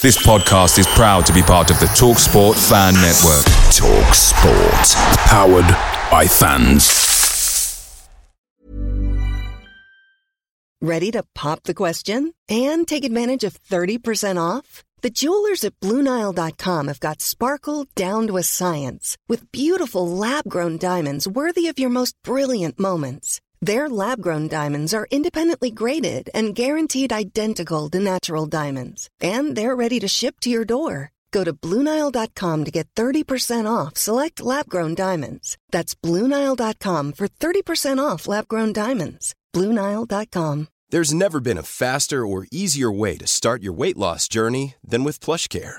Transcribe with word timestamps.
This 0.00 0.24
podcast 0.24 0.78
is 0.78 0.86
proud 0.86 1.26
to 1.26 1.32
be 1.32 1.42
part 1.42 1.72
of 1.72 1.80
the 1.80 1.86
Talk 1.86 2.20
Sport 2.20 2.56
Fan 2.56 2.94
Network. 2.94 3.42
Talk 3.74 4.14
Sport. 4.14 4.94
Powered 5.26 5.66
by 6.08 6.24
fans. 6.24 8.08
Ready 10.80 11.10
to 11.10 11.24
pop 11.34 11.64
the 11.64 11.74
question 11.74 12.32
and 12.48 12.86
take 12.86 13.02
advantage 13.02 13.42
of 13.42 13.60
30% 13.60 14.40
off? 14.40 14.84
The 15.02 15.10
jewelers 15.10 15.64
at 15.64 15.74
Bluenile.com 15.80 16.86
have 16.86 17.00
got 17.00 17.20
sparkle 17.20 17.84
down 17.96 18.28
to 18.28 18.36
a 18.36 18.44
science 18.44 19.16
with 19.26 19.50
beautiful 19.50 20.08
lab 20.08 20.48
grown 20.48 20.78
diamonds 20.78 21.26
worthy 21.26 21.66
of 21.66 21.80
your 21.80 21.90
most 21.90 22.14
brilliant 22.22 22.78
moments. 22.78 23.40
Their 23.60 23.88
lab 23.88 24.22
grown 24.22 24.46
diamonds 24.46 24.94
are 24.94 25.08
independently 25.10 25.70
graded 25.70 26.30
and 26.32 26.54
guaranteed 26.54 27.12
identical 27.12 27.90
to 27.90 27.98
natural 27.98 28.46
diamonds, 28.46 29.10
and 29.20 29.56
they're 29.56 29.74
ready 29.74 29.98
to 30.00 30.06
ship 30.08 30.38
to 30.40 30.50
your 30.50 30.64
door. 30.64 31.10
Go 31.32 31.42
to 31.44 31.52
Bluenile.com 31.52 32.64
to 32.64 32.70
get 32.70 32.88
30% 32.94 33.66
off 33.66 33.96
select 33.96 34.40
lab 34.40 34.68
grown 34.68 34.94
diamonds. 34.94 35.58
That's 35.70 35.94
Bluenile.com 35.94 37.12
for 37.12 37.28
30% 37.28 37.98
off 37.98 38.28
lab 38.28 38.48
grown 38.48 38.72
diamonds. 38.72 39.34
Bluenile.com. 39.52 40.68
There's 40.90 41.12
never 41.12 41.40
been 41.40 41.58
a 41.58 41.62
faster 41.62 42.26
or 42.26 42.46
easier 42.50 42.90
way 42.90 43.18
to 43.18 43.26
start 43.26 43.62
your 43.62 43.74
weight 43.74 43.98
loss 43.98 44.26
journey 44.26 44.76
than 44.82 45.04
with 45.04 45.20
PlushCare. 45.20 45.78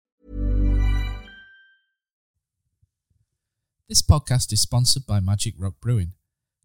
This 3.91 4.01
podcast 4.01 4.53
is 4.53 4.61
sponsored 4.61 5.05
by 5.05 5.19
Magic 5.19 5.53
Rock 5.57 5.73
Brewing. 5.81 6.13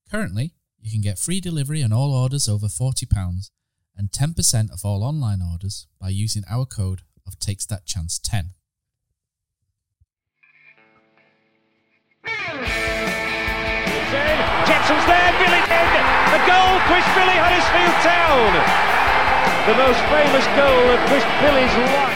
Currently, 0.08 0.52
you 0.80 0.92
can 0.92 1.00
get 1.00 1.18
free 1.18 1.40
delivery 1.40 1.82
on 1.82 1.92
all 1.92 2.14
orders 2.14 2.48
over 2.48 2.68
£40 2.68 3.50
and 3.96 4.12
10% 4.12 4.70
of 4.70 4.84
all 4.84 5.02
online 5.02 5.42
orders 5.42 5.88
by 6.00 6.10
using 6.10 6.44
our 6.48 6.64
code 6.64 7.00
of 7.26 7.36
Takes 7.40 7.66
That 7.66 7.84
Chance 7.84 8.20
10. 8.20 8.54
Jepson's 14.70 15.06
there, 15.10 15.32
Billy 15.42 15.62
in. 15.66 16.06
The 16.30 16.42
goal, 16.46 16.78
Chris 16.86 17.06
Billy, 17.18 17.38
Huddersfield 17.42 17.96
Town. 18.06 18.54
The 19.66 19.74
most 19.74 19.98
famous 20.14 20.46
goal 20.54 20.94
of 20.94 21.00
Chris 21.10 21.26
Billy's 21.42 21.74
life. 21.90 22.15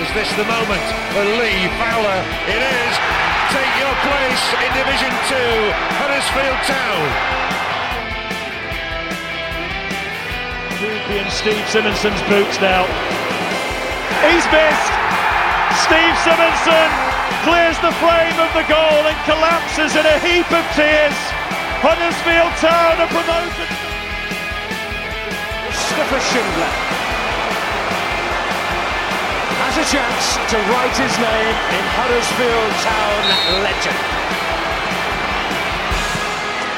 Is 0.00 0.08
this 0.16 0.32
the 0.32 0.48
moment 0.48 0.80
for 1.12 1.24
Lee 1.36 1.68
Fowler? 1.76 2.20
It 2.48 2.56
is. 2.56 2.92
Take 3.52 3.74
your 3.76 3.92
place 4.00 4.44
in 4.64 4.70
Division 4.72 5.12
2, 5.12 5.36
Huddersfield 6.00 6.60
Town. 6.64 7.04
Ruby 10.80 11.20
and 11.20 11.28
Steve 11.28 11.60
Simonsen's 11.68 12.24
boots 12.32 12.56
now. 12.64 12.88
He's 14.24 14.46
missed. 14.48 14.92
Steve 15.84 16.16
Simonsen 16.24 16.90
clears 17.44 17.76
the 17.84 17.92
frame 18.00 18.40
of 18.40 18.48
the 18.56 18.64
goal 18.72 19.04
and 19.04 19.18
collapses 19.28 20.00
in 20.00 20.04
a 20.08 20.16
heap 20.24 20.48
of 20.48 20.64
tears. 20.72 21.18
Huddersfield 21.84 22.56
Town 22.56 22.96
are 23.04 23.12
promoted. 23.12 23.68
Mustafa 25.68 26.18
Schindler 26.24 26.72
has 26.72 26.89
a 29.80 29.84
chance 29.84 30.36
to 30.50 30.58
write 30.68 30.94
his 30.94 31.16
name 31.16 31.56
in 31.72 31.84
Huddersfield 31.96 32.72
Town 32.84 33.24
legend. 33.64 33.96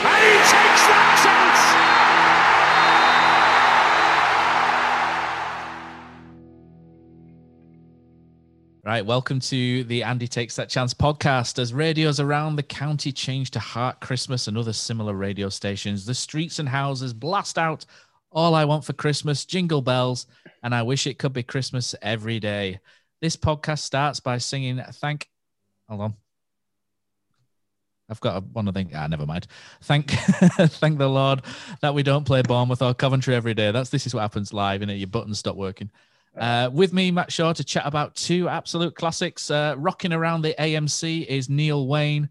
And 0.07 0.23
he 0.23 0.39
takes 0.47 0.87
that 0.87 1.19
chance! 1.25 1.63
Right, 8.85 9.05
welcome 9.05 9.41
to 9.41 9.83
the 9.83 10.05
Andy 10.05 10.29
Takes 10.29 10.55
That 10.55 10.69
Chance 10.69 10.95
podcast. 10.95 11.59
As 11.59 11.75
radios 11.75 12.21
around 12.21 12.55
the 12.55 12.63
county 12.63 13.11
change 13.11 13.51
to 13.53 13.59
Heart 13.59 13.99
Christmas 13.99 14.47
and 14.47 14.57
other 14.57 14.73
similar 14.73 15.15
radio 15.15 15.49
stations, 15.49 16.07
the 16.07 16.15
streets 16.15 16.61
and 16.61 16.69
houses 16.69 17.13
blast 17.13 17.59
out 17.59 17.85
All 18.33 18.55
I 18.55 18.65
Want 18.65 18.85
for 18.85 18.95
Christmas, 18.95 19.45
Jingle 19.45 19.83
Bells, 19.83 20.27
and 20.63 20.75
I 20.75 20.83
Wish 20.83 21.07
It 21.07 21.19
Could 21.19 21.35
Be 21.35 21.43
Christmas 21.43 21.95
every 22.01 22.41
day. 22.41 22.81
This 23.21 23.37
podcast 23.37 23.81
starts 23.81 24.21
by 24.21 24.39
singing 24.39 24.83
Thank. 24.95 25.29
Hold 25.89 26.01
on. 26.01 26.15
I've 28.09 28.21
got 28.21 28.45
one 28.49 28.69
of 28.69 28.75
the 28.75 28.87
ah, 28.95 29.07
never 29.07 29.27
mind. 29.27 29.47
Thank, 29.83 30.11
thank 30.11 30.99
the 30.99 31.09
Lord 31.09 31.43
that 31.81 31.95
we 31.95 32.03
don't 32.03 32.25
play 32.25 32.43
Bournemouth 32.43 32.83
or 32.83 32.95
Coventry 32.95 33.35
every 33.35 33.55
day. 33.55 33.71
That's 33.71 33.91
this 33.91 34.07
is 34.07 34.15
what 34.15 34.21
happens 34.23 34.53
live, 34.53 34.83
and 34.83 34.91
your 34.91 35.07
buttons 35.07 35.39
stop 35.39 35.57
working. 35.57 35.91
Uh, 36.37 36.71
with 36.73 36.93
me, 36.93 37.11
Matt 37.11 37.31
Shaw, 37.31 37.53
to 37.53 37.65
chat 37.65 37.87
about 37.87 38.15
two 38.15 38.49
absolute 38.49 38.95
classics. 38.95 39.51
Uh, 39.51 39.75
rocking 39.77 40.13
around 40.13 40.43
the 40.43 40.55
AMC 40.59 41.27
is 41.27 41.49
Neil 41.49 41.87
Wayne. 41.87 42.29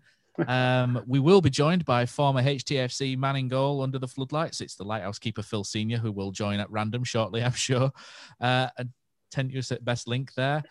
Um, 0.47 1.03
we 1.07 1.19
will 1.19 1.41
be 1.41 1.49
joined 1.49 1.85
by 1.85 2.05
former 2.05 2.41
HTFC 2.41 3.17
man 3.17 3.35
in 3.35 3.47
goal 3.47 3.81
under 3.81 3.99
the 3.99 4.07
floodlights. 4.07 4.61
It's 4.61 4.75
the 4.75 4.83
lighthouse 4.83 5.19
keeper 5.19 5.43
Phil 5.43 5.63
Senior 5.63 5.97
who 5.97 6.11
will 6.11 6.31
join 6.31 6.59
at 6.59 6.71
random 6.71 7.03
shortly, 7.03 7.43
I'm 7.43 7.51
sure. 7.51 7.91
Uh, 8.39 8.67
a 8.77 8.85
tenuous 9.31 9.71
at 9.71 9.85
best 9.85 10.07
link 10.07 10.33
there. 10.33 10.63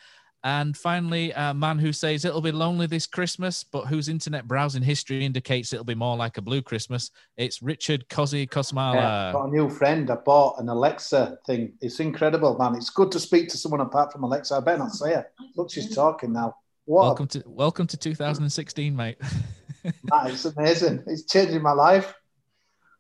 And 0.43 0.75
finally, 0.75 1.33
a 1.33 1.53
man 1.53 1.79
who 1.79 1.93
says 1.93 2.25
it'll 2.25 2.41
be 2.41 2.51
lonely 2.51 2.87
this 2.87 3.07
Christmas, 3.07 3.63
but 3.63 3.87
whose 3.87 4.09
internet 4.09 4.49
browsing 4.49 4.83
history 4.83 5.23
indicates 5.23 5.73
it'll 5.73 5.85
be 5.85 5.95
more 5.95 6.17
like 6.17 6.39
a 6.39 6.43
blue 6.43 6.63
Christmas. 6.63 7.11
It's 7.37 7.61
Richard 7.61 8.09
Cosi 8.09 8.47
Kosmala. 8.47 8.95
Yeah, 8.95 9.33
got 9.33 9.49
a 9.49 9.51
new 9.51 9.69
friend. 9.69 10.11
I 10.11 10.15
bought 10.15 10.59
an 10.59 10.71
Alexa 10.71 11.39
thing. 11.47 11.75
It's 11.83 12.01
incredible, 12.01 12.57
man. 12.57 12.75
It's 12.75 12.89
good 12.89 13.13
to 13.13 13.21
speak 13.21 13.51
to 13.51 13.59
someone 13.59 13.83
apart 13.83 14.13
from 14.13 14.23
Alexa. 14.23 14.55
I 14.55 14.61
better 14.61 14.79
not 14.79 14.93
say 14.93 15.15
it. 15.15 15.31
Look, 15.57 15.71
she's 15.71 15.95
talking 15.95 16.33
now. 16.33 16.57
What? 16.87 17.03
welcome 17.03 17.27
to 17.29 17.43
welcome 17.47 17.87
to 17.87 17.97
2016, 17.99 18.97
mate. 18.97 19.19
It's 20.25 20.45
amazing. 20.45 21.05
It's 21.07 21.25
changing 21.25 21.63
my 21.63 21.73
life. 21.73 22.15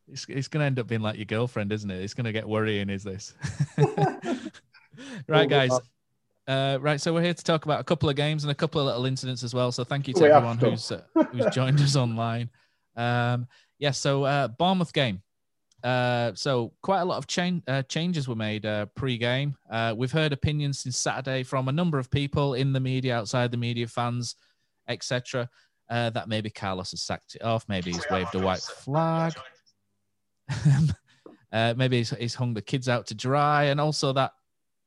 It's, 0.08 0.26
it's 0.28 0.48
going 0.48 0.60
to 0.60 0.66
end 0.66 0.78
up 0.78 0.86
being 0.86 1.02
like 1.02 1.16
your 1.16 1.24
girlfriend, 1.24 1.72
isn't 1.72 1.90
it? 1.90 2.02
It's 2.02 2.14
going 2.14 2.24
to 2.24 2.32
get 2.32 2.48
worrying, 2.48 2.90
is 2.90 3.04
this? 3.04 3.34
right, 5.28 5.48
guys. 5.48 5.72
Uh, 6.48 6.78
right, 6.80 7.00
so 7.00 7.14
we're 7.14 7.22
here 7.22 7.34
to 7.34 7.44
talk 7.44 7.64
about 7.64 7.80
a 7.80 7.84
couple 7.84 8.08
of 8.08 8.16
games 8.16 8.42
and 8.42 8.50
a 8.50 8.54
couple 8.54 8.80
of 8.80 8.86
little 8.86 9.06
incidents 9.06 9.44
as 9.44 9.54
well. 9.54 9.70
So 9.70 9.84
thank 9.84 10.08
you 10.08 10.14
to 10.14 10.22
We 10.22 10.30
everyone 10.30 10.58
who's 10.58 10.90
uh, 10.90 11.02
who's 11.30 11.46
joined 11.54 11.80
us 11.80 11.94
online. 11.94 12.50
Um, 12.96 13.46
yeah, 13.78 13.92
so 13.92 14.24
uh, 14.24 14.48
Bournemouth 14.48 14.92
game. 14.92 15.22
Uh, 15.82 16.32
so 16.34 16.72
quite 16.82 17.00
a 17.00 17.04
lot 17.04 17.18
of 17.18 17.26
change, 17.26 17.62
uh, 17.68 17.82
changes 17.82 18.28
were 18.28 18.34
made 18.34 18.66
uh, 18.66 18.86
pre-game. 18.94 19.56
Uh, 19.70 19.94
we've 19.96 20.12
heard 20.12 20.32
opinions 20.32 20.80
since 20.80 20.96
Saturday 20.96 21.42
from 21.42 21.68
a 21.68 21.72
number 21.72 21.98
of 21.98 22.10
people 22.10 22.54
in 22.54 22.72
the 22.72 22.80
media, 22.80 23.16
outside 23.16 23.50
the 23.50 23.56
media, 23.56 23.86
fans, 23.86 24.34
etc. 24.88 25.48
Uh, 25.90 26.08
that 26.10 26.28
maybe 26.28 26.48
Carlos 26.48 26.92
has 26.92 27.02
sacked 27.02 27.34
it 27.34 27.42
off. 27.42 27.68
Maybe 27.68 27.90
he's 27.90 28.08
waved 28.10 28.34
a 28.36 28.38
white 28.38 28.60
flag. 28.60 29.32
uh, 31.52 31.74
maybe 31.76 31.98
he's, 31.98 32.10
he's 32.10 32.34
hung 32.34 32.54
the 32.54 32.62
kids 32.62 32.88
out 32.88 33.08
to 33.08 33.14
dry, 33.14 33.64
and 33.64 33.80
also 33.80 34.12
that 34.12 34.32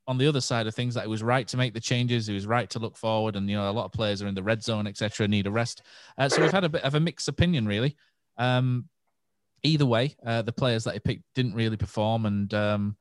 on 0.07 0.17
the 0.17 0.27
other 0.27 0.41
side 0.41 0.67
of 0.67 0.75
things 0.75 0.93
that 0.95 1.05
it 1.05 1.09
was 1.09 1.23
right 1.23 1.47
to 1.47 1.57
make 1.57 1.73
the 1.73 1.79
changes. 1.79 2.27
It 2.27 2.33
was 2.33 2.47
right 2.47 2.69
to 2.69 2.79
look 2.79 2.95
forward, 2.95 3.35
and 3.35 3.49
you 3.49 3.57
know 3.57 3.69
a 3.69 3.71
lot 3.71 3.85
of 3.85 3.91
players 3.91 4.21
are 4.21 4.27
in 4.27 4.35
the 4.35 4.43
red 4.43 4.63
zone, 4.63 4.87
etc. 4.87 5.27
Need 5.27 5.47
a 5.47 5.51
rest. 5.51 5.81
Uh, 6.17 6.29
so 6.29 6.41
we've 6.41 6.51
had 6.51 6.63
a 6.63 6.69
bit 6.69 6.83
of 6.83 6.95
a 6.95 6.99
mixed 6.99 7.27
opinion, 7.27 7.67
really. 7.67 7.95
Um, 8.37 8.87
either 9.63 9.85
way, 9.85 10.15
uh, 10.25 10.41
the 10.41 10.53
players 10.53 10.83
that 10.85 10.93
he 10.93 10.99
picked 10.99 11.23
didn't 11.35 11.55
really 11.55 11.77
perform, 11.77 12.25
and 12.25 12.53
um, 12.53 12.97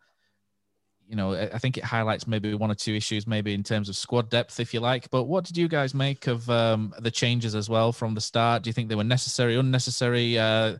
you 1.13 1.17
know 1.17 1.35
I 1.35 1.59
think 1.59 1.77
it 1.77 1.85
highlights 1.85 2.27
maybe 2.27 2.55
one 2.55 2.71
or 2.71 2.75
two 2.75 2.95
issues, 2.95 3.27
maybe 3.27 3.53
in 3.53 3.63
terms 3.63 3.91
of 3.91 3.97
squad 3.97 4.31
depth, 4.31 4.59
if 4.59 4.73
you 4.73 4.81
like. 4.81 5.11
But 5.11 5.25
what 5.25 5.45
did 5.45 5.59
you 5.59 5.69
guys 5.69 5.93
make 5.93 6.27
of 6.27 6.49
um, 6.49 6.95
the 7.01 7.11
changes 7.11 7.55
as 7.55 7.69
well 7.69 7.93
from 7.93 8.15
the 8.15 8.21
start? 8.23 8.63
Do 8.63 8.71
you 8.71 8.73
think 8.73 8.89
they 8.89 8.95
were 8.95 9.05
necessary, 9.05 9.55
unnecessary? 9.57 10.39
Uh, 10.39 10.79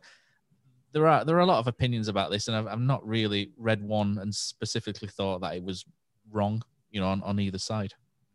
there 0.91 1.05
are 1.05 1.23
there 1.23 1.35
are 1.35 1.41
a 1.41 1.45
lot 1.45 1.59
of 1.59 1.67
opinions 1.67 2.07
about 2.07 2.31
this, 2.31 2.47
and 2.47 2.57
I've, 2.57 2.65
I've 2.65 2.79
not 2.79 3.07
really 3.07 3.51
read 3.57 3.83
one 3.83 4.17
and 4.17 4.33
specifically 4.33 5.07
thought 5.07 5.41
that 5.41 5.55
it 5.55 5.63
was 5.63 5.85
wrong, 6.31 6.63
you 6.89 6.99
know, 6.99 7.09
on, 7.09 7.21
on 7.21 7.39
either 7.39 7.59
side. 7.59 7.93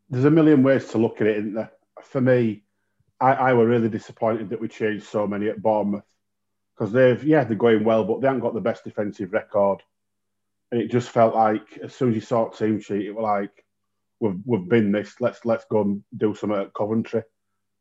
there's 0.08 0.24
a 0.24 0.30
million 0.30 0.62
ways 0.62 0.86
to 0.90 0.98
look 0.98 1.20
at 1.20 1.26
it, 1.26 1.38
isn't 1.38 1.54
there? 1.54 1.72
For 2.04 2.20
me, 2.20 2.62
I, 3.18 3.32
I 3.32 3.52
were 3.54 3.66
really 3.66 3.88
disappointed 3.88 4.50
that 4.50 4.60
we 4.60 4.68
changed 4.68 5.06
so 5.06 5.26
many 5.26 5.48
at 5.48 5.60
Bournemouth 5.60 6.04
because 6.76 6.92
they've, 6.92 7.24
yeah, 7.24 7.42
they're 7.42 7.56
going 7.56 7.82
well, 7.82 8.04
but 8.04 8.20
they 8.20 8.28
haven't 8.28 8.42
got 8.42 8.54
the 8.54 8.60
best 8.60 8.84
defensive 8.84 9.32
record. 9.32 9.82
And 10.70 10.80
it 10.80 10.90
just 10.90 11.08
felt 11.10 11.34
like 11.34 11.78
as 11.82 11.94
soon 11.94 12.10
as 12.10 12.14
you 12.14 12.20
saw 12.20 12.48
team 12.48 12.80
sheet, 12.80 13.06
it 13.06 13.14
was 13.14 13.22
like, 13.22 13.64
we've, 14.20 14.38
we've 14.44 14.68
been 14.68 14.92
this, 14.92 15.14
let's 15.20 15.44
let's 15.44 15.64
go 15.70 15.82
and 15.82 16.02
do 16.16 16.34
some 16.34 16.52
at 16.52 16.74
Coventry. 16.74 17.22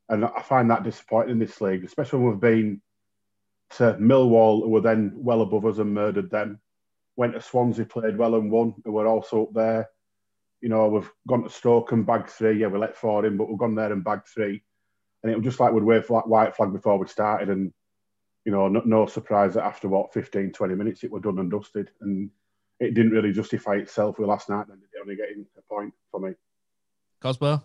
And 0.10 0.24
I 0.24 0.42
find 0.42 0.70
that 0.70 0.84
disappointing 0.84 1.32
in 1.32 1.40
this 1.40 1.60
league, 1.60 1.84
especially 1.84 2.20
when 2.20 2.32
we've 2.32 2.40
been 2.40 2.82
to 3.72 3.98
Millwall, 4.00 4.64
who 4.64 4.70
were 4.70 4.82
then 4.82 5.12
well 5.16 5.42
above 5.42 5.66
us 5.66 5.80
and 5.80 5.94
murdered 5.94 6.30
them. 6.30 6.60
Went 7.18 7.34
to 7.34 7.42
Swansea, 7.42 7.86
played 7.86 8.18
well 8.18 8.36
and 8.36 8.50
won, 8.50 8.76
were 8.86 9.08
also 9.08 9.44
up 9.44 9.54
there. 9.54 9.90
You 10.62 10.70
know, 10.70 10.88
we've 10.88 11.12
gone 11.28 11.44
to 11.44 11.50
Stoke 11.50 11.92
and 11.92 12.06
bagged 12.06 12.30
three. 12.30 12.60
Yeah, 12.60 12.68
we 12.68 12.80
let 12.80 12.96
four 12.96 13.26
in, 13.26 13.38
but 13.38 13.50
we've 13.50 13.58
gone 13.58 13.76
there 13.76 13.92
and 13.92 14.04
bagged 14.04 14.28
three. 14.28 14.64
And 15.24 15.32
it 15.32 15.36
was 15.36 15.44
just 15.44 15.60
like 15.60 15.74
we'd 15.74 15.84
wave 15.84 16.10
like 16.10 16.28
white 16.28 16.56
flag 16.56 16.72
before 16.72 16.98
we 16.98 17.08
started. 17.08 17.50
And, 17.50 17.74
you 18.46 18.52
know, 18.52 18.68
no, 18.70 18.82
no 18.86 19.06
surprise 19.08 19.56
that 19.56 19.66
after 19.66 19.90
what, 19.90 20.14
15, 20.14 20.54
20 20.54 20.76
minutes, 20.76 21.04
it 21.04 21.12
were 21.12 21.20
done 21.20 21.40
and 21.40 21.52
dusted. 21.52 21.92
And 22.02 22.30
it 22.80 22.94
didn't 22.94 23.12
really 23.12 23.32
justify 23.32 23.76
itself 23.76 24.20
with 24.20 24.30
last 24.30 24.50
night. 24.50 24.68
And 24.68 24.72
then 24.72 24.80
it 24.94 25.02
only 25.02 25.16
getting 25.16 25.46
a 25.58 25.62
point 25.62 25.94
for 26.12 26.20
me. 26.20 26.34
Cosmo? 27.22 27.64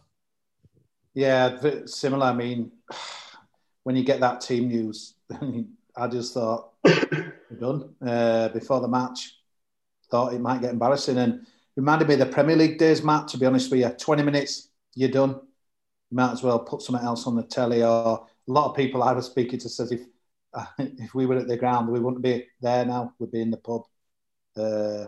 Yeah, 1.14 1.58
similar. 1.86 2.26
I 2.26 2.32
mean, 2.32 2.72
when 3.84 3.96
you 3.96 4.04
get 4.04 4.20
that 4.20 4.40
team 4.40 4.68
news, 4.68 5.14
I 5.96 6.08
just 6.08 6.34
thought, 6.34 6.72
we're 6.84 7.32
done. 7.60 7.94
Uh, 8.00 8.48
before 8.48 8.80
the 8.80 8.88
match, 8.88 9.36
thought 10.10 10.34
it 10.34 10.40
might 10.40 10.60
get 10.60 10.70
embarrassing. 10.70 11.18
And 11.18 11.46
reminded 11.76 12.08
me 12.08 12.14
of 12.14 12.20
the 12.20 12.26
Premier 12.26 12.56
League 12.56 12.78
days, 12.78 13.02
Matt, 13.02 13.28
to 13.28 13.38
be 13.38 13.46
honest 13.46 13.70
with 13.70 13.80
you. 13.80 13.88
20 13.88 14.22
minutes, 14.22 14.68
you're 14.94 15.10
done. 15.10 15.40
You 16.10 16.16
might 16.16 16.32
as 16.32 16.42
well 16.42 16.60
put 16.60 16.82
something 16.82 17.04
else 17.04 17.26
on 17.26 17.36
the 17.36 17.42
telly. 17.42 17.82
Or 17.82 18.26
a 18.48 18.52
lot 18.52 18.70
of 18.70 18.76
people 18.76 19.02
I 19.02 19.12
was 19.12 19.26
speaking 19.26 19.58
to 19.60 19.68
says 19.68 19.92
if 19.92 20.02
uh, 20.54 20.66
if 20.78 21.14
we 21.14 21.26
were 21.26 21.36
at 21.36 21.48
the 21.48 21.56
ground, 21.56 21.88
we 21.88 22.00
wouldn't 22.00 22.22
be 22.22 22.46
there 22.60 22.84
now. 22.84 23.14
We'd 23.18 23.32
be 23.32 23.42
in 23.42 23.50
the 23.50 23.56
pub. 23.56 23.82
Uh, 24.56 25.06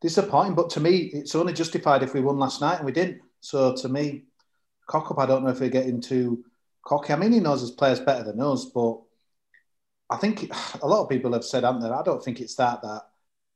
disappointing, 0.00 0.54
but 0.54 0.68
to 0.70 0.80
me, 0.80 1.10
it's 1.14 1.34
only 1.34 1.52
justified 1.52 2.02
if 2.02 2.12
we 2.12 2.20
won 2.20 2.38
last 2.38 2.60
night 2.60 2.76
and 2.76 2.86
we 2.86 2.92
didn't. 2.92 3.20
So 3.40 3.74
to 3.76 3.88
me, 3.88 4.24
cock 4.86 5.10
up, 5.10 5.18
I 5.18 5.26
don't 5.26 5.44
know 5.44 5.50
if 5.50 5.60
we're 5.60 5.70
getting 5.70 6.00
too 6.00 6.44
cocky. 6.84 7.12
I 7.12 7.16
mean, 7.16 7.32
he 7.32 7.40
knows 7.40 7.60
his 7.60 7.70
players 7.70 8.00
better 8.00 8.24
than 8.24 8.40
us, 8.40 8.66
but 8.66 9.00
I 10.10 10.16
think 10.16 10.50
a 10.82 10.86
lot 10.86 11.02
of 11.02 11.08
people 11.08 11.32
have 11.32 11.44
said, 11.44 11.64
haven't 11.64 11.82
they? 11.82 11.88
I 11.88 12.02
don't 12.02 12.22
think 12.22 12.40
it's 12.40 12.56
that 12.56 12.82
that 12.82 13.02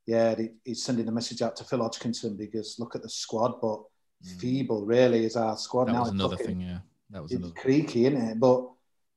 yeah, 0.05 0.35
he's 0.65 0.83
sending 0.83 1.07
a 1.07 1.11
message 1.11 1.43
out 1.43 1.55
to 1.57 1.63
Phil 1.63 1.83
Hodgkinson 1.83 2.35
because 2.35 2.77
look 2.79 2.95
at 2.95 3.03
the 3.03 3.09
squad, 3.09 3.61
but 3.61 3.83
mm. 4.25 4.39
feeble 4.39 4.83
really 4.83 5.23
is 5.23 5.35
our 5.35 5.55
squad 5.55 5.85
that 5.85 5.93
now. 5.93 6.01
Was 6.01 6.09
another 6.09 6.35
thing, 6.35 6.61
yeah. 6.61 6.79
That 7.11 7.21
was 7.21 7.31
another. 7.31 7.53
creaky, 7.53 8.07
isn't 8.07 8.19
it? 8.19 8.39
But 8.39 8.69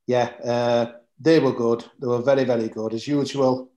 yeah, 0.06 0.32
uh, 0.44 0.92
they 1.18 1.38
were 1.38 1.54
good. 1.54 1.84
They 1.98 2.06
were 2.06 2.20
very, 2.20 2.44
very 2.44 2.68
good 2.68 2.92
as 2.92 3.08
usual. 3.08 3.71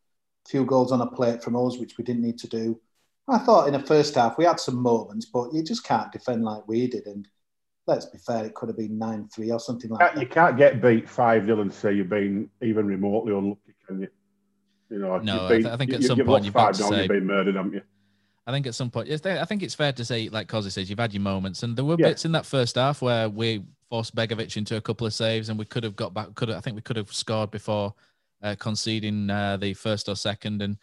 Few 0.47 0.65
goals 0.65 0.91
on 0.91 1.01
a 1.01 1.07
plate 1.07 1.43
from 1.43 1.55
us, 1.55 1.77
which 1.77 1.97
we 1.97 2.03
didn't 2.03 2.21
need 2.21 2.37
to 2.39 2.47
do. 2.47 2.79
I 3.27 3.39
thought 3.39 3.67
in 3.67 3.73
the 3.73 3.79
first 3.79 4.15
half 4.15 4.37
we 4.37 4.45
had 4.45 4.59
some 4.59 4.75
moments, 4.75 5.25
but 5.25 5.53
you 5.53 5.63
just 5.63 5.83
can't 5.83 6.11
defend 6.11 6.43
like 6.43 6.67
we 6.67 6.87
did. 6.87 7.07
And 7.07 7.27
let's 7.87 8.05
be 8.05 8.19
fair, 8.19 8.45
it 8.45 8.53
could 8.53 8.69
have 8.69 8.77
been 8.77 8.97
9 8.97 9.29
3 9.33 9.51
or 9.51 9.59
something 9.59 9.89
like 9.89 10.13
that. 10.13 10.21
You 10.21 10.27
can't 10.27 10.57
get 10.57 10.81
beat 10.81 11.09
5 11.09 11.45
0 11.45 11.61
and 11.61 11.73
say 11.73 11.93
you've 11.93 12.09
been 12.09 12.49
even 12.61 12.85
remotely 12.85 13.33
unlucky, 13.33 13.73
can 13.87 14.01
you? 14.01 14.07
You 14.89 14.99
know, 14.99 15.17
no, 15.17 15.47
been, 15.49 15.65
I 15.65 15.77
think 15.77 15.93
at 15.93 16.01
you, 16.01 16.07
some 16.07 16.19
point 16.19 16.45
you've 16.45 16.53
got 16.53 16.75
to 16.75 16.83
say, 16.83 16.99
you've 16.99 17.07
been 17.07 17.25
murdered, 17.25 17.55
haven't 17.55 17.73
you? 17.73 17.81
I 18.47 18.51
think 18.51 18.67
at 18.67 18.75
some 18.75 18.91
point, 18.91 19.09
I 19.25 19.45
think 19.45 19.63
it's 19.63 19.73
fair 19.73 19.91
to 19.93 20.05
say, 20.05 20.29
like 20.29 20.47
Cosy 20.47 20.69
says, 20.69 20.87
you've 20.87 20.99
had 20.99 21.13
your 21.13 21.21
moments, 21.21 21.63
and 21.63 21.75
there 21.75 21.83
were 21.83 21.95
yeah. 21.97 22.09
bits 22.09 22.25
in 22.25 22.31
that 22.33 22.45
first 22.45 22.75
half 22.75 23.01
where 23.01 23.27
we 23.27 23.63
forced 23.89 24.15
Begovic 24.15 24.55
into 24.55 24.77
a 24.77 24.81
couple 24.81 25.07
of 25.07 25.13
saves, 25.13 25.49
and 25.49 25.57
we 25.57 25.65
could 25.65 25.83
have 25.83 25.95
got 25.95 26.13
back. 26.13 26.35
Could 26.35 26.49
have, 26.49 26.59
I 26.59 26.61
think 26.61 26.75
we 26.75 26.83
could 26.83 26.97
have 26.97 27.11
scored 27.11 27.49
before 27.49 27.95
uh, 28.45 28.55
conceding 28.55 29.29
uh, 29.29 29.57
the 29.57 29.73
first 29.73 30.07
or 30.07 30.15
second, 30.15 30.61
and 30.61 30.77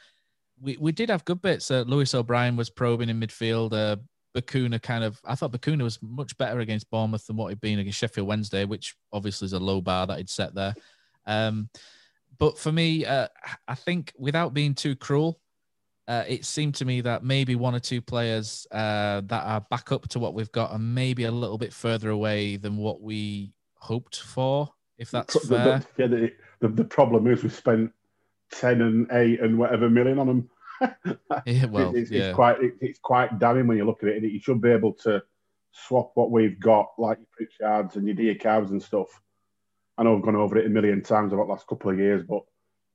we, 0.60 0.76
we 0.78 0.92
did 0.92 1.08
have 1.08 1.24
good 1.24 1.40
bits. 1.40 1.70
Uh, 1.70 1.84
Lewis 1.86 2.14
O'Brien 2.14 2.56
was 2.56 2.70
probing 2.70 3.08
in 3.08 3.20
midfield. 3.20 3.72
Uh, 3.72 3.96
Bacuna 4.34 4.80
kind 4.80 5.04
of, 5.04 5.20
I 5.24 5.34
thought 5.34 5.52
Bacuna 5.52 5.82
was 5.82 5.98
much 6.02 6.36
better 6.38 6.60
against 6.60 6.90
Bournemouth 6.90 7.26
than 7.26 7.36
what 7.36 7.48
he'd 7.48 7.60
been 7.60 7.78
against 7.78 7.98
Sheffield 7.98 8.26
Wednesday, 8.26 8.64
which 8.64 8.96
obviously 9.12 9.46
is 9.46 9.52
a 9.52 9.58
low 9.58 9.80
bar 9.80 10.06
that 10.06 10.18
he'd 10.18 10.30
set 10.30 10.54
there. 10.54 10.74
Um, 11.26 11.68
but 12.38 12.58
for 12.58 12.72
me, 12.72 13.04
uh, 13.04 13.28
I 13.68 13.74
think 13.74 14.12
without 14.18 14.54
being 14.54 14.74
too 14.74 14.96
cruel, 14.96 15.38
uh, 16.08 16.24
it 16.26 16.44
seemed 16.44 16.74
to 16.76 16.84
me 16.84 17.02
that 17.02 17.22
maybe 17.22 17.54
one 17.54 17.74
or 17.74 17.80
two 17.80 18.00
players 18.00 18.66
uh, 18.72 19.20
that 19.26 19.44
are 19.44 19.60
back 19.70 19.92
up 19.92 20.08
to 20.08 20.18
what 20.18 20.34
we've 20.34 20.50
got 20.50 20.72
and 20.72 20.94
maybe 20.94 21.24
a 21.24 21.30
little 21.30 21.58
bit 21.58 21.72
further 21.72 22.10
away 22.10 22.56
than 22.56 22.76
what 22.76 23.00
we 23.00 23.52
hoped 23.76 24.20
for, 24.20 24.68
if 24.98 25.10
that's 25.10 25.46
fair. 25.48 25.82
Yeah, 25.98 26.06
the, 26.06 26.32
the, 26.62 26.68
the 26.68 26.84
problem 26.84 27.26
is 27.26 27.42
we 27.42 27.50
spent 27.50 27.92
10 28.52 28.80
and 28.80 29.06
8 29.10 29.40
and 29.40 29.58
whatever 29.58 29.90
million 29.90 30.18
on 30.18 30.26
them. 30.26 30.50
yeah, 31.46 31.66
well, 31.66 31.94
it's, 31.94 32.10
yeah. 32.10 32.28
it's 32.28 32.34
quite 32.34 32.62
it, 32.62 32.74
it's 32.80 32.98
quite 33.00 33.38
damning 33.38 33.66
when 33.66 33.76
you 33.76 33.84
look 33.84 34.02
at 34.02 34.08
it. 34.08 34.22
You 34.22 34.40
should 34.40 34.60
be 34.60 34.70
able 34.70 34.94
to 35.04 35.22
swap 35.72 36.12
what 36.14 36.30
we've 36.30 36.58
got, 36.58 36.90
like 36.98 37.18
your 37.18 37.48
Pritchards 37.48 37.96
and 37.96 38.06
your 38.06 38.16
Diakhabys 38.16 38.70
and 38.70 38.82
stuff. 38.82 39.08
I 39.98 40.04
know 40.04 40.16
I've 40.16 40.22
gone 40.22 40.36
over 40.36 40.56
it 40.56 40.66
a 40.66 40.70
million 40.70 41.02
times 41.02 41.32
over 41.32 41.44
the 41.44 41.50
last 41.50 41.66
couple 41.66 41.90
of 41.90 41.98
years, 41.98 42.24
but 42.28 42.42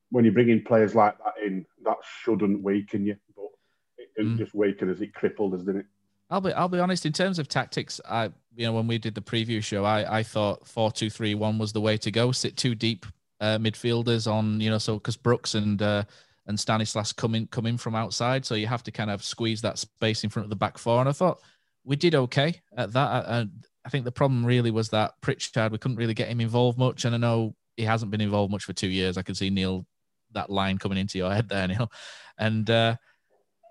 when 0.10 0.26
you 0.26 0.32
bring 0.32 0.50
in 0.50 0.64
players 0.64 0.96
like 0.96 1.18
that 1.20 1.46
in, 1.46 1.66
that 1.84 1.98
shouldn't 2.22 2.64
weaken 2.64 3.06
you. 3.06 3.18
But 3.36 3.50
it 3.98 4.10
didn't 4.16 4.36
mm. 4.36 4.38
just 4.40 4.56
weaken 4.56 4.90
as 4.90 5.02
it 5.02 5.14
crippled 5.14 5.54
us, 5.54 5.62
didn't 5.62 5.82
it? 5.82 5.86
I'll 6.30 6.42
be 6.42 6.54
I'll 6.54 6.70
be 6.70 6.80
honest. 6.80 7.06
In 7.06 7.14
terms 7.14 7.40
of 7.40 7.48
tactics, 7.48 8.02
I 8.08 8.32
you 8.56 8.66
know 8.66 8.74
when 8.74 8.88
we 8.88 8.98
did 8.98 9.16
the 9.16 9.22
preview 9.22 9.64
show, 9.64 9.86
I 9.86 10.20
I 10.20 10.24
thought 10.24 10.68
four 10.68 10.92
two 10.92 11.10
three 11.10 11.36
one 11.36 11.58
was 11.58 11.74
the 11.74 11.82
way 11.82 11.98
to 11.98 12.12
go. 12.12 12.32
Sit 12.32 12.58
two 12.58 12.76
deep 12.76 13.06
uh, 13.40 13.58
midfielders 13.58 14.32
on 14.32 14.60
you 14.60 14.70
know 14.70 14.78
so 14.78 14.96
because 14.96 15.18
Brooks 15.18 15.56
and 15.56 15.82
uh, 15.82 16.04
and 16.48 16.60
Stanislas 16.60 17.14
coming 17.14 17.48
coming 17.48 17.78
from 17.78 17.96
outside, 17.96 18.46
so 18.46 18.56
you 18.56 18.68
have 18.68 18.84
to 18.84 18.92
kind 18.92 19.12
of 19.12 19.24
squeeze 19.24 19.62
that 19.62 19.78
space 19.78 20.24
in 20.24 20.30
front 20.30 20.46
of 20.46 20.50
the 20.50 20.56
back 20.56 20.78
four. 20.78 21.00
And 21.00 21.10
I 21.10 21.12
thought 21.12 21.40
we 21.84 21.96
did 21.96 22.16
okay 22.16 22.62
at 22.76 22.94
that. 22.94 23.08
I, 23.08 23.46
I 23.86 23.90
think 23.90 24.06
the 24.06 24.12
problem 24.12 24.46
really 24.46 24.72
was 24.72 24.90
that 24.90 25.14
Pritchard 25.22 25.72
we 25.72 25.78
couldn't 25.78 25.98
really 25.98 26.14
get 26.14 26.30
him 26.30 26.42
involved 26.42 26.78
much, 26.78 27.06
and 27.06 27.16
I 27.16 27.18
know 27.18 27.56
he 27.76 27.84
hasn't 27.84 28.12
been 28.12 28.22
involved 28.22 28.52
much 28.52 28.64
for 28.64 28.74
two 28.74 28.90
years. 28.90 29.18
I 29.18 29.22
can 29.22 29.36
see 29.36 29.50
Neil 29.50 29.86
that 30.34 30.50
line 30.50 30.78
coming 30.78 30.98
into 30.98 31.18
your 31.18 31.32
head 31.34 31.50
there, 31.50 31.68
Neil, 31.68 31.92
and 32.38 32.70
uh, 32.70 32.96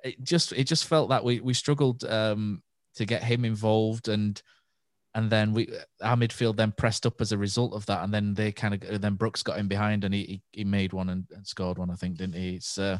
it 0.04 0.22
just 0.22 0.52
it 0.52 0.64
just 0.64 0.86
felt 0.86 1.10
that 1.10 1.24
we 1.24 1.40
we 1.40 1.54
struggled 1.54 2.04
um, 2.04 2.62
to 2.94 3.04
get 3.04 3.22
him 3.22 3.44
involved 3.44 4.08
and 4.08 4.40
and 5.16 5.30
then 5.30 5.54
we 5.54 5.66
our 6.02 6.14
midfield 6.14 6.56
then 6.56 6.72
pressed 6.72 7.06
up 7.06 7.22
as 7.22 7.32
a 7.32 7.38
result 7.38 7.72
of 7.72 7.86
that, 7.86 8.04
and 8.04 8.12
then 8.12 8.34
they 8.34 8.52
kind 8.52 8.74
of 8.74 9.00
then 9.00 9.14
Brooks 9.14 9.42
got 9.42 9.58
in 9.58 9.66
behind 9.66 10.04
and 10.04 10.12
he 10.12 10.42
he, 10.52 10.62
made 10.62 10.92
one 10.92 11.08
and, 11.08 11.24
and, 11.34 11.46
scored 11.46 11.78
one, 11.78 11.90
I 11.90 11.94
think, 11.94 12.18
didn't 12.18 12.34
he? 12.34 12.56
It's 12.56 12.76
uh, 12.76 12.98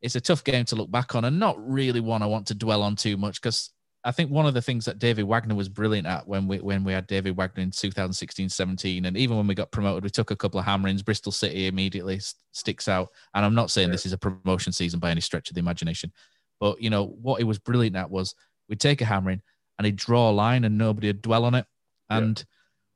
it's 0.00 0.14
a 0.14 0.20
tough 0.20 0.44
game 0.44 0.64
to 0.66 0.76
look 0.76 0.90
back 0.90 1.16
on, 1.16 1.24
and 1.24 1.40
not 1.40 1.56
really 1.58 1.98
one 1.98 2.22
I 2.22 2.26
want 2.26 2.46
to 2.46 2.54
dwell 2.54 2.80
on 2.80 2.94
too 2.94 3.16
much 3.16 3.42
because 3.42 3.70
I 4.04 4.12
think 4.12 4.30
one 4.30 4.46
of 4.46 4.54
the 4.54 4.62
things 4.62 4.84
that 4.84 5.00
David 5.00 5.24
Wagner 5.24 5.56
was 5.56 5.68
brilliant 5.68 6.06
at 6.06 6.28
when 6.28 6.46
we 6.46 6.60
when 6.60 6.84
we 6.84 6.92
had 6.92 7.08
David 7.08 7.36
Wagner 7.36 7.64
in 7.64 7.72
2016-17, 7.72 9.04
and 9.04 9.16
even 9.16 9.36
when 9.36 9.48
we 9.48 9.56
got 9.56 9.72
promoted, 9.72 10.04
we 10.04 10.10
took 10.10 10.30
a 10.30 10.36
couple 10.36 10.60
of 10.60 10.64
hammerings. 10.64 11.02
Bristol 11.02 11.32
City 11.32 11.66
immediately 11.66 12.20
sticks 12.52 12.86
out, 12.86 13.08
and 13.34 13.44
I'm 13.44 13.56
not 13.56 13.72
saying 13.72 13.88
yeah. 13.88 13.92
this 13.92 14.06
is 14.06 14.12
a 14.12 14.18
promotion 14.18 14.72
season 14.72 15.00
by 15.00 15.10
any 15.10 15.20
stretch 15.20 15.50
of 15.50 15.54
the 15.54 15.60
imagination, 15.60 16.12
but 16.60 16.80
you 16.80 16.88
know 16.88 17.06
what 17.20 17.38
he 17.38 17.44
was 17.44 17.58
brilliant 17.58 17.96
at 17.96 18.12
was 18.12 18.36
we'd 18.68 18.78
take 18.78 19.00
a 19.00 19.04
hammering 19.04 19.42
and 19.78 19.86
he'd 19.86 19.96
draw 19.96 20.30
a 20.30 20.32
line 20.32 20.64
and 20.64 20.76
nobody 20.76 21.06
would 21.06 21.22
dwell 21.22 21.44
on 21.44 21.54
it. 21.54 21.64
And 22.10 22.38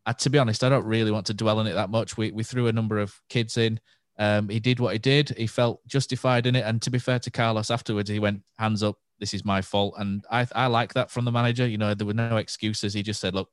yeah. 0.07 0.11
uh, 0.11 0.15
to 0.15 0.31
be 0.31 0.39
honest, 0.39 0.65
I 0.65 0.69
don't 0.69 0.85
really 0.85 1.11
want 1.11 1.27
to 1.27 1.35
dwell 1.35 1.59
on 1.59 1.67
it 1.67 1.75
that 1.75 1.91
much. 1.91 2.17
We 2.17 2.33
we 2.33 2.43
threw 2.43 2.67
a 2.67 2.73
number 2.73 2.99
of 2.99 3.15
kids 3.29 3.57
in. 3.57 3.81
Um, 4.19 4.49
he 4.49 4.61
did 4.61 4.81
what 4.81 4.93
he 4.93 4.99
did. 4.99 5.31
He 5.31 5.47
felt 5.47 5.87
justified 5.87 6.47
in 6.47 6.57
it. 6.57 6.65
And 6.65 6.83
to 6.83 6.91
be 6.91 6.99
fair 6.99 7.19
to 7.21 7.31
Carlos, 7.31 7.71
afterwards 7.71 8.11
he 8.11 8.19
went 8.19 8.43
hands 8.59 8.83
up. 8.83 8.97
This 9.19 9.35
is 9.35 9.45
my 9.45 9.63
fault, 9.63 9.95
and 9.99 10.25
I 10.33 10.49
I 10.53 10.67
like 10.67 10.95
that 10.95 11.09
from 11.09 11.25
the 11.25 11.31
manager. 11.31 11.65
You 11.65 11.79
know, 11.79 11.95
there 11.95 12.07
were 12.07 12.13
no 12.13 12.39
excuses. 12.39 12.93
He 12.93 13.05
just 13.05 13.21
said, 13.21 13.35
"Look, 13.35 13.49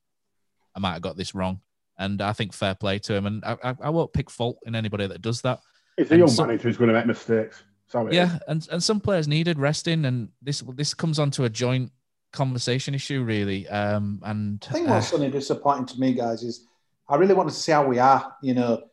I 0.76 0.80
might 0.80 0.94
have 0.94 1.04
got 1.04 1.16
this 1.16 1.36
wrong," 1.36 1.62
and 2.00 2.20
I 2.24 2.34
think 2.34 2.54
fair 2.54 2.74
play 2.74 2.98
to 3.00 3.14
him. 3.14 3.28
And 3.28 3.46
I 3.46 3.56
I, 3.64 3.76
I 3.84 3.90
won't 3.92 4.12
pick 4.12 4.32
fault 4.32 4.58
in 4.66 4.74
anybody 4.74 5.06
that 5.06 5.22
does 5.22 5.42
that. 5.42 5.60
It's 5.96 6.10
a 6.10 6.18
young 6.18 6.28
some, 6.28 6.48
manager 6.48 6.70
who's 6.70 6.78
going 6.78 6.88
to 6.88 6.96
make 6.96 7.06
mistakes. 7.06 7.62
So 7.86 8.10
yeah, 8.12 8.40
and, 8.48 8.68
and 8.72 8.84
some 8.84 9.00
players 9.00 9.28
needed 9.28 9.60
resting, 9.60 10.06
and 10.06 10.30
this 10.42 10.62
this 10.74 10.96
comes 10.96 11.20
onto 11.20 11.44
a 11.44 11.50
joint 11.50 11.92
conversation 12.32 12.94
issue, 12.94 13.24
really. 13.24 13.68
Um, 13.68 14.22
and 14.24 14.66
I 14.70 14.74
think 14.74 14.88
what's 14.88 15.08
uh, 15.08 15.12
something 15.12 15.32
disappointing 15.32 15.86
to 15.88 16.00
me, 16.00 16.14
guys, 16.14 16.44
is 16.44 16.66
I 17.08 17.16
really 17.16 17.34
wanted 17.34 17.52
to 17.52 17.60
see 17.60 17.72
how 17.72 17.88
we 17.88 18.00
are. 18.00 18.36
You 18.42 18.54
know, 18.54 18.84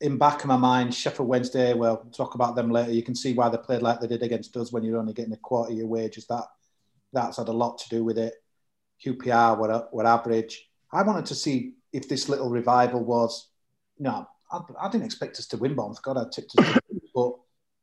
in 0.00 0.18
back 0.18 0.40
of 0.42 0.46
my 0.46 0.56
mind, 0.56 0.94
Sheffield 0.94 1.28
Wednesday. 1.28 1.74
Well, 1.74 2.00
we'll 2.02 2.12
talk 2.12 2.34
about 2.34 2.56
them 2.56 2.70
later. 2.70 2.92
You 2.92 3.02
can 3.02 3.14
see 3.14 3.32
why 3.34 3.48
they 3.48 3.58
played 3.58 3.82
like 3.82 4.00
they 4.00 4.06
did 4.06 4.22
against 4.22 4.56
us 4.56 4.72
when 4.72 4.82
you're 4.82 4.98
only 4.98 5.12
getting 5.12 5.32
a 5.32 5.38
quarter 5.38 5.72
of 5.72 5.78
your 5.78 5.86
wages. 5.86 6.26
That 6.26 6.44
that's 7.12 7.38
had 7.38 7.48
a 7.48 7.52
lot 7.52 7.78
to 7.78 7.88
do 7.88 8.04
with 8.04 8.18
it. 8.18 8.34
QPR 9.04 9.58
were 9.58 9.88
were 9.92 10.06
average. 10.06 10.68
I 10.92 11.02
wanted 11.02 11.26
to 11.26 11.34
see 11.34 11.74
if 11.92 12.08
this 12.08 12.28
little 12.28 12.50
revival 12.50 13.04
was. 13.04 13.48
You 13.96 14.04
know, 14.04 14.26
I, 14.50 14.60
I 14.80 14.88
didn't 14.90 15.06
expect 15.06 15.38
us 15.38 15.46
to 15.48 15.56
win 15.56 15.74
Bournemouth. 15.74 16.02
God, 16.02 16.16
I 16.16 16.24
tipped 16.32 16.52
us, 16.58 16.78
but 17.14 17.32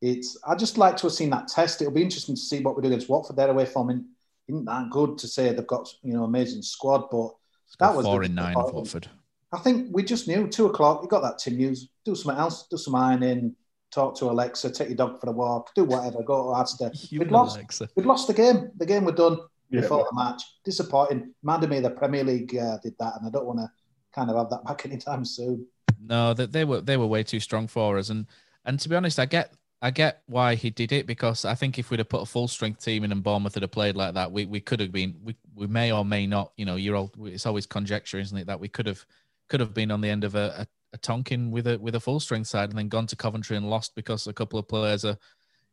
it's. 0.01 0.37
I 0.47 0.55
just 0.55 0.77
like 0.77 0.97
to 0.97 1.03
have 1.03 1.13
seen 1.13 1.29
that 1.31 1.47
test. 1.47 1.81
It'll 1.81 1.93
be 1.93 2.03
interesting 2.03 2.35
to 2.35 2.41
see 2.41 2.61
what 2.61 2.75
we 2.75 2.81
do 2.81 2.87
against 2.87 3.09
Watford. 3.09 3.35
They're 3.35 3.49
away 3.49 3.65
from 3.65 3.89
in 3.89 4.05
isn't 4.51 4.65
that 4.65 4.89
good 4.89 5.17
to 5.19 5.27
say 5.27 5.53
they've 5.53 5.65
got 5.65 5.87
you 6.03 6.13
know 6.13 6.23
amazing 6.23 6.61
squad, 6.61 7.09
but 7.11 7.31
that 7.79 7.95
was 7.95 8.05
four 8.05 8.23
in 8.23 8.35
nine 8.35 8.55
of 8.55 8.73
Watford. 8.73 9.07
I 9.53 9.59
think 9.59 9.89
we 9.91 10.03
just 10.03 10.27
knew 10.27 10.47
two 10.47 10.67
o'clock. 10.67 11.01
You 11.01 11.09
got 11.09 11.21
that 11.21 11.39
Tim 11.39 11.57
News. 11.57 11.89
Do 12.05 12.15
something 12.15 12.39
else. 12.39 12.67
Do 12.69 12.77
some 12.77 12.95
ironing. 12.95 13.55
Talk 13.91 14.15
to 14.17 14.25
Alexa. 14.25 14.71
Take 14.71 14.89
your 14.89 14.97
dog 14.97 15.19
for 15.19 15.29
a 15.29 15.33
walk. 15.33 15.71
Do 15.75 15.83
whatever. 15.83 16.23
Go 16.23 16.53
to 16.53 16.59
Asda. 16.59 17.11
We'd 17.17 17.31
lost. 17.31 17.57
Alexa. 17.57 17.89
We'd 17.95 18.05
lost 18.05 18.27
the 18.27 18.33
game. 18.33 18.71
The 18.77 18.85
game 18.85 19.03
were 19.03 19.11
done 19.11 19.37
yeah, 19.69 19.81
before 19.81 20.07
the 20.09 20.15
match. 20.15 20.41
Disappointing. 20.63 21.33
Reminded 21.43 21.69
me 21.69 21.79
the 21.79 21.89
Premier 21.89 22.23
League 22.23 22.55
uh, 22.55 22.77
did 22.81 22.95
that, 22.99 23.13
and 23.17 23.27
I 23.27 23.29
don't 23.29 23.45
want 23.45 23.59
to 23.59 23.69
kind 24.13 24.29
of 24.29 24.37
have 24.37 24.49
that 24.49 24.65
back 24.65 24.85
anytime 24.89 25.25
soon. 25.25 25.65
No, 26.01 26.33
that 26.33 26.51
they 26.51 26.65
were 26.65 26.81
they 26.81 26.97
were 26.97 27.07
way 27.07 27.23
too 27.23 27.39
strong 27.39 27.67
for 27.67 27.97
us, 27.97 28.09
and 28.09 28.25
and 28.65 28.79
to 28.79 28.89
be 28.89 28.95
honest, 28.95 29.19
I 29.19 29.25
get 29.25 29.53
I 29.83 29.89
get 29.89 30.21
why 30.27 30.55
he 30.55 30.69
did 30.69 30.91
it 30.91 31.07
because 31.07 31.43
I 31.43 31.55
think 31.55 31.79
if 31.79 31.89
we'd 31.89 31.99
have 31.99 32.09
put 32.09 32.21
a 32.21 32.25
full 32.25 32.47
strength 32.47 32.83
team 32.83 33.03
in 33.03 33.11
and 33.11 33.23
Bournemouth 33.23 33.55
had 33.55 33.71
played 33.71 33.95
like 33.95 34.13
that, 34.13 34.31
we, 34.31 34.45
we 34.45 34.59
could 34.59 34.79
have 34.79 34.91
been 34.91 35.15
we, 35.23 35.35
we 35.55 35.65
may 35.65 35.91
or 35.91 36.05
may 36.05 36.27
not, 36.27 36.51
you 36.55 36.65
know, 36.65 36.75
you're 36.75 36.95
all 36.95 37.11
it's 37.23 37.47
always 37.47 37.65
conjecture, 37.65 38.19
isn't 38.19 38.37
it? 38.37 38.47
That 38.47 38.59
we 38.59 38.67
could 38.67 38.85
have 38.85 39.03
could 39.49 39.59
have 39.59 39.73
been 39.73 39.89
on 39.89 40.01
the 40.01 40.09
end 40.09 40.23
of 40.23 40.35
a, 40.35 40.53
a, 40.59 40.67
a 40.93 40.97
Tonkin 40.99 41.49
with 41.49 41.65
a 41.65 41.79
with 41.79 41.95
a 41.95 41.99
full 41.99 42.19
strength 42.19 42.47
side 42.47 42.69
and 42.69 42.77
then 42.77 42.89
gone 42.89 43.07
to 43.07 43.15
Coventry 43.15 43.57
and 43.57 43.69
lost 43.69 43.95
because 43.95 44.27
a 44.27 44.33
couple 44.33 44.59
of 44.59 44.67
players 44.67 45.03
are 45.03 45.17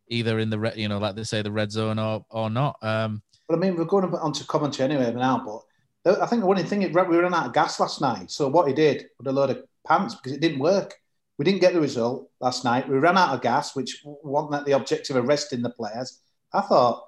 either 0.09 0.38
in 0.38 0.49
the 0.49 0.59
red, 0.59 0.79
you 0.79 0.88
know, 0.88 0.99
like 0.99 1.15
they 1.15 1.25
say 1.25 1.43
the 1.43 1.53
red 1.53 1.71
zone 1.71 1.99
or 1.99 2.25
or 2.31 2.49
not. 2.49 2.79
Um, 2.81 3.23
but 3.47 3.57
I 3.57 3.59
mean, 3.59 3.77
we're 3.77 3.85
going 3.85 4.15
on 4.15 4.33
to 4.33 4.47
Coventry 4.47 4.85
anyway 4.85 5.12
now, 5.12 5.43
but 5.45 6.23
I 6.23 6.27
think 6.27 6.41
the 6.41 6.47
one 6.47 6.65
thing 6.65 6.81
we 6.81 6.88
ran 6.88 7.35
out 7.35 7.47
of 7.47 7.53
gas 7.53 7.79
last 7.79 8.00
night. 8.00 8.31
So 8.31 8.49
what 8.49 8.69
he 8.69 8.75
did 8.75 9.07
with 9.19 9.27
a 9.27 9.33
load 9.33 9.50
of 9.50 9.65
pants 9.87 10.15
because 10.15 10.33
it 10.33 10.41
didn't 10.41 10.61
work. 10.61 10.95
We 11.38 11.45
didn't 11.45 11.61
get 11.61 11.73
the 11.73 11.80
result 11.80 12.30
last 12.40 12.64
night. 12.64 12.88
We 12.88 12.99
ran 12.99 13.16
out 13.16 13.35
of 13.35 13.42
gas, 13.42 13.76
which 13.76 14.02
wasn't 14.04 14.66
the 14.66 14.73
objective 14.73 15.16
of 15.16 15.26
resting 15.26 15.62
the 15.62 15.71
players. 15.71 16.21
I 16.52 16.61
thought 16.62 17.04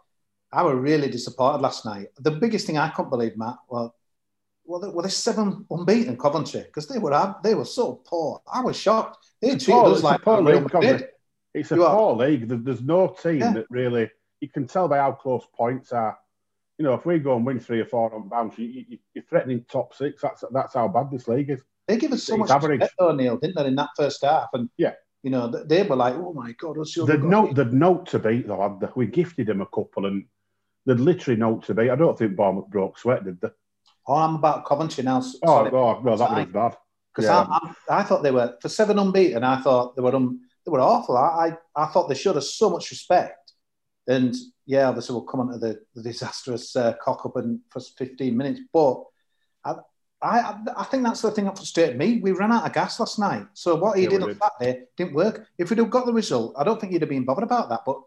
I 0.53 0.63
was 0.63 0.77
really 0.77 1.11
disappointed 1.11 1.63
last 1.63 1.85
night. 1.85 2.09
The 2.19 2.31
biggest 2.31 2.67
thing 2.67 2.79
I 2.79 2.89
couldn't 2.89 3.11
believe, 3.11 3.37
Matt, 3.37 3.57
well, 3.69 3.95
well, 4.65 4.93
well, 4.93 5.03
they 5.03 5.09
seven 5.09 5.67
unbeaten 5.71 6.17
Coventry 6.17 6.63
because 6.63 6.87
they 6.87 6.99
were 6.99 7.35
they 7.43 7.55
were 7.55 7.65
so 7.65 8.03
poor. 8.07 8.41
I 8.53 8.61
was 8.61 8.77
shocked. 8.77 9.19
They 9.43 9.51
treated 9.51 9.73
poor, 9.73 9.93
us 9.93 10.03
like 10.03 10.23
poor 10.23 10.41
league. 10.41 10.71
It's 11.53 11.73
a 11.73 11.75
you 11.75 11.81
poor 11.81 11.89
are. 11.89 12.13
league. 12.13 12.49
There's 12.49 12.83
no 12.83 13.09
team 13.09 13.41
yeah. 13.41 13.53
that 13.55 13.67
really 13.69 14.09
you 14.41 14.49
can 14.49 14.69
tell 14.69 14.87
by 14.87 14.99
how 14.99 15.13
close 15.13 15.45
points 15.55 15.93
are. 15.93 16.17
You 16.79 16.85
know, 16.85 16.95
if 16.95 17.05
we 17.05 17.19
go 17.19 17.37
and 17.37 17.45
win 17.45 17.59
three 17.59 17.81
or 17.81 17.85
four 17.85 18.15
on 18.15 18.29
bounce, 18.29 18.59
you, 18.59 18.67
you, 18.67 18.99
you're 19.13 19.25
threatening 19.25 19.65
top 19.71 19.93
six. 19.95 20.23
That's 20.23 20.45
that's 20.53 20.75
how 20.75 20.87
bad 20.89 21.11
this 21.11 21.27
league 21.27 21.51
is. 21.51 21.63
They 21.91 21.97
give 21.97 22.13
us 22.13 22.23
so 22.23 22.37
much 22.37 22.51
average. 22.51 22.83
O'Neill, 23.01 23.37
didn't 23.37 23.57
they, 23.57 23.67
in 23.67 23.75
that 23.75 23.91
first 23.97 24.23
half? 24.25 24.49
And 24.53 24.71
yeah, 24.77 24.93
you 25.25 25.31
know, 25.31 25.49
they 25.49 25.83
were 25.83 25.97
like, 25.97 26.15
"Oh 26.15 26.33
my 26.33 26.53
god, 26.53 26.79
what's 26.79 26.97
your?" 26.97 27.05
They'd 27.05 27.25
note, 27.25 27.57
they'd 27.57 27.73
note 27.73 28.07
to 28.11 28.21
beat 28.21 28.47
though. 28.47 28.93
We 28.95 29.07
gifted 29.07 29.49
them 29.49 29.61
a 29.61 29.67
couple, 29.67 30.07
and 30.07 30.25
they'd 30.87 31.01
literally 31.01 31.39
note 31.39 31.65
to 31.65 31.75
beat. 31.75 31.91
I 31.91 31.97
don't 31.97 32.17
think 32.17 32.37
Bournemouth 32.37 32.69
broke 32.69 32.97
sweat, 32.97 33.25
did 33.25 33.41
they? 33.41 33.49
Oh, 34.07 34.15
I'm 34.15 34.37
about 34.37 34.67
Coventry 34.67 35.03
now. 35.03 35.21
Oh, 35.45 35.69
oh 35.69 36.01
no, 36.05 36.17
that 36.17 36.31
was 36.31 36.47
bad. 36.47 36.77
Because 37.13 37.29
yeah. 37.29 37.41
I, 37.41 37.75
I, 37.89 38.01
I, 38.01 38.03
thought 38.05 38.23
they 38.23 38.31
were 38.31 38.57
for 38.63 38.69
seven 38.69 38.97
unbeaten. 39.01 39.43
I 39.43 39.61
thought 39.61 39.97
they 39.97 40.03
were 40.03 40.15
um, 40.15 40.43
they 40.65 40.71
were 40.71 40.81
awful. 40.81 41.17
I, 41.17 41.57
I, 41.77 41.83
I 41.83 41.87
thought 41.87 42.09
they 42.09 42.15
showed 42.15 42.37
us 42.37 42.55
so 42.55 42.71
much 42.71 42.91
respect. 42.91 43.53
And 44.07 44.35
yeah, 44.65 44.89
obviously 44.89 45.15
we'll 45.15 45.25
come 45.25 45.41
on 45.41 45.53
to 45.53 45.59
the, 45.59 45.81
the 45.97 46.05
disastrous 46.05 46.77
uh, 46.77 46.95
cock 47.03 47.27
up 47.27 47.37
in 47.37 47.61
for 47.69 47.81
15 47.81 48.37
minutes. 48.37 48.61
But 48.73 49.03
I, 50.23 50.39
I, 50.41 50.59
I 50.79 50.85
think 50.85 51.05
that's 51.05 51.23
the 51.23 51.31
thing 51.31 51.47
that 51.47 51.57
frustrated 51.57 51.97
me. 51.97 52.21
We 52.23 52.33
ran 52.33 52.53
out 52.53 52.67
of 52.67 52.73
gas 52.73 53.01
last 53.01 53.19
night. 53.19 53.47
So 53.55 53.77
what 53.77 53.97
he 53.97 54.05
yeah, 54.05 54.11
did 54.11 54.23
on 54.23 54.39
Saturday 54.39 54.85
didn't 54.97 55.15
work. 55.15 55.47
If 55.59 55.71
we'd 55.71 55.79
have 55.79 55.91
got 55.91 56.07
the 56.07 56.13
result, 56.13 56.55
I 56.59 56.65
don't 56.65 56.81
think 56.81 56.93
he'd 56.93 57.03
have 57.03 57.09
been 57.09 57.25
bothered 57.25 57.45
about 57.45 57.69
that. 57.71 57.81
But 57.87 58.01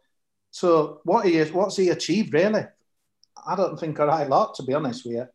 so 0.52 1.02
what 1.04 1.26
he 1.26 1.38
is, 1.38 1.52
what's 1.52 1.78
he 1.78 1.90
achieved 1.90 2.34
really? 2.34 2.66
I 3.46 3.56
don't 3.56 3.80
think 3.80 3.98
a 4.00 4.06
right 4.06 4.30
lot, 4.30 4.54
to 4.56 4.64
be 4.64 4.74
honest 4.74 5.06
with 5.06 5.16
you. 5.16 5.28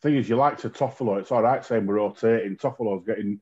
Thing 0.00 0.16
is, 0.16 0.28
you 0.28 0.36
like 0.36 0.58
to 0.58 0.70
Toffolo. 0.70 1.18
It's 1.18 1.30
all 1.30 1.42
right 1.42 1.64
saying 1.64 1.86
we're 1.86 1.96
rotating. 1.96 2.56
Toffolo's 2.56 3.04
getting 3.04 3.40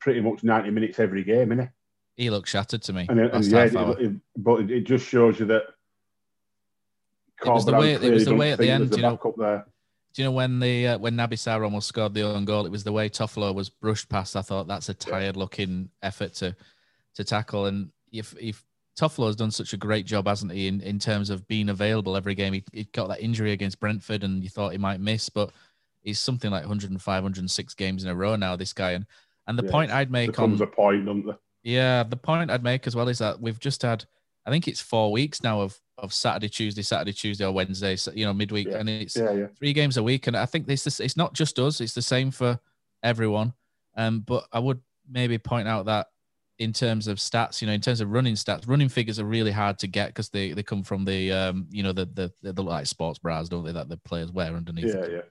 pretty 0.00 0.20
much 0.20 0.42
90 0.44 0.70
minutes 0.70 0.98
every 0.98 1.24
game, 1.24 1.52
isn't 1.52 1.70
he? 2.16 2.24
He 2.24 2.30
looks 2.30 2.50
shattered 2.50 2.82
to 2.82 2.92
me. 2.92 3.06
And, 3.08 3.20
and 3.20 3.44
yeah, 3.44 3.64
it, 3.64 4.00
it, 4.00 4.12
but 4.36 4.70
it 4.70 4.82
just 4.82 5.06
shows 5.06 5.40
you 5.40 5.46
that. 5.46 5.62
It 7.44 7.48
was 7.48 7.64
the 7.64 7.72
way. 7.72 7.94
It 7.94 8.12
was 8.12 8.24
the 8.26 8.34
way 8.34 8.52
at 8.52 8.58
the 8.58 8.70
end. 8.70 8.94
You 8.94 9.02
know, 9.02 9.34
there. 9.38 9.66
Do 10.12 10.22
you 10.22 10.28
know 10.28 10.32
when 10.32 10.60
the 10.60 10.88
uh, 10.88 10.98
when 10.98 11.14
Naby 11.14 11.34
Sarr 11.34 11.64
almost 11.64 11.88
scored 11.88 12.14
the 12.14 12.22
own 12.22 12.44
goal? 12.44 12.66
It 12.66 12.72
was 12.72 12.84
the 12.84 12.92
way 12.92 13.08
Toffolo 13.08 13.54
was 13.54 13.70
brushed 13.70 14.08
past. 14.08 14.36
I 14.36 14.42
thought 14.42 14.66
that's 14.66 14.88
a 14.88 14.94
tired 14.94 15.36
looking 15.36 15.88
effort 16.02 16.34
to 16.34 16.54
to 17.14 17.24
tackle. 17.24 17.66
And 17.66 17.90
if 18.12 18.34
if 18.38 18.62
Toffolo 18.98 19.26
has 19.26 19.36
done 19.36 19.50
such 19.50 19.72
a 19.72 19.78
great 19.78 20.04
job, 20.04 20.26
hasn't 20.26 20.52
he, 20.52 20.68
in, 20.68 20.80
in 20.82 20.98
terms 20.98 21.30
of 21.30 21.48
being 21.48 21.70
available 21.70 22.16
every 22.16 22.34
game? 22.34 22.52
He, 22.52 22.64
he 22.72 22.84
got 22.92 23.08
that 23.08 23.22
injury 23.22 23.52
against 23.52 23.80
Brentford, 23.80 24.22
and 24.22 24.42
you 24.42 24.50
thought 24.50 24.72
he 24.72 24.78
might 24.78 25.00
miss, 25.00 25.30
but 25.30 25.50
he's 26.02 26.20
something 26.20 26.50
like 26.50 26.62
105, 26.62 27.22
106 27.22 27.74
games 27.74 28.04
in 28.04 28.10
a 28.10 28.14
row 28.14 28.36
now. 28.36 28.54
This 28.54 28.72
guy, 28.72 28.92
and 28.92 29.06
and 29.46 29.58
the 29.58 29.64
yeah, 29.64 29.70
point 29.70 29.90
I'd 29.90 30.10
make 30.10 30.38
on 30.38 30.60
a 30.60 30.66
point, 30.66 31.06
doesn't 31.06 31.26
there? 31.26 31.38
Yeah, 31.62 32.02
the 32.02 32.16
point 32.16 32.50
I'd 32.50 32.62
make 32.62 32.86
as 32.86 32.94
well 32.94 33.08
is 33.08 33.18
that 33.18 33.40
we've 33.40 33.58
just 33.58 33.82
had, 33.82 34.04
I 34.46 34.50
think 34.50 34.68
it's 34.68 34.80
four 34.80 35.12
weeks 35.12 35.42
now 35.42 35.60
of 35.60 35.78
of 35.98 36.12
Saturday, 36.12 36.48
Tuesday, 36.48 36.82
Saturday, 36.82 37.12
Tuesday, 37.12 37.44
or 37.44 37.52
Wednesday. 37.52 37.96
So, 37.96 38.12
You 38.12 38.26
know, 38.26 38.32
midweek, 38.32 38.68
yeah. 38.68 38.78
and 38.78 38.88
it's 38.88 39.16
yeah, 39.16 39.32
yeah. 39.32 39.46
three 39.58 39.72
games 39.72 39.96
a 39.96 40.02
week. 40.02 40.26
And 40.26 40.36
I 40.36 40.46
think 40.46 40.66
this, 40.66 41.00
it's 41.00 41.16
not 41.16 41.32
just 41.32 41.58
us; 41.58 41.80
it's 41.80 41.94
the 41.94 42.02
same 42.02 42.30
for 42.30 42.58
everyone. 43.02 43.52
Um, 43.96 44.20
but 44.20 44.46
I 44.52 44.58
would 44.58 44.80
maybe 45.08 45.38
point 45.38 45.68
out 45.68 45.86
that 45.86 46.08
in 46.58 46.72
terms 46.72 47.08
of 47.08 47.18
stats, 47.18 47.60
you 47.60 47.66
know, 47.66 47.72
in 47.72 47.80
terms 47.80 48.00
of 48.00 48.10
running 48.10 48.34
stats, 48.34 48.68
running 48.68 48.88
figures 48.88 49.18
are 49.18 49.24
really 49.24 49.50
hard 49.50 49.78
to 49.80 49.86
get 49.86 50.08
because 50.08 50.28
they, 50.28 50.52
they 50.52 50.62
come 50.62 50.82
from 50.82 51.04
the 51.04 51.32
um, 51.32 51.66
you 51.70 51.82
know, 51.82 51.92
the 51.92 52.06
the 52.06 52.32
the, 52.42 52.52
the 52.52 52.62
like 52.62 52.86
sports 52.86 53.18
bras, 53.18 53.48
don't 53.48 53.64
they, 53.64 53.72
that 53.72 53.88
the 53.88 53.96
players 53.98 54.32
wear 54.32 54.54
underneath. 54.54 54.94
Yeah, 54.94 55.06
yeah. 55.06 55.22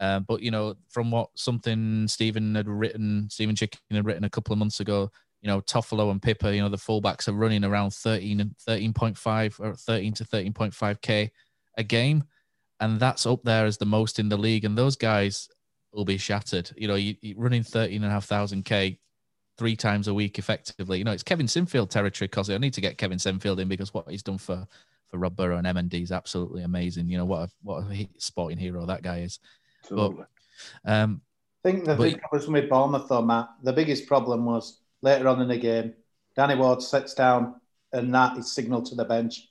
Um, 0.00 0.24
but 0.28 0.42
you 0.42 0.50
know, 0.50 0.76
from 0.90 1.10
what 1.10 1.30
something 1.34 2.08
Stephen 2.08 2.54
had 2.54 2.68
written, 2.68 3.28
Stephen 3.30 3.56
Chicken 3.56 3.78
had 3.90 4.04
written 4.04 4.24
a 4.24 4.30
couple 4.30 4.52
of 4.52 4.58
months 4.58 4.80
ago, 4.80 5.10
you 5.44 5.50
know, 5.50 5.60
Toffolo 5.60 6.10
and 6.10 6.22
Pipa, 6.22 6.54
you 6.54 6.62
know, 6.62 6.70
the 6.70 6.78
fullbacks 6.78 7.28
are 7.28 7.32
running 7.32 7.64
around 7.64 7.92
13 7.92 8.40
and 8.40 8.56
13.5 8.66 9.60
or 9.60 9.74
13 9.74 10.14
to 10.14 10.24
13.5k 10.24 11.30
a 11.76 11.82
game. 11.82 12.24
And 12.80 12.98
that's 12.98 13.26
up 13.26 13.42
there 13.44 13.66
as 13.66 13.76
the 13.76 13.84
most 13.84 14.18
in 14.18 14.30
the 14.30 14.38
league. 14.38 14.64
And 14.64 14.76
those 14.76 14.96
guys 14.96 15.50
will 15.92 16.06
be 16.06 16.16
shattered. 16.16 16.70
You 16.78 16.88
know, 16.88 16.94
you, 16.94 17.16
you 17.20 17.34
running 17.36 17.62
13 17.62 17.96
and 17.96 18.06
a 18.06 18.08
half 18.10 18.24
thousand 18.24 18.64
K 18.64 18.98
three 19.58 19.76
times 19.76 20.08
a 20.08 20.14
week 20.14 20.38
effectively. 20.38 20.96
You 20.96 21.04
know, 21.04 21.12
it's 21.12 21.22
Kevin 21.22 21.46
Sinfield 21.46 21.90
territory 21.90 22.28
because 22.28 22.48
I 22.48 22.56
need 22.56 22.72
to 22.72 22.80
get 22.80 22.96
Kevin 22.96 23.18
Sinfield 23.18 23.58
in 23.58 23.68
because 23.68 23.92
what 23.92 24.10
he's 24.10 24.22
done 24.22 24.38
for 24.38 24.66
for 25.08 25.18
Rob 25.18 25.36
Burrow 25.36 25.58
and 25.58 25.66
MND 25.66 26.02
is 26.02 26.10
absolutely 26.10 26.62
amazing. 26.62 27.10
You 27.10 27.18
know, 27.18 27.26
what 27.26 27.42
a, 27.42 27.52
what 27.62 27.84
a 27.84 28.08
sporting 28.16 28.56
hero 28.56 28.86
that 28.86 29.02
guy 29.02 29.18
is. 29.18 29.40
Absolutely. 29.82 30.24
But, 30.84 30.90
um, 30.90 31.20
I 31.62 31.70
think 31.70 31.84
the 31.84 31.96
but, 31.96 32.04
big 32.04 32.20
problem 32.20 32.52
with 32.54 32.70
Bournemouth, 32.70 33.08
though, 33.08 33.22
Matt, 33.22 33.50
the 33.62 33.74
biggest 33.74 34.06
problem 34.06 34.46
was 34.46 34.80
later 35.04 35.28
on 35.28 35.40
in 35.40 35.48
the 35.48 35.58
game, 35.58 35.94
Danny 36.34 36.56
Ward 36.56 36.82
sits 36.82 37.14
down 37.14 37.60
and 37.92 38.12
that 38.14 38.36
is 38.36 38.52
signalled 38.52 38.86
to 38.86 38.96
the 38.96 39.04
bench. 39.04 39.48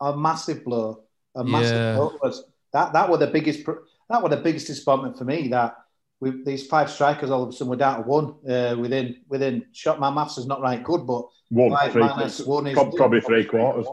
A 0.00 0.16
massive 0.16 0.64
blow. 0.64 1.04
A 1.34 1.44
massive 1.44 1.76
yeah. 1.76 1.96
blow. 1.96 2.18
Was 2.22 2.44
that 2.72 2.92
that 2.94 3.08
were 3.08 3.18
the 3.18 3.28
biggest 3.28 3.64
that 4.08 4.22
were 4.22 4.28
the 4.28 4.38
biggest 4.38 4.66
disappointment 4.66 5.16
for 5.18 5.24
me 5.24 5.48
that 5.48 5.76
with 6.18 6.44
these 6.46 6.66
five 6.66 6.90
strikers 6.90 7.30
all 7.30 7.42
of 7.42 7.50
a 7.50 7.52
sudden 7.52 7.68
we're 7.68 7.76
down 7.76 8.02
to 8.02 8.08
one 8.08 8.34
uh, 8.48 8.74
within 8.76 9.22
within 9.28 9.66
shot. 9.72 10.00
My 10.00 10.10
maths 10.10 10.38
is 10.38 10.46
not 10.46 10.62
right 10.62 10.82
good 10.82 11.06
but 11.06 11.26
one, 11.50 11.70
five 11.70 11.92
three, 11.92 12.02
minus 12.02 12.40
one 12.40 12.66
is 12.66 12.74
probably 12.74 13.20
three 13.20 13.44
quarters. 13.44 13.86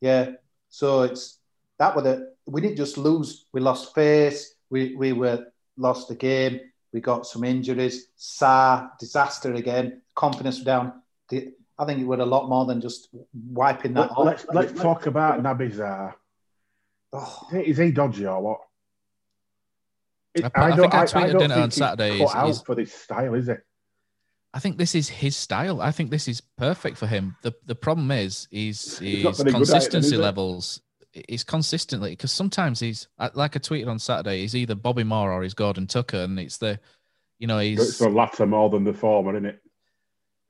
yeah. 0.00 0.30
So 0.70 1.02
it's 1.02 1.38
that 1.78 1.94
were 1.94 2.02
the 2.02 2.34
we 2.46 2.60
didn't 2.60 2.76
just 2.76 2.96
lose. 2.96 3.46
We 3.52 3.60
lost 3.60 3.94
face. 3.94 4.54
We 4.70 4.94
we 4.94 5.12
were 5.12 5.46
lost 5.76 6.08
the 6.08 6.14
game 6.14 6.60
we 6.94 7.00
got 7.00 7.26
some 7.26 7.42
injuries 7.42 8.06
Sa 8.14 8.88
disaster 8.98 9.52
again 9.52 10.00
confidence 10.14 10.60
down. 10.60 11.02
I 11.32 11.84
think 11.84 12.00
it 12.00 12.04
would 12.04 12.20
a 12.20 12.24
lot 12.24 12.48
more 12.48 12.64
than 12.66 12.80
just 12.80 13.08
wiping 13.34 13.94
that 13.94 14.00
Let, 14.02 14.10
off. 14.12 14.24
Let's, 14.24 14.46
let's 14.54 14.80
talk 14.80 15.06
about 15.06 15.42
Naby 15.42 15.74
Sarr. 15.74 16.14
Oh. 17.12 17.48
Is 17.52 17.78
he 17.78 17.90
dodgy 17.90 18.26
or 18.26 18.40
what? 18.40 18.60
It, 20.36 20.44
I, 20.54 20.70
I, 20.70 20.76
think 20.76 20.94
I 20.94 21.04
tweeted 21.04 21.50
I, 21.50 21.54
I 21.54 21.62
on 21.62 21.70
Saturday. 21.72 22.18
He's, 22.18 22.34
out 22.34 22.46
he's, 22.46 22.60
for 22.60 22.76
this 22.76 22.92
style, 22.92 23.34
is 23.34 23.48
it? 23.48 23.60
I 24.52 24.60
think 24.60 24.78
this 24.78 24.94
is 24.94 25.08
his 25.08 25.36
style. 25.36 25.80
I 25.80 25.90
think 25.90 26.10
this 26.10 26.28
is 26.28 26.40
perfect 26.40 26.96
for 26.96 27.08
him. 27.08 27.36
The 27.42 27.52
the 27.66 27.74
problem 27.74 28.12
is 28.12 28.46
he's, 28.52 28.98
he's 29.00 29.42
consistency 29.42 30.14
it, 30.14 30.20
levels. 30.20 30.80
He's 31.28 31.44
consistently 31.44 32.10
because 32.10 32.32
sometimes 32.32 32.80
he's 32.80 33.06
like 33.34 33.56
I 33.56 33.60
tweeted 33.60 33.88
on 33.88 33.98
Saturday. 33.98 34.40
He's 34.40 34.56
either 34.56 34.74
Bobby 34.74 35.04
Moore 35.04 35.32
or 35.32 35.42
he's 35.42 35.54
Gordon 35.54 35.86
Tucker, 35.86 36.18
and 36.18 36.38
it's 36.40 36.58
the 36.58 36.80
you 37.38 37.46
know 37.46 37.58
he's 37.58 37.80
it's 37.80 37.98
the 37.98 38.08
latter 38.08 38.46
more 38.46 38.68
than 38.68 38.84
the 38.84 38.92
former, 38.92 39.32
isn't 39.34 39.46
it? 39.46 39.60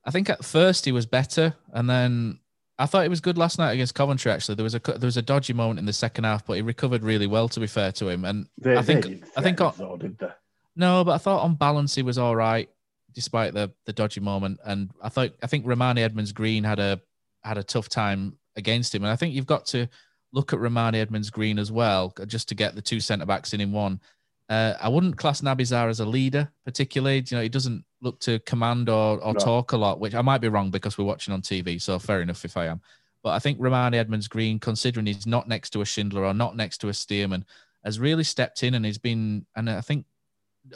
I 0.04 0.10
think 0.10 0.30
at 0.30 0.44
first 0.44 0.84
he 0.84 0.92
was 0.92 1.06
better, 1.06 1.54
and 1.72 1.88
then 1.88 2.38
I 2.78 2.86
thought 2.86 3.02
he 3.02 3.08
was 3.08 3.20
good 3.20 3.38
last 3.38 3.58
night 3.58 3.72
against 3.72 3.94
Coventry. 3.94 4.32
Actually, 4.32 4.54
there 4.56 4.64
was 4.64 4.74
a 4.74 4.80
there 4.80 4.98
was 5.00 5.16
a 5.16 5.22
dodgy 5.22 5.52
moment 5.52 5.78
in 5.78 5.86
the 5.86 5.92
second 5.92 6.24
half, 6.24 6.46
but 6.46 6.54
he 6.54 6.62
recovered 6.62 7.02
really 7.02 7.26
well. 7.26 7.48
To 7.48 7.60
be 7.60 7.66
fair 7.66 7.92
to 7.92 8.08
him, 8.08 8.24
and 8.24 8.46
they, 8.58 8.76
I 8.76 8.82
think 8.82 9.24
I 9.36 9.42
think 9.42 9.60
on, 9.60 9.74
though, 9.76 10.32
no, 10.76 11.04
but 11.04 11.12
I 11.12 11.18
thought 11.18 11.42
on 11.42 11.54
balance 11.54 11.94
he 11.94 12.02
was 12.02 12.18
all 12.18 12.34
right 12.34 12.68
despite 13.14 13.54
the 13.54 13.72
the 13.86 13.92
dodgy 13.92 14.20
moment. 14.20 14.60
And 14.64 14.90
I 15.00 15.08
thought 15.08 15.32
I 15.42 15.46
think 15.46 15.64
Rarmani 15.64 16.00
Edmonds 16.00 16.32
Green 16.32 16.64
had 16.64 16.78
a 16.78 17.00
had 17.42 17.58
a 17.58 17.62
tough 17.62 17.88
time 17.88 18.36
against 18.56 18.94
him, 18.94 19.04
and 19.04 19.12
I 19.12 19.16
think 19.16 19.34
you've 19.34 19.46
got 19.46 19.66
to 19.66 19.88
look 20.34 20.52
at 20.52 20.58
Rarmani 20.58 20.96
Edmonds 20.96 21.30
Green 21.30 21.58
as 21.58 21.70
well, 21.70 22.12
just 22.26 22.48
to 22.48 22.54
get 22.54 22.74
the 22.74 22.82
two 22.82 23.00
centre 23.00 23.24
backs 23.24 23.54
in 23.54 23.60
in 23.60 23.72
one. 23.72 24.00
Uh, 24.48 24.74
I 24.80 24.88
wouldn't 24.88 25.16
class 25.16 25.40
Naby 25.40 25.60
Sarr 25.60 25.88
as 25.88 26.00
a 26.00 26.04
leader, 26.04 26.50
particularly. 26.64 27.24
You 27.28 27.36
know, 27.36 27.42
he 27.42 27.48
doesn't 27.48 27.84
look 28.02 28.20
to 28.20 28.40
command 28.40 28.88
or, 28.88 29.18
or 29.20 29.32
no. 29.32 29.38
talk 29.38 29.72
a 29.72 29.76
lot, 29.76 30.00
which 30.00 30.14
I 30.14 30.20
might 30.20 30.40
be 30.40 30.48
wrong 30.48 30.70
because 30.70 30.98
we're 30.98 31.04
watching 31.04 31.32
on 31.32 31.40
TV. 31.40 31.80
So 31.80 31.98
fair 31.98 32.20
enough 32.20 32.44
if 32.44 32.56
I 32.56 32.66
am. 32.66 32.80
But 33.22 33.30
I 33.30 33.38
think 33.38 33.58
Rarmani 33.58 33.94
Edmonds 33.94 34.28
Green, 34.28 34.58
considering 34.58 35.06
he's 35.06 35.26
not 35.26 35.48
next 35.48 35.70
to 35.70 35.80
a 35.80 35.86
Schindler 35.86 36.26
or 36.26 36.34
not 36.34 36.56
next 36.56 36.78
to 36.78 36.88
a 36.88 36.92
Stearman, 36.92 37.44
has 37.84 37.98
really 37.98 38.24
stepped 38.24 38.62
in 38.64 38.74
and 38.74 38.84
he's 38.84 38.98
been. 38.98 39.46
And 39.56 39.70
I 39.70 39.80
think 39.80 40.04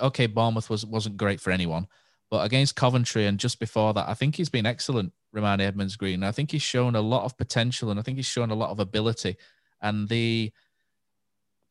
okay, 0.01 0.27
Bournemouth 0.27 0.71
was 0.71 0.87
wasn't 0.87 1.17
great 1.17 1.41
for 1.41 1.51
anyone, 1.51 1.89
but 2.31 2.45
against 2.45 2.77
Coventry 2.77 3.27
and 3.27 3.39
just 3.39 3.59
before 3.59 3.95
that, 3.95 4.09
I 4.09 4.15
think 4.15 4.37
he's 4.37 4.51
been 4.51 4.67
excellent. 4.67 5.13
Rarmani 5.35 5.61
Edmonds 5.61 5.97
Green. 5.97 6.23
I 6.23 6.33
think 6.33 6.51
he's 6.51 6.63
shown 6.63 6.95
a 6.95 7.01
lot 7.01 7.25
of 7.25 7.37
potential 7.37 7.91
and 7.91 7.99
I 7.99 8.03
think 8.03 8.17
he's 8.17 8.27
shown 8.27 8.51
a 8.51 8.55
lot 8.55 8.71
of 8.71 8.81
ability. 8.81 9.37
And 9.81 10.09
the 10.09 10.53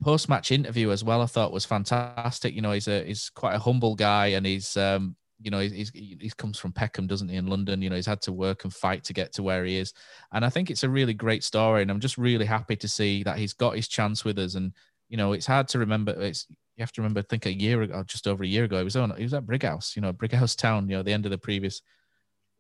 post 0.04 0.30
match 0.30 0.52
interview 0.52 0.92
as 0.92 1.04
well, 1.04 1.22
I 1.22 1.26
thought 1.26 1.52
was 1.52 1.66
fantastic. 1.66 2.54
You 2.54 2.62
know, 2.62 2.72
he's 2.72 2.88
a 2.88 3.04
he's 3.04 3.30
quite 3.30 3.56
a 3.56 3.60
humble 3.60 3.96
guy 3.96 4.28
and 4.28 4.46
he's 4.46 4.78
um 4.78 5.16
you 5.40 5.52
know 5.52 5.60
he's 5.60 5.92
he 5.92 6.32
comes 6.38 6.58
from 6.58 6.72
Peckham, 6.72 7.08
doesn't 7.08 7.30
he, 7.30 7.36
in 7.36 7.48
London? 7.48 7.82
You 7.82 7.90
know, 7.90 7.96
he's 7.96 8.06
had 8.06 8.22
to 8.24 8.34
work 8.34 8.64
and 8.64 8.74
fight 8.74 9.04
to 9.06 9.14
get 9.14 9.34
to 9.34 9.44
where 9.44 9.66
he 9.66 9.78
is, 9.78 9.94
and 10.32 10.44
I 10.44 10.50
think 10.50 10.72
it's 10.72 10.84
a 10.84 10.90
really 10.90 11.14
great 11.14 11.44
story. 11.44 11.82
And 11.82 11.92
I'm 11.92 12.00
just 12.00 12.18
really 12.18 12.46
happy 12.46 12.76
to 12.78 12.88
see 12.88 13.24
that 13.24 13.38
he's 13.38 13.54
got 13.54 13.76
his 13.76 13.88
chance 13.88 14.26
with 14.26 14.40
us. 14.40 14.56
And 14.56 14.74
you 15.10 15.18
know, 15.18 15.34
it's 15.34 15.46
hard 15.46 15.68
to 15.70 15.80
remember. 15.80 16.12
It's 16.20 16.48
you 16.78 16.84
have 16.84 16.92
to 16.94 17.02
remember. 17.02 17.20
I 17.20 17.24
think 17.24 17.46
a 17.46 17.52
year 17.54 17.82
ago, 17.82 18.04
just 18.04 18.28
over 18.28 18.44
a 18.44 18.48
year 18.48 18.64
ago, 18.66 18.78
he 18.78 18.84
was 18.84 18.96
on. 18.96 19.16
He 19.18 19.24
was 19.24 19.34
at 19.34 19.46
Brighouse. 19.46 19.96
You 19.96 20.02
know, 20.04 20.14
Brighouse 20.14 20.56
Town. 20.56 20.88
You 20.90 20.98
know, 20.98 21.04
the 21.04 21.12
end 21.12 21.26
of 21.26 21.32
the 21.32 21.38
previous. 21.38 21.82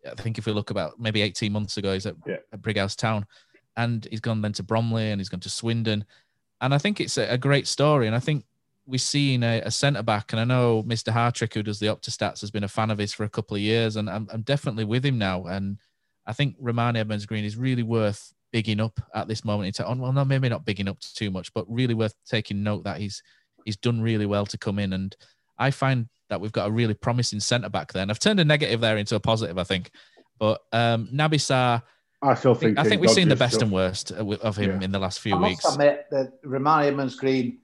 I 0.06 0.16
think 0.22 0.38
if 0.38 0.46
we 0.46 0.54
look 0.54 0.70
about 0.70 1.00
maybe 1.00 1.22
18 1.22 1.52
months 1.52 1.78
ago, 1.78 1.94
he's 1.94 2.06
at, 2.06 2.16
Yeah. 2.26 2.38
at 2.54 2.62
Brighouse 2.62 2.96
Town, 2.96 3.26
and 3.76 4.08
he's 4.10 4.20
gone 4.20 4.42
then 4.42 4.54
to 4.54 4.64
Bromley 4.64 5.12
and 5.12 5.20
he's 5.20 5.30
gone 5.30 5.40
to 5.42 5.50
Swindon, 5.50 6.06
and 6.62 6.74
I 6.74 6.78
think 6.78 7.00
it's 7.00 7.18
a, 7.18 7.34
a 7.34 7.38
great 7.38 7.68
story. 7.68 8.08
And 8.08 8.16
I 8.16 8.20
think 8.20 8.46
we've 8.86 9.02
seen 9.02 9.44
a, 9.44 9.62
a 9.62 9.72
centre 9.72 10.04
back, 10.04 10.32
and 10.34 10.40
I 10.40 10.46
know 10.46 10.84
Mr. 10.84 11.12
Hartrick, 11.14 11.54
who 11.54 11.64
does 11.64 11.80
the 11.80 11.88
Optastats, 11.88 12.42
has 12.42 12.52
been 12.52 12.64
a 12.64 12.70
fan 12.70 12.90
of 12.90 12.98
his 12.98 13.14
for 13.14 13.24
a 13.26 13.30
couple 13.30 13.56
of 13.56 13.62
years, 13.62 13.98
and 13.98 14.10
I'm, 14.10 14.28
I'm 14.32 14.42
definitely 14.44 14.86
with 14.86 15.06
him 15.06 15.18
now. 15.18 15.46
And 15.46 15.78
I 16.26 16.34
think 16.34 16.60
Rarmani 16.62 16.98
Edmonds 16.98 17.26
Green 17.26 17.44
is 17.44 17.58
really 17.58 17.84
worth 17.84 18.34
bigging 18.54 18.80
up 18.80 19.00
at 19.14 19.28
this 19.28 19.44
moment 19.44 19.68
in 19.68 19.74
time. 19.74 20.00
Well, 20.00 20.14
no, 20.14 20.24
maybe 20.24 20.48
not 20.48 20.64
bigging 20.66 20.88
up 20.88 21.00
too 21.02 21.32
much, 21.32 21.54
but 21.54 21.66
really 21.68 21.94
worth 21.94 22.16
taking 22.26 22.64
note 22.64 22.86
that 22.86 23.00
he's 23.02 23.22
he's 23.68 23.78
done 23.78 24.02
really 24.02 24.26
well 24.26 24.46
to 24.48 24.58
come 24.58 24.80
in. 24.80 24.94
And 24.94 25.16
I 25.60 25.72
find 25.72 26.08
that 26.30 26.42
we've 26.42 26.52
got 26.52 26.68
a 26.70 26.72
really 26.72 26.94
promising 26.94 27.40
centre 27.42 27.70
back 27.70 27.94
there. 27.94 28.02
And 28.02 28.10
I've 28.10 28.20
turned 28.20 28.40
a 28.40 28.46
negative 28.46 28.82
there 28.82 28.98
into 28.98 29.16
a 29.16 29.20
positive, 29.20 29.58
I 29.58 29.64
think. 29.64 29.92
But 30.40 30.62
um, 30.72 31.10
Naby 31.14 31.36
Sarr, 31.36 31.84
I 32.22 32.34
still 32.34 32.52
I 32.52 32.54
think, 32.56 32.60
think 32.60 32.80
I 32.80 32.84
think 32.90 33.02
we've 33.02 33.12
seen 33.12 33.30
the 33.30 33.36
best 33.36 33.56
stuff. 33.56 33.64
and 33.64 33.72
worst 33.72 34.12
of 34.12 34.32
of 34.42 34.56
him 34.58 34.80
Yeah. 34.80 34.86
in 34.86 34.92
the 34.92 35.00
last 35.00 35.20
few 35.20 35.36
I 35.36 35.40
weeks. 35.50 35.64
must 35.64 35.76
admit 35.76 36.06
that 36.12 36.42
Rarmani 36.44 36.86
Edmonds 36.88 37.16
Green. 37.16 37.60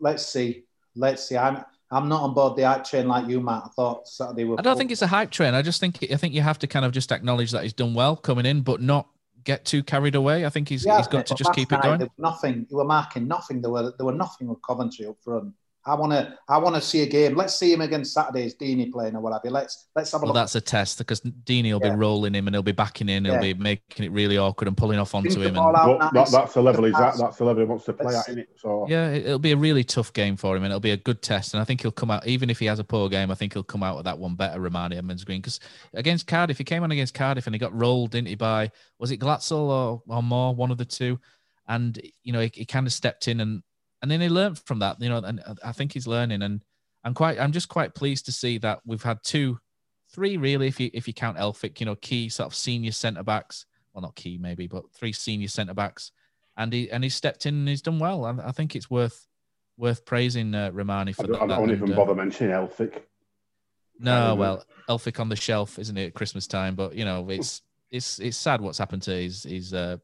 Let's 0.00 0.26
see, 0.26 0.64
let's 0.96 1.22
see. 1.28 1.36
I'm 1.36 1.64
I'm 1.90 2.08
not 2.08 2.22
on 2.22 2.32
board 2.34 2.56
the 2.56 2.62
hype 2.62 2.84
train 2.84 3.06
like 3.06 3.28
you, 3.28 3.40
Matt. 3.40 3.64
I 3.66 3.68
thought 3.76 4.08
Saturday 4.08 4.44
were. 4.44 4.58
I 4.58 4.62
don't 4.62 4.78
think 4.78 4.90
it's 4.90 5.02
a 5.02 5.06
hype 5.06 5.30
train. 5.30 5.54
I 5.54 5.62
just 5.62 5.78
think 5.80 5.98
I 6.10 6.16
think 6.16 6.34
you 6.34 6.40
have 6.40 6.58
to 6.60 6.66
kind 6.66 6.84
of 6.84 6.92
just 6.92 7.12
acknowledge 7.12 7.50
that 7.52 7.62
he's 7.64 7.74
done 7.74 7.92
well 7.94 8.16
coming 8.16 8.46
in, 8.46 8.62
but 8.62 8.80
not 8.80 9.08
get 9.44 9.64
too 9.64 9.82
carried 9.82 10.14
away. 10.14 10.46
I 10.46 10.48
think 10.48 10.68
he's 10.68 10.84
Yeah, 10.84 10.98
he's 10.98 11.08
got 11.08 11.26
to 11.26 11.34
just 11.34 11.52
keep 11.52 11.72
it 11.72 11.82
going. 11.82 11.98
there 11.98 12.08
was 12.16 12.32
Nothing. 12.32 12.66
You 12.70 12.76
were 12.78 12.84
marking 12.84 13.26
nothing. 13.28 13.60
There 13.60 13.70
were 13.70 13.92
there 13.96 14.06
were 14.06 14.12
nothing 14.12 14.48
with 14.48 14.58
Coventry 14.62 15.06
up 15.06 15.16
front. 15.22 15.54
I 15.84 15.94
want 15.96 16.12
to 16.12 16.38
I 16.48 16.58
want 16.58 16.76
to 16.76 16.80
see 16.80 17.02
a 17.02 17.06
game. 17.06 17.34
Let's 17.34 17.56
see 17.56 17.72
him 17.72 17.80
against 17.80 18.14
Saturday's 18.14 18.54
Deeney 18.54 18.92
playing 18.92 19.16
or 19.16 19.20
what 19.20 19.32
have 19.32 19.40
you. 19.44 19.50
Let's 19.50 19.88
let's 19.96 20.12
have 20.12 20.22
a 20.22 20.24
Well, 20.24 20.28
look. 20.34 20.40
that's 20.42 20.54
a 20.54 20.60
test 20.60 20.98
because 20.98 21.20
Deeney 21.20 21.72
will 21.72 21.80
Yeah. 21.84 21.90
be 21.90 21.96
rolling 21.96 22.34
him 22.34 22.46
and 22.46 22.54
he'll 22.54 22.62
be 22.62 22.70
backing 22.70 23.08
in. 23.08 23.24
He'll 23.24 23.34
Yeah. 23.34 23.40
be 23.40 23.54
making 23.54 24.06
it 24.06 24.12
really 24.12 24.38
awkward 24.38 24.68
and 24.68 24.76
pulling 24.76 25.00
off 25.00 25.12
onto 25.14 25.40
him. 25.40 25.56
And, 25.56 25.58
out. 25.58 25.98
But 25.98 26.12
that, 26.12 26.30
that's 26.30 26.54
the 26.54 26.62
level 26.62 26.84
he's 26.84 26.94
at. 26.94 27.16
That's 27.18 27.36
the 27.36 27.44
level 27.44 27.62
he 27.64 27.68
wants 27.68 27.84
to 27.86 27.94
play 27.94 28.14
Let's 28.14 28.28
at, 28.28 28.36
innit? 28.36 28.46
So 28.56 28.86
yeah, 28.88 29.08
it- 29.10 29.26
it'll 29.26 29.40
be 29.40 29.50
a 29.52 29.56
really 29.56 29.82
tough 29.82 30.12
game 30.12 30.36
for 30.36 30.56
him, 30.56 30.62
and 30.62 30.70
it'll 30.70 30.78
be 30.78 30.92
a 30.92 30.96
good 30.96 31.20
test. 31.20 31.52
And 31.54 31.60
I 31.60 31.64
think 31.64 31.82
he'll 31.82 31.90
come 31.90 32.12
out, 32.12 32.26
even 32.28 32.48
if 32.48 32.60
he 32.60 32.66
has 32.66 32.78
a 32.78 32.84
poor 32.84 33.08
game, 33.08 33.32
I 33.32 33.34
think 33.34 33.52
he'll 33.54 33.64
come 33.64 33.82
out 33.82 33.96
with 33.96 34.04
that 34.04 34.18
one 34.18 34.36
better. 34.36 34.60
Rarmani 34.60 34.96
Edmonds 34.96 35.24
Green 35.24 35.40
because 35.40 35.58
against 35.94 36.28
Cardiff, 36.28 36.58
he 36.58 36.64
came 36.64 36.84
on 36.84 36.92
against 36.92 37.14
Cardiff 37.14 37.46
and 37.46 37.54
he 37.56 37.58
got 37.58 37.74
rolled, 37.76 38.12
didn't 38.12 38.28
he? 38.28 38.36
By 38.36 38.70
was 39.00 39.10
it 39.10 39.18
Glatzel 39.18 39.58
or 39.68 40.02
or 40.06 40.22
more, 40.22 40.54
one 40.54 40.70
of 40.70 40.78
the 40.78 40.84
two, 40.84 41.18
and 41.66 42.00
you 42.22 42.32
know 42.32 42.40
he, 42.40 42.52
he 42.54 42.64
kind 42.64 42.86
of 42.86 42.92
stepped 42.92 43.26
in 43.26 43.40
and 43.40 43.62
and 44.02 44.10
then 44.10 44.20
he 44.20 44.28
learned 44.28 44.58
from 44.58 44.80
that. 44.80 45.00
You 45.00 45.08
know, 45.08 45.18
and 45.18 45.42
I 45.64 45.72
think 45.72 45.92
he's 45.92 46.06
learning, 46.06 46.42
and 46.42 46.60
I'm 47.04 47.14
quite, 47.14 47.40
I'm 47.40 47.52
just 47.52 47.68
quite 47.68 47.94
pleased 47.94 48.26
to 48.26 48.32
see 48.32 48.58
that 48.58 48.80
we've 48.84 49.02
had 49.02 49.20
two, 49.24 49.58
three 50.12 50.36
really, 50.36 50.66
if 50.66 50.78
you 50.78 50.90
if 50.92 51.06
you 51.06 51.14
count 51.14 51.38
Elphick, 51.38 51.80
you 51.80 51.86
know, 51.86 51.96
key 51.96 52.28
sort 52.28 52.48
of 52.48 52.54
senior 52.54 52.92
centre 52.92 53.22
backs. 53.22 53.64
Well, 53.94 54.02
not 54.02 54.16
key 54.16 54.38
maybe, 54.38 54.66
but 54.66 54.84
three 54.92 55.12
senior 55.12 55.48
centre 55.48 55.74
backs 55.74 56.12
and 56.56 56.72
he 56.72 56.90
and 56.90 57.02
he 57.02 57.10
stepped 57.10 57.46
in 57.46 57.54
and 57.54 57.68
he's 57.68 57.82
done 57.82 57.98
well. 57.98 58.24
I, 58.24 58.48
I 58.48 58.52
think 58.52 58.76
it's 58.76 58.90
worth 58.90 59.26
worth 59.76 60.04
praising 60.04 60.54
uh, 60.54 60.70
Rarmani 60.70 61.14
for 61.14 61.24
I 61.24 61.46
that. 61.46 61.48
don't 61.48 61.70
and, 61.70 61.72
even 61.72 61.92
uh, 61.92 61.96
bother 61.96 62.14
mentioning 62.14 62.52
Elphick. 62.52 63.02
no, 63.98 64.32
Um, 64.32 64.38
well, 64.38 64.64
Elphick 64.88 65.18
on 65.18 65.28
the 65.28 65.36
shelf, 65.36 65.78
isn't 65.78 65.96
it, 65.96 66.08
at 66.08 66.14
Christmas 66.14 66.46
time? 66.46 66.74
But 66.74 66.94
you 66.94 67.04
know, 67.04 67.28
it's 67.30 67.62
it's 67.90 68.18
it's 68.18 68.36
sad 68.36 68.60
what's 68.60 68.78
happened 68.78 69.02
to 69.02 69.12
his 69.12 69.44
his 69.44 69.72
uh, 69.72 69.96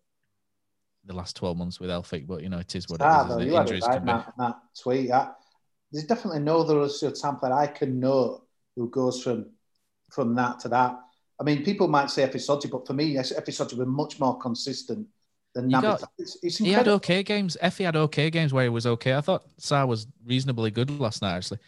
the 1.09 1.15
last 1.15 1.35
twelve 1.35 1.57
months 1.57 1.81
with 1.81 1.91
Elphick. 1.91 2.27
But 2.29 2.43
you 2.43 2.49
know, 2.49 2.59
it 2.59 2.75
is 2.77 2.89
what 2.89 3.03
Ah, 3.03 3.23
it 3.23 3.25
is. 3.25 3.29
though, 3.29 3.39
you 3.43 3.57
Injuries 3.61 3.83
right, 3.87 3.97
can 3.97 4.03
be. 4.07 4.13
Matt, 4.13 4.33
Matt 4.39 4.57
tweet. 4.81 5.11
I, 5.11 5.31
there's 5.91 6.05
definitely 6.07 6.41
no 6.41 6.61
other 6.61 6.89
sample 6.89 7.53
I 7.53 7.67
can 7.67 7.99
know 7.99 8.45
who 8.77 8.89
goes 8.91 9.23
from 9.23 9.47
from 10.11 10.35
that 10.37 10.61
to 10.61 10.69
that. 10.69 11.01
I 11.41 11.45
mean, 11.45 11.65
people 11.65 11.89
might 11.89 12.11
say 12.11 12.23
Episodi, 12.25 12.69
but 12.69 12.87
for 12.87 12.93
me, 12.95 13.17
Episodi 13.19 13.77
were 13.77 13.87
much 13.87 14.19
more 14.21 14.39
consistent 14.39 15.07
than 15.55 15.71
Naby. 15.71 15.83
got- 15.83 16.11
it's, 16.19 16.37
it's 16.43 16.59
He 16.59 16.73
had 16.73 16.89
okay 16.89 17.23
games. 17.23 17.57
Effie 17.61 17.85
had 17.85 17.97
okay 17.97 18.29
games 18.31 18.53
where 18.53 18.65
he 18.65 18.69
was 18.69 18.87
okay. 18.87 19.15
I 19.15 19.21
thought 19.21 19.45
Sar 19.57 19.87
was 19.87 20.07
reasonably 20.27 20.71
good 20.71 20.91
last 21.01 21.23
night, 21.23 21.37
actually. 21.37 21.59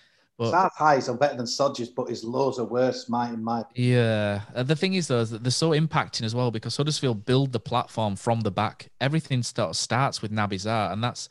But 0.40 0.52
Sar's 0.52 0.72
highs 0.74 1.08
are 1.10 1.16
better 1.18 1.36
than 1.36 1.46
Sodges, 1.46 1.90
but 1.90 2.08
his 2.08 2.24
lows 2.24 2.58
are 2.58 2.64
worse, 2.64 3.10
Mike, 3.10 3.34
in 3.34 3.44
my 3.44 3.62
Yeah, 3.74 4.40
uh, 4.54 4.62
the 4.62 4.74
thing 4.74 4.94
is 4.94 5.06
though, 5.06 5.20
is 5.20 5.28
that 5.30 5.44
they're 5.44 5.50
so 5.50 5.72
impacting 5.72 6.22
as 6.22 6.34
well 6.34 6.50
because 6.50 6.74
Huddersfield 6.78 7.26
build 7.26 7.52
the 7.52 7.60
platform 7.60 8.16
from 8.16 8.40
the 8.40 8.50
back. 8.50 8.88
Everything 9.02 9.42
start, 9.42 9.76
starts 9.76 10.22
with 10.22 10.32
Naby 10.32 10.54
Sarr, 10.54 10.94
and 10.94 11.04
that's 11.04 11.28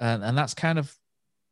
and, 0.00 0.24
and 0.24 0.36
that's 0.36 0.52
kind 0.52 0.80
of 0.80 0.98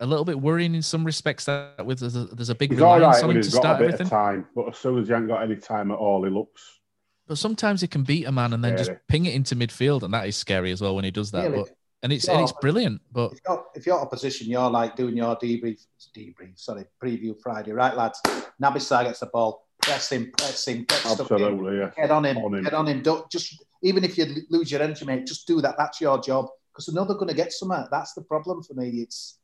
a 0.01 0.07
little 0.07 0.25
bit 0.25 0.41
worrying 0.41 0.75
in 0.75 0.83
some 0.83 1.05
respects. 1.05 1.45
That 1.45 1.87
with 1.87 2.01
there's 2.01 2.17
a, 2.17 2.25
there's 2.25 2.51
a 2.51 2.55
big 2.57 2.73
He's 2.73 2.81
all 2.81 2.97
reliance 2.97 3.23
on 3.23 3.29
when 3.29 3.37
him 3.37 3.43
to 3.43 3.49
he's 3.49 3.59
got 3.61 3.77
a 3.77 3.79
bit 3.79 3.95
everything. 3.95 4.07
of 4.07 4.11
time, 4.11 4.47
but 4.57 4.71
as 4.71 4.77
soon 4.77 4.99
as 4.99 5.07
he 5.07 5.15
ain't 5.15 5.29
got 5.29 5.45
any 5.45 5.55
time 5.55 5.93
at 5.93 5.99
all, 5.99 6.25
he 6.25 6.31
looks. 6.31 6.81
But 7.29 7.39
sometimes 7.39 7.81
he 7.81 7.87
can 7.87 8.03
beat 8.03 8.25
a 8.27 8.33
man 8.33 8.53
and 8.53 8.65
then 8.65 8.77
just 8.77 8.91
ping 9.07 9.27
it 9.27 9.35
into 9.35 9.55
midfield, 9.55 10.03
and 10.03 10.13
that 10.15 10.27
is 10.27 10.35
scary 10.35 10.73
as 10.73 10.81
well 10.81 10.97
when 10.97 11.05
he 11.05 11.13
does 11.13 11.31
that. 11.31 11.49
Really? 11.51 11.63
But 11.63 11.76
and 12.03 12.13
it's 12.13 12.29
and 12.29 12.41
it's 12.41 12.53
brilliant. 12.53 13.01
But 13.13 13.33
if 13.33 13.39
you're, 13.47 13.65
if 13.75 13.87
you're 13.87 14.01
opposition, 14.01 14.49
you're 14.49 14.71
like 14.71 14.97
doing 14.97 15.17
your 15.17 15.37
debrief, 15.37 15.85
debrief, 16.17 16.59
sorry, 16.59 16.85
preview 17.03 17.35
Friday, 17.43 17.73
right, 17.73 17.97
lads? 17.97 18.21
Naby 18.63 18.77
Sarr 18.77 19.05
gets 19.05 19.21
the 19.21 19.27
ball, 19.27 19.67
press 19.83 20.11
him, 20.11 20.33
press 20.37 20.67
him, 20.67 20.85
get 20.89 20.99
stuck 20.99 21.31
in, 21.31 21.37
Absolutely, 21.37 21.79
yeah. 21.79 21.91
get 21.97 22.11
on 22.11 22.25
him, 22.25 22.39
On 22.39 22.55
him. 22.55 22.65
get 22.65 22.75
on 22.75 22.87
him. 22.87 23.03
Don't 23.03 23.31
just 23.31 23.65
even 23.83 24.05
if 24.05 24.17
you 24.19 24.27
lose 24.51 24.71
your 24.71 24.83
energy, 24.83 25.05
mate, 25.05 25.27
just 25.27 25.47
do 25.47 25.61
that. 25.61 25.77
That's 25.79 26.01
your 26.01 26.21
job 26.21 26.47
because 26.73 26.89
I 26.89 26.93
know 26.93 27.05
they're 27.05 27.17
going 27.17 27.29
to 27.29 27.35
get 27.35 27.53
somewhere. 27.53 27.89
That's 27.91 28.13
the 28.15 28.23
problem 28.23 28.63
for 28.63 28.75
me. 28.75 28.89
It's 29.01 29.39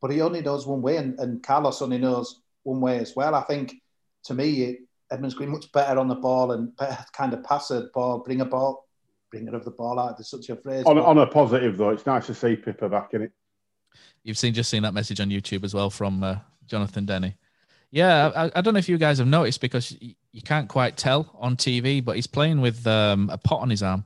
but 0.00 0.10
he 0.12 0.20
only 0.20 0.42
knows 0.42 0.66
one 0.66 0.82
way, 0.82 0.96
and, 0.96 1.18
and 1.18 1.42
Carlos 1.42 1.82
only 1.82 1.98
knows 1.98 2.40
one 2.62 2.80
way 2.80 2.98
as 2.98 3.16
well. 3.16 3.34
I 3.34 3.42
think 3.42 3.74
to 4.24 4.34
me, 4.34 4.62
it, 4.62 4.78
Edmonds 5.10 5.34
Green 5.34 5.48
much 5.50 5.72
better 5.72 5.98
on 5.98 6.08
the 6.08 6.14
ball 6.14 6.52
and 6.52 6.76
better 6.76 7.04
kind 7.12 7.32
of 7.32 7.42
passer 7.42 7.80
the 7.80 7.90
ball, 7.94 8.18
bring 8.18 8.40
a 8.40 8.44
ball, 8.44 8.87
bringer 9.30 9.54
of 9.54 9.64
the 9.64 9.70
ball 9.70 9.98
out. 9.98 10.16
There's 10.16 10.30
such 10.30 10.48
a 10.48 10.56
phrase. 10.56 10.84
On, 10.86 10.96
but- 10.96 11.04
on 11.04 11.18
a 11.18 11.26
positive 11.26 11.76
though, 11.76 11.90
it's 11.90 12.06
nice 12.06 12.26
to 12.26 12.34
see 12.34 12.56
Pipa 12.56 12.88
back 12.88 13.14
in 13.14 13.22
it. 13.22 13.32
You've 14.22 14.38
seen 14.38 14.52
just 14.52 14.70
seen 14.70 14.82
that 14.82 14.94
message 14.94 15.20
on 15.20 15.30
YouTube 15.30 15.64
as 15.64 15.74
well 15.74 15.90
from 15.90 16.22
uh, 16.22 16.36
Jonathan 16.66 17.06
Denny. 17.06 17.36
Yeah, 17.90 18.30
I, 18.36 18.50
I 18.54 18.60
don't 18.60 18.74
know 18.74 18.78
if 18.78 18.88
you 18.88 18.98
guys 18.98 19.18
have 19.18 19.26
noticed 19.26 19.60
because 19.60 19.96
you 20.00 20.42
can't 20.42 20.68
quite 20.68 20.96
tell 20.96 21.34
on 21.38 21.56
TV, 21.56 22.04
but 22.04 22.16
he's 22.16 22.26
playing 22.26 22.60
with 22.60 22.86
um, 22.86 23.30
a 23.30 23.38
pot 23.38 23.62
on 23.62 23.70
his 23.70 23.82
arm. 23.82 24.04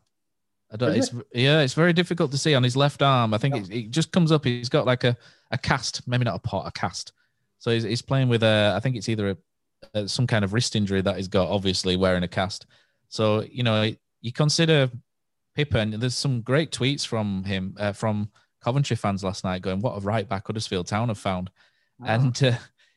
I 0.73 0.77
don't. 0.77 0.95
Is 0.95 1.09
It's 1.13 1.23
yeah, 1.35 1.61
it's 1.61 1.75
very 1.75 1.93
difficult 1.93 2.31
to 2.31 2.39
see 2.39 2.55
on 2.55 2.63
his 2.63 2.77
left 2.77 3.03
arm. 3.03 3.35
I 3.35 3.39
think 3.39 3.57
it, 3.57 3.71
it 3.71 3.91
just 3.91 4.13
comes 4.13 4.31
up. 4.31 4.45
He's 4.45 4.69
got 4.69 4.87
like 4.87 5.05
a, 5.05 5.17
a 5.51 5.59
cast, 5.59 6.07
maybe 6.07 6.25
not 6.25 6.37
a 6.37 6.39
pot, 6.39 6.67
a 6.67 6.71
cast. 6.71 7.13
So 7.59 7.71
he's, 7.71 7.83
he's 7.83 8.03
playing 8.03 8.29
with 8.29 8.43
a. 8.43 8.73
I 8.77 8.81
think 8.81 8.97
it's 8.97 9.09
either 9.09 9.31
a, 9.31 9.37
a 9.95 10.09
some 10.09 10.27
kind 10.27 10.45
of 10.45 10.53
wrist 10.53 10.77
injury 10.77 11.03
that 11.03 11.17
he's 11.17 11.29
got. 11.29 11.49
Obviously 11.49 11.97
wearing 11.97 12.23
a 12.23 12.29
cast. 12.29 12.67
So 13.09 13.43
you 13.43 13.65
know 13.65 13.93
you 14.21 14.33
consider 14.33 14.91
Pipa, 15.55 15.79
and 15.79 15.95
there's 15.95 16.15
some 16.15 16.41
great 16.41 16.71
tweets 16.71 17.07
from 17.07 17.45
him 17.45 17.75
uh, 17.79 17.93
from 17.93 18.31
Coventry 18.63 18.97
fans 18.97 19.23
last 19.25 19.45
night 19.45 19.63
going, 19.63 19.81
"What 19.81 19.97
a 19.97 20.01
right 20.01 20.29
back 20.29 20.47
Huddersfield 20.47 20.87
Town 20.87 21.09
have 21.09 21.19
found." 21.19 21.51
And 22.05 22.43
uh, 22.43 22.57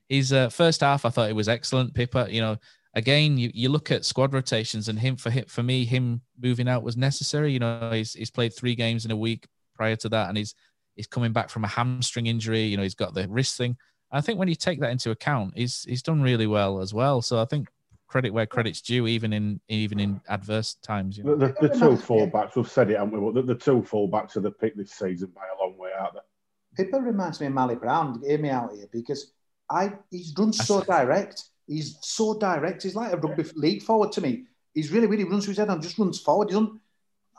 his 0.10 0.34
uh, 0.34 0.50
first 0.50 0.82
half, 0.82 1.06
I 1.06 1.10
thought 1.10 1.30
it 1.30 1.36
was 1.36 1.50
excellent. 1.50 1.94
Pipa, 1.94 2.28
you 2.32 2.42
know, 2.42 2.58
again, 2.94 3.38
you, 3.38 3.52
you 3.54 3.70
look 3.70 3.92
at 3.92 4.06
squad 4.06 4.34
rotations, 4.34 4.88
and 4.88 4.98
him 4.98 5.16
for 5.16 5.30
him, 5.30 5.46
for 5.48 5.64
me, 5.64 5.86
him 5.86 6.22
moving 6.42 6.68
out 6.68 6.84
was 6.84 6.98
necessary. 6.98 7.52
You 7.52 7.60
know, 7.60 7.92
he's 7.92 8.14
he's 8.14 8.32
played 8.32 8.54
three 8.56 8.76
games 8.76 9.06
in 9.06 9.12
a 9.12 9.16
week 9.16 9.48
prior 9.76 9.96
to 9.98 10.10
that, 10.10 10.30
and 10.30 10.38
he's 10.38 10.56
he's 10.96 11.08
coming 11.08 11.34
back 11.34 11.50
from 11.50 11.64
a 11.66 11.68
hamstring 11.70 12.28
injury. 12.28 12.64
You 12.64 12.78
know, 12.78 12.84
he's 12.84 12.96
got 12.96 13.14
the 13.14 13.28
wrist 13.28 13.58
thing. 13.58 13.78
I 14.12 14.22
think 14.22 14.40
when 14.40 14.48
you 14.48 14.56
take 14.56 14.80
that 14.80 14.92
into 14.92 15.12
account, 15.12 15.54
he's 15.56 15.84
he's 15.84 16.04
done 16.04 16.22
really 16.22 16.48
well 16.48 16.80
as 16.80 16.94
well. 16.94 17.22
So 17.22 17.42
I 17.42 17.46
think 17.46 17.68
credit 18.08 18.32
where 18.32 18.46
credit's 18.46 18.82
due, 18.82 19.08
even 19.08 19.34
in 19.34 19.60
even 19.68 20.00
in 20.00 20.22
adverse 20.28 20.76
times. 20.76 21.18
You 21.18 21.24
know? 21.24 21.36
The, 21.36 21.56
the, 21.60 21.68
the 21.68 21.74
two 21.74 21.92
fullbacks, 21.92 22.56
we've 22.56 22.70
said 22.70 22.90
it, 22.92 22.98
haven't 22.98 23.20
we? 23.20 23.32
But 23.32 23.46
the, 23.46 23.54
the 23.54 23.60
two 23.60 23.82
fullbacks 23.82 24.36
are 24.38 24.42
the 24.42 24.52
pick 24.52 24.76
this 24.76 24.92
season 24.92 25.32
by 25.36 25.42
a 25.42 25.64
long 25.64 25.78
way, 25.78 25.90
aren't 26.00 26.14
they? 26.14 26.84
Pipa 26.84 27.00
reminds 27.04 27.40
me 27.40 27.48
of 27.48 27.54
Mally 27.54 27.76
Brown. 27.76 28.22
Hear 28.26 28.38
me 28.38 28.50
out 28.50 28.72
here 28.74 28.88
because 28.92 29.32
I 29.70 29.94
he's 30.12 30.34
runs 30.38 30.66
so 30.66 30.82
direct. 30.82 31.44
He's 31.68 31.98
so 32.02 32.38
direct. 32.38 32.84
He's 32.84 32.96
like 32.96 33.14
a 33.14 33.18
rugby 33.18 33.44
league 33.56 33.82
forward 33.82 34.12
to 34.14 34.22
me. 34.22 34.46
He's 34.74 34.92
really, 34.92 35.08
really 35.08 35.24
runs 35.24 35.48
with 35.48 35.58
his 35.58 35.58
head 35.58 35.70
and 35.70 35.82
just 35.82 35.98
runs 35.98 36.20
forward. 36.20 36.50
He 36.50 36.54
doesn't. 36.54 36.80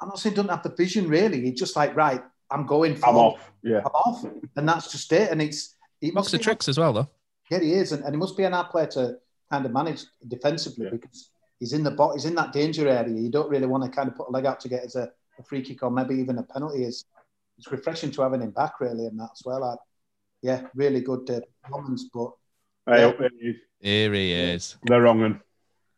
I'm 0.00 0.08
not 0.08 0.18
saying 0.18 0.34
he 0.34 0.36
doesn't 0.36 0.50
have 0.50 0.62
the 0.62 0.74
vision 0.74 1.08
really. 1.08 1.42
He's 1.42 1.58
just 1.58 1.76
like 1.76 1.94
right. 1.96 2.22
I'm 2.50 2.66
going 2.66 2.96
Forward. 2.96 3.18
I'm 3.18 3.24
off. 3.24 3.52
Yeah. 3.62 3.78
I'm 3.78 3.86
off, 3.86 4.24
and 4.56 4.68
that's 4.68 4.90
just 4.92 5.12
it. 5.12 5.30
And 5.30 5.42
it's 5.42 5.74
he 6.00 6.10
Box 6.10 6.26
must 6.26 6.34
of 6.34 6.40
be- 6.40 6.44
tricks 6.44 6.68
as 6.68 6.78
well, 6.78 6.92
though. 6.92 7.08
Yeah, 7.50 7.60
he 7.60 7.72
is, 7.72 7.92
and, 7.92 8.02
and 8.04 8.12
he 8.12 8.18
must 8.18 8.36
be 8.36 8.44
an 8.44 8.52
hard 8.52 8.70
player 8.70 8.86
to 8.88 9.18
kind 9.50 9.64
of 9.66 9.72
manage 9.72 10.04
defensively 10.28 10.84
Yeah. 10.86 10.90
because 10.92 11.30
he's 11.60 11.72
in 11.72 11.82
the 11.84 11.90
box, 11.90 12.14
he's 12.16 12.24
in 12.24 12.34
that 12.36 12.52
danger 12.52 12.88
area. 12.88 13.14
You 13.14 13.30
don't 13.30 13.48
really 13.50 13.66
want 13.66 13.84
to 13.84 13.90
kind 13.90 14.08
of 14.08 14.14
put 14.16 14.28
a 14.28 14.30
leg 14.32 14.46
out 14.46 14.60
to 14.60 14.68
get 14.68 14.84
as 14.84 14.96
a, 14.96 15.10
a 15.38 15.42
free 15.42 15.62
kick 15.62 15.82
or 15.82 15.90
maybe 15.90 16.14
even 16.14 16.38
a 16.38 16.42
penalty. 16.42 16.84
It's, 16.84 17.04
it's 17.58 17.70
refreshing 17.70 18.10
to 18.12 18.22
having 18.22 18.42
him 18.42 18.50
back 18.50 18.80
really, 18.80 19.06
and 19.06 19.18
that 19.20 19.30
as 19.32 19.42
well. 19.44 19.64
I, 19.64 19.76
yeah, 20.42 20.66
really 20.74 21.00
good 21.00 21.28
uh, 21.30 21.40
performance, 21.62 22.08
but 22.12 22.30
Hey, 22.88 23.00
Yeah. 23.00 23.06
up 23.08 23.18
there 23.18 23.30
he 23.40 23.48
is. 23.48 23.56
Here 23.80 24.12
he 24.12 24.32
is. 24.32 24.76
They're 24.84 25.02
wrong. 25.02 25.22
un. 25.22 25.40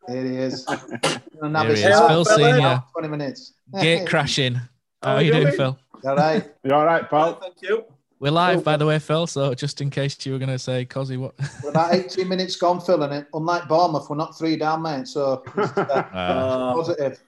here 0.07 0.23
he 0.25 0.37
is. 0.37 0.65
Here 0.69 0.81
he 1.03 1.07
is. 1.07 1.51
Navis- 1.51 1.81
Phil 2.07 2.25
Senior. 2.25 2.83
Twenty 2.91 3.07
minutes. 3.07 3.53
Gate 3.79 4.07
crashing. 4.07 4.55
How 4.55 4.69
How 5.03 5.15
are 5.15 5.21
you 5.21 5.31
doing, 5.31 5.43
doing? 5.43 5.55
Phil? 5.55 5.79
All 6.05 6.15
right. 6.15 6.51
You 6.63 6.73
all 6.73 6.85
right, 6.85 7.09
Well, 7.11 7.39
thank 7.39 7.61
you. 7.61 7.85
We're 8.19 8.31
live, 8.31 8.65
by 8.65 8.75
the 8.75 8.85
way, 8.85 8.99
Phil. 8.99 9.27
So 9.27 9.53
just 9.53 9.79
in 9.79 9.89
case 9.89 10.25
you 10.25 10.33
were 10.33 10.39
going 10.39 10.49
to 10.49 10.59
say, 10.59 10.85
Cozzy, 10.85 11.17
what? 11.17 11.33
We're 11.63 11.69
about 11.69 11.93
18 11.93 12.27
minutes 12.27 12.57
gone, 12.57 12.81
Phil, 12.81 13.01
and 13.03 13.25
unlike 13.33 13.67
Bournemouth, 13.69 14.09
we're 14.09 14.17
not 14.17 14.37
three 14.37 14.57
down, 14.57 14.81
mate. 14.81 15.07
So 15.07 15.41
uh, 15.55 15.61
Uh, 16.13 16.73
positive. 16.73 17.21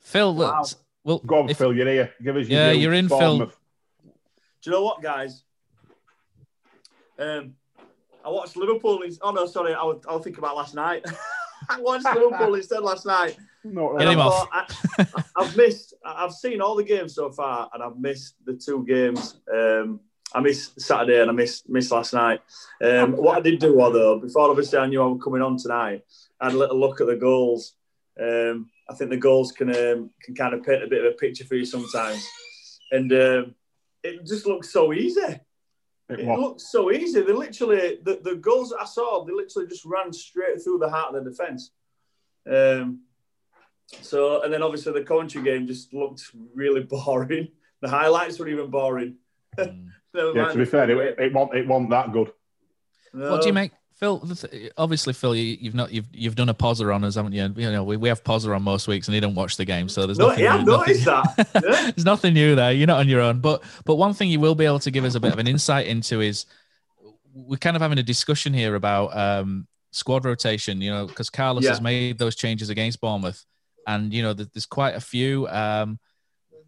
Phil, 0.00 0.34
Wow. 0.34 0.56
let's- 0.58 0.76
well, 1.04 1.18
Go 1.18 1.42
on, 1.42 1.50
if- 1.50 1.58
Phil. 1.58 1.72
You're 1.72 1.86
here. 1.88 2.12
Give 2.22 2.36
us 2.36 2.48
your 2.48 2.60
Yeah, 2.60 2.70
you're 2.72 2.92
in, 2.94 3.08
Phil. 3.08 3.38
Do 3.38 3.50
you 4.64 4.72
know 4.72 4.82
what, 4.82 5.02
guys? 5.02 5.44
Um, 7.18 7.54
I 8.24 8.28
watched 8.28 8.56
Liverpool. 8.56 9.02
In, 9.02 9.12
oh 9.22 9.30
no, 9.32 9.46
sorry. 9.46 9.74
I'll, 9.74 10.00
I'll 10.08 10.20
think 10.20 10.38
about 10.38 10.56
last 10.56 10.74
night. 10.74 11.04
I 11.68 11.80
watched 11.80 12.04
Liverpool 12.04 12.54
instead 12.54 12.80
last 12.80 13.06
night. 13.06 13.36
No, 13.64 13.96
Get 13.96 14.08
him 14.08 14.20
I 14.20 14.22
off. 14.22 14.48
thought, 14.48 14.70
I, 14.98 15.22
I've 15.36 15.56
missed. 15.56 15.94
I've 16.04 16.32
seen 16.32 16.60
all 16.60 16.74
the 16.74 16.84
games 16.84 17.14
so 17.14 17.30
far, 17.30 17.70
and 17.72 17.82
I've 17.82 17.96
missed 17.96 18.34
the 18.44 18.54
two 18.54 18.84
games. 18.86 19.36
Um, 19.52 20.00
I 20.34 20.40
missed 20.40 20.80
Saturday 20.80 21.20
and 21.20 21.30
I 21.30 21.34
missed 21.34 21.68
missed 21.68 21.92
last 21.92 22.14
night. 22.14 22.40
Um, 22.82 23.12
what 23.12 23.36
I 23.36 23.40
did 23.40 23.60
do, 23.60 23.74
though, 23.76 24.18
before 24.18 24.50
obviously 24.50 24.78
I 24.78 24.86
knew 24.86 25.02
I 25.02 25.06
was 25.06 25.20
coming 25.22 25.42
on 25.42 25.56
tonight, 25.58 26.02
I 26.40 26.46
had 26.46 26.54
a 26.54 26.58
little 26.58 26.78
look 26.78 27.00
at 27.00 27.06
the 27.06 27.16
goals. 27.16 27.74
Um, 28.20 28.70
I 28.88 28.94
think 28.94 29.10
the 29.10 29.16
goals 29.16 29.52
can 29.52 29.70
um, 29.70 30.10
can 30.22 30.34
kind 30.34 30.54
of 30.54 30.64
paint 30.64 30.82
a 30.82 30.88
bit 30.88 31.04
of 31.04 31.12
a 31.12 31.16
picture 31.16 31.44
for 31.44 31.54
you 31.54 31.64
sometimes, 31.64 32.26
and 32.90 33.12
um, 33.12 33.54
it 34.02 34.26
just 34.26 34.46
looks 34.46 34.70
so 34.72 34.92
easy. 34.92 35.38
It 36.12 36.20
It 36.20 36.26
was. 36.26 36.38
looks 36.40 36.70
so 36.70 36.90
easy. 36.90 37.20
They 37.22 37.32
literally 37.32 37.98
the, 38.02 38.20
the 38.22 38.36
goals 38.36 38.70
that 38.70 38.80
I 38.80 38.84
saw, 38.84 39.24
they 39.24 39.32
literally 39.32 39.68
just 39.68 39.84
ran 39.84 40.12
straight 40.12 40.62
through 40.62 40.78
the 40.78 40.90
heart 40.90 41.14
of 41.14 41.24
the 41.24 41.30
defence. 41.30 41.70
Um, 42.50 43.02
so 44.00 44.42
and 44.42 44.52
then 44.52 44.62
obviously 44.62 44.92
the 44.92 45.04
Coventry 45.04 45.42
game 45.42 45.66
just 45.66 45.92
looked 45.92 46.22
really 46.54 46.82
boring. 46.94 47.48
The 47.80 47.88
highlights 47.88 48.38
were 48.38 48.48
even 48.48 48.70
boring. 48.70 49.16
Mm. 50.14 50.34
Yeah, 50.34 50.48
to 50.52 50.58
be 50.58 50.66
fair, 50.66 50.86
full 50.86 51.00
it, 51.00 51.18
it, 51.18 51.32
wasn't, 51.32 51.56
it 51.56 51.66
wasn't 51.66 51.88
that 51.90 52.12
good. 52.12 52.30
What 53.12 53.40
do 53.40 53.46
you 53.46 53.54
make, 53.54 53.72
Phil? 53.94 54.22
Obviously, 54.76 55.12
Phil, 55.12 55.34
you, 55.36 55.56
you've 55.60 55.74
not 55.74 55.92
you've 55.92 56.06
you've 56.12 56.34
done 56.34 56.48
a 56.48 56.54
poser 56.54 56.92
on 56.92 57.04
us, 57.04 57.14
haven't 57.14 57.32
you? 57.32 57.52
You 57.56 57.70
know, 57.70 57.84
we, 57.84 57.96
we 57.96 58.08
have 58.08 58.24
poser 58.24 58.54
on 58.54 58.62
most 58.62 58.88
weeks, 58.88 59.06
and 59.08 59.14
he 59.14 59.20
don't 59.20 59.34
watch 59.34 59.56
the 59.56 59.64
game, 59.64 59.88
so 59.88 60.06
there's 60.06 60.18
No, 60.18 60.28
nothing. 60.28 60.44
yeah, 60.44 60.54
I've 60.54 60.60
new- 60.66 60.72
noticed 60.72 61.04
that. 61.04 61.48
Yeah. 61.62 61.90
there's 61.90 62.04
nothing 62.04 62.34
new 62.34 62.54
there. 62.54 62.72
You're 62.72 62.86
not 62.86 63.00
on 63.00 63.08
your 63.08 63.20
own. 63.20 63.40
But 63.40 63.62
but 63.84 63.96
one 63.96 64.14
thing 64.14 64.30
you 64.30 64.40
will 64.40 64.54
be 64.54 64.64
able 64.64 64.80
to 64.80 64.90
give 64.90 65.04
us 65.04 65.14
a 65.14 65.20
bit 65.20 65.32
of 65.32 65.38
an 65.38 65.46
insight 65.46 65.86
into 65.86 66.20
is 66.20 66.46
we're 67.34 67.56
kind 67.56 67.76
of 67.76 67.82
having 67.82 67.98
a 67.98 68.02
discussion 68.02 68.52
here 68.52 68.74
about 68.74 69.16
um, 69.16 69.66
squad 69.90 70.24
rotation. 70.24 70.80
You 70.80 70.90
know, 70.90 71.06
because 71.06 71.30
Carlos 71.30 71.64
Yeah. 71.64 71.70
has 71.70 71.80
made 71.80 72.18
those 72.18 72.34
changes 72.34 72.70
against 72.70 73.00
Bournemouth, 73.00 73.44
and 73.86 74.12
you 74.12 74.22
know, 74.22 74.32
there's 74.32 74.66
quite 74.66 74.94
a 74.96 75.00
few. 75.00 75.46
Um, 75.48 75.98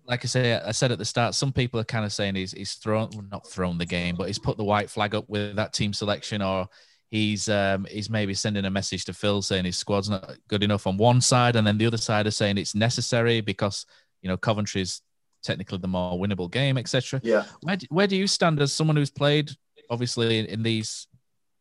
like 0.06 0.22
I 0.22 0.28
say, 0.28 0.54
I 0.54 0.72
said 0.72 0.92
at 0.92 0.98
the 0.98 1.04
start, 1.06 1.34
some 1.34 1.50
people 1.50 1.80
are 1.80 1.84
kind 1.84 2.04
of 2.04 2.12
saying 2.12 2.34
he's 2.34 2.52
he's 2.52 2.74
thrown 2.74 3.08
well, 3.14 3.24
not 3.30 3.46
thrown 3.48 3.78
the 3.78 3.86
game, 3.86 4.16
but 4.16 4.26
he's 4.26 4.38
put 4.38 4.58
the 4.58 4.64
white 4.64 4.90
flag 4.90 5.14
up 5.14 5.28
with 5.30 5.56
that 5.56 5.72
team 5.72 5.94
selection, 5.94 6.42
or 6.42 6.68
he's 7.14 7.48
um, 7.48 7.86
he's 7.88 8.10
maybe 8.10 8.34
sending 8.34 8.64
a 8.64 8.70
message 8.70 9.04
to 9.04 9.12
Phil 9.12 9.40
saying 9.40 9.64
his 9.64 9.76
squad's 9.76 10.10
not 10.10 10.36
good 10.48 10.64
enough 10.64 10.84
on 10.88 10.96
one 10.96 11.20
side, 11.20 11.54
and 11.54 11.64
then 11.64 11.78
the 11.78 11.86
other 11.86 11.96
side 11.96 12.26
is 12.26 12.36
saying 12.36 12.58
it's 12.58 12.74
necessary 12.74 13.40
because 13.40 13.86
you 14.20 14.28
know 14.28 14.36
Coventry's 14.36 15.00
technically 15.44 15.78
the 15.78 15.86
more 15.86 16.18
winnable 16.18 16.50
game, 16.50 16.76
etc. 16.76 17.20
Yeah. 17.22 17.44
Where 17.62 17.76
do, 17.76 17.86
where 17.90 18.06
do 18.08 18.16
you 18.16 18.26
stand 18.26 18.60
as 18.60 18.72
someone 18.72 18.96
who's 18.96 19.12
played 19.12 19.52
obviously 19.90 20.40
in, 20.40 20.46
in 20.46 20.62
these 20.64 21.06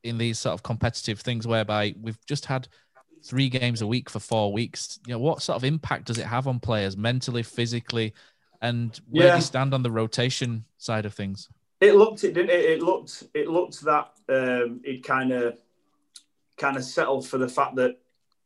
in 0.04 0.18
these 0.18 0.40
sort 0.40 0.56
of 0.56 0.64
competitive 0.64 1.20
things 1.20 1.46
whereby 1.46 1.94
we've 2.02 2.18
just 2.26 2.46
had 2.46 2.68
three 3.24 3.48
games 3.48 3.84
a 3.84 3.88
week 3.88 4.10
for 4.10 4.20
four 4.20 4.52
weeks? 4.52 5.00
You 5.06 5.14
know, 5.14 5.20
what 5.20 5.44
sort 5.44 5.58
of 5.58 5.64
impact 5.64 6.06
does 6.06 6.18
it 6.18 6.26
have 6.26 6.48
on 6.48 6.60
players 6.60 6.98
mentally, 6.98 7.44
physically, 7.44 8.16
and 8.60 9.00
where 9.08 9.30
do 9.30 9.36
you 9.36 9.42
stand 9.42 9.76
on 9.76 9.84
the 9.84 9.92
rotation 9.92 10.66
side 10.80 11.06
of 11.06 11.14
things? 11.14 11.48
It 11.80 11.94
looked 11.94 12.24
it 12.24 12.34
didn't 12.34 12.50
it? 12.50 12.66
It 12.66 12.82
looked 12.82 13.24
it 13.36 13.48
looked 13.50 13.82
that 13.82 14.13
um, 14.30 14.82
it 14.84 15.04
kind 15.04 15.32
of 15.32 15.58
kind 16.58 16.78
of 16.78 16.84
settled 16.84 17.28
for 17.28 17.38
the 17.38 17.48
fact 17.48 17.76
that 17.76 17.98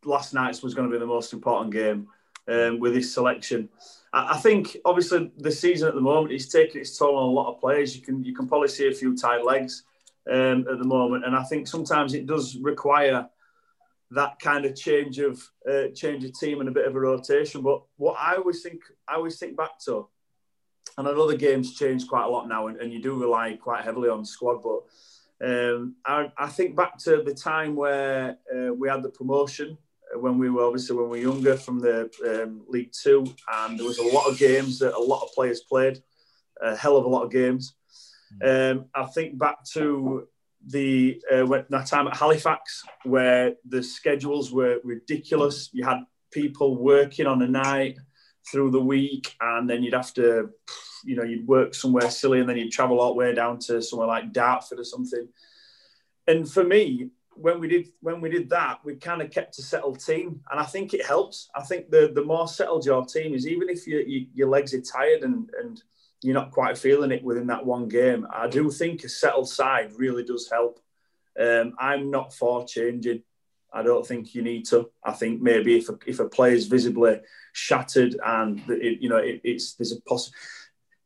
last 0.06 0.34
night's 0.34 0.63
was 0.63 0.74
going 0.74 0.90
to 0.90 0.94
be 0.94 1.00
the 1.00 1.06
most 1.06 1.34
important 1.34 1.74
game 1.74 2.08
um, 2.48 2.80
with 2.80 2.96
his 2.96 3.13
selection. 3.13 3.70
I, 4.13 4.36
I 4.36 4.38
think 4.38 4.78
obviously 4.86 5.32
the 5.38 5.52
season 5.52 5.88
at 5.88 5.96
the 5.96 6.02
moment 6.02 6.34
is 6.34 6.48
taking 6.48 6.82
its 6.82 6.98
toll 6.98 7.18
on 7.18 7.30
a 7.30 7.32
lot 7.32 7.54
of 7.54 7.60
players. 7.60 7.96
You 7.96 8.02
can 8.02 8.24
you 8.24 8.34
can 8.34 8.48
probably 8.48 8.70
see 8.70 8.88
a 8.88 8.94
few 8.94 9.16
tired 9.16 9.44
legs 9.44 9.84
um, 10.30 10.66
at 10.72 10.80
the 10.80 10.86
moment, 10.86 11.26
and 11.26 11.36
I 11.36 11.44
think 11.44 11.68
sometimes 11.68 12.13
it 12.13 12.26
does 12.26 12.58
require 12.58 13.28
that 14.12 14.40
kind 14.40 14.63
of 14.63 14.74
change 14.74 15.20
of 15.20 15.42
uh, 15.70 15.88
change 15.94 16.24
of 16.24 16.32
team 16.34 16.62
and 16.62 16.70
a 16.70 16.72
bit 16.72 16.88
of 16.88 16.96
a 16.96 17.00
rotation. 17.00 17.62
But 17.62 17.82
what 17.98 18.16
I 18.20 18.36
always 18.36 18.62
think 18.62 18.82
I 19.08 19.16
always 19.16 19.38
think 19.38 19.58
back 19.58 19.80
to 19.86 20.08
and 20.98 21.08
I 21.08 21.12
know 21.12 21.28
the 21.28 21.38
game's 21.38 21.76
changed 21.76 22.08
quite 22.08 22.26
a 22.26 22.30
lot 22.30 22.48
now, 22.48 22.68
and, 22.68 22.78
and 22.78 22.92
you 22.92 23.02
do 23.02 23.13
rely 23.13 23.54
quite 23.54 23.84
heavily 23.84 24.10
on 24.10 24.26
squad. 24.26 24.63
But 24.63 24.80
um, 25.43 25.95
I, 26.06 26.32
I 26.38 26.47
think 26.47 26.76
back 26.76 26.97
to 27.00 27.21
the 27.23 27.34
time 27.34 27.76
where 27.76 28.38
uh, 28.54 28.73
we 28.73 28.89
had 28.89 29.04
the 29.04 29.10
promotion 29.10 29.78
uh, 30.13 30.19
when 30.19 30.38
we 30.38 30.50
were 30.50 30.65
obviously 30.65 30.95
when 30.95 31.10
we 31.10 31.26
were 31.26 31.32
younger 31.34 31.58
from 31.58 31.80
the 31.80 32.10
um, 32.26 32.63
League 32.67 32.91
Two, 32.91 33.26
and 33.54 33.78
there 33.78 33.86
was 33.86 34.00
a 34.00 34.04
lot 34.04 34.28
of 34.28 34.38
games 34.38 34.80
that 34.80 34.95
a 34.95 35.00
lot 35.00 35.23
of 35.23 35.34
players 35.34 35.62
played, 35.62 36.02
a 36.62 36.76
hell 36.76 36.97
of 36.97 37.06
a 37.06 37.10
lot 37.10 37.23
of 37.23 37.32
games. 37.32 37.76
Um, 38.43 38.86
I 38.93 39.06
think 39.06 39.38
back 39.38 39.63
to 39.73 40.28
the 40.65 41.21
uh, 41.32 41.45
when, 41.45 41.65
that 41.69 41.88
time 41.88 42.08
at 42.08 42.17
Halifax 42.17 42.84
where 43.04 43.54
the 43.67 43.82
schedules 43.82 44.52
were 44.52 44.80
ridiculous. 44.84 45.69
You 45.71 45.86
had 45.86 46.00
people 46.32 46.76
working 46.76 47.26
on 47.26 47.41
a 47.41 47.47
night 47.47 47.97
through 48.52 48.71
the 48.71 48.82
week, 48.82 49.36
and 49.41 49.69
then 49.69 49.84
you'd 49.84 49.93
have 49.93 50.13
to, 50.15 50.50
you 51.08 51.15
know, 51.15 51.24
you'd 51.24 51.48
work 51.48 51.74
somewhere 51.74 52.10
silly, 52.12 52.39
and 52.39 52.50
then 52.50 52.58
you'd 52.58 52.72
travel 52.72 53.00
all 53.00 53.13
the 53.13 53.17
way 53.17 53.34
down 53.34 53.60
to 53.60 53.82
somewhere 53.82 54.08
like 54.08 54.34
Dartford 54.34 54.80
or 54.80 54.84
something. 54.84 55.28
And 56.28 56.50
for 56.50 56.63
me, 56.63 57.10
when 57.34 57.60
we 57.60 57.67
did 57.67 57.89
when 58.02 58.20
we 58.20 58.30
did 58.30 58.50
that, 58.50 58.80
we 58.84 58.96
kind 58.96 59.22
of 59.22 59.32
kept 59.32 59.60
a 59.60 59.62
settled 59.62 60.04
team, 60.04 60.41
and 60.52 60.60
I 60.60 60.63
think 60.63 60.93
it 60.93 61.06
helps. 61.06 61.50
I 61.56 61.63
think 61.63 61.89
the 61.89 62.12
the 62.13 62.24
more 62.24 62.48
settled 62.48 62.86
your 62.86 63.06
team 63.06 63.34
is, 63.34 63.48
even 63.48 63.70
if 63.70 63.88
you, 63.88 64.04
you, 64.06 64.28
your 64.34 64.50
legs 64.50 64.74
are 64.74 64.82
tired 64.82 65.24
and 65.24 65.50
and 65.62 65.82
you're 66.22 66.34
not 66.34 66.52
quite 66.52 66.78
feeling 66.78 67.12
it 67.12 67.24
within 67.24 67.48
that 67.48 67.65
one 67.65 67.88
game, 67.88 68.28
I 68.34 68.48
do 68.48 68.72
think 68.72 69.04
a 69.04 69.10
settled 69.10 69.48
side 69.48 69.91
really 69.96 70.24
does 70.24 70.50
help. 70.52 70.80
Um, 71.39 71.76
I'm 71.80 72.10
not 72.10 72.34
for 72.34 72.65
changing. 72.65 73.22
I 73.72 73.84
don't 73.84 74.06
think 74.06 74.34
you 74.34 74.41
need 74.41 74.65
to. 74.67 74.89
I 75.04 75.12
think 75.12 75.41
maybe 75.41 75.78
if 75.78 75.89
a, 75.89 76.00
if 76.08 76.20
a 76.20 76.28
player's 76.28 76.65
visibly 76.65 77.20
shattered 77.54 78.17
and 78.26 78.60
it, 78.70 79.02
you 79.02 79.10
know 79.10 79.17
it, 79.17 79.41
it's 79.43 79.74
there's 79.74 79.91
a 79.91 80.02
poss. 80.02 80.32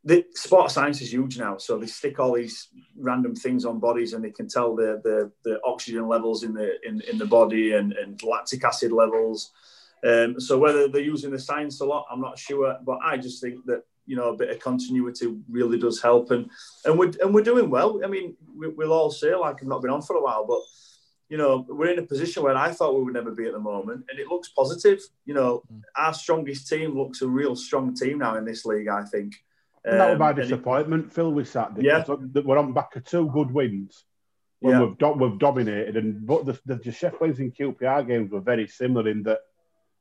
The 0.03 0.25
sport 0.33 0.71
science 0.71 0.99
is 1.01 1.13
huge 1.13 1.37
now, 1.37 1.57
so 1.57 1.77
they 1.77 1.85
stick 1.85 2.19
all 2.19 2.33
these 2.33 2.69
random 2.97 3.35
things 3.35 3.65
on 3.65 3.79
bodies, 3.79 4.13
and 4.13 4.23
they 4.23 4.31
can 4.31 4.47
tell 4.47 4.75
the 4.75 4.99
the, 5.03 5.31
the 5.43 5.59
oxygen 5.63 6.07
levels 6.07 6.43
in 6.43 6.53
the 6.53 6.73
in, 6.87 7.01
in 7.01 7.19
the 7.19 7.25
body 7.25 7.73
and, 7.73 7.93
and 7.93 8.21
lactic 8.23 8.63
acid 8.63 8.91
levels. 8.91 9.51
Um, 10.03 10.39
so 10.39 10.57
whether 10.57 10.87
they're 10.87 11.01
using 11.01 11.29
the 11.29 11.37
science 11.37 11.79
a 11.81 11.85
lot, 11.85 12.07
I'm 12.11 12.21
not 12.21 12.39
sure, 12.39 12.75
but 12.83 12.97
I 13.03 13.17
just 13.17 13.41
think 13.41 13.63
that 13.65 13.83
you 14.07 14.15
know 14.15 14.29
a 14.29 14.35
bit 14.35 14.49
of 14.49 14.59
continuity 14.59 15.37
really 15.47 15.77
does 15.77 16.01
help, 16.01 16.31
and 16.31 16.49
and 16.85 16.97
we're 16.97 17.11
and 17.21 17.31
we're 17.31 17.43
doing 17.43 17.69
well. 17.69 18.01
I 18.03 18.07
mean, 18.07 18.35
we, 18.57 18.69
we'll 18.69 18.93
all 18.93 19.11
say 19.11 19.35
like 19.35 19.57
I've 19.61 19.67
not 19.67 19.83
been 19.83 19.91
on 19.91 20.01
for 20.01 20.15
a 20.15 20.23
while, 20.23 20.47
but 20.47 20.61
you 21.29 21.37
know, 21.37 21.65
we're 21.69 21.91
in 21.91 21.99
a 21.99 22.03
position 22.03 22.43
where 22.43 22.57
I 22.57 22.71
thought 22.71 22.93
we 22.93 23.03
would 23.03 23.13
never 23.13 23.31
be 23.31 23.45
at 23.45 23.53
the 23.53 23.59
moment, 23.59 24.05
and 24.09 24.19
it 24.19 24.27
looks 24.27 24.49
positive. 24.49 24.99
You 25.25 25.35
know, 25.35 25.63
our 25.95 26.13
strongest 26.13 26.67
team 26.67 26.97
looks 26.97 27.21
a 27.21 27.27
real 27.27 27.55
strong 27.55 27.95
team 27.95 28.17
now 28.17 28.35
in 28.35 28.45
this 28.45 28.65
league. 28.65 28.87
I 28.87 29.03
think. 29.03 29.35
And 29.83 29.99
that 29.99 30.09
was 30.11 30.19
my 30.19 30.29
and 30.29 30.39
it- 30.39 30.41
disappointment, 30.43 31.11
Phil, 31.13 31.31
with 31.31 31.47
Saturday. 31.49 31.87
Yeah. 31.87 32.03
We're 32.07 32.57
on 32.57 32.73
back 32.73 32.95
of 32.95 33.03
two 33.03 33.29
good 33.31 33.51
wins 33.51 34.05
when 34.59 34.73
Yeah. 34.73 34.83
we've, 34.85 34.97
do- 34.97 35.13
we've 35.13 35.39
dominated. 35.39 35.97
And 35.97 36.25
but 36.25 36.45
the, 36.45 36.59
the, 36.65 36.75
the 36.75 36.91
Sheffield 36.91 37.21
Wednesday 37.21 37.43
and 37.45 37.55
QPR 37.55 38.07
games 38.07 38.31
were 38.31 38.41
very 38.41 38.67
similar 38.67 39.09
in 39.09 39.23
that 39.23 39.39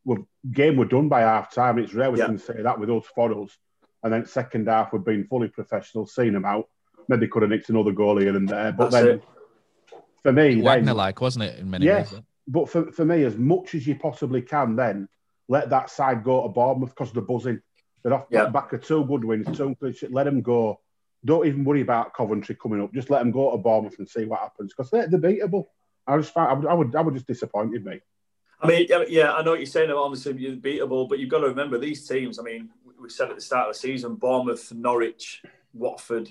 we've, 0.05 0.25
game 0.53 0.77
were 0.77 0.85
done 0.85 1.09
by 1.09 1.21
half 1.21 1.53
time. 1.55 1.79
It's 1.79 1.95
rare 1.95 2.11
we 2.11 2.19
Yeah. 2.19 2.27
can 2.27 2.39
say 2.39 2.61
that 2.63 2.79
with 2.79 2.91
us 2.91 3.05
for 3.15 3.43
us. 3.43 3.57
And 4.03 4.13
then 4.13 4.27
second 4.27 4.69
half, 4.69 4.93
we've 4.93 5.05
been 5.05 5.27
fully 5.27 5.49
professional, 5.49 6.07
seen 6.07 6.33
them 6.35 6.45
out. 6.45 6.69
Maybe 7.09 7.27
could 7.29 7.43
have 7.43 7.51
nicked 7.51 7.71
another 7.71 7.93
goal 7.93 8.19
here 8.19 8.37
and 8.37 8.49
there. 8.49 8.73
But 8.73 8.91
That's 8.91 9.05
then, 9.05 9.15
it. 9.17 9.23
for 10.23 10.33
me, 10.33 10.61
Wagner 10.63 10.95
like, 10.95 11.21
wasn't 11.21 11.45
it, 11.45 11.59
in 11.59 11.71
many 11.71 11.87
Yeah. 11.87 11.99
ways? 11.99 12.15
but 12.49 12.69
for, 12.69 12.91
for 12.93 13.05
me, 13.05 13.25
as 13.25 13.37
much 13.37 13.75
as 13.75 13.87
you 13.87 13.95
possibly 13.95 14.43
can, 14.43 14.75
then 14.77 15.09
let 15.49 15.71
that 15.71 15.89
side 15.91 16.23
go 16.25 16.43
to 16.43 16.49
Bournemouth 16.49 16.91
because 16.91 17.13
they're 17.13 17.23
buzzing. 17.23 17.61
They're 18.03 18.15
off 18.15 18.27
Yeah. 18.31 18.49
back 18.49 18.73
of 18.73 18.83
two 18.83 19.05
good 19.05 19.25
wins, 19.25 19.57
two 19.57 19.75
clean 19.77 19.93
sheet. 19.93 20.13
Let 20.13 20.25
them 20.25 20.41
go 20.41 20.81
don't 21.25 21.47
even 21.47 21.65
worry 21.65 21.83
about 21.83 22.15
Coventry 22.15 22.55
coming 22.55 22.83
up. 22.83 22.95
Just 22.95 23.11
let 23.11 23.19
them 23.19 23.31
go 23.31 23.51
to 23.51 23.59
Bournemouth 23.59 23.99
and 23.99 24.09
see 24.09 24.25
what 24.25 24.41
happens 24.41 24.73
because 24.73 24.91
they're, 24.91 25.07
they're 25.07 25.21
beatable. 25.21 25.67
I 26.07 26.17
just 26.17 26.33
found, 26.33 26.51
I 26.51 26.55
would, 26.55 26.67
I 26.67 26.75
would, 26.75 26.97
I 26.97 27.01
would 27.03 27.15
just 27.15 27.27
disappointed 27.27 27.85
me. 27.85 28.01
I 28.63 28.67
mean, 28.67 28.87
yeah, 29.09 29.33
I 29.33 29.43
know 29.43 29.53
what 29.53 29.61
you're 29.61 29.67
saying 29.67 29.91
about 29.91 30.05
obviously 30.05 30.35
you're 30.39 30.57
beatable, 30.57 31.09
but 31.09 31.19
you've 31.19 31.31
got 31.31 31.41
to 31.41 31.49
remember 31.49 31.79
these 31.79 32.07
teams. 32.07 32.39
I 32.39 32.43
mean, 32.43 32.71
we 33.01 33.09
said 33.09 33.31
at 33.31 33.37
the 33.37 33.43
start 33.43 33.69
of 33.69 33.75
the 33.75 33.79
season, 33.79 34.17
Bournemouth, 34.17 34.73
Norwich, 34.73 35.43
Watford, 35.73 36.31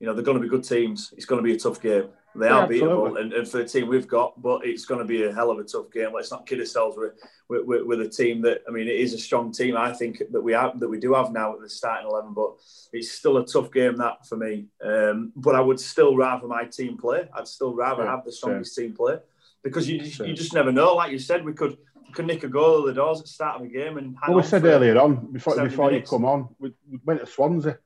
you 0.00 0.06
know, 0.06 0.14
they're 0.14 0.24
going 0.24 0.36
to 0.38 0.42
be 0.42 0.48
good 0.48 0.64
teams. 0.64 1.12
It's 1.16 1.26
going 1.26 1.42
to 1.42 1.46
be 1.46 1.54
a 1.54 1.58
tough 1.58 1.80
game. 1.80 2.08
They 2.36 2.46
Yeah, 2.46 2.64
are 2.64 2.68
beatable, 2.68 3.20
and, 3.20 3.32
and 3.32 3.46
for 3.46 3.58
the 3.58 3.64
team 3.64 3.88
we've 3.88 4.08
got, 4.08 4.40
but 4.42 4.66
it's 4.66 4.84
going 4.84 4.98
to 4.98 5.04
be 5.04 5.24
a 5.24 5.32
hell 5.32 5.50
of 5.50 5.58
a 5.58 5.64
tough 5.64 5.90
game. 5.92 6.12
Let's 6.12 6.32
not 6.32 6.46
kid 6.46 6.58
ourselves 6.58 6.96
with, 6.96 7.12
with, 7.48 7.64
with, 7.64 7.82
with 7.86 8.00
a 8.00 8.08
team 8.08 8.42
that 8.42 8.62
I 8.68 8.72
mean, 8.72 8.88
it 8.88 8.96
is 8.96 9.14
a 9.14 9.18
strong 9.18 9.52
team. 9.52 9.76
I 9.76 9.92
think 9.92 10.22
that 10.32 10.40
we 10.40 10.52
have 10.52 10.80
that 10.80 10.88
we 10.88 10.98
do 10.98 11.14
have 11.14 11.32
now 11.32 11.54
at 11.54 11.60
the 11.60 11.68
starting 11.68 12.08
eleven, 12.08 12.34
but 12.34 12.54
it's 12.92 13.12
still 13.12 13.36
a 13.38 13.46
tough 13.46 13.70
game 13.70 13.96
that 13.98 14.26
for 14.26 14.36
me. 14.36 14.66
Um, 14.84 15.32
but 15.36 15.54
I 15.54 15.60
would 15.60 15.78
still 15.78 16.16
rather 16.16 16.48
my 16.48 16.64
team 16.64 16.96
play. 16.96 17.28
I'd 17.32 17.46
still 17.46 17.74
rather 17.74 18.02
Yeah, 18.04 18.10
have 18.10 18.24
the 18.24 18.32
strongest 18.32 18.74
team 18.76 18.94
play 18.94 19.18
because 19.62 19.88
you 19.88 19.98
just, 20.00 20.18
you 20.20 20.34
just 20.34 20.54
never 20.54 20.72
know. 20.72 20.94
Like 20.94 21.12
you 21.12 21.18
said, 21.20 21.44
we 21.44 21.52
could 21.52 21.78
we 22.08 22.12
could 22.14 22.26
nick 22.26 22.42
a 22.42 22.48
goal 22.48 22.80
of 22.80 22.86
the 22.86 22.94
doors 22.94 23.20
at 23.20 23.26
the 23.26 23.30
start 23.30 23.60
of 23.60 23.66
a 23.66 23.68
game 23.68 23.96
and. 23.96 24.16
hang 24.20 24.34
Well, 24.34 24.42
we 24.42 24.42
said 24.42 24.64
earlier 24.64 24.98
on 25.00 25.32
before 25.32 25.54
70 25.54 25.70
before 25.70 25.92
you 25.92 26.02
come 26.02 26.24
on, 26.24 26.48
we 26.58 26.72
went 27.04 27.20
to 27.20 27.26
Swansea. 27.26 27.78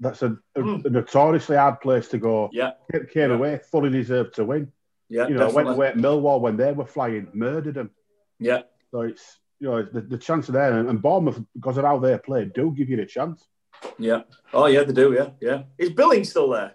That's 0.00 0.22
a, 0.22 0.36
a, 0.54 0.60
Mm. 0.60 0.84
a 0.84 0.90
notoriously 0.90 1.56
hard 1.56 1.80
place 1.80 2.08
to 2.08 2.18
go. 2.18 2.50
Yeah, 2.52 2.72
Came- 2.92 3.06
Came 3.06 3.30
away, 3.32 3.60
fully 3.70 3.90
deserved 3.90 4.34
to 4.34 4.44
win. 4.44 4.70
yeah, 5.08 5.26
you 5.28 5.34
know, 5.34 5.50
went 5.50 5.68
away 5.68 5.88
at 5.88 5.96
Millwall 5.96 6.40
when 6.40 6.56
they 6.56 6.72
were 6.72 6.84
flying, 6.86 7.28
murdered 7.32 7.74
them. 7.74 7.90
Yeah, 8.38 8.62
So 8.90 9.00
it's 9.02 9.38
you 9.58 9.68
know 9.68 9.82
the, 9.82 10.02
the 10.02 10.18
chance 10.18 10.48
are 10.50 10.52
there, 10.52 10.78
and, 10.78 10.88
and 10.90 11.00
Bournemouth 11.00 11.40
because 11.54 11.78
of 11.78 11.84
how 11.84 11.98
they 11.98 12.18
play 12.18 12.44
do 12.54 12.72
give 12.76 12.90
you 12.90 12.96
the 12.96 13.06
chance. 13.06 13.46
yeah. 13.98 14.22
Oh 14.52 14.66
yeah, 14.66 14.82
they 14.84 14.92
do. 14.92 15.12
Yeah, 15.14 15.30
yeah. 15.40 15.62
Is 15.78 15.90
Billing 15.90 16.24
still 16.24 16.50
there? 16.50 16.74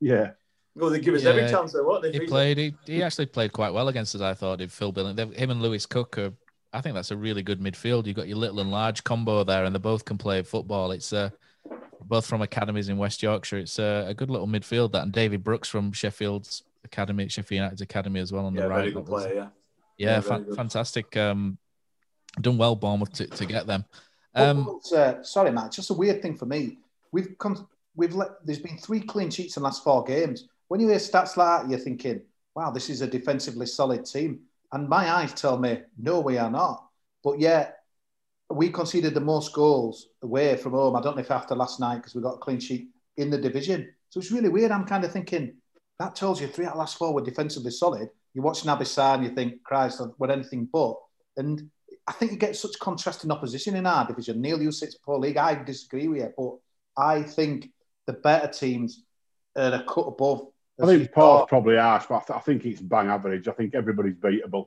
Yeah, 0.00 0.30
Well, 0.74 0.90
they 0.90 1.00
give 1.00 1.14
us 1.14 1.24
every 1.24 1.48
chance. 1.50 1.72
There, 1.74 1.84
what 1.84 2.00
they? 2.02 2.12
He 2.12 2.20
played. 2.20 2.56
He, 2.58 2.74
he 2.86 3.02
actually 3.02 3.26
played 3.26 3.52
quite 3.52 3.72
well 3.74 3.88
against 3.88 4.14
us. 4.14 4.20
I 4.22 4.32
thought. 4.34 4.58
Did 4.60 4.72
Phil 4.72 4.90
Billing? 4.92 5.14
They've- 5.16 5.32
Him 5.34 5.50
and 5.50 5.60
Lewis 5.62 5.84
Cook 5.86 6.16
are. 6.18 6.32
I 6.72 6.80
think 6.80 6.94
that's 6.94 7.10
a 7.10 7.16
really 7.16 7.42
good 7.42 7.60
midfield. 7.60 8.06
You've 8.06 8.16
got 8.16 8.28
your 8.28 8.38
little 8.38 8.60
and 8.60 8.70
large 8.70 9.04
combo 9.04 9.44
there, 9.44 9.64
and 9.66 9.74
they 9.74 9.78
both 9.78 10.06
can 10.06 10.16
play 10.16 10.42
football. 10.42 10.90
It's 10.92 11.12
uh, 11.12 11.28
both 12.06 12.26
from 12.26 12.42
academies 12.42 12.88
in 12.88 12.96
West 12.98 13.22
Yorkshire. 13.22 13.58
It's 13.58 13.78
uh, 13.78 14.04
a 14.08 14.14
good 14.14 14.30
little 14.30 14.46
midfield. 14.46 14.92
That 14.92 15.02
and 15.04 15.12
David 15.12 15.42
Brooks 15.44 15.68
from 15.68 15.92
Sheffield's 15.92 16.62
academy, 16.84 17.28
Sheffield 17.28 17.56
United's 17.58 17.80
academy 17.80 18.20
as 18.20 18.32
well 18.32 18.46
on 18.46 18.54
Yeah, 18.54 18.62
the 18.62 18.68
right. 18.68 18.76
very 18.80 18.92
good 18.92 19.06
player. 19.06 19.34
Yeah. 19.34 19.34
Yeah, 19.34 19.46
Yeah, 20.16 20.20
very 20.20 20.22
fan- 20.22 20.42
good. 20.44 20.56
fantastic. 20.56 21.16
Um, 21.16 21.58
done 22.40 22.58
well, 22.58 22.74
Bournemouth 22.76 23.12
to, 23.14 23.26
to 23.26 23.46
get 23.46 23.66
them. 23.66 23.84
Um, 24.34 24.64
but, 24.90 24.96
uh, 24.96 25.22
sorry, 25.22 25.52
Matt. 25.52 25.72
Just 25.72 25.90
a 25.90 25.94
weird 25.94 26.22
thing 26.22 26.36
for 26.36 26.46
me. 26.46 26.78
We've 27.12 27.36
come. 27.38 27.68
We've 27.94 28.14
let. 28.14 28.30
There's 28.44 28.58
been 28.58 28.78
three 28.78 29.00
clean 29.00 29.30
sheets 29.30 29.56
in 29.56 29.62
the 29.62 29.64
last 29.66 29.84
four 29.84 30.02
games. 30.04 30.48
When 30.68 30.80
you 30.80 30.88
hear 30.88 30.96
stats 30.96 31.36
like 31.36 31.62
that, 31.62 31.68
you're 31.68 31.78
thinking, 31.78 32.22
"Wow, 32.54 32.70
this 32.70 32.88
is 32.88 33.02
a 33.02 33.06
defensively 33.06 33.66
solid 33.66 34.06
team." 34.06 34.40
And 34.72 34.88
my 34.88 35.10
eyes 35.12 35.34
tell 35.34 35.58
me, 35.58 35.80
"No, 35.98 36.20
we 36.20 36.38
are 36.38 36.50
not." 36.50 36.86
But 37.22 37.38
yet, 37.38 37.81
we 38.56 38.70
conceded 38.70 39.14
the 39.14 39.20
most 39.20 39.52
goals 39.52 40.08
away 40.22 40.56
from 40.56 40.72
home. 40.72 40.96
I 40.96 41.00
don't 41.00 41.16
know 41.16 41.22
if 41.22 41.30
after 41.30 41.54
last 41.54 41.80
night 41.80 41.96
because 41.96 42.14
we 42.14 42.22
got 42.22 42.34
a 42.34 42.38
clean 42.38 42.60
sheet 42.60 42.88
in 43.16 43.30
the 43.30 43.38
division. 43.38 43.88
So 44.10 44.20
it's 44.20 44.30
really 44.30 44.48
weird. 44.48 44.70
I'm 44.70 44.84
kind 44.84 45.04
of 45.04 45.12
thinking 45.12 45.54
that 45.98 46.16
tells 46.16 46.40
you 46.40 46.48
three 46.48 46.66
out 46.66 46.72
of 46.72 46.78
last 46.78 46.98
four 46.98 47.14
were 47.14 47.22
defensively 47.22 47.70
solid. 47.70 48.08
You 48.34 48.42
watch 48.42 48.62
Naby 48.62 48.82
Sarr 48.82 49.14
and 49.14 49.24
you 49.24 49.30
think, 49.30 49.62
Christ, 49.62 50.00
we're 50.18 50.30
anything 50.30 50.68
but. 50.72 50.96
And 51.36 51.70
I 52.06 52.12
think 52.12 52.32
you 52.32 52.38
get 52.38 52.56
such 52.56 52.78
contrasting 52.80 53.30
opposition 53.30 53.76
in 53.76 53.86
our 53.86 54.06
division. 54.06 54.40
Neil, 54.40 54.60
you 54.60 54.72
sit 54.72 54.94
poor 55.04 55.18
league. 55.18 55.36
I 55.36 55.62
disagree 55.62 56.08
with 56.08 56.22
you, 56.22 56.32
but 56.36 56.56
I 57.00 57.22
think 57.22 57.70
the 58.06 58.14
better 58.14 58.48
teams 58.48 59.04
are 59.56 59.74
a 59.74 59.84
cut 59.86 60.08
above. 60.08 60.48
I 60.82 60.86
think 60.86 61.12
Paul's 61.12 61.48
probably 61.48 61.76
harsh, 61.76 62.06
but 62.08 62.16
I, 62.16 62.22
th- 62.26 62.36
I 62.38 62.40
think 62.40 62.64
it's 62.64 62.80
bang 62.80 63.08
average. 63.08 63.46
I 63.46 63.52
think 63.52 63.74
everybody's 63.74 64.16
beatable. 64.16 64.66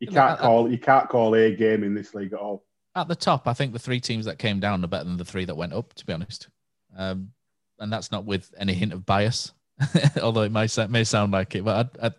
You 0.00 0.08
can't 0.08 0.40
call 0.40 0.68
you 0.68 0.78
can't 0.78 1.08
call 1.08 1.34
a 1.36 1.54
game 1.54 1.84
in 1.84 1.94
this 1.94 2.12
league 2.14 2.32
at 2.32 2.40
all. 2.40 2.64
At 2.94 3.08
the 3.08 3.16
top, 3.16 3.48
I 3.48 3.54
think 3.54 3.72
the 3.72 3.78
three 3.78 4.00
teams 4.00 4.26
that 4.26 4.38
came 4.38 4.60
down 4.60 4.84
are 4.84 4.88
better 4.88 5.04
than 5.04 5.16
the 5.16 5.24
three 5.24 5.44
that 5.46 5.56
went 5.56 5.72
up. 5.72 5.94
To 5.94 6.06
be 6.06 6.12
honest, 6.12 6.48
um, 6.96 7.30
and 7.78 7.92
that's 7.92 8.12
not 8.12 8.24
with 8.24 8.52
any 8.58 8.74
hint 8.74 8.92
of 8.92 9.06
bias, 9.06 9.52
although 10.22 10.42
it 10.42 10.52
may 10.52 10.68
may 10.88 11.04
sound 11.04 11.32
like 11.32 11.54
it. 11.54 11.64
But 11.64 11.96
I, 12.00 12.06
I, 12.06 12.10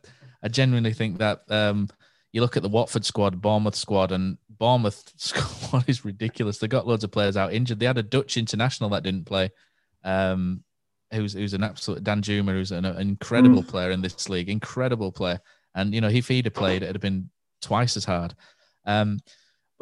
I 0.43 0.47
genuinely 0.47 0.93
think 0.93 1.19
that 1.19 1.43
um, 1.49 1.89
you 2.31 2.41
look 2.41 2.57
at 2.57 2.63
the 2.63 2.69
Watford 2.69 3.05
squad, 3.05 3.41
Bournemouth 3.41 3.75
squad, 3.75 4.11
and 4.11 4.37
Bournemouth 4.49 5.11
squad 5.17 5.85
is 5.87 6.05
ridiculous. 6.05 6.57
They 6.57 6.67
got 6.67 6.87
loads 6.87 7.03
of 7.03 7.11
players 7.11 7.37
out 7.37 7.53
injured. 7.53 7.79
They 7.79 7.85
had 7.85 7.97
a 7.97 8.03
Dutch 8.03 8.37
international 8.37 8.89
that 8.91 9.03
didn't 9.03 9.25
play. 9.25 9.51
Um, 10.03 10.63
who's 11.13 11.33
who's 11.33 11.53
an 11.53 11.63
absolute 11.63 12.03
Danjuma, 12.03 12.51
who's 12.51 12.71
an, 12.71 12.85
an 12.85 12.97
incredible 12.97 13.63
player 13.63 13.91
in 13.91 14.01
this 14.01 14.29
league, 14.29 14.49
incredible 14.49 15.11
player. 15.11 15.39
And 15.75 15.93
you 15.93 16.01
know, 16.01 16.09
if 16.09 16.27
he'd 16.27 16.45
have 16.45 16.53
played, 16.53 16.83
it'd 16.83 16.95
have 16.95 17.01
been 17.01 17.29
twice 17.61 17.95
as 17.95 18.05
hard. 18.05 18.35
Um, 18.85 19.19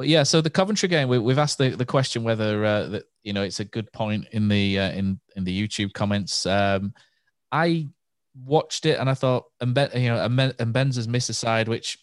but 0.01 0.07
yeah, 0.07 0.23
so 0.23 0.41
the 0.41 0.49
Coventry 0.49 0.89
game, 0.89 1.07
we, 1.07 1.19
we've 1.19 1.37
asked 1.37 1.59
the, 1.59 1.69
the 1.69 1.85
question 1.85 2.23
whether 2.23 2.65
uh, 2.65 2.87
that 2.87 3.03
you 3.21 3.33
know 3.33 3.43
it's 3.43 3.59
a 3.59 3.65
good 3.65 3.91
point 3.93 4.25
in 4.31 4.47
the 4.47 4.79
uh, 4.79 4.91
in 4.91 5.19
in 5.35 5.43
the 5.43 5.67
YouTube 5.67 5.93
comments. 5.93 6.45
Um, 6.47 6.93
I 7.51 7.87
watched 8.45 8.85
it 8.87 8.97
and 8.99 9.09
I 9.09 9.13
thought, 9.13 9.45
Mbe- 9.61 9.93
you 10.01 10.09
know, 10.09 10.27
Mbe- 10.27 10.55
Mbenza's 10.55 11.07
miss 11.07 11.29
aside, 11.29 11.67
which 11.67 11.99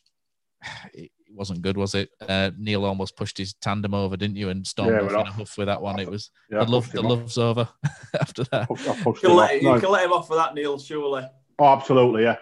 it 0.94 1.10
wasn't 1.32 1.62
good, 1.62 1.76
was 1.76 1.94
it? 1.96 2.10
Uh, 2.20 2.50
Neil 2.56 2.84
almost 2.84 3.16
pushed 3.16 3.36
his 3.38 3.54
tandem 3.54 3.94
over, 3.94 4.16
didn't 4.16 4.36
you? 4.36 4.48
And 4.50 4.64
stormed 4.66 4.92
Yeah, 4.92 5.00
off 5.06 5.10
in 5.12 5.26
a 5.26 5.32
huff 5.32 5.58
with 5.58 5.66
that 5.66 5.82
one. 5.82 5.98
It 5.98 6.08
was 6.10 6.30
Yeah, 6.50 6.64
the 6.64 6.70
love, 6.70 6.90
the 6.92 6.98
off. 7.00 7.04
love's 7.04 7.38
over 7.38 7.68
after 8.20 8.44
that. 8.44 8.62
I 8.70 8.74
pushed 9.02 9.22
You 9.22 9.28
can, 9.28 9.30
off. 9.32 9.36
let, 9.38 9.62
you 9.62 9.72
No. 9.72 9.80
can 9.80 9.90
let 9.90 10.04
him 10.04 10.12
off 10.12 10.28
for 10.28 10.36
that, 10.36 10.54
Neil. 10.54 10.78
Surely. 10.78 11.24
Oh, 11.58 11.64
absolutely, 11.64 12.22
yeah. 12.22 12.36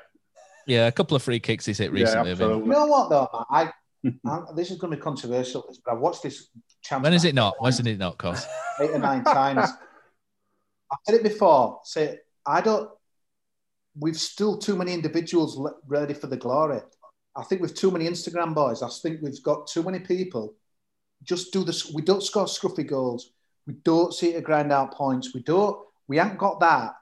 Yeah, 0.67 0.87
a 0.89 0.93
couple 0.93 1.17
of 1.17 1.23
free 1.23 1.39
kicks 1.41 1.65
he's 1.65 1.79
hit 1.79 1.93
recently. 1.93 2.31
have 2.31 2.39
been- 2.39 2.51
You 2.65 2.67
know 2.67 2.87
what 2.87 3.09
though, 3.09 3.29
Matt? 3.33 3.47
I, 3.51 3.63
I 3.63 3.73
this 4.57 4.71
is 4.71 4.79
going 4.79 4.91
to 4.91 4.97
be 4.97 5.03
controversial, 5.03 5.65
but 5.85 5.93
I've 5.93 6.01
watched 6.01 6.23
this. 6.23 6.49
Champs 6.83 7.05
when 7.05 7.13
is 7.13 7.25
it 7.25 7.35
not? 7.35 7.55
When 7.59 7.71
is 7.71 7.81
it 7.81 7.99
not, 7.99 8.19
Cos? 8.19 8.47
Eight 8.81 8.91
or 8.91 8.99
nine 8.99 9.25
times. 9.25 9.71
I've 10.91 10.99
said 11.05 11.15
it 11.17 11.23
before. 11.23 11.81
Say 11.85 12.19
I 12.47 12.61
don't. 12.61 12.91
We've 13.99 14.17
still 14.17 14.59
too 14.59 14.77
many 14.77 14.93
individuals 14.93 15.59
ready 15.87 16.15
for 16.15 16.27
the 16.27 16.37
glory. 16.37 16.81
I 17.35 17.43
think 17.45 17.61
we've 17.61 17.75
too 17.75 17.91
many 17.91 18.09
Instagram 18.09 18.55
boys. 18.55 18.83
I 18.83 18.89
think 18.89 19.21
we've 19.23 19.43
got 19.43 19.67
too 19.67 19.83
many 19.83 20.01
people. 20.01 20.55
Just 21.23 21.53
do 21.53 21.65
this. 21.65 21.93
We 21.93 22.03
don't 22.03 22.23
score 22.23 22.45
scruffy 22.45 22.87
goals. 22.87 23.33
We 23.67 23.75
don't 23.83 24.15
see 24.15 24.35
it 24.35 24.45
grind 24.45 24.73
out 24.73 24.95
points. 24.95 25.35
We 25.35 25.43
don't. 25.43 25.79
We 26.09 26.19
haven't 26.19 26.39
got 26.39 26.61
that 26.61 26.95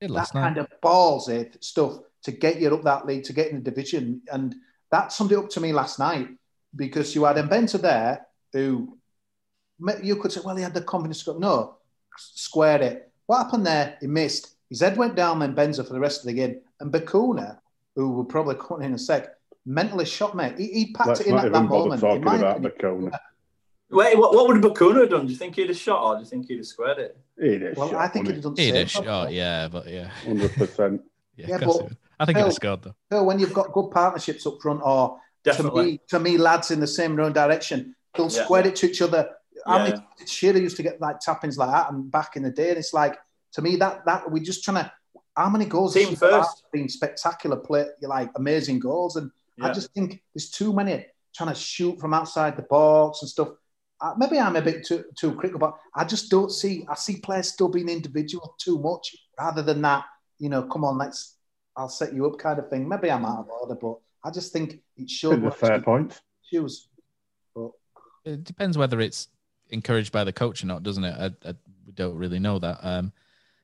Did 0.00 0.10
that 0.10 0.34
night. 0.34 0.42
kind 0.42 0.58
of 0.58 0.66
ballsy 0.82 1.62
stuff 1.62 1.98
to 2.24 2.32
get 2.32 2.60
you 2.60 2.74
up 2.74 2.82
that 2.82 3.06
league, 3.06 3.24
to 3.24 3.32
get 3.32 3.48
in 3.48 3.62
the 3.62 3.70
division. 3.70 4.22
And 4.32 4.54
that 4.92 5.10
summed 5.10 5.32
it 5.32 5.38
up 5.38 5.48
to 5.50 5.60
me 5.60 5.72
last 5.72 5.98
night 5.98 6.28
because 6.76 7.14
you 7.14 7.24
had 7.24 7.36
Mbenza 7.36 7.80
there 7.80 8.26
who 8.52 8.96
you 10.02 10.16
could 10.16 10.30
say, 10.30 10.40
well, 10.44 10.54
he 10.54 10.62
had 10.62 10.74
the 10.74 10.82
confidence 10.82 11.24
to 11.24 11.32
go. 11.32 11.38
No, 11.38 11.76
squared 12.16 12.82
it. 12.82 13.10
What 13.26 13.44
happened 13.44 13.66
there? 13.66 13.96
He 14.00 14.06
missed. 14.06 14.54
His 14.68 14.80
head 14.80 14.96
went 14.96 15.16
down 15.16 15.38
then 15.38 15.54
Benza 15.54 15.86
for 15.86 15.92
the 15.94 16.00
rest 16.00 16.20
of 16.20 16.26
the 16.26 16.34
game. 16.34 16.60
And 16.80 16.92
Bacuna, 16.92 17.58
who 17.96 18.10
will 18.10 18.24
probably 18.24 18.54
come 18.56 18.82
in 18.82 18.94
a 18.94 18.98
sec, 18.98 19.28
mentally 19.66 20.04
shot 20.04 20.36
me. 20.36 20.52
He, 20.56 20.66
he 20.68 20.92
packed 20.92 21.08
Let's 21.08 21.20
it 21.20 21.26
in 21.28 21.34
not 21.36 21.46
at 21.46 21.52
that 21.52 21.58
even 21.58 21.68
bother 21.68 21.84
moment. 21.84 22.00
talking 22.00 22.22
In 22.22 22.28
about 22.28 22.56
opinion, 22.58 22.72
Bacuna. 23.10 23.18
Wait, 23.90 24.18
what, 24.18 24.34
what 24.34 24.48
would 24.48 24.62
Bacuna 24.62 25.00
have 25.02 25.10
done? 25.10 25.26
Do 25.26 25.32
you 25.32 25.38
think 25.38 25.56
he'd 25.56 25.68
have 25.68 25.76
shot 25.76 26.02
or 26.02 26.14
do 26.16 26.20
you 26.20 26.26
think 26.26 26.48
he'd 26.48 26.56
have 26.58 26.66
squared 26.66 26.98
it? 26.98 27.16
It 27.36 27.62
is. 27.62 27.76
Well, 27.76 27.96
I 27.96 28.08
think 28.08 28.26
he'd 28.26 28.34
have 28.34 28.42
done 28.42 28.56
He 28.56 28.64
same. 28.64 28.74
did, 28.74 28.90
shot, 28.90 29.32
yeah, 29.32 29.68
but 29.68 29.88
yeah. 29.88 30.08
Hundred 30.08 30.52
percent. 30.52 31.02
Yeah, 31.36 31.46
Yeah, 31.48 31.58
but 31.58 31.72
he 31.72 31.82
would. 31.82 31.96
I 32.22 32.24
think 32.26 32.38
he'd 32.38 32.44
have 32.44 32.54
scored 32.54 32.82
though. 32.82 32.94
So 33.10 33.22
when 33.24 33.38
you've 33.38 33.52
got 33.52 33.72
good 33.72 33.90
partnerships 33.90 34.46
up 34.46 34.60
front, 34.62 34.80
or 34.84 35.18
to 35.44 35.62
me, 35.74 36.00
to 36.08 36.20
me, 36.20 36.38
lads 36.38 36.70
in 36.70 36.80
the 36.80 36.86
same 36.86 37.16
road 37.16 37.34
direction, 37.34 37.96
they'll 38.14 38.30
Yeah. 38.30 38.44
square 38.44 38.66
it 38.66 38.76
to 38.76 38.86
each 38.90 39.02
other. 39.02 39.28
How 39.66 39.78
Yeah, 39.78 39.82
many 39.84 40.06
Shearer 40.26 40.58
used 40.58 40.76
to 40.76 40.82
get 40.82 41.00
like 41.00 41.18
tappings 41.20 41.56
like 41.58 41.70
that, 41.70 41.90
and 41.92 42.10
back 42.10 42.36
in 42.36 42.42
the 42.42 42.50
day, 42.50 42.70
and 42.70 42.78
it's 42.78 42.94
like 42.94 43.16
to 43.54 43.62
me 43.62 43.76
that 43.76 44.04
that 44.06 44.30
we're 44.30 44.42
just 44.42 44.62
trying 44.64 44.84
to. 44.84 44.92
How 45.36 45.48
many 45.48 45.64
goals? 45.64 45.94
Team 45.94 46.08
has 46.10 46.18
Shearer 46.18 46.32
had? 46.32 46.40
first. 46.42 46.64
been 46.72 46.88
spectacular 46.88 47.56
play, 47.56 47.86
like 48.02 48.30
amazing 48.36 48.78
goals, 48.78 49.16
and 49.16 49.30
I 49.60 49.72
just 49.72 49.92
think 49.94 50.22
there's 50.34 50.50
too 50.50 50.72
many 50.72 51.06
trying 51.34 51.48
to 51.50 51.54
shoot 51.54 51.98
from 52.00 52.12
outside 52.14 52.56
the 52.56 52.62
box 52.62 53.22
and 53.22 53.28
stuff. 53.30 53.48
Uh, 54.00 54.14
maybe 54.16 54.38
I'm 54.38 54.56
a 54.56 54.62
bit 54.62 54.84
too 54.84 55.04
too 55.16 55.32
critical, 55.34 55.60
but 55.60 55.74
I 55.94 56.04
just 56.04 56.28
don't 56.30 56.50
see. 56.50 56.84
I 56.88 56.94
see 56.96 57.16
players 57.20 57.48
still 57.52 57.68
being 57.68 57.88
individual 57.88 58.54
too 58.58 58.78
much, 58.78 59.14
rather 59.38 59.62
than 59.62 59.80
that. 59.82 60.04
You 60.38 60.48
know, 60.48 60.62
come 60.64 60.84
on, 60.84 60.98
let's. 60.98 61.36
I'll 61.76 61.88
set 61.88 62.12
you 62.12 62.26
up, 62.26 62.38
kind 62.38 62.58
of 62.58 62.68
thing. 62.68 62.88
Maybe 62.88 63.10
I'm 63.10 63.24
out 63.24 63.40
of 63.40 63.48
order, 63.48 63.74
but 63.74 63.96
I 64.24 64.30
just 64.30 64.52
think 64.52 64.80
it 64.96 65.08
showed 65.10 65.40
The 65.40 65.46
what 65.46 65.56
fair 65.58 65.80
point. 65.80 66.20
shoes. 66.50 66.88
But 67.54 67.70
It 68.24 68.44
depends 68.44 68.76
whether 68.78 69.00
it's 69.00 69.28
encouraged 69.70 70.12
by 70.12 70.24
the 70.24 70.32
coach 70.32 70.62
or 70.62 70.66
not, 70.66 70.82
doesn't 70.82 71.04
it? 71.04 71.14
I, 71.18 71.48
I 71.48 71.54
we 71.86 71.92
don't 71.92 72.16
really 72.16 72.38
know 72.38 72.58
that. 72.58 72.78
Um, 72.82 73.12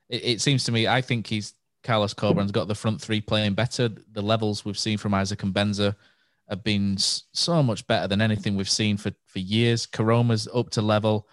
it, 0.08 0.24
it 0.24 0.40
seems 0.40 0.64
to 0.64 0.72
me, 0.72 0.86
I 0.88 1.00
think 1.02 1.26
he's 1.26 1.54
Carlos 1.84 2.14
Corberán's 2.14 2.50
got 2.50 2.66
the 2.66 2.74
front 2.74 3.00
three 3.00 3.20
playing 3.20 3.54
better. 3.54 3.88
The 4.12 4.22
levels 4.22 4.64
we've 4.64 4.78
seen 4.78 4.98
from 4.98 5.14
Isaac 5.14 5.38
Mbenza 5.40 5.94
have 6.48 6.64
been 6.64 6.96
so 6.98 7.62
much 7.62 7.86
better 7.86 8.08
than 8.08 8.20
anything 8.22 8.56
we've 8.56 8.70
seen 8.70 8.96
for 8.96 9.12
for 9.26 9.38
years. 9.38 9.86
Koroma's 9.86 10.48
up 10.52 10.70
to 10.70 10.82
level. 10.82 11.28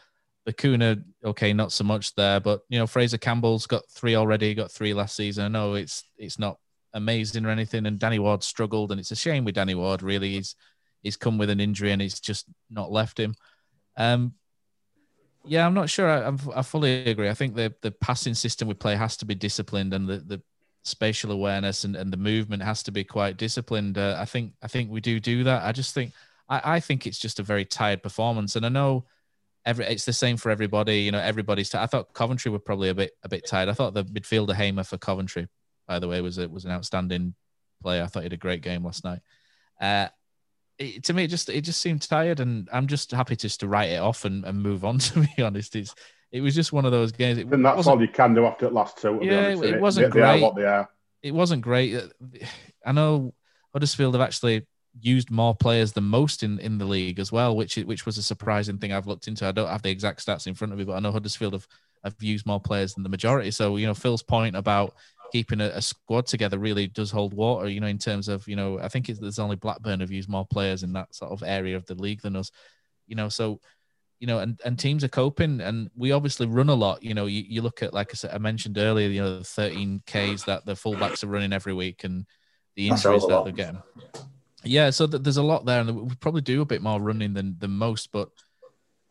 Bacuna, 0.47 1.03
okay, 1.23 1.53
not 1.53 1.71
so 1.71 1.83
much 1.83 2.13
there, 2.13 2.39
but 2.39 2.61
you 2.69 2.77
know 2.77 2.85
Fraser 2.85 3.17
Campbell's 3.17 3.65
got 3.65 3.89
three 3.89 4.13
already, 4.15 4.53
got 4.53 4.71
three 4.71 4.93
last 4.93 5.15
season. 5.15 5.45
I 5.45 5.47
know 5.47 5.73
it's 5.73 6.03
it's 6.17 6.37
not 6.37 6.59
amazing 6.95 7.45
or 7.45 7.49
anything, 7.49 7.85
and 7.85 7.99
Danny 7.99 8.17
Ward 8.17 8.41
struggled, 8.41 8.89
and 8.89 8.99
it's 8.99 9.11
a 9.11 9.15
shame 9.15 9.45
with 9.45 9.55
Danny 9.55 9.75
Ward. 9.75 10.01
Really, 10.01 10.31
he's 10.31 10.55
he's 11.03 11.17
come 11.17 11.37
with 11.37 11.51
an 11.51 11.59
injury 11.59 11.91
and 11.91 12.01
he's 12.01 12.19
just 12.19 12.47
not 12.71 12.91
left 12.91 13.19
him. 13.19 13.35
Um, 13.95 14.33
yeah, 15.45 15.65
I'm 15.65 15.75
not 15.75 15.91
sure. 15.91 16.09
I, 16.09 16.33
I 16.55 16.63
fully 16.63 17.07
agree. 17.07 17.29
I 17.29 17.35
think 17.35 17.55
the 17.55 17.73
the 17.81 17.91
passing 17.91 18.33
system 18.33 18.67
we 18.67 18.73
play 18.73 18.95
has 18.95 19.15
to 19.17 19.25
be 19.25 19.35
disciplined, 19.35 19.93
and 19.93 20.07
the 20.09 20.17
the 20.17 20.41
spatial 20.83 21.31
awareness 21.31 21.83
and, 21.83 21.95
and 21.95 22.13
the 22.13 22.17
movement 22.17 22.61
has 22.61 22.83
to 22.83 22.91
be 22.91 23.03
quite 23.03 23.37
disciplined. 23.37 23.97
Uh, 23.97 24.15
I 24.19 24.25
think 24.25 24.53
I 24.63 24.67
think 24.67 24.89
we 24.89 25.01
do 25.01 25.19
do 25.19 25.43
that. 25.43 25.63
I 25.63 25.71
just 25.71 25.93
think 25.93 26.13
I, 26.49 26.75
I 26.75 26.79
think 26.79 27.05
it's 27.05 27.19
just 27.19 27.39
a 27.39 27.43
very 27.43 27.65
tired 27.65 28.01
performance, 28.01 28.55
and 28.55 28.65
I 28.65 28.69
know 28.69 29.05
every 29.65 29.85
it's 29.85 30.05
the 30.05 30.13
same 30.13 30.37
for 30.37 30.49
everybody. 30.49 31.01
You 31.01 31.11
know, 31.11 31.19
everybody's. 31.19 31.69
T- 31.69 31.77
I 31.77 31.85
thought 31.87 32.13
Coventry 32.13 32.51
were 32.51 32.59
probably 32.59 32.89
a 32.89 32.95
bit 32.95 33.11
a 33.23 33.29
bit 33.29 33.45
tired. 33.45 33.69
I 33.69 33.73
thought 33.73 33.93
the 33.93 34.05
midfielder 34.05 34.55
Hamer 34.55 34.83
for 34.83 34.97
Coventry, 34.97 35.47
by 35.87 35.99
the 35.99 36.07
way, 36.07 36.21
was 36.21 36.37
a, 36.37 36.47
was 36.47 36.65
an 36.65 36.71
outstanding 36.71 37.35
player. 37.81 38.03
I 38.03 38.07
thought 38.07 38.21
he 38.21 38.25
had 38.25 38.33
a 38.33 38.37
great 38.37 38.61
game 38.61 38.83
last 38.83 39.03
night. 39.03 39.19
Uh, 39.79 40.07
it, 40.77 41.03
to 41.05 41.13
me, 41.13 41.23
it 41.23 41.27
just 41.27 41.49
it 41.49 41.61
just 41.61 41.81
seemed 41.81 42.01
tired, 42.01 42.39
and 42.39 42.67
I'm 42.71 42.87
just 42.87 43.11
happy 43.11 43.35
just 43.35 43.61
to 43.61 43.67
write 43.67 43.91
it 43.91 43.99
off 43.99 44.25
and, 44.25 44.43
and 44.45 44.61
move 44.61 44.83
on. 44.83 44.97
To 44.99 45.19
be 45.21 45.43
honest, 45.43 45.75
it's 45.75 45.95
it 46.31 46.41
was 46.41 46.55
just 46.55 46.73
one 46.73 46.85
of 46.85 46.91
those 46.91 47.11
games. 47.11 47.39
It 47.39 47.47
and 47.47 47.65
that's 47.65 47.87
all 47.87 48.01
you 48.01 48.07
can 48.07 48.33
do 48.33 48.45
after 48.45 48.67
the 48.67 48.73
last 48.73 48.97
two. 48.97 49.19
yeah, 49.21 49.45
honest, 49.45 49.63
it, 49.63 49.75
it, 49.75 49.81
wasn't 49.81 50.05
they, 50.07 50.11
great. 50.11 50.21
They 50.21 50.39
are 50.39 50.41
what 50.41 50.55
they 50.55 50.65
are. 50.65 50.89
It 51.23 51.33
wasn't 51.33 51.61
great. 51.61 52.01
I 52.85 52.91
know 52.91 53.33
Huddersfield 53.73 54.15
have 54.15 54.21
actually 54.21 54.67
used 55.01 55.31
more 55.31 55.55
players 55.55 55.91
than 55.91 56.05
most 56.05 56.43
in, 56.43 56.59
in 56.59 56.77
the 56.77 56.85
league 56.85 57.19
as 57.19 57.31
well, 57.31 57.55
which 57.55 57.75
which 57.77 58.05
was 58.05 58.17
a 58.17 58.23
surprising 58.23 58.77
thing 58.77 58.91
I've 58.91 59.07
looked 59.07 59.27
into. 59.27 59.45
I 59.45 59.51
don't 59.51 59.69
have 59.69 59.81
the 59.81 59.89
exact 59.89 60.25
stats 60.25 60.47
in 60.47 60.55
front 60.55 60.73
of 60.73 60.79
me, 60.79 60.85
but 60.85 60.93
I 60.93 60.99
know 60.99 61.11
Huddersfield 61.11 61.53
have, 61.53 61.67
have 62.03 62.15
used 62.19 62.45
more 62.45 62.59
players 62.59 62.93
than 62.93 63.03
the 63.03 63.09
majority. 63.09 63.51
So, 63.51 63.77
you 63.77 63.87
know, 63.87 63.93
Phil's 63.93 64.23
point 64.23 64.55
about 64.55 64.95
keeping 65.35 65.59
a, 65.59 65.65
a 65.65 65.81
squad 65.81 66.25
together 66.25 66.57
really 66.57 66.87
does 66.87 67.11
hold 67.11 67.33
water, 67.33 67.67
you 67.67 67.81
know, 67.81 67.87
in 67.87 67.97
terms 67.97 68.29
of, 68.29 68.47
you 68.47 68.55
know, 68.55 68.79
I 68.79 68.87
think 68.87 69.09
it's, 69.09 69.19
there's 69.19 69.37
only 69.37 69.57
Blackburn 69.57 69.99
have 69.99 70.09
used 70.09 70.29
more 70.29 70.45
players 70.45 70.81
in 70.81 70.93
that 70.93 71.13
sort 71.13 71.33
of 71.33 71.43
area 71.43 71.75
of 71.75 71.85
the 71.87 71.95
league 71.95 72.21
than 72.21 72.37
us, 72.37 72.51
you 73.05 73.17
know, 73.17 73.27
so, 73.27 73.59
you 74.21 74.27
know, 74.27 74.39
and, 74.39 74.61
and 74.63 74.79
teams 74.79 75.03
are 75.03 75.09
coping 75.09 75.59
and 75.59 75.89
we 75.93 76.13
obviously 76.13 76.47
run 76.47 76.69
a 76.69 76.73
lot. 76.73 77.03
You 77.03 77.13
know, 77.13 77.25
you, 77.25 77.43
you 77.45 77.61
look 77.61 77.83
at, 77.83 77.93
like 77.93 78.11
I 78.11 78.15
said, 78.15 78.31
I 78.33 78.37
mentioned 78.37 78.77
earlier, 78.77 79.09
you 79.09 79.21
know, 79.21 79.39
the 79.39 79.43
13 79.43 80.03
Ks 80.07 80.43
that 80.43 80.65
the 80.65 80.71
fullbacks 80.71 81.21
are 81.21 81.27
running 81.27 81.51
every 81.51 81.73
week 81.73 82.05
and 82.05 82.25
the 82.77 82.87
injuries 82.87 83.27
that 83.27 83.43
they're 83.43 83.51
getting. 83.51 83.83
Yeah, 84.63 84.89
so 84.91 85.05
th- 85.05 85.21
there's 85.21 85.35
a 85.35 85.43
lot 85.43 85.65
there, 85.65 85.81
and 85.81 86.09
we 86.09 86.15
probably 86.15 86.41
do 86.41 86.61
a 86.61 86.65
bit 86.65 86.81
more 86.81 86.99
running 86.99 87.33
than 87.33 87.55
than 87.59 87.71
most. 87.71 88.11
But 88.11 88.29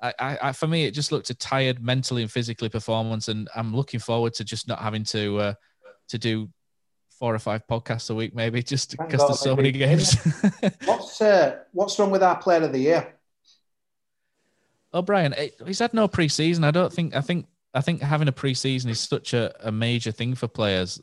I, 0.02 0.12
I, 0.18 0.38
I, 0.42 0.52
for 0.52 0.66
me, 0.66 0.84
it 0.84 0.90
just 0.90 1.12
looked 1.12 1.30
a 1.30 1.34
tired 1.34 1.80
mentally 1.80 2.22
and 2.22 2.32
physically 2.32 2.68
performance, 2.68 3.28
and 3.28 3.48
I'm 3.54 3.72
looking 3.72 4.00
forward 4.00 4.34
to 4.34 4.44
just 4.44 4.66
not 4.66 4.80
having 4.80 5.04
to 5.04 5.38
uh, 5.38 5.54
to 6.08 6.18
do 6.18 6.48
four 7.18 7.34
or 7.34 7.38
five 7.38 7.66
podcasts 7.66 8.10
a 8.10 8.14
week, 8.14 8.34
maybe 8.34 8.62
just 8.62 8.96
because 8.96 9.20
there's 9.20 9.40
so 9.40 9.56
many 9.56 9.72
games. 9.72 10.16
what's 10.84 11.20
uh, 11.20 11.58
what's 11.72 11.98
wrong 11.98 12.10
with 12.10 12.22
our 12.22 12.36
player 12.36 12.62
of 12.62 12.72
the 12.72 12.78
year? 12.78 13.14
Oh, 14.92 15.04
he's 15.66 15.80
had 15.80 15.94
no 15.94 16.06
preseason. 16.06 16.64
I 16.64 16.70
don't 16.70 16.92
think. 16.92 17.14
I 17.14 17.20
think. 17.20 17.46
I 17.76 17.80
think 17.80 18.00
having 18.00 18.28
a 18.28 18.32
preseason 18.32 18.88
is 18.88 19.00
such 19.00 19.34
a, 19.34 19.52
a 19.66 19.72
major 19.72 20.12
thing 20.12 20.36
for 20.36 20.46
players 20.46 21.00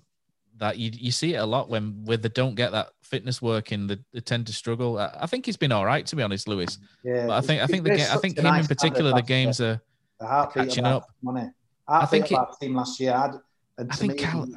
that 0.61 0.77
you 0.77 0.91
you 0.93 1.11
see 1.11 1.33
it 1.33 1.37
a 1.37 1.45
lot 1.45 1.69
when 1.69 2.05
when 2.05 2.21
they 2.21 2.29
don't 2.29 2.55
get 2.55 2.71
that 2.71 2.91
fitness 3.01 3.41
working, 3.41 3.87
they, 3.87 3.97
they 4.13 4.21
tend 4.21 4.47
to 4.47 4.53
struggle. 4.53 4.97
I, 4.97 5.11
I, 5.21 5.25
think 5.25 5.45
he's 5.45 5.57
been 5.57 5.71
all 5.71 5.85
right 5.85 6.05
to 6.05 6.15
be 6.15 6.23
honest, 6.23 6.47
Lewis. 6.47 6.77
Yeah, 7.03 7.27
but 7.27 7.33
I 7.33 7.41
think 7.41 7.61
I 7.61 7.67
think 7.67 7.83
the 7.83 7.93
I 7.93 8.17
think 8.17 8.37
him 8.37 8.43
nice 8.45 8.61
in 8.61 8.67
particular, 8.67 9.11
the 9.11 9.23
games 9.23 9.59
are, 9.59 9.81
are 10.21 10.47
catching 10.51 10.85
up. 10.85 11.07
Money. 11.21 11.49
I 11.87 12.05
think 12.05 12.31
it, 12.31 12.39
team 12.61 12.75
last 12.75 12.99
year. 12.99 13.13
I'd, 13.13 13.89
I 13.89 13.95
think 13.95 14.19
Cal, 14.19 14.47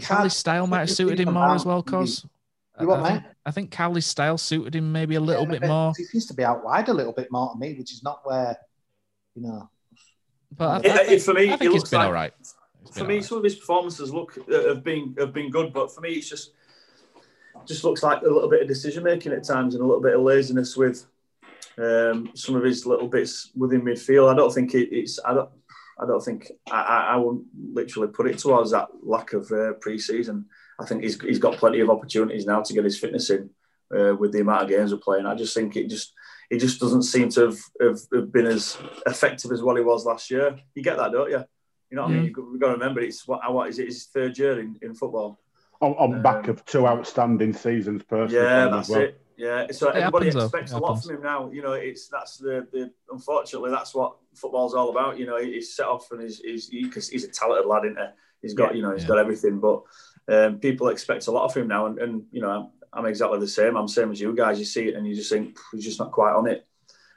Cowley's 0.00 0.34
style 0.34 0.66
might 0.66 0.80
have 0.80 0.90
suited 0.90 1.20
him 1.20 1.34
more 1.34 1.54
as 1.54 1.64
well, 1.64 1.82
cause. 1.82 2.24
You 2.80 2.86
what, 2.86 3.00
I, 3.00 3.10
think, 3.10 3.24
I 3.44 3.50
think 3.50 3.70
Cowley's 3.70 4.06
style 4.06 4.38
suited 4.38 4.74
him 4.74 4.90
maybe 4.90 5.16
a 5.16 5.20
little 5.20 5.44
yeah, 5.44 5.58
bit 5.58 5.68
more. 5.68 5.92
He 5.96 6.04
seems 6.04 6.26
to 6.26 6.34
be 6.34 6.42
out 6.42 6.64
wide 6.64 6.88
a 6.88 6.94
little 6.94 7.12
bit 7.12 7.30
more 7.30 7.52
to 7.52 7.58
me, 7.58 7.74
which 7.74 7.92
is 7.92 8.02
not 8.02 8.20
where, 8.24 8.56
you 9.34 9.42
know. 9.42 9.68
But 10.56 10.86
I, 10.86 11.00
I 11.00 11.04
think, 11.04 11.22
for 11.22 11.34
me, 11.34 11.52
I 11.52 11.56
think 11.56 11.74
it 11.74 11.76
it's 11.76 11.90
been 11.90 11.98
like, 11.98 12.06
all 12.06 12.12
right 12.12 12.32
for 12.90 13.04
me, 13.04 13.16
right. 13.16 13.24
some 13.24 13.38
of 13.38 13.44
his 13.44 13.56
performances 13.56 14.12
look 14.12 14.36
uh, 14.52 14.68
have 14.68 14.84
been 14.84 15.14
have 15.18 15.32
been 15.32 15.50
good, 15.50 15.72
but 15.72 15.94
for 15.94 16.00
me, 16.00 16.10
it's 16.10 16.28
just 16.28 16.52
just 17.66 17.84
looks 17.84 18.02
like 18.02 18.22
a 18.22 18.28
little 18.28 18.48
bit 18.48 18.62
of 18.62 18.68
decision 18.68 19.04
making 19.04 19.32
at 19.32 19.44
times 19.44 19.74
and 19.74 19.82
a 19.82 19.86
little 19.86 20.02
bit 20.02 20.14
of 20.14 20.22
laziness 20.22 20.76
with 20.76 21.06
um, 21.78 22.30
some 22.34 22.56
of 22.56 22.64
his 22.64 22.86
little 22.86 23.08
bits 23.08 23.50
within 23.56 23.82
midfield. 23.82 24.32
I 24.32 24.36
don't 24.36 24.52
think 24.52 24.74
it, 24.74 24.94
it's 24.94 25.18
I 25.24 25.34
don't 25.34 25.50
I 25.98 26.06
don't 26.06 26.24
think 26.24 26.50
I, 26.70 26.80
I, 26.80 27.00
I 27.14 27.16
won't 27.16 27.44
literally 27.72 28.08
put 28.08 28.26
it 28.26 28.38
towards 28.38 28.70
that 28.70 28.88
lack 29.02 29.32
of 29.32 29.50
uh, 29.52 29.74
pre-season. 29.74 30.46
I 30.80 30.86
think 30.86 31.02
he's 31.02 31.20
he's 31.20 31.38
got 31.38 31.56
plenty 31.56 31.80
of 31.80 31.90
opportunities 31.90 32.46
now 32.46 32.62
to 32.62 32.72
get 32.72 32.84
his 32.84 32.98
fitness 32.98 33.30
in 33.30 33.50
uh, 33.96 34.14
with 34.14 34.32
the 34.32 34.40
amount 34.40 34.64
of 34.64 34.68
games 34.68 34.92
we're 34.92 34.98
playing. 34.98 35.26
I 35.26 35.34
just 35.34 35.54
think 35.54 35.76
it 35.76 35.88
just 35.88 36.12
he 36.50 36.58
just 36.58 36.80
doesn't 36.80 37.04
seem 37.04 37.28
to 37.30 37.46
have, 37.46 37.58
have, 37.80 38.00
have 38.12 38.32
been 38.32 38.46
as 38.46 38.76
effective 39.06 39.52
as 39.52 39.62
what 39.62 39.76
he 39.76 39.82
was 39.82 40.04
last 40.04 40.30
year. 40.30 40.58
You 40.74 40.82
get 40.82 40.98
that, 40.98 41.12
don't 41.12 41.30
you? 41.30 41.44
You 41.90 41.96
know 41.96 42.02
what 42.02 42.10
I 42.10 42.14
mean? 42.14 42.24
You've 42.24 42.60
got 42.60 42.68
to 42.68 42.72
remember 42.72 43.00
it's 43.00 43.26
what, 43.26 43.40
what 43.52 43.68
is 43.68 43.78
it? 43.78 43.86
His 43.86 44.06
third 44.06 44.36
year 44.38 44.60
in, 44.60 44.76
in 44.82 44.94
football. 44.94 45.38
On, 45.80 45.92
on 45.92 46.14
um, 46.14 46.22
back 46.22 46.48
of 46.48 46.64
two 46.64 46.86
outstanding 46.86 47.52
seasons, 47.52 48.02
personally. 48.02 48.44
Yeah, 48.44 48.68
that's 48.68 48.88
well. 48.88 49.00
it. 49.00 49.21
Yeah, 49.36 49.66
so 49.70 49.88
it 49.88 49.96
everybody 49.96 50.26
happens, 50.26 50.44
expects 50.44 50.72
a 50.72 50.78
lot 50.78 51.02
from 51.02 51.16
him 51.16 51.22
now. 51.22 51.50
You 51.50 51.62
know, 51.62 51.72
it's 51.72 52.08
that's 52.08 52.38
the, 52.38 52.66
the 52.72 52.92
unfortunately 53.10 53.70
that's 53.70 53.94
what 53.94 54.16
football's 54.34 54.74
all 54.74 54.90
about. 54.90 55.18
You 55.18 55.26
know, 55.26 55.38
he's 55.38 55.74
set 55.74 55.86
off 55.86 56.10
and 56.10 56.22
he's 56.22 56.38
he's 56.40 56.68
because 56.68 57.08
he, 57.08 57.14
he's 57.14 57.24
a 57.24 57.28
talented 57.28 57.66
lad, 57.66 57.84
isn't 57.84 57.96
he? 57.96 58.04
He's 58.42 58.54
got 58.54 58.70
yeah, 58.70 58.76
you 58.76 58.82
know 58.82 58.92
he's 58.92 59.02
yeah. 59.02 59.08
got 59.08 59.18
everything, 59.18 59.60
but 59.60 59.82
um, 60.28 60.58
people 60.58 60.88
expect 60.88 61.26
a 61.26 61.30
lot 61.30 61.44
of 61.44 61.54
him 61.54 61.68
now, 61.68 61.86
and, 61.86 61.98
and 61.98 62.24
you 62.30 62.40
know 62.40 62.50
I'm, 62.50 62.68
I'm, 62.92 63.06
exactly 63.06 63.38
the 63.38 63.48
same. 63.48 63.76
I'm 63.76 63.88
same 63.88 64.10
as 64.10 64.20
you 64.20 64.34
guys. 64.34 64.58
You 64.58 64.64
see 64.64 64.88
it 64.88 64.94
and 64.94 65.06
you 65.06 65.14
just 65.14 65.30
think 65.30 65.58
he's 65.72 65.84
just 65.84 65.98
not 65.98 66.12
quite 66.12 66.34
on 66.34 66.46
it. 66.46 66.66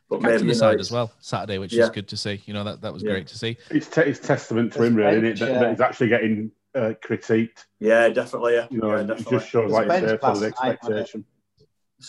But 0.10 0.22
maybe 0.22 0.46
the 0.46 0.56
side 0.56 0.80
as 0.80 0.92
well 0.92 1.12
Saturday, 1.20 1.58
which 1.58 1.74
yeah. 1.74 1.86
is 1.86 1.90
good 1.90 2.08
to 2.10 2.18
see. 2.18 2.42
You 2.46 2.54
know 2.54 2.64
that 2.64 2.82
that 2.82 2.94
was 2.94 3.04
yeah. 3.04 3.12
great 3.12 3.28
to 3.28 3.38
see. 3.38 3.58
It's, 3.72 3.88
te- 3.88 4.02
it's 4.02 4.20
testament 4.20 4.74
to 4.74 4.84
him, 4.84 4.96
really, 4.96 5.30
it, 5.30 5.40
that, 5.40 5.60
that, 5.60 5.70
he's 5.72 5.82
actually 5.82 6.10
getting 6.10 6.52
uh, 6.76 6.94
critiqued. 7.04 7.66
Yeah, 7.80 8.10
definitely. 8.10 8.54
Yeah, 8.54 8.68
you 8.70 8.80
know, 8.80 8.96
yeah, 8.96 9.14
it 9.14 9.28
just 9.28 9.50
shows 9.50 9.72
like 9.72 9.90
it's 9.90 10.06
there 10.06 10.18
the 10.18 10.46
expectation. 10.46 11.26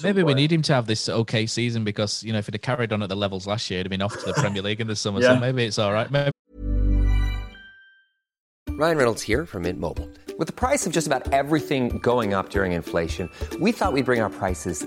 Maybe 0.03 0.23
we 0.23 0.35
need 0.35 0.53
him 0.53 0.63
to 0.63 0.75
have 0.75 0.87
this 0.87 1.09
okay 1.09 1.47
season 1.47 1.85
because 1.85 2.23
you 2.23 2.33
know 2.33 2.39
if 2.39 2.47
he'd 2.47 2.55
have 2.55 2.63
carried 2.63 2.93
on 2.93 3.03
at 3.03 3.09
the 3.09 3.17
levels 3.17 3.47
last 3.47 3.71
year, 3.71 3.79
he'd 3.79 3.87
have 3.87 3.91
been 3.91 4.03
off 4.03 4.13
to 4.13 4.27
the 4.27 4.35
Premier 4.35 4.63
League 4.63 4.81
in 4.81 4.87
the 4.87 4.97
summer. 4.97 5.23
So 5.23 5.39
maybe 5.39 5.65
it's 5.65 5.79
all 5.79 5.93
right. 5.93 6.11
Maybe. 6.11 6.31
Ryan 8.71 8.99
Reynolds 8.99 9.23
here 9.23 9.47
from 9.47 9.63
Mint 9.63 9.81
Mobile. 9.81 10.09
With 10.39 10.49
the 10.49 10.53
price 10.53 10.87
of 10.87 10.93
just 10.93 11.07
about 11.07 11.33
everything 11.33 11.99
going 11.99 12.35
up 12.35 12.51
during 12.51 12.73
inflation, 12.73 13.31
we 13.59 13.73
thought 13.73 13.95
we'd 13.95 14.05
bring 14.05 14.21
our 14.21 14.29
prices 14.29 14.87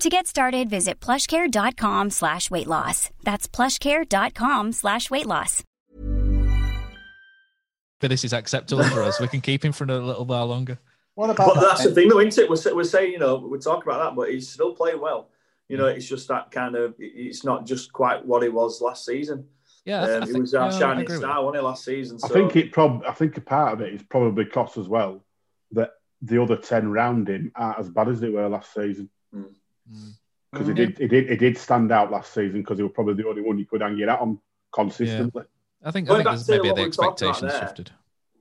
To 0.00 0.10
get 0.10 0.26
started, 0.26 0.68
visit 0.68 1.00
plushcare.com 1.00 2.10
slash 2.10 2.50
weight 2.50 2.66
loss. 2.66 3.08
That's 3.22 3.48
plushcare.com 3.48 4.72
slash 4.72 5.10
weight 5.10 5.24
loss. 5.26 5.62
But 7.98 8.10
this 8.10 8.22
is 8.22 8.34
acceptable 8.34 8.84
for 8.84 9.02
us. 9.02 9.18
We 9.20 9.28
can 9.28 9.40
keep 9.40 9.64
him 9.64 9.72
for 9.72 9.84
a 9.84 9.98
little 9.98 10.26
while 10.26 10.46
longer. 10.46 10.78
What 11.14 11.30
about 11.30 11.46
but 11.46 11.54
that 11.54 11.60
that's 11.62 11.84
the 11.84 11.92
thing, 11.92 12.08
though, 12.08 12.20
isn't 12.20 12.44
it? 12.44 12.50
We're, 12.50 12.74
we're 12.74 12.84
saying, 12.84 13.12
you 13.12 13.18
know, 13.18 13.36
we 13.36 13.58
talk 13.58 13.84
about 13.84 14.04
that, 14.04 14.14
but 14.14 14.30
he's 14.30 14.50
still 14.50 14.74
playing 14.74 15.00
well. 15.00 15.30
You 15.66 15.78
know, 15.78 15.86
it's 15.86 16.06
just 16.06 16.28
that 16.28 16.50
kind 16.50 16.76
of, 16.76 16.94
it's 16.98 17.42
not 17.42 17.64
just 17.64 17.90
quite 17.90 18.22
what 18.22 18.42
he 18.42 18.50
was 18.50 18.82
last 18.82 19.06
season. 19.06 19.46
Yeah, 19.86 20.02
um, 20.02 20.26
he 20.30 20.38
was 20.38 20.52
our 20.52 20.70
shining 20.70 21.08
star, 21.08 21.42
wasn't 21.42 21.62
he, 21.62 21.66
last 21.66 21.84
season? 21.84 22.18
So. 22.18 22.28
I 22.28 22.32
think 22.32 22.54
it 22.56 22.70
prob. 22.70 23.02
I 23.08 23.12
think 23.12 23.36
a 23.38 23.40
part 23.40 23.72
of 23.72 23.80
it 23.80 23.94
is 23.94 24.02
probably 24.02 24.44
cost 24.44 24.76
as 24.76 24.88
well 24.88 25.24
that 25.72 25.92
the 26.20 26.42
other 26.42 26.56
ten 26.56 26.90
round 26.90 27.28
him 27.28 27.50
aren't 27.54 27.78
as 27.78 27.88
bad 27.88 28.08
as 28.08 28.20
they 28.20 28.28
were 28.28 28.48
last 28.48 28.74
season. 28.74 29.08
Mm. 29.90 29.96
Mm. 29.96 30.14
because 30.52 30.68
it 30.68 30.74
did 30.74 30.98
he 30.98 31.08
did 31.08 31.30
he 31.30 31.36
did 31.36 31.58
stand 31.58 31.92
out 31.92 32.10
last 32.10 32.32
season 32.32 32.60
because 32.62 32.78
he 32.78 32.82
was 32.82 32.92
probably 32.94 33.14
the 33.14 33.28
only 33.28 33.42
one 33.42 33.58
you 33.58 33.66
could 33.66 33.82
hang 33.82 33.96
your 33.96 34.10
hat 34.10 34.20
on 34.20 34.38
consistently. 34.72 35.44
I 35.84 35.90
think, 35.90 36.10
I 36.10 36.14
think 36.14 36.28
there's 36.28 36.48
maybe 36.48 36.68
the 36.68 36.74
we 36.74 36.90
talked 36.90 37.22
about 37.22 37.30
expectations 37.30 37.58
shifted. 37.60 37.90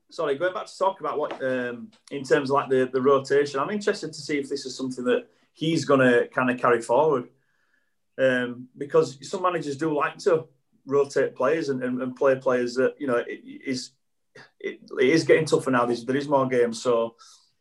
sorry, 0.09 0.37
going 0.37 0.53
back 0.53 0.65
to 0.67 0.77
talk 0.77 0.99
about 0.99 1.19
what 1.19 1.33
um, 1.43 1.91
in 2.11 2.23
terms 2.23 2.49
of 2.49 2.55
like 2.55 2.69
the, 2.69 2.89
the 2.91 3.01
rotation, 3.01 3.59
I'm 3.59 3.69
interested 3.69 4.13
to 4.13 4.19
see 4.19 4.37
if 4.37 4.49
this 4.49 4.65
is 4.65 4.75
something 4.75 5.03
that 5.05 5.27
he's 5.53 5.85
going 5.85 5.99
to 5.99 6.27
kind 6.29 6.49
of 6.49 6.59
carry 6.59 6.81
forward. 6.81 7.29
Um, 8.17 8.69
because 8.77 9.17
some 9.29 9.41
managers 9.41 9.77
do 9.77 9.95
like 9.95 10.17
to 10.19 10.45
rotate 10.85 11.35
players 11.35 11.69
and, 11.69 11.83
and, 11.83 12.01
and 12.01 12.15
play 12.15 12.35
players 12.35 12.75
that, 12.75 12.95
you 12.97 13.07
know, 13.07 13.17
it 13.17 13.41
is 13.43 13.91
it, 14.59 14.79
it 14.99 15.09
is 15.09 15.23
getting 15.23 15.45
tougher 15.45 15.71
now. 15.71 15.85
There's, 15.85 16.05
there 16.05 16.15
is 16.15 16.27
more 16.27 16.47
games. 16.47 16.81
So 16.81 17.15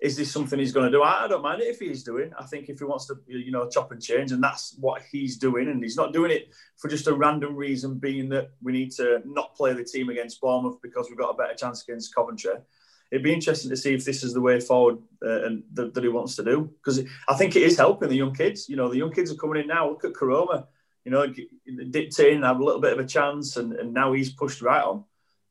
is 0.04 0.18
this 0.18 0.30
something 0.30 0.58
he's 0.58 0.72
going 0.72 0.84
to 0.84 0.92
do? 0.92 1.02
I, 1.02 1.24
I 1.24 1.28
don't 1.28 1.40
mind 1.40 1.62
it 1.62 1.68
if 1.68 1.78
he's 1.78 2.02
doing. 2.02 2.30
I 2.38 2.44
think 2.44 2.68
if 2.68 2.78
he 2.78 2.84
wants 2.84 3.06
to, 3.06 3.14
you 3.26 3.50
know, 3.50 3.70
chop 3.70 3.90
and 3.90 4.02
change, 4.02 4.32
and 4.32 4.44
that's 4.44 4.76
what 4.78 5.00
he's 5.10 5.38
doing, 5.38 5.68
and 5.68 5.82
he's 5.82 5.96
not 5.96 6.12
doing 6.12 6.30
it 6.30 6.52
for 6.76 6.88
just 6.88 7.06
a 7.06 7.14
random 7.14 7.56
reason, 7.56 7.98
being 7.98 8.28
that 8.28 8.50
we 8.62 8.72
need 8.72 8.90
to 8.92 9.22
not 9.24 9.54
play 9.54 9.72
the 9.72 9.82
team 9.82 10.10
against 10.10 10.42
Bournemouth 10.42 10.76
because 10.82 11.08
we've 11.08 11.18
got 11.18 11.30
a 11.30 11.36
better 11.38 11.54
chance 11.54 11.82
against 11.84 12.14
Coventry. 12.14 12.52
It'd 13.10 13.24
be 13.24 13.32
interesting 13.32 13.70
to 13.70 13.78
see 13.78 13.94
if 13.94 14.04
this 14.04 14.22
is 14.22 14.34
the 14.34 14.42
way 14.42 14.60
forward 14.60 14.98
uh, 15.24 15.46
and 15.46 15.62
that, 15.72 15.94
that 15.94 16.04
he 16.04 16.10
wants 16.10 16.36
to 16.36 16.44
do 16.44 16.70
because 16.76 17.00
I 17.26 17.34
think 17.34 17.56
it 17.56 17.62
is 17.62 17.78
helping 17.78 18.10
the 18.10 18.16
young 18.16 18.34
kids. 18.34 18.68
You 18.68 18.76
know, 18.76 18.90
the 18.90 18.98
young 18.98 19.12
kids 19.12 19.32
are 19.32 19.36
coming 19.36 19.62
in 19.62 19.68
now. 19.68 19.88
Look 19.88 20.04
at 20.04 20.12
Koroma, 20.12 20.66
you 21.06 21.12
know, 21.12 21.32
dictating, 21.90 22.42
have 22.42 22.60
a 22.60 22.64
little 22.64 22.80
bit 22.80 22.92
of 22.92 22.98
a 22.98 23.06
chance, 23.06 23.56
and, 23.56 23.72
and 23.72 23.94
now 23.94 24.12
he's 24.12 24.34
pushed 24.34 24.60
right 24.60 24.84
on. 24.84 25.04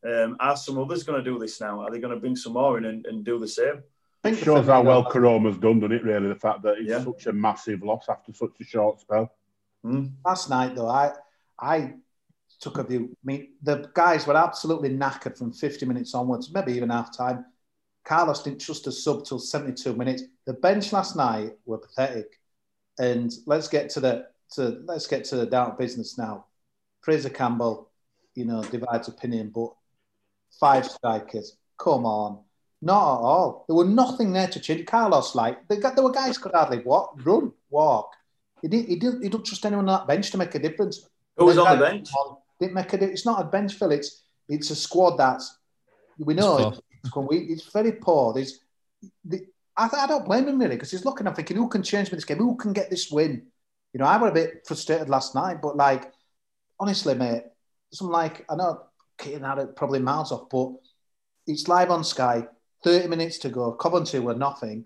Um, 0.07 0.37
are 0.39 0.57
some 0.57 0.77
others 0.77 1.03
going 1.03 1.23
to 1.23 1.31
do 1.31 1.39
this 1.39 1.59
now? 1.59 1.81
Are 1.81 1.89
they 1.89 1.99
going 1.99 2.13
to 2.13 2.19
bring 2.19 2.35
some 2.35 2.53
more 2.53 2.77
in 2.77 2.85
and, 2.85 3.05
and 3.07 3.25
do 3.25 3.39
the 3.39 3.47
same? 3.47 3.81
It 4.23 4.37
shows 4.37 4.67
how 4.67 4.83
well 4.83 5.03
Koroma's 5.03 5.57
done, 5.57 5.79
doesn't 5.79 5.97
it? 5.97 6.03
Really, 6.03 6.29
the 6.29 6.35
fact 6.35 6.63
that 6.63 6.77
he's 6.77 6.91
such 7.03 7.25
a 7.27 7.33
massive 7.33 7.83
loss 7.83 8.07
after 8.07 8.33
such 8.33 8.59
a 8.61 8.63
short 8.63 9.01
spell. 9.01 9.31
Hmm. 9.83 10.07
Last 10.25 10.49
night, 10.49 10.75
though, 10.75 10.87
I 10.87 11.11
I 11.59 11.95
took 12.59 12.77
a 12.77 12.83
view. 12.83 13.09
I 13.11 13.25
mean, 13.25 13.49
the 13.61 13.89
guys 13.93 14.25
were 14.25 14.37
absolutely 14.37 14.89
knackered 14.89 15.37
from 15.37 15.51
50 15.51 15.85
minutes 15.85 16.13
onwards, 16.15 16.53
maybe 16.53 16.73
even 16.73 16.89
half 16.89 17.15
time. 17.15 17.45
Carlos 18.05 18.43
didn't 18.43 18.61
trust 18.61 18.87
a 18.87 18.91
sub 18.91 19.25
till 19.25 19.39
72 19.39 19.93
minutes. 19.93 20.23
The 20.45 20.53
bench 20.53 20.91
last 20.93 21.15
night 21.15 21.53
were 21.65 21.77
pathetic. 21.77 22.39
And 22.99 23.33
let's 23.45 23.67
get 23.67 23.89
to 23.91 23.99
the 23.99 24.27
to 24.53 24.81
let's 24.85 25.07
get 25.07 25.25
to 25.25 25.35
the 25.35 25.45
down 25.45 25.71
to 25.71 25.77
business 25.77 26.17
now. 26.17 26.45
Fraser 27.01 27.29
Campbell, 27.29 27.89
you 28.35 28.45
know, 28.45 28.63
divides 28.63 29.07
opinion, 29.07 29.51
but 29.53 29.73
five 30.59 30.85
strikers, 30.85 31.57
come 31.77 32.05
on. 32.05 32.39
Not 32.83 33.01
at 33.19 33.21
all. 33.23 33.65
There 33.67 33.75
were 33.75 33.85
nothing 33.85 34.33
there 34.33 34.47
to 34.47 34.59
change. 34.59 34.85
Carlos, 34.85 35.35
like 35.35 35.67
they 35.67 35.77
got, 35.77 35.95
there 35.95 36.03
were 36.03 36.11
guys 36.11 36.37
could 36.37 36.51
hardly 36.53 36.79
walk, 36.79 37.17
run, 37.23 37.53
walk. 37.69 38.09
He 38.61 38.67
didn't. 38.67 38.89
He 38.89 38.95
didn't. 38.97 39.23
He 39.23 39.29
don't 39.29 39.45
trust 39.45 39.65
anyone 39.65 39.87
on 39.87 39.99
that 39.99 40.07
bench 40.07 40.31
to 40.31 40.37
make 40.37 40.53
a 40.55 40.59
difference. 40.59 41.07
Who 41.37 41.45
was 41.45 41.57
on 41.57 41.65
the 41.79 41.85
bench? 41.85 42.09
Didn't 42.59 42.73
make 42.73 42.91
a. 42.93 42.97
di- 42.97 43.05
It's 43.05 43.25
not 43.25 43.41
a 43.41 43.45
bench 43.45 43.75
fill. 43.75 43.91
It's 43.91 44.23
it's 44.49 44.69
a 44.69 44.75
squad 44.75 45.17
that's 45.17 45.57
we 46.17 46.33
know 46.33 46.57
It's 46.57 46.79
it's, 46.79 46.81
it's, 47.05 47.15
we- 47.15 47.47
it's 47.53 47.71
very 47.71 47.93
poor. 47.93 48.33
There's, 48.33 48.59
the, 49.25 49.45
I, 49.77 49.89
I 49.93 50.07
don't 50.07 50.25
blame 50.25 50.47
him 50.47 50.59
really 50.59 50.75
because 50.75 50.91
he's 50.91 51.05
looking. 51.05 51.25
I'm 51.27 51.35
thinking, 51.35 51.57
who 51.57 51.69
can 51.69 51.83
change 51.83 52.11
me 52.11 52.15
this 52.15 52.25
game? 52.25 52.37
Who 52.37 52.55
can 52.55 52.73
get 52.73 52.89
this 52.89 53.09
win? 53.11 53.47
You 53.93 53.99
know, 53.99 54.05
I 54.05 54.17
was 54.17 54.31
a 54.31 54.33
bit 54.33 54.65
frustrated 54.67 55.09
last 55.09 55.35
night, 55.35 55.61
but 55.61 55.77
like, 55.77 56.11
honestly, 56.79 57.15
mate, 57.15 57.43
something 57.93 58.11
like 58.11 58.45
I 58.49 58.55
know 58.55 58.81
Keaton 59.17 59.43
had 59.43 59.59
it 59.59 59.75
probably 59.75 59.99
miles 59.99 60.31
off, 60.31 60.49
but 60.49 60.73
it's 61.47 61.67
live 61.67 61.91
on 61.91 62.03
Sky. 62.03 62.47
Thirty 62.83 63.07
minutes 63.07 63.37
to 63.39 63.49
go. 63.49 63.71
Coventry 63.71 64.19
were 64.19 64.35
nothing. 64.35 64.85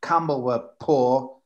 Campbell 0.00 0.42
were 0.42 0.64
poor. 0.80 1.36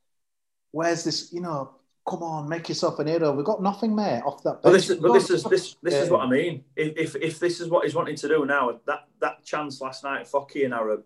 Where's 0.70 1.04
this? 1.04 1.32
You 1.32 1.40
know, 1.40 1.74
come 2.06 2.22
on, 2.22 2.48
make 2.48 2.68
yourself 2.68 2.98
an 2.98 3.06
hero. 3.06 3.32
We've 3.32 3.44
got 3.44 3.62
nothing, 3.62 3.94
mate, 3.94 4.22
off 4.24 4.42
that. 4.44 4.62
But 4.62 4.72
this, 4.72 4.90
is, 4.90 4.98
but 4.98 5.12
this 5.12 5.30
is 5.30 5.42
this 5.44 5.76
this 5.82 5.94
is 5.94 6.10
what 6.10 6.20
I 6.20 6.28
mean. 6.28 6.64
If, 6.76 7.14
if 7.14 7.16
if 7.16 7.38
this 7.40 7.60
is 7.60 7.68
what 7.68 7.84
he's 7.84 7.94
wanting 7.94 8.16
to 8.16 8.28
do 8.28 8.46
now, 8.46 8.80
that 8.86 9.08
that 9.20 9.44
chance 9.44 9.80
last 9.80 10.04
night 10.04 10.28
for 10.28 10.46
Kian 10.46 10.70
Harratt, 10.70 11.02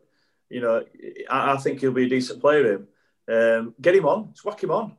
you 0.51 0.61
know, 0.61 0.85
I, 1.31 1.53
I 1.53 1.57
think 1.57 1.81
he'll 1.81 1.93
be 1.93 2.07
a 2.07 2.09
decent 2.09 2.41
player. 2.41 2.73
Him, 2.73 2.89
um, 3.29 3.75
get 3.81 3.95
him 3.95 4.07
on, 4.07 4.33
just 4.33 4.45
whack 4.45 4.63
him 4.63 4.71
on. 4.71 4.97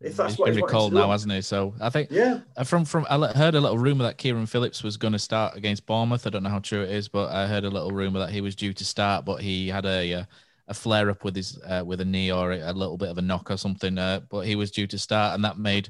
If 0.00 0.16
that's 0.16 0.32
He's 0.32 0.38
what 0.38 0.46
been 0.52 0.56
recalled 0.56 0.92
now, 0.92 1.10
hasn't 1.10 1.32
he? 1.32 1.40
So 1.40 1.74
I 1.80 1.88
think 1.88 2.10
Yeah. 2.10 2.40
uh, 2.56 2.64
from 2.64 2.84
from 2.84 3.06
I 3.08 3.28
heard 3.32 3.54
a 3.54 3.60
little 3.60 3.78
rumor 3.78 4.04
that 4.04 4.18
Kieran 4.18 4.46
Phillips 4.46 4.82
was 4.82 4.96
going 4.96 5.12
to 5.12 5.18
start 5.18 5.56
against 5.56 5.86
Bournemouth. 5.86 6.26
I 6.26 6.30
don't 6.30 6.42
know 6.42 6.50
how 6.50 6.58
true 6.58 6.82
it 6.82 6.90
is, 6.90 7.08
but 7.08 7.30
I 7.32 7.46
heard 7.46 7.64
a 7.64 7.70
little 7.70 7.90
rumor 7.90 8.18
that 8.18 8.30
he 8.30 8.40
was 8.40 8.54
due 8.54 8.72
to 8.74 8.84
start, 8.84 9.24
but 9.24 9.40
he 9.40 9.68
had 9.68 9.86
a 9.86 10.12
uh, 10.14 10.24
a 10.68 10.74
flare 10.74 11.10
up 11.10 11.24
with 11.24 11.36
his 11.36 11.58
uh, 11.66 11.82
with 11.86 12.00
a 12.00 12.04
knee 12.04 12.32
or 12.32 12.52
a 12.52 12.72
little 12.72 12.96
bit 12.98 13.08
of 13.08 13.18
a 13.18 13.22
knock 13.22 13.50
or 13.50 13.56
something. 13.56 13.96
Uh, 13.96 14.20
but 14.28 14.40
he 14.40 14.56
was 14.56 14.70
due 14.70 14.86
to 14.88 14.98
start, 14.98 15.34
and 15.34 15.44
that 15.44 15.58
made 15.58 15.88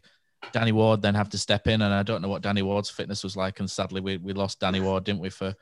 Danny 0.52 0.72
Ward 0.72 1.00
then 1.00 1.14
have 1.14 1.30
to 1.30 1.38
step 1.38 1.66
in. 1.66 1.80
And 1.82 1.92
I 1.94 2.02
don't 2.02 2.20
know 2.22 2.28
what 2.28 2.42
Danny 2.42 2.62
Ward's 2.62 2.90
fitness 2.90 3.24
was 3.24 3.36
like. 3.36 3.58
And 3.60 3.70
sadly, 3.70 4.00
we, 4.00 4.18
we 4.18 4.32
lost 4.34 4.60
Danny 4.60 4.80
Ward, 4.80 5.04
didn't 5.04 5.20
we? 5.20 5.30
For 5.30 5.54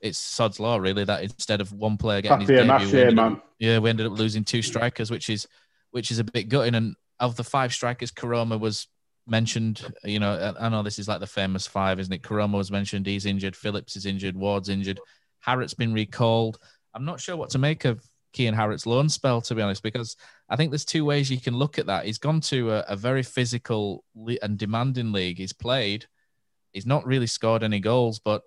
it's 0.00 0.16
sod's 0.18 0.60
law, 0.60 0.76
really. 0.76 1.04
That 1.04 1.22
instead 1.24 1.60
of 1.60 1.72
one 1.72 1.96
player 1.96 2.20
getting 2.22 2.40
his 2.40 2.48
debut, 2.48 2.62
enough, 2.62 2.92
we 2.92 2.98
yeah, 2.98 3.04
ended 3.06 3.18
up- 3.18 3.54
yeah, 3.58 3.78
we 3.80 3.90
ended 3.90 4.06
up 4.06 4.12
losing 4.18 4.44
two 4.44 4.62
strikers, 4.62 5.10
which 5.10 5.28
is 5.28 5.46
which 5.90 6.10
is 6.10 6.20
a 6.20 6.24
bit 6.24 6.48
gutting. 6.48 6.74
And 6.74 6.94
of 7.20 7.36
the 7.36 7.44
five 7.44 7.72
strikers, 7.72 8.10
Koroma 8.12 8.58
was 8.58 8.88
mentioned. 9.26 9.92
You 10.04 10.20
know, 10.20 10.54
I 10.58 10.68
know 10.68 10.82
this 10.82 10.98
is 10.98 11.08
like 11.08 11.20
the 11.20 11.26
famous 11.26 11.66
five, 11.66 12.00
isn't 12.00 12.12
it? 12.12 12.22
Koroma 12.22 12.54
was 12.54 12.70
mentioned. 12.70 13.06
He's 13.06 13.26
injured. 13.26 13.56
Phillips 13.56 13.96
is 13.96 14.06
injured. 14.06 14.36
Ward's 14.36 14.68
injured. 14.68 15.00
Harratt's 15.40 15.74
been 15.74 15.92
recalled. 15.92 16.58
I'm 16.94 17.04
not 17.04 17.20
sure 17.20 17.36
what 17.36 17.50
to 17.50 17.58
make 17.58 17.84
of 17.84 18.02
Kian 18.34 18.54
Harratt's 18.54 18.86
loan 18.86 19.08
spell, 19.08 19.40
to 19.42 19.54
be 19.54 19.62
honest, 19.62 19.82
because 19.82 20.16
I 20.48 20.56
think 20.56 20.70
there's 20.70 20.84
two 20.84 21.04
ways 21.04 21.30
you 21.30 21.40
can 21.40 21.56
look 21.56 21.78
at 21.78 21.86
that. 21.86 22.04
He's 22.04 22.18
gone 22.18 22.40
to 22.42 22.72
a, 22.72 22.84
a 22.88 22.96
very 22.96 23.22
physical 23.22 24.04
and 24.42 24.58
demanding 24.58 25.12
league. 25.12 25.38
He's 25.38 25.52
played. 25.52 26.06
He's 26.72 26.86
not 26.86 27.06
really 27.06 27.26
scored 27.26 27.62
any 27.62 27.80
goals, 27.80 28.18
but 28.18 28.42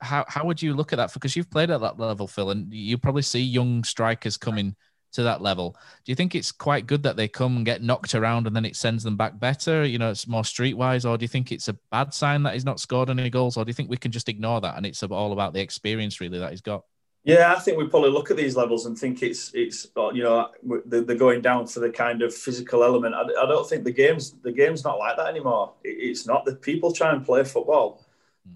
how 0.00 0.24
how 0.28 0.44
would 0.44 0.60
you 0.60 0.74
look 0.74 0.92
at 0.92 0.96
that? 0.96 1.12
Because 1.12 1.36
you've 1.36 1.50
played 1.50 1.70
at 1.70 1.80
that 1.80 1.98
level, 1.98 2.26
Phil, 2.26 2.50
and 2.50 2.72
you 2.72 2.98
probably 2.98 3.22
see 3.22 3.40
young 3.40 3.84
strikers 3.84 4.36
coming 4.36 4.74
to 5.12 5.22
that 5.22 5.40
level. 5.40 5.76
Do 6.04 6.12
you 6.12 6.16
think 6.16 6.34
it's 6.34 6.52
quite 6.52 6.86
good 6.86 7.02
that 7.04 7.16
they 7.16 7.28
come 7.28 7.56
and 7.56 7.64
get 7.64 7.82
knocked 7.82 8.14
around 8.14 8.46
and 8.46 8.54
then 8.54 8.64
it 8.64 8.76
sends 8.76 9.04
them 9.04 9.16
back 9.16 9.38
better? 9.38 9.84
You 9.84 9.98
know, 9.98 10.10
it's 10.10 10.26
more 10.26 10.42
streetwise, 10.42 11.08
or 11.08 11.16
do 11.16 11.24
you 11.24 11.28
think 11.28 11.52
it's 11.52 11.68
a 11.68 11.78
bad 11.90 12.12
sign 12.12 12.42
that 12.44 12.54
he's 12.54 12.64
not 12.64 12.80
scored 12.80 13.10
any 13.10 13.30
goals, 13.30 13.56
or 13.56 13.64
do 13.64 13.70
you 13.70 13.74
think 13.74 13.90
we 13.90 13.96
can 13.96 14.12
just 14.12 14.28
ignore 14.28 14.60
that 14.60 14.76
and 14.76 14.86
it's 14.86 15.02
all 15.02 15.32
about 15.32 15.52
the 15.52 15.60
experience 15.60 16.20
really 16.20 16.38
that 16.38 16.50
he's 16.50 16.60
got? 16.60 16.84
Yeah, 17.24 17.54
I 17.56 17.60
think 17.60 17.78
we 17.78 17.86
probably 17.86 18.10
look 18.10 18.32
at 18.32 18.36
these 18.36 18.56
levels 18.56 18.86
and 18.86 18.98
think 18.98 19.22
it's 19.22 19.52
it's 19.54 19.86
uh, 19.96 20.10
you 20.10 20.24
know 20.24 20.50
they're 20.86 21.14
going 21.16 21.40
down 21.40 21.68
for 21.68 21.78
the 21.78 21.90
kind 21.90 22.20
of 22.20 22.34
physical 22.34 22.82
element. 22.82 23.14
I, 23.14 23.22
I 23.22 23.46
don't 23.46 23.68
think 23.68 23.84
the 23.84 23.92
game's 23.92 24.32
the 24.42 24.50
game's 24.50 24.82
not 24.82 24.98
like 24.98 25.16
that 25.16 25.28
anymore. 25.28 25.74
It's 25.84 26.26
not 26.26 26.44
that 26.46 26.62
people 26.62 26.92
try 26.92 27.12
and 27.12 27.24
play 27.24 27.44
football. 27.44 28.04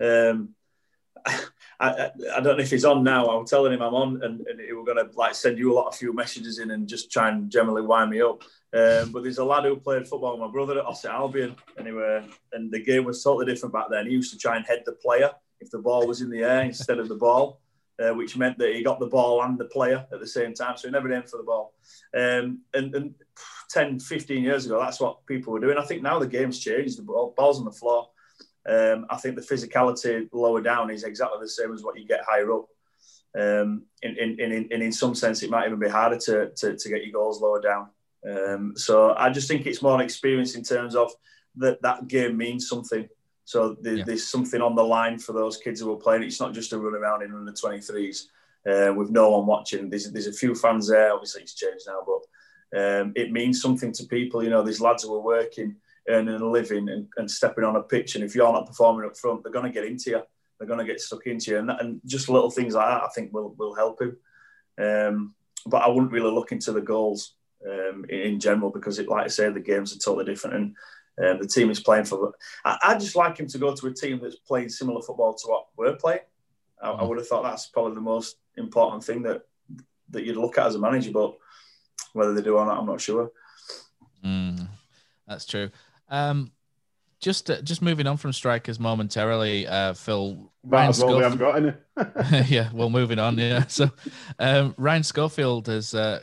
Um, 0.01 0.57
I, 1.81 2.11
I, 2.35 2.41
don't 2.41 2.57
know 2.57 2.63
if 2.63 2.71
he's 2.71 2.85
on 2.85 3.03
now. 3.05 3.27
I'm 3.27 3.47
telling 3.47 3.73
him 3.73 3.83
I'm 3.83 3.95
on, 3.95 4.23
and, 4.23 4.41
and 4.47 4.61
he 4.61 4.73
were 4.73 4.85
going 4.85 4.97
to 4.97 5.11
like 5.17 5.35
send 5.35 5.59
you 5.59 5.73
a 5.73 5.75
lot 5.75 5.89
of 5.89 5.95
few 5.95 6.15
messages 6.15 6.59
in 6.59 6.71
and 6.71 6.89
just 6.89 7.11
try 7.11 7.29
and 7.29 7.51
generally 7.51 7.83
wind 7.83 8.11
me 8.11 8.23
up. 8.23 8.43
Um, 8.73 9.13
but 9.13 9.23
there's 9.23 9.39
a 9.39 9.45
lad 9.45 9.65
who 9.65 9.77
played 9.77 10.07
football 10.07 10.33
with 10.33 10.41
my 10.41 10.53
brother 10.53 10.79
at 10.79 10.87
Ossett 10.87 11.11
Albion, 11.11 11.57
anyway, 11.79 12.27
and 12.53 12.71
the 12.71 12.83
game 12.83 13.05
was 13.05 13.23
totally 13.23 13.47
different 13.47 13.75
back 13.75 13.87
then. 13.91 14.07
He 14.07 14.13
used 14.13 14.33
to 14.33 14.39
try 14.39 14.57
and 14.57 14.67
head 14.67 14.83
the 14.87 14.93
player 14.93 15.31
if 15.61 15.71
the 15.71 15.79
ball 15.79 16.07
was 16.07 16.21
in 16.21 16.31
the 16.31 16.43
air 16.43 16.63
instead 16.63 16.99
of 16.99 17.09
the 17.09 17.15
ball 17.15 17.61
uh, 17.99 18.13
which 18.13 18.37
meant 18.37 18.59
that 18.59 18.75
he 18.75 18.83
got 18.83 19.01
the 19.01 19.07
ball 19.07 19.43
and 19.43 19.59
the 19.59 19.65
player 19.67 20.07
at 20.13 20.21
the 20.21 20.27
same 20.27 20.55
time. 20.55 20.77
So 20.77 20.89
he 20.89 20.93
never 20.93 21.13
aimed 21.13 21.31
for 21.31 21.39
the 21.39 21.43
ball. 21.43 21.75
Um, 22.15 22.61
and, 22.75 22.95
and 22.95 23.15
10, 23.71 24.01
15 24.01 24.43
years 24.43 24.67
ago, 24.67 24.81
that's 24.81 25.01
what 25.01 25.25
people 25.27 25.53
were 25.53 25.61
doing. 25.61 25.79
I 25.79 25.85
think 25.85 26.03
now 26.03 26.19
the 26.19 26.27
game's 26.27 26.59
changed. 26.59 26.99
The 26.99 27.03
ball, 27.03 27.35
ball's 27.37 27.59
on 27.59 27.65
the 27.65 27.73
floor. 27.73 28.09
Um, 28.69 29.07
I 29.11 29.17
think 29.17 29.37
the 29.37 29.43
physicality 29.43 30.29
lower 30.33 30.61
down 30.61 30.91
is 30.91 31.05
exactly 31.05 31.39
the 31.41 31.49
same 31.49 31.73
as 31.73 31.83
what 31.83 31.99
you 31.99 32.07
get 32.07 32.25
higher 32.29 32.53
up. 32.53 32.67
Um, 33.39 33.83
in, 34.03 34.17
in, 34.17 34.41
in, 34.41 34.53
in, 34.71 34.83
in 34.83 34.93
some 34.93 35.15
sense, 35.15 35.43
it 35.43 35.51
might 35.51 35.67
even 35.67 35.79
be 35.79 35.89
harder 35.89 36.19
to, 36.19 36.51
to, 36.57 36.77
to 36.77 36.89
get 36.89 37.05
your 37.05 37.13
goals 37.13 37.41
lower 37.41 37.61
down. 37.61 37.89
Um, 38.29 38.73
so 38.77 39.15
I 39.15 39.31
just 39.31 39.47
think 39.47 39.67
it's 39.67 39.83
more 39.83 39.95
an 39.95 40.01
experience 40.01 40.57
in 40.57 40.63
terms 40.63 40.97
of 40.97 41.13
that 41.57 41.81
that 41.83 42.09
game 42.09 42.37
means 42.37 42.69
something. 42.69 43.09
So 43.45 43.77
there, 43.81 44.05
there's 44.05 44.27
something 44.27 44.61
on 44.61 44.75
the 44.75 44.83
line 44.83 45.19
for 45.19 45.33
those 45.33 45.57
kids 45.59 45.81
who 45.81 45.93
are 45.93 45.97
playing. 45.97 46.25
It's 46.25 46.41
not 46.41 46.53
just 46.53 46.73
a 46.73 46.79
run 46.79 46.95
around 46.95 47.23
in 47.23 47.33
under 47.33 47.53
23s 47.53 48.25
uh, 48.67 48.93
with 48.93 49.11
no 49.11 49.31
one 49.31 49.47
watching. 49.47 49.89
There's, 49.89 50.11
there's 50.11 50.27
a 50.27 50.33
few 50.33 50.55
fans 50.55 50.89
there. 50.89 51.13
Obviously, 51.13 51.43
it's 51.43 51.55
changed 51.55 51.87
now, 51.87 52.01
but 52.05 52.23
um, 52.79 53.13
it 53.15 53.31
means 53.31 53.63
something 53.63 53.93
to 53.93 54.05
people. 54.07 54.43
You 54.43 54.51
know, 54.51 54.63
these 54.63 54.81
lads 54.81 55.05
who 55.05 55.15
are 55.15 55.21
working, 55.21 55.77
earning 56.09 56.41
a 56.41 56.51
living, 56.51 56.89
and, 56.89 57.09
and 57.17 57.31
stepping 57.31 57.65
on 57.65 57.77
a 57.77 57.83
pitch. 57.83 58.15
And 58.15 58.25
if 58.25 58.35
you're 58.35 58.53
not 58.53 58.67
performing 58.67 59.07
up 59.07 59.17
front, 59.17 59.43
they're 59.43 59.53
going 59.53 59.67
to 59.67 59.73
get 59.73 59.85
into 59.85 60.11
you. 60.11 60.23
They're 60.59 60.69
going 60.69 60.79
to 60.79 60.85
get 60.85 61.01
stuck 61.01 61.27
into 61.27 61.51
you, 61.51 61.59
and, 61.59 61.69
that, 61.69 61.83
and 61.83 62.01
just 62.07 62.29
little 62.29 62.51
things 62.51 62.75
like 62.75 62.87
that, 62.87 63.03
I 63.03 63.09
think, 63.15 63.33
will 63.33 63.55
will 63.59 63.75
help 63.75 64.01
him. 64.01 64.17
Um, 64.79 65.35
but 65.67 65.83
I 65.83 65.89
wouldn't 65.89 66.13
really 66.13 66.31
look 66.31 66.53
into 66.53 66.73
the 66.73 66.81
goals 66.81 67.35
um, 67.67 68.07
in, 68.09 68.21
in 68.21 68.41
general 68.41 68.71
because, 68.71 68.99
it, 68.99 69.09
like 69.09 69.25
I 69.25 69.29
say, 69.29 69.51
the 69.51 69.61
games 69.61 69.95
are 69.95 69.99
totally 69.99 70.25
different, 70.25 70.57
and 70.57 71.31
um, 71.31 71.39
the 71.43 71.49
team 71.49 71.71
is 71.71 71.81
playing 71.81 72.05
for. 72.05 72.35
I, 72.65 72.79
I 72.83 72.95
just 72.99 73.17
like 73.17 73.39
him 73.39 73.49
to 73.49 73.59
go 73.59 73.75
to 73.75 73.87
a 73.87 73.93
team 73.93 74.21
that's 74.23 74.37
playing 74.37 74.71
similar 74.71 75.03
football 75.03 75.35
to 75.35 75.49
what 75.49 75.67
we're 75.77 75.97
playing. 75.97 76.21
I, 76.81 76.91
I 76.91 77.05
would 77.05 77.19
have 77.19 77.29
thought 77.29 77.43
that's 77.43 77.67
probably 77.67 77.95
the 77.95 78.01
most 78.01 78.37
important 78.57 79.05
thing 79.05 79.23
that 79.23 79.43
that 80.11 80.25
you'd 80.25 80.37
look 80.37 80.57
at 80.57 80.67
as 80.67 80.75
a 80.77 80.79
manager, 80.79 81.11
but 81.11 81.37
whether 82.13 82.33
they 82.33 82.43
do 82.43 82.57
or 82.57 82.65
not, 82.65 82.79
I'm 82.79 82.87
not 82.87 83.01
sure. 83.01 83.31
Mm, 84.25 84.69
That's 85.27 85.45
true. 85.45 85.71
Um, 86.09 86.53
just 87.21 87.51
uh, 87.51 87.61
just 87.63 87.83
moving 87.83 88.07
on 88.07 88.17
from 88.17 88.33
strikers 88.33 88.79
momentarily, 88.79 89.67
uh, 89.67 89.95
Phil. 89.95 90.53
Ryan 90.63 90.93
well, 90.99 91.17
we 91.17 91.23
haven't 91.23 91.39
got 91.39 91.57
any. 91.57 91.73
yeah, 92.49 92.71
well, 92.73 92.91
moving 92.91 93.19
on. 93.19 93.39
Yeah, 93.39 93.67
so 93.67 93.91
um, 94.39 94.75
Ryan 94.77 95.03
Schofield 95.03 95.67
has, 95.69 95.95
uh, 95.95 96.21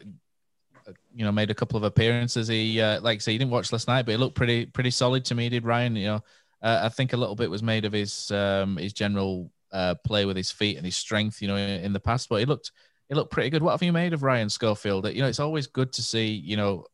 you 1.13 1.25
know, 1.25 1.31
made 1.31 1.49
a 1.49 1.55
couple 1.55 1.77
of 1.77 1.83
appearances. 1.83 2.47
He, 2.47 2.79
uh, 2.79 3.01
like 3.01 3.17
I 3.17 3.19
say, 3.19 3.31
he 3.31 3.37
didn't 3.37 3.51
watch 3.51 3.71
last 3.71 3.87
night, 3.87 4.05
but 4.05 4.11
he 4.11 4.17
looked 4.17 4.35
pretty 4.35 4.65
pretty 4.67 4.91
solid 4.91 5.25
to 5.25 5.35
me. 5.35 5.49
Did 5.49 5.65
Ryan? 5.65 5.95
You 5.95 6.05
know, 6.05 6.23
uh, 6.61 6.81
I 6.83 6.89
think 6.89 7.13
a 7.13 7.17
little 7.17 7.35
bit 7.35 7.49
was 7.49 7.63
made 7.63 7.85
of 7.85 7.93
his 7.93 8.29
um, 8.31 8.77
his 8.77 8.93
general 8.93 9.51
uh, 9.71 9.95
play 10.05 10.25
with 10.25 10.37
his 10.37 10.51
feet 10.51 10.77
and 10.77 10.85
his 10.85 10.95
strength. 10.95 11.41
You 11.41 11.47
know, 11.47 11.55
in, 11.55 11.85
in 11.85 11.93
the 11.93 11.99
past, 11.99 12.29
but 12.29 12.39
he 12.39 12.45
looked 12.45 12.71
he 13.09 13.15
looked 13.15 13.31
pretty 13.31 13.49
good. 13.49 13.63
What 13.63 13.71
have 13.71 13.83
you 13.83 13.91
made 13.91 14.13
of 14.13 14.21
Ryan 14.21 14.49
Schofield? 14.49 15.07
You 15.07 15.23
know, 15.23 15.27
it's 15.27 15.39
always 15.39 15.65
good 15.65 15.91
to 15.93 16.03
see. 16.03 16.27
You 16.27 16.57
know, 16.57 16.85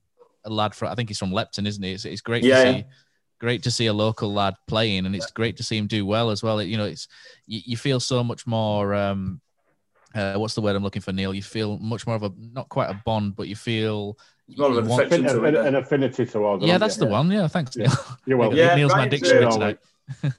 a 0.46 0.50
lad 0.50 0.74
from 0.76 0.90
I 0.90 0.96
think 0.96 1.10
he's 1.10 1.20
from 1.20 1.32
Lepton, 1.32 1.68
isn't 1.68 1.84
he? 1.84 1.94
It's, 1.94 2.06
it's 2.06 2.22
great 2.22 2.44
Yeah, 2.44 2.64
to 2.64 2.70
yeah. 2.72 2.78
see 2.78 2.86
great 3.40 3.64
to 3.64 3.72
see 3.72 3.86
a 3.86 3.94
local 3.94 4.34
lad 4.34 4.54
playing, 4.68 5.06
and 5.06 5.16
it's 5.16 5.32
great 5.32 5.56
to 5.58 5.64
see 5.64 5.78
him 5.78 5.88
do 5.88 6.06
well 6.06 6.30
as 6.30 6.44
well. 6.44 6.62
You 6.62 6.78
know, 6.78 6.86
it's 6.86 7.08
you, 7.48 7.62
you 7.66 7.78
feel 7.78 8.00
so 8.00 8.24
much 8.24 8.46
more. 8.46 8.94
Um, 8.94 9.42
uh, 10.14 10.34
what's 10.36 10.56
the 10.56 10.62
word 10.62 10.76
I'm 10.76 10.84
looking 10.84 11.02
for, 11.02 11.14
Neil? 11.14 11.34
You 11.34 11.42
feel 11.44 11.78
much 11.78 12.06
more 12.06 12.16
of 12.16 12.24
a 12.24 12.32
not 12.38 12.68
quite 12.70 12.90
a 12.90 13.02
bond, 13.06 13.36
but 13.36 13.48
you 13.48 13.56
feel 13.56 14.18
more 14.58 14.68
of 14.68 14.74
you 14.74 14.80
an 14.80 14.88
want- 14.88 15.04
affection 15.06 15.24
to 15.26 15.44
an, 15.46 15.56
it. 15.56 15.66
an 15.68 15.76
affinity 15.76 16.26
towards. 16.26 16.66
Yeah, 16.66 16.74
them, 16.74 16.80
that's 16.82 16.98
the 16.98 17.06
one. 17.06 17.32
Yeah, 17.32 17.48
thanks, 17.48 17.76
Neil. 17.78 17.92
You're 18.26 18.38
welcome. 18.40 18.58
Yeah, 18.58 18.76
Neil's 18.76 18.92
my 18.92 18.98
Ryan's, 19.06 19.12
dictionary 19.12 19.46
uh, 19.46 19.52
tonight. 19.52 19.80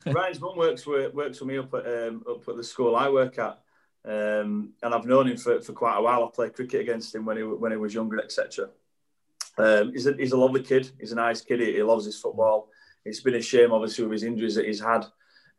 Ryan's 0.06 0.40
mum 0.40 0.56
works 0.56 0.84
with, 0.86 1.14
works 1.14 1.38
for 1.38 1.44
me 1.46 1.56
up 1.58 1.72
at 1.74 1.86
um, 1.86 2.22
up 2.28 2.46
at 2.48 2.56
the 2.56 2.64
school 2.64 2.96
I 2.96 3.08
work 3.08 3.38
at, 3.38 3.58
um, 4.04 4.72
and 4.82 4.92
I've 4.94 5.06
known 5.06 5.28
him 5.28 5.36
for, 5.36 5.60
for 5.62 5.72
quite 5.72 5.96
a 5.96 6.02
while. 6.02 6.24
I 6.24 6.28
played 6.34 6.52
cricket 6.54 6.80
against 6.80 7.14
him 7.14 7.24
when 7.24 7.36
he 7.36 7.44
when 7.44 7.70
he 7.70 7.78
was 7.78 7.94
younger, 7.94 8.20
etc. 8.20 8.68
Um, 9.62 9.92
he's 9.92 10.06
a 10.06 10.14
he's 10.14 10.32
a 10.32 10.38
lovely 10.38 10.62
kid. 10.62 10.90
He's 10.98 11.12
a 11.12 11.16
nice 11.16 11.40
kid. 11.40 11.60
He, 11.60 11.74
he 11.74 11.82
loves 11.82 12.04
his 12.04 12.18
football. 12.18 12.68
It's 13.04 13.20
been 13.20 13.34
a 13.34 13.42
shame, 13.42 13.72
obviously, 13.72 14.04
with 14.04 14.12
his 14.12 14.24
injuries 14.24 14.54
that 14.54 14.66
he's 14.66 14.80
had. 14.80 15.04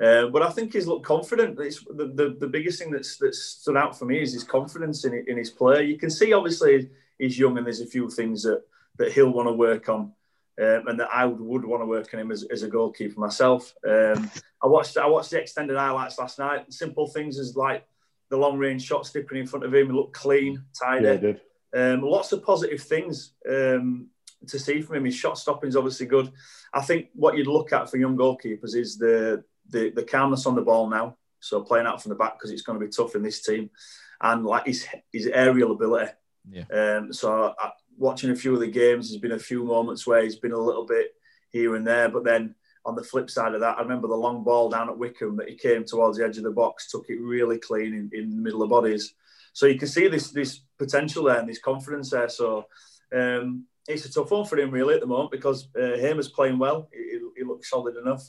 Uh, 0.03 0.27
but 0.27 0.41
I 0.41 0.49
think 0.49 0.73
he's 0.73 0.87
looked 0.87 1.05
confident. 1.05 1.59
It's 1.59 1.83
the, 1.83 2.11
the, 2.13 2.35
the 2.39 2.47
biggest 2.47 2.79
thing 2.79 2.91
that's 2.91 3.17
that's 3.17 3.39
stood 3.39 3.77
out 3.77 3.97
for 3.97 4.05
me 4.05 4.21
is 4.21 4.33
his 4.33 4.43
confidence 4.43 5.05
in 5.05 5.13
in 5.27 5.37
his 5.37 5.49
play. 5.49 5.85
You 5.85 5.97
can 5.97 6.09
see, 6.09 6.33
obviously, 6.33 6.89
he's 7.19 7.37
young, 7.37 7.57
and 7.57 7.65
there's 7.65 7.81
a 7.81 7.85
few 7.87 8.09
things 8.09 8.43
that 8.43 8.63
that 8.97 9.11
he'll 9.11 9.31
want 9.31 9.47
to 9.47 9.53
work 9.53 9.89
on 9.89 10.13
um, 10.59 10.87
and 10.87 10.99
that 10.99 11.09
I 11.13 11.25
would, 11.25 11.39
would 11.39 11.65
want 11.65 11.81
to 11.81 11.87
work 11.87 12.13
on 12.13 12.19
him 12.19 12.31
as, 12.31 12.43
as 12.51 12.63
a 12.63 12.67
goalkeeper 12.67 13.19
myself. 13.19 13.73
Um, 13.87 14.29
I 14.61 14.67
watched 14.67 14.97
I 14.97 15.07
watched 15.07 15.31
the 15.31 15.39
extended 15.39 15.77
highlights 15.77 16.19
last 16.19 16.39
night. 16.39 16.71
Simple 16.71 17.07
things 17.07 17.39
as 17.39 17.55
like 17.55 17.85
the 18.29 18.37
long 18.37 18.57
range 18.57 18.83
shot 18.85 19.05
snipping 19.05 19.39
in 19.39 19.47
front 19.47 19.65
of 19.65 19.73
him. 19.73 19.87
He 19.87 19.93
looked 19.93 20.13
clean, 20.13 20.63
tidy. 20.79 21.05
Yeah, 21.05 21.13
he 21.13 21.19
did. 21.19 21.41
Um, 21.73 22.01
lots 22.01 22.31
of 22.31 22.43
positive 22.43 22.81
things 22.81 23.33
um, 23.49 24.07
to 24.47 24.59
see 24.59 24.81
from 24.81 24.97
him. 24.97 25.05
His 25.05 25.15
shot 25.15 25.37
stopping 25.37 25.69
is 25.69 25.75
obviously 25.75 26.05
good. 26.05 26.31
I 26.73 26.81
think 26.81 27.09
what 27.13 27.37
you'd 27.37 27.47
look 27.47 27.73
at 27.73 27.89
for 27.89 27.97
young 27.97 28.17
goalkeepers 28.17 28.75
is 28.75 28.97
the 28.97 29.43
the, 29.69 29.91
the 29.91 30.03
calmness 30.03 30.45
on 30.45 30.55
the 30.55 30.61
ball 30.61 30.89
now. 30.89 31.17
So 31.39 31.61
playing 31.61 31.87
out 31.87 32.01
from 32.01 32.09
the 32.09 32.15
back 32.15 32.37
because 32.37 32.51
it's 32.51 32.61
going 32.61 32.79
to 32.79 32.85
be 32.85 32.91
tough 32.91 33.15
in 33.15 33.23
this 33.23 33.41
team, 33.41 33.69
and 34.21 34.45
like 34.45 34.65
his 34.65 34.85
his 35.11 35.27
aerial 35.27 35.71
ability. 35.71 36.11
Yeah. 36.49 36.65
Um, 36.73 37.13
so 37.13 37.53
I, 37.57 37.71
watching 37.97 38.31
a 38.31 38.35
few 38.35 38.53
of 38.53 38.59
the 38.59 38.67
games, 38.67 39.09
there's 39.09 39.21
been 39.21 39.31
a 39.31 39.39
few 39.39 39.63
moments 39.63 40.05
where 40.05 40.23
he's 40.23 40.37
been 40.37 40.51
a 40.51 40.57
little 40.57 40.85
bit 40.85 41.13
here 41.51 41.75
and 41.75 41.85
there, 41.85 42.09
but 42.09 42.23
then 42.23 42.55
on 42.83 42.95
the 42.95 43.03
flip 43.03 43.29
side 43.29 43.53
of 43.53 43.61
that, 43.61 43.77
I 43.77 43.81
remember 43.81 44.07
the 44.07 44.15
long 44.15 44.43
ball 44.43 44.69
down 44.69 44.89
at 44.89 44.97
Wycombe 44.97 45.37
that 45.37 45.49
he 45.49 45.55
came 45.55 45.83
towards 45.85 46.17
the 46.17 46.25
edge 46.25 46.37
of 46.37 46.43
the 46.43 46.51
box, 46.51 46.89
took 46.89 47.09
it 47.09 47.21
really 47.21 47.59
clean 47.59 47.93
in, 47.93 48.09
in 48.11 48.35
the 48.35 48.41
middle 48.41 48.63
of 48.63 48.69
bodies. 48.69 49.13
So 49.53 49.65
you 49.67 49.77
can 49.77 49.87
see 49.87 50.07
this 50.07 50.31
this 50.31 50.61
potential 50.79 51.23
there 51.25 51.39
and 51.39 51.49
this 51.49 51.59
confidence 51.59 52.09
there. 52.11 52.29
So 52.29 52.65
um, 53.13 53.65
it's 53.87 54.05
a 54.05 54.11
tough 54.13 54.31
one 54.31 54.45
for 54.45 54.57
him 54.57 54.71
really 54.71 54.93
at 54.95 55.01
the 55.01 55.07
moment 55.07 55.31
because 55.31 55.67
uh, 55.79 55.97
Hamer's 55.97 56.29
playing 56.29 56.57
well. 56.59 56.89
He, 56.93 56.99
he- 56.99 57.17
he 57.37 57.43
looks 57.45 57.69
solid 57.69 57.95
enough 57.97 58.23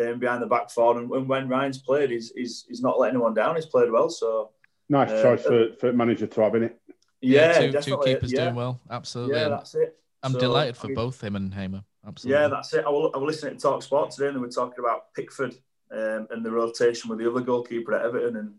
um, 0.00 0.18
behind 0.20 0.40
the 0.42 0.46
back 0.46 0.70
four, 0.70 0.96
and, 0.98 1.10
and 1.10 1.28
when 1.28 1.48
Ryan's 1.48 1.78
played, 1.78 2.10
he's, 2.10 2.30
he's 2.36 2.64
he's 2.68 2.80
not 2.82 2.98
letting 3.00 3.16
anyone 3.16 3.34
down. 3.34 3.56
He's 3.56 3.66
played 3.66 3.90
well. 3.90 4.08
So 4.08 4.50
Nice 4.88 5.10
Uh, 5.10 5.22
choice 5.22 5.42
for, 5.42 5.72
for 5.80 5.92
manager 5.92 6.26
to 6.26 6.40
have 6.42 6.54
in 6.54 6.64
it. 6.64 6.80
yeah, 7.20 7.70
two, 7.70 7.80
two 7.80 7.98
keepers 8.04 8.30
yeah. 8.30 8.44
doing 8.44 8.54
well. 8.54 8.78
Absolutely. 8.90 9.36
Yeah, 9.36 9.48
that's 9.48 9.74
it. 9.74 9.96
I'm 10.22 10.32
So, 10.34 10.38
delighted 10.40 10.76
I 10.76 10.78
for 10.80 10.86
mean- 10.88 10.94
both 10.96 11.22
him 11.24 11.34
and 11.34 11.52
Hamer. 11.52 11.82
Absolutely. 12.06 12.40
Yeah, 12.40 12.48
that's 12.48 12.72
it. 12.74 12.84
I 12.84 12.90
was, 12.90 13.10
I 13.14 13.18
was 13.18 13.26
listening 13.34 13.56
to 13.56 13.62
Talk 13.62 13.82
Sport 13.82 14.10
today, 14.12 14.26
and 14.28 14.36
they 14.36 14.40
were 14.40 14.48
talking 14.48 14.78
about 14.84 15.12
Pickford 15.14 15.54
um, 15.90 16.26
and 16.30 16.44
the 16.44 16.50
rotation 16.50 17.08
with 17.08 17.18
the 17.20 17.28
other 17.30 17.40
goalkeeper 17.40 17.94
at 17.94 18.04
Everton. 18.04 18.36
And 18.36 18.54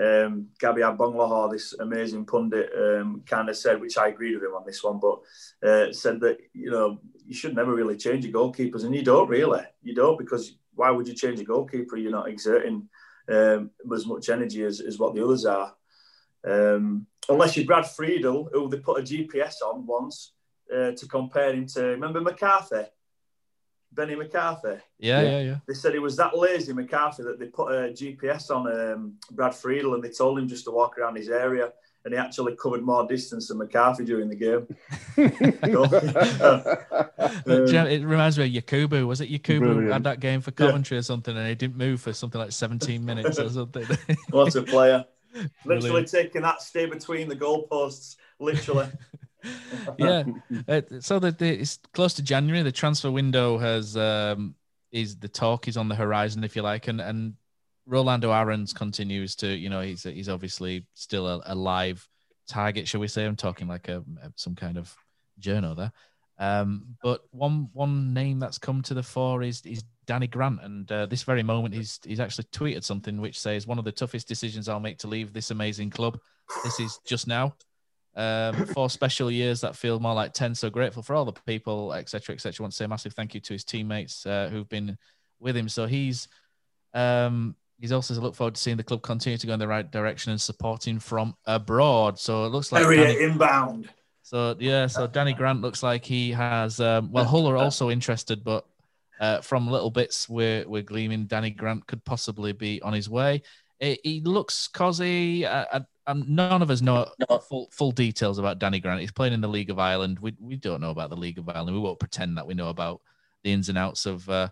um, 0.00 0.48
Gabby 0.58 0.82
Agbonlahor, 0.82 1.50
this 1.50 1.74
amazing 1.74 2.24
pundit, 2.24 2.70
um, 2.76 3.22
kind 3.26 3.48
of 3.48 3.56
said, 3.56 3.80
which 3.80 3.98
I 3.98 4.08
agreed 4.08 4.34
with 4.34 4.44
him 4.44 4.54
on 4.54 4.64
this 4.66 4.82
one, 4.82 4.98
but 4.98 5.20
uh, 5.68 5.92
said 5.92 6.20
that 6.20 6.38
you 6.54 6.70
know 6.70 6.98
you 7.26 7.34
should 7.34 7.54
never 7.54 7.74
really 7.74 7.96
change 7.96 8.24
your 8.24 8.32
goalkeepers, 8.32 8.84
and 8.84 8.94
you 8.94 9.02
don't 9.02 9.28
really, 9.28 9.62
you 9.82 9.94
don't 9.94 10.18
because 10.18 10.56
why 10.74 10.90
would 10.90 11.06
you 11.06 11.14
change 11.14 11.40
a 11.40 11.44
goalkeeper? 11.44 11.96
You're 11.96 12.10
not 12.10 12.28
exerting 12.28 12.88
um, 13.30 13.70
as 13.94 14.06
much 14.06 14.28
energy 14.28 14.64
as, 14.64 14.80
as 14.80 14.98
what 14.98 15.14
the 15.14 15.24
others 15.24 15.44
are. 15.44 15.74
Um, 16.44 17.06
unless 17.28 17.56
you're 17.56 17.66
Brad 17.66 17.86
Friedel, 17.86 18.48
who 18.52 18.68
they 18.68 18.78
put 18.78 19.00
a 19.00 19.02
GPS 19.02 19.56
on 19.64 19.86
once 19.86 20.32
uh, 20.74 20.92
to 20.92 21.06
compare 21.08 21.52
him 21.52 21.66
to. 21.66 21.84
Remember 21.84 22.20
McCarthy, 22.20 22.84
Benni 23.94 24.16
McCarthy. 24.16 24.80
Yeah, 24.98 25.22
yeah, 25.22 25.40
yeah. 25.40 25.56
They 25.66 25.74
said 25.74 25.92
he 25.92 25.98
was 25.98 26.16
that 26.16 26.36
lazy, 26.36 26.72
McCarthy, 26.72 27.22
that 27.24 27.38
they 27.38 27.46
put 27.46 27.72
a 27.72 27.90
GPS 27.90 28.50
on 28.50 28.66
um, 28.66 29.14
Brad 29.30 29.54
Friedel 29.54 29.94
and 29.94 30.02
they 30.02 30.08
told 30.08 30.38
him 30.38 30.48
just 30.48 30.64
to 30.64 30.70
walk 30.70 30.98
around 30.98 31.16
his 31.16 31.28
area, 31.28 31.72
and 32.04 32.14
he 32.14 32.18
actually 32.18 32.56
covered 32.56 32.82
more 32.82 33.06
distance 33.06 33.48
than 33.48 33.58
McCarthy 33.58 34.04
during 34.04 34.28
the 34.28 34.34
game. 34.34 34.66
Do 35.16 35.22
you 37.46 37.78
it 37.86 38.04
reminds 38.04 38.38
me 38.38 38.56
of 38.56 38.64
Yakubu. 38.64 39.06
Was 39.06 39.20
it 39.20 39.30
Yakubu 39.30 39.58
Brilliant. 39.58 39.92
had 39.92 40.04
that 40.04 40.20
game 40.20 40.40
for 40.40 40.50
Coventry 40.52 40.96
or 40.96 41.02
something, 41.02 41.36
and 41.36 41.46
he 41.46 41.54
didn't 41.54 41.76
move 41.76 42.00
for 42.00 42.12
something 42.12 42.40
like 42.40 42.52
17 42.52 43.04
minutes 43.04 43.38
or 43.38 43.48
something? 43.50 43.86
what 44.30 44.54
a 44.54 44.62
player! 44.62 45.04
Literally 45.64 45.80
Brilliant. 45.80 46.08
taking 46.08 46.42
that 46.42 46.62
stay 46.62 46.86
between 46.86 47.28
the 47.28 47.36
goalposts, 47.36 48.16
literally. 48.38 48.88
yeah. 49.98 50.24
Uh, 50.68 50.82
so 51.00 51.18
the, 51.18 51.34
it's 51.40 51.78
close 51.92 52.14
to 52.14 52.22
January. 52.22 52.62
The 52.62 52.72
transfer 52.72 53.10
window 53.10 53.58
has 53.58 53.96
um, 53.96 54.54
is 54.90 55.16
the 55.16 55.28
talk 55.28 55.68
is 55.68 55.76
on 55.76 55.88
the 55.88 55.94
horizon, 55.94 56.44
if 56.44 56.56
you 56.56 56.62
like, 56.62 56.88
and 56.88 57.00
and 57.00 57.34
Rolando 57.86 58.30
Aarons 58.32 58.72
continues 58.72 59.34
to, 59.36 59.48
you 59.48 59.68
know, 59.68 59.80
he's 59.80 60.04
he's 60.04 60.28
obviously 60.28 60.86
still 60.94 61.26
a, 61.26 61.42
a 61.46 61.54
live 61.54 62.06
target, 62.48 62.86
shall 62.86 63.00
we 63.00 63.08
say? 63.08 63.24
I'm 63.24 63.36
talking 63.36 63.68
like 63.68 63.88
a, 63.88 64.04
a- 64.22 64.32
some 64.36 64.54
kind 64.54 64.78
of 64.78 64.94
journal 65.38 65.74
there. 65.74 65.92
Um, 66.38 66.96
but 67.02 67.22
one 67.30 67.68
one 67.72 68.12
name 68.14 68.38
that's 68.38 68.58
come 68.58 68.82
to 68.82 68.94
the 68.94 69.02
fore 69.02 69.42
is 69.42 69.62
is 69.66 69.84
Danny 70.06 70.26
Grant, 70.26 70.60
and 70.62 70.90
uh, 70.90 71.06
this 71.06 71.22
very 71.22 71.42
moment 71.42 71.74
he's 71.74 71.98
he's 72.04 72.20
actually 72.20 72.44
tweeted 72.44 72.84
something 72.84 73.20
which 73.20 73.38
says 73.38 73.66
one 73.66 73.78
of 73.78 73.84
the 73.84 73.92
toughest 73.92 74.28
decisions 74.28 74.68
I'll 74.68 74.80
make 74.80 74.98
to 74.98 75.08
leave 75.08 75.32
this 75.32 75.50
amazing 75.50 75.90
club. 75.90 76.18
This 76.64 76.80
is 76.80 76.98
just 77.06 77.26
now. 77.26 77.54
Um, 78.14 78.66
four 78.74 78.90
special 78.90 79.30
years 79.30 79.62
that 79.62 79.76
feel 79.76 79.98
more 79.98 80.14
like 80.14 80.32
ten. 80.32 80.54
So 80.54 80.70
grateful 80.70 81.02
for 81.02 81.14
all 81.14 81.24
the 81.24 81.32
people, 81.32 81.92
etc., 81.94 82.34
etc. 82.34 82.62
Want 82.62 82.72
to 82.72 82.76
say 82.76 82.84
a 82.84 82.88
massive 82.88 83.14
thank 83.14 83.34
you 83.34 83.40
to 83.40 83.52
his 83.54 83.64
teammates 83.64 84.26
uh, 84.26 84.48
who've 84.52 84.68
been 84.68 84.98
with 85.40 85.56
him. 85.56 85.68
So 85.68 85.86
he's 85.86 86.28
um, 86.94 87.56
he's 87.78 87.92
also 87.92 88.14
look 88.20 88.34
forward 88.34 88.54
to 88.54 88.60
seeing 88.60 88.76
the 88.76 88.84
club 88.84 89.02
continue 89.02 89.36
to 89.38 89.46
go 89.46 89.54
in 89.54 89.58
the 89.58 89.68
right 89.68 89.90
direction 89.90 90.30
and 90.30 90.40
supporting 90.40 90.98
from 90.98 91.34
abroad. 91.46 92.18
So 92.18 92.44
it 92.44 92.48
looks 92.48 92.70
like 92.72 92.84
Area 92.84 93.04
Danny- 93.06 93.24
inbound. 93.24 93.88
so 94.22 94.56
yeah, 94.58 94.86
so 94.86 95.06
Danny 95.06 95.32
Grant 95.32 95.60
looks 95.60 95.82
like 95.82 96.04
he 96.04 96.32
has. 96.32 96.80
Um, 96.80 97.10
well, 97.12 97.24
Hull 97.24 97.48
are 97.48 97.56
also 97.56 97.90
interested, 97.90 98.44
but 98.44 98.66
uh, 99.20 99.40
from 99.40 99.70
little 99.70 99.90
bits 99.90 100.28
we're 100.28 100.68
we're 100.68 100.82
gleaming, 100.82 101.26
Danny 101.26 101.50
Grant 101.50 101.86
could 101.86 102.04
possibly 102.04 102.52
be 102.52 102.80
on 102.82 102.92
his 102.92 103.10
way. 103.10 103.42
He, 103.80 104.22
looks 104.24 104.68
cosy. 104.68 105.44
Uh, 105.44 105.80
uh, 106.06 106.10
um, 106.10 106.24
none 106.28 106.62
of 106.62 106.70
us 106.70 106.80
know 106.82 107.06
full 107.48 107.68
full 107.70 107.92
details 107.92 108.38
about 108.38 108.58
Danny 108.58 108.80
Grant. 108.80 109.00
He's 109.00 109.12
playing 109.12 109.32
in 109.34 109.40
the 109.40 109.48
League 109.48 109.70
of 109.70 109.78
Ireland. 109.78 110.18
We 110.20 110.34
we 110.40 110.56
don't 110.56 110.80
know 110.80 110.90
about 110.90 111.10
the 111.10 111.16
League 111.16 111.38
of 111.38 111.48
Ireland. 111.48 111.74
We 111.76 111.82
won't 111.82 111.98
pretend 112.00 112.36
that 112.38 112.46
we 112.46 112.54
know 112.54 112.68
about 112.68 113.00
the 113.44 113.52
ins 113.52 113.68
and 113.68 113.78
outs 113.78 114.06
of 114.06 114.28
uh, 114.28 114.48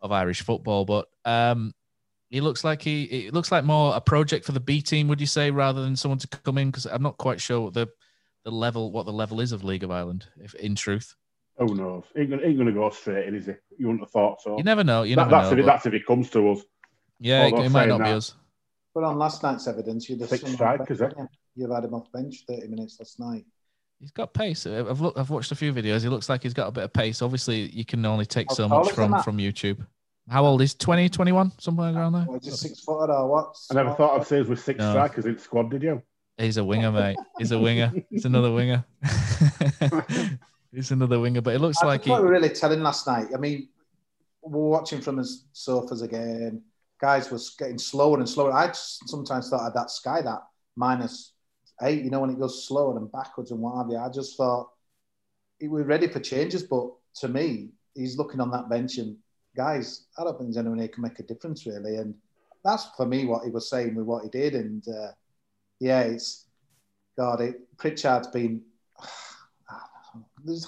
of 0.00 0.12
Irish 0.12 0.42
football, 0.42 0.84
but. 0.84 1.08
Um, 1.24 1.74
he 2.30 2.42
looks 2.42 2.62
like 2.62 2.82
he 2.82 3.04
it 3.04 3.32
looks 3.32 3.50
like 3.50 3.64
more 3.64 3.96
a 3.96 4.02
project 4.02 4.44
for 4.44 4.52
the 4.52 4.60
B 4.60 4.82
team, 4.82 5.08
would 5.08 5.18
you 5.18 5.26
say, 5.26 5.50
rather 5.50 5.80
than 5.80 5.96
someone 5.96 6.18
to 6.18 6.26
come 6.28 6.58
in? 6.58 6.68
Because 6.70 6.84
I'm 6.84 7.02
not 7.02 7.16
quite 7.16 7.40
sure 7.40 7.58
what 7.62 7.72
the 7.72 7.88
the 8.44 8.50
level 8.50 8.92
what 8.92 9.06
the 9.06 9.12
level 9.14 9.40
is 9.40 9.50
of 9.50 9.64
League 9.64 9.82
of 9.82 9.90
Ireland, 9.90 10.26
if 10.36 10.52
in 10.56 10.74
truth. 10.74 11.14
Oh 11.58 11.64
no, 11.64 12.04
He 12.14 12.20
ain't 12.20 12.30
gonna, 12.30 12.42
ain't 12.42 12.58
gonna 12.58 12.72
go 12.72 12.90
straight 12.90 13.28
in, 13.28 13.34
is 13.34 13.46
he? 13.46 13.52
You 13.78 13.86
wouldn't 13.86 14.02
have 14.02 14.10
thought 14.10 14.42
so. 14.42 14.58
You 14.58 14.62
never 14.62 14.84
know. 14.84 15.04
You 15.04 15.16
That- 15.16 15.28
never 15.28 15.30
that's 15.30 15.46
know. 15.46 15.52
if 15.54 15.58
it, 15.58 15.62
but- 15.62 15.66
that's 15.72 15.86
if 15.86 15.94
it 15.94 16.04
comes 16.06 16.28
to 16.32 16.50
us. 16.50 16.60
yeah, 17.18 17.46
it, 17.46 17.52
Although 17.54 17.64
it 17.64 17.70
might 17.70 17.86
saying 17.86 17.98
not 17.98 18.04
be 18.04 18.10
us. 18.10 18.34
But 18.98 19.06
on 19.06 19.16
last 19.16 19.44
night's 19.44 19.68
evidence, 19.68 20.08
you'd 20.08 20.18
have 20.22 20.28
Six 20.28 20.42
seen 20.42 20.54
him 20.58 20.66
off 20.66 20.78
bench, 20.78 20.90
eh? 20.90 21.04
wouldn't 21.04 21.18
you? 21.20 21.28
You've 21.54 21.70
had 21.70 21.84
him 21.84 21.94
off 21.94 22.10
bench 22.10 22.42
30 22.48 22.66
minutes 22.66 22.96
last 22.98 23.20
night. 23.20 23.44
He's 24.00 24.10
got 24.10 24.34
pace. 24.34 24.66
I've 24.66 25.00
looked, 25.00 25.16
I've 25.16 25.30
watched 25.30 25.52
a 25.52 25.54
few 25.54 25.72
videos. 25.72 26.02
He 26.02 26.08
looks 26.08 26.28
like 26.28 26.42
he's 26.42 26.52
got 26.52 26.66
a 26.66 26.72
bit 26.72 26.82
of 26.82 26.92
pace. 26.92 27.22
Obviously, 27.22 27.70
you 27.70 27.84
can 27.84 28.04
only 28.04 28.26
take 28.26 28.48
How 28.50 28.54
so 28.56 28.68
much 28.68 28.90
from 28.90 29.22
from 29.22 29.38
YouTube. 29.38 29.86
How 30.28 30.44
old 30.44 30.62
is 30.62 30.74
20, 30.74 31.08
21, 31.10 31.52
something 31.60 31.84
around 31.96 32.12
there? 32.12 32.26
Or 32.28 32.40
just 32.40 32.60
six 32.60 32.80
footer 32.80 33.12
or 33.12 33.28
what? 33.28 33.56
I 33.70 33.74
never 33.74 33.94
thought 33.94 34.20
I'd 34.20 34.26
say 34.26 34.40
us 34.40 34.48
with 34.48 34.58
six 34.58 34.80
No. 34.80 34.90
strikers 34.90 35.26
in 35.26 35.38
squad, 35.38 35.70
did 35.70 35.84
you? 35.84 36.02
He's 36.36 36.56
a 36.56 36.64
winger, 36.64 36.90
mate. 36.90 37.18
He's 37.38 37.52
a 37.52 37.58
winger. 37.58 37.92
He's 38.10 38.24
another 38.24 38.50
winger. 38.52 38.84
He's 40.72 40.90
another 40.90 41.20
winger, 41.20 41.40
but 41.40 41.54
it 41.54 41.60
looks 41.60 41.78
I 41.84 41.86
like 41.86 42.04
thought 42.04 42.16
he. 42.16 42.20
we 42.20 42.26
were 42.26 42.32
really 42.32 42.50
telling 42.50 42.82
last 42.82 43.06
night. 43.06 43.28
I 43.32 43.38
mean, 43.38 43.68
we 44.42 44.52
were 44.60 44.68
watching 44.68 45.00
from 45.00 45.18
his 45.18 45.46
sofas 45.52 46.02
again. 46.02 46.62
Guys 47.00 47.30
was 47.30 47.50
getting 47.58 47.78
slower 47.78 48.18
and 48.18 48.28
slower. 48.28 48.52
I 48.52 48.70
sometimes 48.72 49.48
thought 49.48 49.66
of 49.66 49.74
that 49.74 49.90
sky 49.90 50.20
that 50.22 50.42
minus 50.76 51.32
eight. 51.82 52.04
You 52.04 52.10
know 52.10 52.20
when 52.20 52.30
it 52.30 52.38
goes 52.38 52.66
slower 52.66 52.96
and 52.96 53.10
backwards 53.10 53.50
and 53.50 53.60
what 53.60 53.76
have 53.76 53.90
you. 53.90 53.98
I 53.98 54.08
just 54.08 54.36
thought 54.36 54.70
we're 55.60 55.84
ready 55.84 56.08
for 56.08 56.20
changes, 56.20 56.62
but 56.62 56.90
to 57.16 57.28
me, 57.28 57.70
he's 57.94 58.16
looking 58.16 58.40
on 58.40 58.50
that 58.50 58.68
bench 58.68 58.98
and 58.98 59.16
guys, 59.56 60.06
I 60.16 60.24
don't 60.24 60.38
think 60.38 60.56
anyone 60.56 60.78
here 60.78 60.88
can 60.88 61.02
make 61.02 61.18
a 61.18 61.24
difference 61.24 61.66
really. 61.66 61.96
And 61.96 62.14
that's 62.64 62.86
for 62.96 63.06
me 63.06 63.26
what 63.26 63.44
he 63.44 63.50
was 63.50 63.68
saying 63.68 63.94
with 63.94 64.06
what 64.06 64.22
he 64.22 64.30
did. 64.30 64.54
And 64.54 64.86
uh, 64.88 65.12
yeah, 65.80 66.02
it's 66.02 66.46
God. 67.16 67.40
It, 67.40 67.76
Pritchard's 67.76 68.28
been. 68.28 68.62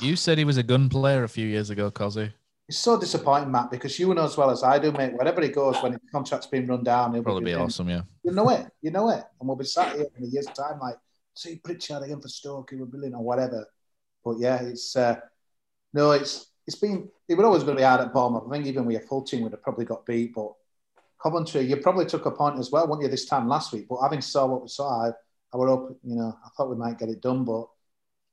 You 0.01 0.17
said 0.17 0.37
he 0.37 0.45
was 0.45 0.59
a 0.59 0.63
gun 0.63 0.89
player 0.89 1.25
a 1.25 1.29
few 1.29 1.47
years 1.47 1.71
ago, 1.71 1.91
Cozzy. 1.91 2.33
It's 2.71 2.79
so 2.79 2.97
disappointing, 2.97 3.51
Matt, 3.51 3.69
because 3.73 3.99
you 3.99 4.15
know 4.15 4.23
as 4.23 4.37
well 4.37 4.49
as 4.49 4.63
I 4.63 4.79
do, 4.79 4.93
mate. 4.93 5.13
Wherever 5.13 5.43
he 5.43 5.49
goes, 5.49 5.83
when 5.83 5.91
his 5.91 6.01
contract's 6.13 6.47
been 6.47 6.69
run 6.69 6.85
down, 6.85 7.13
he'll 7.13 7.25
Probably 7.25 7.47
be 7.47 7.51
doing- 7.51 7.65
awesome, 7.65 7.89
yeah. 7.89 8.03
You 8.23 8.31
know 8.31 8.49
it, 8.49 8.65
you 8.81 8.93
know 8.93 9.11
it, 9.11 9.25
and 9.41 9.49
we'll 9.49 9.57
be 9.57 9.65
sat 9.65 9.97
here 9.97 10.07
in 10.17 10.23
a 10.23 10.29
year's 10.29 10.47
time, 10.47 10.79
like, 10.79 10.95
see 11.35 11.57
Pritchard 11.57 12.05
again 12.05 12.21
for 12.21 12.29
Stoke, 12.29 12.71
he 12.71 12.77
was 12.77 12.89
brilliant 12.89 13.17
or 13.17 13.25
whatever. 13.25 13.67
But 14.25 14.39
yeah, 14.39 14.63
it's 14.63 14.95
uh, 14.95 15.17
no, 15.93 16.13
it's 16.13 16.47
it's 16.65 16.77
been 16.79 17.09
it 17.29 17.35
was 17.35 17.45
always 17.45 17.65
going 17.65 17.75
to 17.77 17.81
be 17.81 17.85
hard 17.85 18.03
at 18.03 18.13
Bournemouth. 18.13 18.45
I 18.47 18.53
think 18.53 18.67
even 18.67 18.87
with 18.87 19.03
a 19.03 19.05
full 19.05 19.23
team 19.25 19.43
would 19.43 19.51
have 19.53 19.65
probably 19.65 19.85
got 19.85 20.07
beat, 20.07 20.33
but 20.33 20.53
Coventry, 21.21 21.63
you 21.63 21.77
probably 21.79 22.07
took 22.07 22.27
a 22.27 22.31
point 22.31 22.61
as 22.61 22.71
well, 22.71 22.87
weren't 22.87 23.03
you, 23.03 23.09
this 23.09 23.27
time 23.27 23.49
last 23.49 23.73
week? 23.73 23.87
But 23.89 24.01
having 24.01 24.21
saw 24.21 24.47
what 24.47 24.63
we 24.63 24.69
saw, 24.69 25.07
I, 25.07 25.11
I 25.53 25.57
were 25.57 25.73
up, 25.73 25.91
you 26.05 26.15
know, 26.15 26.39
I 26.45 26.49
thought 26.57 26.71
we 26.71 26.77
might 26.77 27.01
get 27.01 27.09
it 27.09 27.21
done, 27.21 27.45
but 27.45 27.67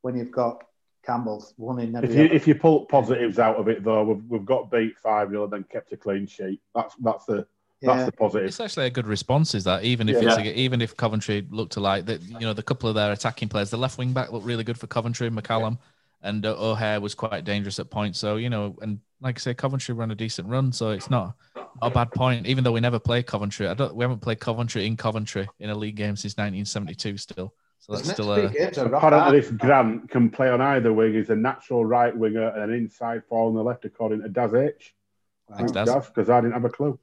when 0.03 0.15
you've 0.15 0.31
got 0.31 0.63
Campbell 1.07 1.43
one 1.55 1.79
in 1.79 1.95
every 1.95 2.09
If 2.09 2.15
you 2.15 2.23
if 2.25 2.47
you 2.47 2.55
pull 2.55 2.85
positives 2.85 3.39
out 3.39 3.55
of 3.55 3.69
it 3.69 3.83
though, 3.83 4.03
we've, 4.03 4.23
we've 4.27 4.45
got 4.45 4.69
beat 4.69 4.97
five 4.99 5.29
0 5.29 5.45
and 5.45 5.53
then 5.53 5.63
kept 5.63 5.93
a 5.93 5.97
clean 5.97 6.27
sheet. 6.27 6.59
That's 6.75 6.95
that's 6.95 7.25
the 7.25 7.47
Yeah. 7.81 7.93
that's 7.95 8.05
the 8.07 8.11
positive. 8.11 8.47
It's 8.47 8.59
actually 8.59 8.87
a 8.87 8.89
good 8.89 9.07
response, 9.07 9.55
is 9.55 9.63
that 9.63 9.83
even 9.83 10.09
if 10.09 10.21
Yeah. 10.21 10.37
it's 10.37 10.57
even 10.57 10.81
if 10.81 10.97
Coventry 10.97 11.47
looked 11.49 11.77
alike, 11.77 12.05
that 12.07 12.21
you 12.23 12.41
know 12.41 12.53
the 12.53 12.61
couple 12.61 12.89
of 12.89 12.95
their 12.95 13.13
attacking 13.13 13.47
players, 13.47 13.69
the 13.69 13.77
left 13.77 13.97
wing 13.97 14.11
back 14.11 14.31
looked 14.33 14.45
really 14.45 14.65
good 14.65 14.77
for 14.77 14.87
Coventry, 14.87 15.29
McCallum, 15.29 15.77
and 16.21 16.45
uh, 16.45 16.55
O'Hare 16.57 16.99
was 16.99 17.15
quite 17.15 17.45
dangerous 17.45 17.79
at 17.79 17.89
points. 17.89 18.19
So 18.19 18.35
you 18.35 18.49
know, 18.49 18.75
and 18.81 18.99
like 19.21 19.37
I 19.37 19.39
say, 19.39 19.53
Coventry 19.53 19.95
run 19.95 20.11
a 20.11 20.15
decent 20.15 20.49
run, 20.49 20.71
so 20.73 20.91
it's 20.91 21.09
not, 21.09 21.35
not 21.55 21.69
a 21.81 21.89
bad 21.89 22.11
point. 22.11 22.45
Even 22.47 22.63
though 22.63 22.73
we 22.73 22.81
never 22.81 22.99
play 22.99 23.23
Coventry, 23.23 23.67
I 23.67 23.73
don't, 23.73 23.95
we 23.95 24.03
haven't 24.03 24.19
played 24.19 24.39
Coventry 24.39 24.85
in 24.85 24.97
Coventry 24.97 25.47
in 25.59 25.69
a 25.69 25.75
league 25.75 25.95
game 25.95 26.15
since 26.15 26.33
1972. 26.33 27.17
Still, 27.17 27.53
so 27.89 27.95
that's 27.95 28.11
still 28.11 28.35
next 28.35 28.45
a 28.45 28.49
three 28.49 28.59
games 28.59 28.77
Apparently, 28.77 29.19
hard. 29.19 29.33
this 29.33 29.51
Grant 29.51 30.09
can 30.09 30.29
play 30.29 30.49
on 30.49 30.61
either 30.61 30.91
wing. 30.93 31.13
He's 31.13 31.29
a 31.29 31.35
natural 31.35 31.85
right 31.85 32.15
winger 32.15 32.49
and 32.49 32.63
an 32.63 32.73
inside 32.77 33.23
forward 33.25 33.49
on 33.49 33.55
the 33.55 33.63
left, 33.63 33.85
according 33.85 34.21
to 34.23 34.29
Daz 34.29 34.53
H. 34.53 34.93
Thanks, 35.55 35.71
Daz. 35.71 36.07
because 36.07 36.29
I 36.29 36.41
didn't 36.41 36.53
have 36.53 36.65
a 36.65 36.69
clue. 36.69 36.99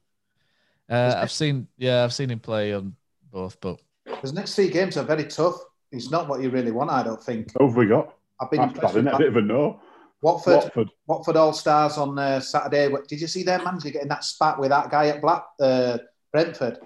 Uh, 0.89 1.15
I've 1.17 1.31
seen, 1.31 1.67
yeah, 1.77 2.03
I've 2.03 2.13
seen 2.13 2.29
him 2.29 2.39
play 2.39 2.73
on 2.73 2.95
both, 3.31 3.59
but 3.59 3.79
His 4.21 4.33
next 4.33 4.53
three 4.55 4.69
games 4.69 4.97
are 4.97 5.03
very 5.03 5.25
tough. 5.25 5.55
He's 5.91 6.11
not 6.11 6.27
what 6.27 6.41
you 6.41 6.49
really 6.51 6.71
want, 6.71 6.91
I 6.91 7.01
don't 7.01 7.23
think. 7.23 7.51
Who 7.57 7.65
have 7.67 7.75
we 7.75 7.87
got? 7.87 8.13
I've 8.39 8.51
been 8.51 8.59
That's 8.59 8.73
impressed 8.73 8.93
bad, 8.95 8.99
isn't 8.99 9.11
with 9.13 9.21
it? 9.21 9.27
A 9.27 9.31
bit 9.31 9.37
of 9.37 9.37
a 9.37 9.41
no. 9.41 9.79
Watford, 10.21 10.53
Watford. 10.55 10.89
Watford 11.07 11.35
All 11.37 11.53
Stars 11.53 11.97
on 11.97 12.17
uh, 12.19 12.39
Saturday. 12.39 12.87
What- 12.89 13.07
Did 13.07 13.21
you 13.21 13.27
see 13.27 13.43
their 13.43 13.63
manager 13.63 13.89
getting 13.89 14.09
that 14.09 14.23
spat 14.23 14.59
with 14.59 14.69
that 14.69 14.89
guy 14.91 15.07
at 15.07 15.21
Black 15.21 15.43
uh, 15.59 15.97
Brentford? 16.31 16.79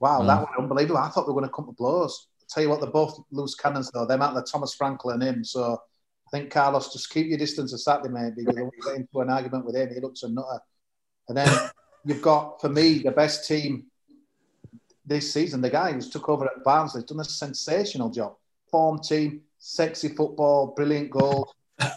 Wow, 0.00 0.20
Mm. 0.22 0.26
that 0.26 0.40
was 0.40 0.48
unbelievable. 0.58 0.98
I 0.98 1.08
thought 1.08 1.26
they 1.26 1.32
were 1.32 1.40
going 1.40 1.48
to 1.48 1.54
come 1.54 1.66
to 1.66 1.72
blows. 1.72 2.26
Tell 2.48 2.62
you 2.62 2.68
what, 2.68 2.80
they're 2.80 2.90
both 2.90 3.18
loose 3.30 3.54
cannons 3.54 3.90
though. 3.90 4.06
Them 4.06 4.22
out 4.22 4.34
there, 4.34 4.44
Thomas 4.44 4.76
Frankel 4.76 5.12
and 5.12 5.22
him. 5.22 5.44
So 5.44 5.78
I 6.26 6.30
think 6.30 6.50
Carlos, 6.50 6.92
just 6.92 7.10
keep 7.10 7.26
your 7.26 7.38
distance 7.38 7.72
a 7.72 7.78
Saturday, 7.78 8.12
mate, 8.12 8.34
because 8.36 8.54
when 8.54 8.70
you 8.76 8.82
get 8.84 8.96
into 8.96 9.20
an 9.20 9.30
argument 9.30 9.64
with 9.64 9.76
him, 9.76 9.90
he 9.92 10.00
looks 10.00 10.22
a 10.22 10.28
nutter. 10.28 10.60
And 11.28 11.36
then 11.36 11.70
you've 12.04 12.22
got, 12.22 12.60
for 12.60 12.68
me, 12.68 12.98
the 13.00 13.10
best 13.10 13.46
team 13.46 13.86
this 15.04 15.32
season. 15.32 15.60
The 15.60 15.70
guy 15.70 15.92
who's 15.92 16.10
took 16.10 16.28
over 16.28 16.46
at 16.46 16.64
Barnsley 16.64 17.02
done 17.02 17.20
a 17.20 17.24
sensational 17.24 18.10
job. 18.10 18.34
Form 18.70 18.98
team, 18.98 19.42
sexy 19.58 20.08
football, 20.08 20.74
brilliant 20.76 21.10
goals, 21.10 21.54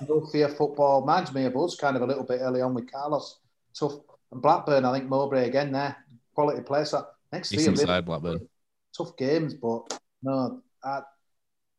no 0.07 0.25
fear 0.31 0.49
football. 0.49 1.01
Reminds 1.01 1.33
me 1.33 1.45
of 1.45 1.57
us 1.57 1.75
kind 1.75 1.95
of 1.95 2.03
a 2.03 2.05
little 2.05 2.23
bit 2.23 2.41
early 2.41 2.61
on 2.61 2.73
with 2.73 2.91
Carlos. 2.91 3.39
Tough. 3.73 3.93
And 4.31 4.41
Blackburn, 4.41 4.85
I 4.85 4.93
think 4.93 5.09
Mowbray 5.09 5.47
again 5.47 5.71
there. 5.71 5.97
Quality 6.35 6.61
player. 6.61 6.85
So 6.85 7.05
next 7.31 7.51
year, 7.51 7.59
decent 7.59 7.77
really 7.77 7.87
side 7.87 8.05
Blackburn. 8.05 8.47
tough 8.95 9.17
games, 9.17 9.55
but 9.55 9.99
no, 10.23 10.61
I, 10.83 11.01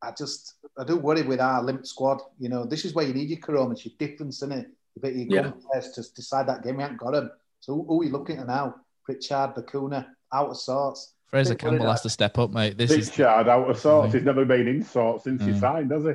I 0.02 0.12
just 0.16 0.54
I 0.78 0.84
do 0.84 0.96
worry 0.96 1.22
with 1.22 1.40
our 1.40 1.62
limp 1.62 1.86
squad. 1.86 2.20
You 2.38 2.48
know, 2.48 2.64
this 2.64 2.84
is 2.84 2.94
where 2.94 3.06
you 3.06 3.14
need 3.14 3.28
your 3.28 3.38
Koromas, 3.40 3.84
your 3.84 3.94
difference 3.98 4.42
in 4.42 4.52
it. 4.52 4.66
You 4.94 5.02
bet 5.02 5.14
your 5.14 5.26
Yeah. 5.28 5.42
gun 5.50 5.60
players 5.70 5.90
to 5.92 6.02
decide 6.14 6.48
that 6.48 6.62
game. 6.62 6.76
We 6.76 6.82
haven't 6.82 6.98
got 6.98 7.14
him. 7.14 7.30
So 7.60 7.74
who, 7.74 7.84
who 7.86 8.00
are 8.00 8.04
you 8.04 8.10
looking 8.12 8.38
at 8.38 8.46
now? 8.46 8.76
Pritchard, 9.04 9.54
Bacuna, 9.54 10.06
out 10.32 10.50
of 10.50 10.56
sorts. 10.56 11.14
Fraser 11.26 11.54
Campbell 11.54 11.90
has 11.90 12.00
to 12.02 12.10
step 12.10 12.38
up, 12.38 12.50
mate. 12.50 12.76
This 12.76 12.90
is, 12.90 13.08
Pritchard 13.10 13.48
out 13.48 13.70
of 13.70 13.78
sorts. 13.78 14.14
He's 14.14 14.24
never 14.24 14.44
been 14.44 14.66
in 14.66 14.82
sorts 14.82 15.24
since 15.24 15.44
he 15.44 15.50
Mm. 15.52 15.60
signed, 15.60 15.90
has 15.92 16.04
he? 16.04 16.12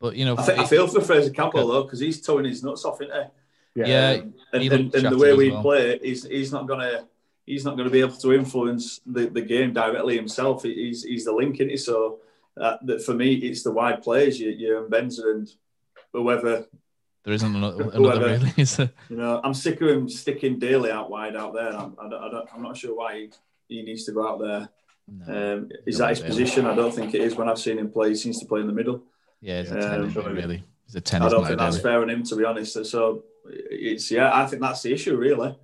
but 0.00 0.16
you 0.16 0.24
know, 0.24 0.36
I, 0.36 0.42
think, 0.42 0.58
I 0.58 0.64
feel 0.66 0.88
for 0.88 1.00
Fraser 1.00 1.30
Campbell 1.30 1.68
though 1.68 1.84
because 1.84 2.00
he's 2.00 2.20
towing 2.20 2.44
his 2.46 2.64
nuts 2.64 2.84
off, 2.84 3.00
isn't 3.00 3.14
he? 3.14 3.82
Yeah, 3.82 4.10
Um, 4.20 4.34
and, 4.52 4.62
he 4.62 4.68
and, 4.68 4.94
and 4.94 5.06
the 5.12 5.16
way 5.16 5.32
we 5.32 5.50
well. 5.50 5.62
play, 5.62 5.98
he's 6.02 6.24
he's 6.24 6.50
not 6.52 6.66
gonna 6.66 7.06
he's 7.46 7.64
not 7.64 7.76
gonna 7.76 7.90
be 7.90 8.00
able 8.00 8.16
to 8.16 8.32
influence 8.32 9.00
the, 9.06 9.26
the 9.26 9.40
game 9.42 9.72
directly 9.72 10.16
himself. 10.16 10.62
He's 10.62 11.02
he's 11.04 11.24
the 11.24 11.32
link 11.32 11.60
in 11.60 11.70
it. 11.70 11.80
So 11.80 12.20
uh, 12.60 12.76
that 12.82 13.02
for 13.04 13.14
me, 13.14 13.34
it's 13.34 13.62
the 13.62 13.70
wide 13.72 14.02
players, 14.02 14.38
you 14.40 14.50
you 14.50 14.78
and 14.82 14.92
Benza 14.92 15.24
and 15.30 15.50
whoever. 16.12 16.66
there 17.24 17.34
isn't 17.34 17.56
another, 17.56 17.84
Whoever. 17.90 18.26
another 18.26 18.38
really. 18.56 18.90
You 19.08 19.16
know, 19.16 19.40
I'm 19.42 19.54
sick 19.54 19.80
of 19.80 19.88
him 19.88 20.08
sticking 20.08 20.58
Daly 20.58 20.90
out 20.90 21.10
wide 21.10 21.36
out 21.36 21.54
there. 21.54 21.68
I'm, 21.74 21.96
I 22.00 22.08
don't, 22.10 22.22
I 22.22 22.30
don't, 22.30 22.48
I'm 22.54 22.62
not 22.62 22.76
sure 22.76 22.94
why 22.94 23.14
he, 23.16 23.30
he 23.68 23.82
needs 23.82 24.04
to 24.04 24.12
go 24.12 24.28
out 24.28 24.40
there. 24.40 24.68
Um, 25.26 25.68
is 25.86 25.98
that 25.98 26.10
his 26.10 26.20
position? 26.20 26.64
I 26.66 26.74
don't 26.74 26.94
think 26.94 27.14
it 27.14 27.20
is. 27.20 27.34
When 27.36 27.48
I've 27.48 27.58
seen 27.58 27.78
him 27.78 27.90
play, 27.90 28.10
he 28.10 28.14
seems 28.14 28.38
to 28.40 28.46
play 28.46 28.60
in 28.60 28.66
the 28.66 28.72
middle. 28.72 29.02
Yeah, 29.40 29.60
he's 29.60 29.72
a 29.72 29.94
Um, 29.94 30.14
really. 30.34 30.62
He's 30.86 30.94
a 30.94 31.00
ten. 31.00 31.22
I 31.22 31.28
don't 31.28 31.44
think 31.44 31.58
that's 31.58 31.78
fair 31.80 32.00
on 32.02 32.08
him, 32.10 32.22
to 32.24 32.36
be 32.36 32.44
honest. 32.44 32.84
So 32.86 33.24
it's 33.48 34.10
yeah, 34.10 34.30
I 34.32 34.46
think 34.46 34.62
that's 34.62 34.82
the 34.82 34.92
issue, 34.92 35.16
really. 35.16 35.56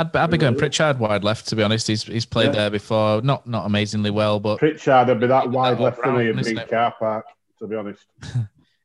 I'd, 0.00 0.16
I'd 0.16 0.30
be 0.30 0.38
going 0.38 0.56
Pritchard 0.56 0.98
wide 0.98 1.24
left. 1.24 1.48
To 1.48 1.56
be 1.56 1.62
honest, 1.62 1.86
he's 1.86 2.02
he's 2.02 2.26
played 2.26 2.46
Yeah. 2.46 2.52
there 2.52 2.70
before. 2.70 3.22
Not 3.22 3.46
not 3.46 3.66
amazingly 3.66 4.10
well, 4.10 4.40
but 4.40 4.58
Pritchard 4.58 5.08
would 5.08 5.20
be 5.20 5.26
that 5.26 5.50
wide 5.50 5.78
all 5.78 5.84
left 5.84 6.00
for 6.00 6.12
me 6.12 6.26
round, 6.26 6.28
in 6.30 6.38
isn't 6.38 6.68
Car 6.68 6.94
Park, 6.98 7.26
to 7.58 7.66
be 7.66 7.76
honest. 7.76 8.04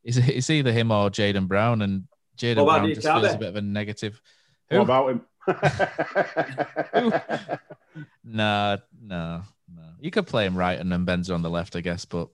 it's, 0.04 0.18
it's 0.18 0.50
either 0.50 0.72
him 0.72 0.92
or 0.92 1.10
Jaden 1.10 1.48
Brown, 1.48 1.82
and 1.82 2.04
Jaden 2.38 2.58
What 2.58 2.64
about 2.64 2.80
Brown 2.82 2.94
just 2.94 3.08
feels 3.08 3.34
a 3.34 3.38
bit 3.38 3.50
of 3.50 3.56
a 3.56 3.62
negative. 3.62 4.22
What 4.70 4.78
Who? 4.78 4.84
about 4.84 5.10
him? 5.10 5.22
Nah, 8.24 8.78
no, 9.02 9.42
no. 9.74 9.84
You 10.02 10.12
could 10.12 10.28
play 10.28 10.46
him 10.46 10.58
right 10.58 10.80
and 10.80 10.92
then 10.92 11.06
Benza 11.06 11.34
on 11.34 11.42
the 11.42 11.50
left, 11.50 11.76
I 11.76 11.82
guess. 11.82 12.06
But 12.06 12.30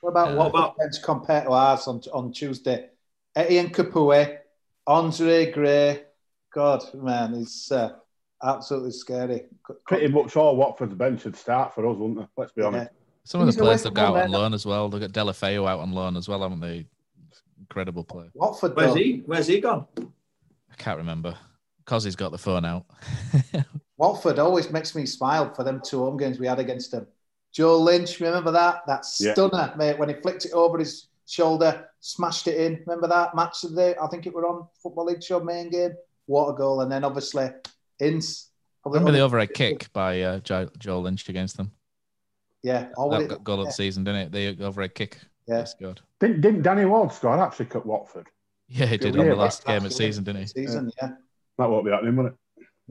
What 0.00 0.10
about 0.10 0.30
Yeah. 0.30 0.36
what 0.36 0.46
about 0.48 0.76
bench 0.78 1.02
compared 1.02 1.44
to 1.44 1.52
ours 1.52 1.86
on, 1.86 2.00
on 2.12 2.32
Tuesday? 2.32 2.88
Etienne 3.36 3.70
Capoue, 3.70 4.38
Andre 4.86 5.50
Gray. 5.52 6.02
God, 6.52 6.82
man, 6.94 7.34
it's 7.34 7.70
uh, 7.70 7.92
absolutely 8.42 8.92
scary. 8.92 9.44
Pretty 9.86 10.08
much 10.08 10.36
all 10.36 10.56
Watford's 10.56 10.94
bench 10.94 11.22
should 11.22 11.36
start 11.36 11.74
for 11.74 11.86
us, 11.86 11.96
wouldn't 11.96 12.18
they? 12.20 12.26
Let's 12.36 12.52
be 12.52 12.62
honest. 12.62 12.90
some 13.24 13.40
of 13.40 13.46
the 13.46 13.60
players 13.60 13.82
they've 13.82 13.94
got 13.94 14.08
home 14.08 14.16
out 14.16 14.24
on 14.24 14.30
loan 14.30 14.54
as 14.54 14.66
well. 14.66 14.88
They've 14.88 15.00
got 15.00 15.12
Deulofeu 15.12 15.68
out 15.68 15.80
on 15.80 15.92
loan 15.92 16.16
as 16.16 16.28
well, 16.28 16.42
haven't 16.42 16.60
they? 16.60 16.86
Incredible 17.60 18.04
player. 18.04 18.30
Watford, 18.34 18.74
Where's 18.74 18.90
though, 18.94 18.96
he? 18.96 19.22
Where's 19.26 19.46
he 19.46 19.60
gone? 19.60 19.86
I 19.98 20.74
can't 20.76 20.98
remember. 20.98 21.36
Because 21.84 22.04
he's 22.04 22.16
got 22.16 22.32
the 22.32 22.38
phone 22.38 22.64
out. 22.64 22.86
Watford 23.96 24.38
always 24.38 24.70
makes 24.70 24.94
me 24.94 25.06
smile 25.06 25.52
for 25.54 25.62
them 25.62 25.80
two 25.84 25.98
home 25.98 26.16
games 26.16 26.38
we 26.38 26.46
had 26.46 26.58
against 26.58 26.90
them. 26.90 27.06
Joel 27.52 27.82
Lynch, 27.82 28.20
remember 28.20 28.50
that? 28.52 28.86
That 28.86 29.04
Yeah. 29.18 29.32
stunner, 29.34 29.74
mate, 29.76 29.98
when 29.98 30.08
he 30.08 30.14
flicked 30.16 30.46
it 30.46 30.52
over 30.52 30.78
his 30.78 31.08
shoulder, 31.26 31.88
smashed 32.00 32.46
it 32.48 32.56
in. 32.60 32.82
Remember 32.86 33.08
that 33.08 33.34
match 33.34 33.64
of 33.64 33.74
the, 33.74 33.96
I 34.00 34.06
think 34.08 34.26
it 34.26 34.32
were 34.32 34.46
on 34.46 34.66
Football 34.82 35.06
League 35.06 35.22
Show 35.22 35.40
main 35.40 35.68
game. 35.70 35.92
What 36.30 36.48
a 36.48 36.56
goal. 36.56 36.82
And 36.82 36.92
then 36.92 37.02
obviously, 37.02 37.48
Ince. 37.98 38.50
probably 38.82 39.00
remember 39.00 39.10
the 39.10 39.18
only- 39.18 39.24
overhead 39.24 39.52
kick 39.52 39.92
by 39.92 40.22
uh, 40.22 40.38
Joel 40.38 41.02
Lynch 41.02 41.28
against 41.28 41.56
them? 41.56 41.72
Yeah. 42.62 42.90
Oh, 42.96 43.10
That 43.10 43.22
it- 43.22 43.28
got 43.28 43.42
goal 43.42 43.58
of 43.60 43.64
yeah. 43.64 43.70
the 43.70 43.72
season, 43.74 44.04
didn't 44.04 44.32
it? 44.32 44.56
The 44.56 44.64
overhead 44.64 44.94
kick. 44.94 45.18
Yeah. 45.48 45.56
That's 45.56 45.74
good. 45.74 46.00
Didn't, 46.20 46.40
didn't 46.40 46.62
Danny 46.62 46.84
Ward 46.84 47.12
score 47.12 47.36
actually 47.36 47.66
trick 47.66 47.76
at 47.80 47.86
Watford? 47.86 48.28
Yeah, 48.68 48.86
he 48.86 48.96
did 48.96 49.16
Yeah, 49.16 49.22
on 49.22 49.28
the 49.30 49.34
last 49.34 49.64
game 49.66 49.78
of 49.78 49.86
Absolutely. 49.86 50.06
season, 50.06 50.24
didn't 50.24 50.40
he? 50.42 50.46
Season, 50.46 50.92
yeah. 51.02 51.08
That 51.58 51.68
won't 51.68 51.84
be 51.84 51.90
happening, 51.90 52.14
will 52.14 52.26
it? 52.26 52.34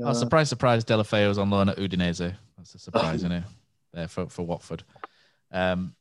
Oh, 0.03 0.11
surprise, 0.11 0.49
surprise, 0.49 0.83
Deulofeu 0.83 1.29
was 1.29 1.37
on 1.37 1.49
loan 1.49 1.69
at 1.69 1.77
Udinese. 1.77 2.35
That's 2.57 2.75
a 2.75 2.79
surprise, 2.79 3.15
isn't 3.23 3.31
it? 3.31 3.43
There 3.93 4.09
for, 4.09 4.27
for 4.27 4.45
Watford. 4.45 4.83
Um, 5.49 5.95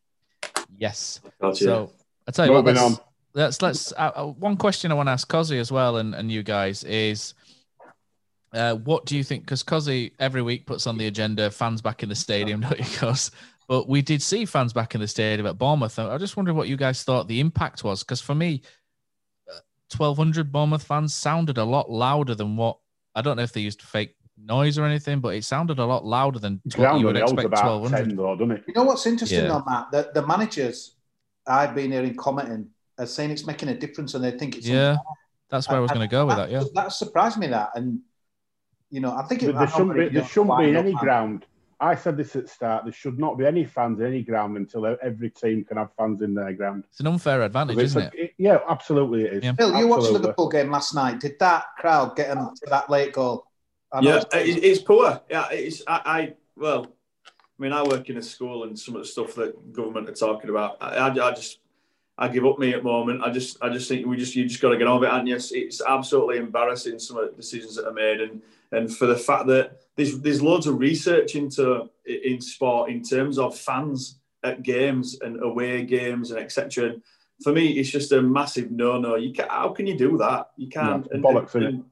yes. 0.76 1.20
Gotcha. 1.40 1.64
So 1.64 1.92
I 2.26 2.32
tell 2.32 2.46
you 2.46 2.52
what, 2.52 2.64
Moving 2.64 2.82
let's, 2.82 2.98
on. 2.98 3.04
Let's 3.34 3.62
let's 3.62 3.92
uh, 3.92 4.12
uh, 4.14 4.26
one 4.26 4.56
question 4.56 4.90
I 4.90 4.94
want 4.94 5.08
to 5.08 5.12
ask 5.12 5.28
Cozzy 5.30 5.58
as 5.58 5.70
well, 5.72 5.98
and, 5.98 6.14
and 6.14 6.30
you 6.30 6.42
guys 6.42 6.84
is, 6.84 7.34
uh, 8.52 8.74
what 8.74 9.06
do 9.06 9.16
you 9.16 9.24
think? 9.24 9.44
Because 9.44 9.62
Cozzy 9.62 10.12
every 10.18 10.42
week 10.42 10.66
puts 10.66 10.86
on 10.86 10.98
the 10.98 11.06
agenda 11.06 11.50
fans 11.50 11.80
back 11.82 12.02
in 12.02 12.08
the 12.08 12.14
stadium, 12.14 12.60
don't 12.62 12.78
you, 12.78 12.98
Cos? 12.98 13.30
But 13.68 13.88
we 13.88 14.00
did 14.00 14.22
see 14.22 14.46
fans 14.46 14.72
back 14.72 14.94
in 14.94 15.00
the 15.00 15.08
stadium 15.08 15.46
at 15.46 15.58
Bournemouth. 15.58 15.98
I 15.98 16.16
just 16.16 16.36
wondered 16.36 16.54
what 16.54 16.68
you 16.68 16.76
guys 16.76 17.02
thought 17.02 17.28
the 17.28 17.38
impact 17.40 17.84
was. 17.84 18.02
Because 18.02 18.20
for 18.22 18.34
me, 18.34 18.62
1200 19.96 20.50
Bournemouth 20.50 20.82
fans 20.82 21.14
sounded 21.14 21.58
a 21.58 21.64
lot 21.64 21.90
louder 21.90 22.34
than 22.34 22.56
what 22.56 22.78
I 23.14 23.22
don't 23.22 23.36
know 23.36 23.42
if 23.42 23.52
they 23.52 23.60
used 23.60 23.82
fake 23.82 24.14
noise 24.36 24.78
or 24.78 24.84
anything, 24.84 25.20
but 25.20 25.34
it 25.34 25.44
sounded 25.44 25.78
a 25.78 25.84
lot 25.84 26.04
louder 26.04 26.38
than 26.38 26.60
tw- 26.70 26.76
Ground 26.76 27.00
you 27.00 27.06
would 27.06 27.16
expect 27.16 27.50
1200. 27.50 28.06
10 28.08 28.16
though, 28.16 28.36
doesn't 28.36 28.52
it? 28.52 28.64
You 28.68 28.74
know 28.74 28.84
what's 28.84 29.06
interesting 29.06 29.44
Yeah. 29.44 29.52
on 29.52 29.64
that? 29.66 30.14
The, 30.14 30.20
the 30.20 30.26
managers 30.26 30.96
I've 31.46 31.74
been 31.74 31.92
hearing 31.92 32.14
commenting 32.14 32.68
are 32.98 33.06
saying 33.06 33.30
it's 33.30 33.46
making 33.46 33.68
a 33.68 33.74
difference 33.74 34.14
and 34.14 34.24
they 34.24 34.32
think 34.32 34.56
it's 34.56 34.66
Yeah, 34.66 34.90
unfair. 34.90 35.02
that's 35.50 35.68
where 35.68 35.78
I 35.78 35.80
was 35.80 35.90
going 35.90 36.06
to 36.08 36.10
go 36.10 36.26
with 36.26 36.36
that. 36.36 36.50
Yeah. 36.50 36.64
That 36.74 36.92
surprised 36.92 37.38
me 37.38 37.46
that. 37.48 37.70
And, 37.74 38.00
you 38.90 39.00
know, 39.00 39.12
I 39.12 39.22
think 39.24 39.42
it 39.42 39.46
There, 39.46 39.52
there 39.54 39.62
I'm 39.62 39.68
shouldn't 39.68 39.92
be, 39.94 39.98
really 40.00 40.14
there 40.14 40.24
shouldn't 40.24 40.58
be 40.58 40.76
any 40.76 40.92
up, 40.94 41.00
ground. 41.00 41.46
I 41.80 41.94
said 41.94 42.16
this 42.16 42.34
at 42.34 42.44
the 42.44 42.48
start. 42.48 42.84
There 42.84 42.92
should 42.92 43.20
not 43.20 43.38
be 43.38 43.46
any 43.46 43.64
fans 43.64 44.00
in 44.00 44.06
any 44.06 44.22
ground 44.22 44.56
until 44.56 44.96
every 45.00 45.30
team 45.30 45.64
can 45.64 45.76
have 45.76 45.90
fans 45.96 46.22
in 46.22 46.34
their 46.34 46.52
ground. 46.52 46.84
It's 46.90 46.98
an 46.98 47.06
unfair 47.06 47.42
advantage, 47.42 47.78
isn't 47.78 48.02
a- 48.14 48.24
it? 48.24 48.34
Yeah, 48.36 48.58
absolutely 48.68 49.22
it 49.26 49.32
is. 49.34 49.44
Yeah. 49.44 49.52
Bill, 49.52 49.68
you 49.78 49.86
watched 49.86 50.02
the 50.02 50.08
Absolutely. 50.08 50.20
Liverpool 50.22 50.48
game 50.48 50.70
last 50.72 50.94
night. 50.94 51.20
Did 51.20 51.38
that 51.38 51.66
crowd 51.78 52.16
get 52.16 52.34
them 52.34 52.50
to 52.52 52.70
that 52.70 52.90
late 52.90 53.12
goal? 53.12 53.44
I 53.92 54.00
Yeah, 54.00 54.16
it's- 54.16 54.58
it's 54.60 54.82
poor. 54.82 55.20
Yeah, 55.30 55.48
it's 55.52 55.82
I, 55.86 56.00
I 56.04 56.34
well, 56.56 56.86
I 57.26 57.62
mean, 57.62 57.72
I 57.72 57.82
work 57.84 58.08
in 58.10 58.16
a 58.16 58.22
school, 58.22 58.64
and 58.64 58.76
some 58.78 58.96
of 58.96 59.02
the 59.02 59.06
stuff 59.08 59.34
that 59.36 59.72
government 59.72 60.08
are 60.08 60.12
talking 60.14 60.50
about, 60.50 60.76
I, 60.80 60.96
I, 60.96 61.28
I 61.28 61.30
just 61.32 61.60
I 62.18 62.26
give 62.28 62.44
up 62.44 62.58
me 62.58 62.74
at 62.74 62.82
the 62.82 62.88
moment. 62.88 63.22
I 63.22 63.30
just 63.30 63.62
I 63.62 63.68
just 63.68 63.88
think 63.88 64.06
we 64.06 64.16
just 64.16 64.34
you 64.34 64.44
just 64.46 64.60
got 64.60 64.70
to 64.70 64.76
get 64.76 64.88
on 64.88 65.00
with 65.00 65.08
it. 65.08 65.14
And 65.14 65.28
yes, 65.28 65.52
it's 65.52 65.80
absolutely 65.80 66.38
embarrassing 66.38 66.98
some 66.98 67.16
of 67.16 67.30
the 67.30 67.36
decisions 67.36 67.76
that 67.76 67.86
are 67.86 67.92
made, 67.92 68.20
and 68.20 68.42
and 68.72 68.94
for 68.94 69.06
the 69.06 69.16
fact 69.16 69.46
that 69.46 69.78
there's 69.96 70.18
there's 70.20 70.42
loads 70.42 70.66
of 70.66 70.78
research 70.78 71.36
into 71.36 71.88
in 72.04 72.40
sport 72.40 72.90
in 72.90 73.02
terms 73.02 73.38
of 73.38 73.56
fans 73.56 74.18
at 74.42 74.62
games 74.62 75.20
and 75.20 75.42
away 75.42 75.84
games 75.84 76.32
and 76.32 76.40
etc. 76.40 76.90
And 76.90 77.02
for 77.42 77.52
me, 77.52 77.78
it's 77.78 77.90
just 77.90 78.10
a 78.10 78.20
massive 78.20 78.72
no-no. 78.72 79.14
You 79.14 79.32
can 79.32 79.48
how 79.48 79.68
can 79.68 79.86
you 79.86 79.96
do 79.96 80.18
that? 80.18 80.50
You 80.56 80.68
can't. 80.68 81.06
And, 81.12 81.22
bollocks, 81.22 81.54
and, 81.54 81.64
and, 81.64 81.84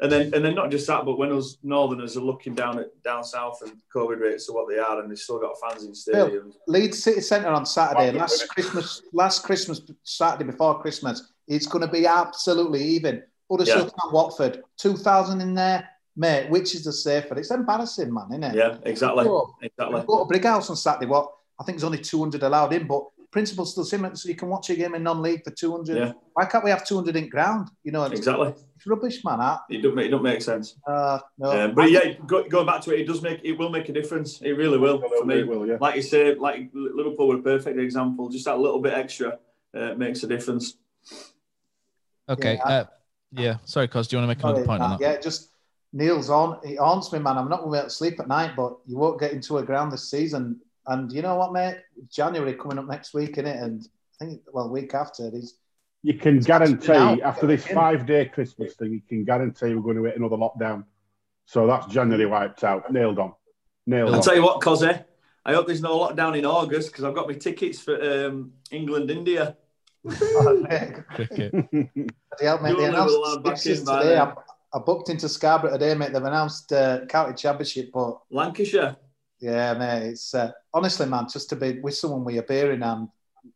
and 0.00 0.10
then 0.10 0.34
and 0.34 0.44
then 0.44 0.54
not 0.54 0.70
just 0.70 0.86
that, 0.88 1.04
but 1.04 1.18
when 1.18 1.32
us 1.32 1.58
Northerners 1.62 2.16
are 2.16 2.22
looking 2.22 2.54
down 2.54 2.78
at 2.78 3.02
down 3.02 3.22
south 3.22 3.60
and 3.62 3.72
COVID 3.94 4.20
rates 4.20 4.48
are 4.48 4.54
what 4.54 4.68
they 4.68 4.78
are, 4.78 5.00
and 5.00 5.10
they've 5.10 5.18
still 5.18 5.38
got 5.38 5.54
fans 5.60 5.84
in 5.84 6.12
Bill, 6.12 6.30
stadiums. 6.30 6.54
Leeds 6.66 7.02
City 7.02 7.20
Centre 7.20 7.48
on 7.48 7.64
Saturday, 7.66 8.10
last 8.18 8.48
Christmas, 8.48 9.02
last 9.12 9.44
Christmas, 9.44 9.80
Saturday 10.02 10.50
before 10.50 10.80
Christmas, 10.80 11.32
it's 11.46 11.66
going 11.66 11.86
to 11.86 11.92
be 11.92 12.06
absolutely 12.06 12.82
even. 12.82 13.22
Huddersfield 13.50 13.92
and 14.02 14.12
Watford, 14.12 14.62
2,000 14.78 15.42
in 15.42 15.52
there, 15.52 15.86
mate, 16.16 16.48
which 16.48 16.74
is 16.74 16.84
the 16.84 16.92
safer? 16.92 17.38
It's 17.38 17.50
embarrassing, 17.50 18.12
man, 18.12 18.28
isn't 18.30 18.44
it? 18.44 18.54
Yeah, 18.54 18.78
exactly, 18.84 19.24
Go, 19.24 19.54
exactly. 19.60 20.02
go 20.06 20.20
to 20.20 20.24
Brighouse 20.24 20.70
on 20.70 20.76
Saturday, 20.76 21.06
what? 21.06 21.30
I 21.60 21.64
think 21.64 21.76
there's 21.76 21.84
only 21.84 21.98
200 21.98 22.42
allowed 22.42 22.72
in, 22.72 22.86
but 22.86 23.04
principle's 23.32 23.72
still 23.72 23.84
similar, 23.84 24.14
so 24.14 24.28
you 24.28 24.36
can 24.36 24.48
watch 24.48 24.70
a 24.70 24.76
game 24.76 24.94
in 24.94 25.02
non-league 25.02 25.42
for 25.42 25.50
200. 25.50 25.96
Yeah. 25.96 26.12
Why 26.34 26.44
can't 26.44 26.62
we 26.62 26.70
have 26.70 26.86
200 26.86 27.16
in 27.16 27.28
ground? 27.28 27.70
You 27.82 27.90
know, 27.90 28.04
it's, 28.04 28.20
Exactly. 28.20 28.54
it's 28.76 28.86
rubbish, 28.86 29.24
man. 29.24 29.38
That. 29.38 29.60
It 29.70 29.82
don't 29.82 29.94
make 29.94 30.06
it 30.06 30.10
don't 30.10 30.22
make 30.22 30.42
sense. 30.42 30.76
Uh, 30.86 31.18
no. 31.38 31.64
Um, 31.64 31.74
but 31.74 31.90
yeah, 31.90 32.12
go, 32.26 32.46
going 32.48 32.66
back 32.66 32.82
to 32.82 32.94
it, 32.94 33.00
it 33.00 33.06
does 33.06 33.22
make 33.22 33.40
it 33.42 33.52
will 33.52 33.70
make 33.70 33.88
a 33.88 33.92
difference. 33.92 34.40
It 34.42 34.52
really 34.52 34.78
will 34.78 35.00
for 35.00 35.24
me. 35.24 35.40
it 35.40 35.48
will, 35.48 35.66
yeah. 35.66 35.78
Like 35.80 35.96
you 35.96 36.02
say, 36.02 36.34
like 36.34 36.70
Liverpool 36.74 37.26
were 37.26 37.38
a 37.38 37.42
perfect 37.42 37.78
example. 37.78 38.28
Just 38.28 38.44
that 38.44 38.58
little 38.58 38.80
bit 38.80 38.92
extra 38.92 39.38
uh, 39.74 39.94
makes 39.94 40.22
a 40.22 40.28
difference. 40.28 40.76
Okay. 42.28 42.54
Yeah, 42.54 42.70
uh, 42.70 42.84
yeah. 43.32 43.56
Sorry, 43.64 43.88
Cos. 43.88 44.06
Do 44.06 44.16
you 44.16 44.20
want 44.20 44.30
to 44.30 44.36
make 44.36 44.44
another 44.44 44.56
Sorry, 44.58 44.66
point 44.66 44.82
on 44.82 44.90
that? 44.90 45.00
Yeah, 45.00 45.18
just 45.18 45.48
Neil's 45.94 46.28
on. 46.28 46.58
It 46.62 46.78
haunts 46.78 47.10
me, 47.12 47.18
man. 47.18 47.38
I'm 47.38 47.48
not 47.48 47.60
going 47.60 47.72
to 47.72 47.76
be 47.76 47.78
able 47.78 47.88
to 47.88 47.94
sleep 47.94 48.20
at 48.20 48.28
night, 48.28 48.52
but 48.56 48.76
you 48.86 48.98
won't 48.98 49.18
get 49.18 49.32
into 49.32 49.58
a 49.58 49.62
ground 49.62 49.90
this 49.90 50.10
season. 50.10 50.60
And 50.86 51.12
you 51.12 51.22
know 51.22 51.36
what, 51.36 51.52
mate? 51.52 51.78
January 52.10 52.54
coming 52.54 52.78
up 52.78 52.86
next 52.86 53.14
week, 53.14 53.36
innit? 53.36 53.62
And 53.62 53.86
I 54.20 54.24
think, 54.24 54.42
well, 54.52 54.68
week 54.68 54.94
after, 54.94 55.30
these. 55.30 55.56
You 56.02 56.14
can 56.14 56.40
guarantee 56.40 56.92
out. 56.92 57.20
after 57.20 57.46
this 57.46 57.64
five 57.64 58.06
day 58.06 58.24
Christmas 58.26 58.74
thing, 58.74 58.92
you 58.92 59.02
can 59.08 59.24
guarantee 59.24 59.74
we're 59.74 59.82
going 59.82 59.96
to 59.96 60.04
hit 60.04 60.16
another 60.16 60.36
lockdown. 60.36 60.84
So 61.44 61.66
that's 61.66 61.86
January 61.86 62.26
wiped 62.26 62.64
out. 62.64 62.92
Nailed 62.92 63.18
on. 63.18 63.34
Nailed 63.86 64.10
I'll 64.10 64.16
on. 64.16 64.22
tell 64.22 64.34
you 64.34 64.42
what, 64.42 64.60
Cozzy, 64.60 65.04
I 65.44 65.52
hope 65.54 65.66
there's 65.66 65.82
no 65.82 65.98
lockdown 65.98 66.36
in 66.36 66.44
August 66.44 66.90
because 66.90 67.04
I've 67.04 67.14
got 67.14 67.28
my 67.28 67.34
tickets 67.34 67.80
for 67.80 68.26
um, 68.26 68.52
England 68.70 69.10
India. 69.10 69.56
Cricket. 70.04 70.32
Bloody 70.42 70.62
mate. 70.62 71.02
You're 71.12 71.88
They 72.40 72.46
a 72.46 72.56
little 72.60 72.84
announced 72.84 73.18
lad 73.18 73.42
back 73.44 73.52
fixtures 73.54 73.80
in 73.80 73.84
by 73.84 74.02
today. 74.02 74.18
I, 74.18 74.32
I 74.74 74.78
booked 74.80 75.08
into 75.08 75.28
Scarborough 75.28 75.72
today, 75.72 75.94
mate. 75.94 76.12
They've 76.12 76.22
announced 76.22 76.72
uh, 76.72 77.06
county 77.06 77.34
championship, 77.34 77.90
but 77.92 78.18
Lancashire. 78.30 78.96
Yeah, 79.42 79.74
mate. 79.74 80.10
It's 80.10 80.34
uh, 80.34 80.52
honestly, 80.72 81.06
man, 81.06 81.26
just 81.30 81.50
to 81.50 81.56
be 81.56 81.80
with 81.80 81.94
someone 81.96 82.24
with 82.24 82.38
a 82.38 82.42
beer 82.42 82.72
in 82.72 82.80
hand, 82.80 83.08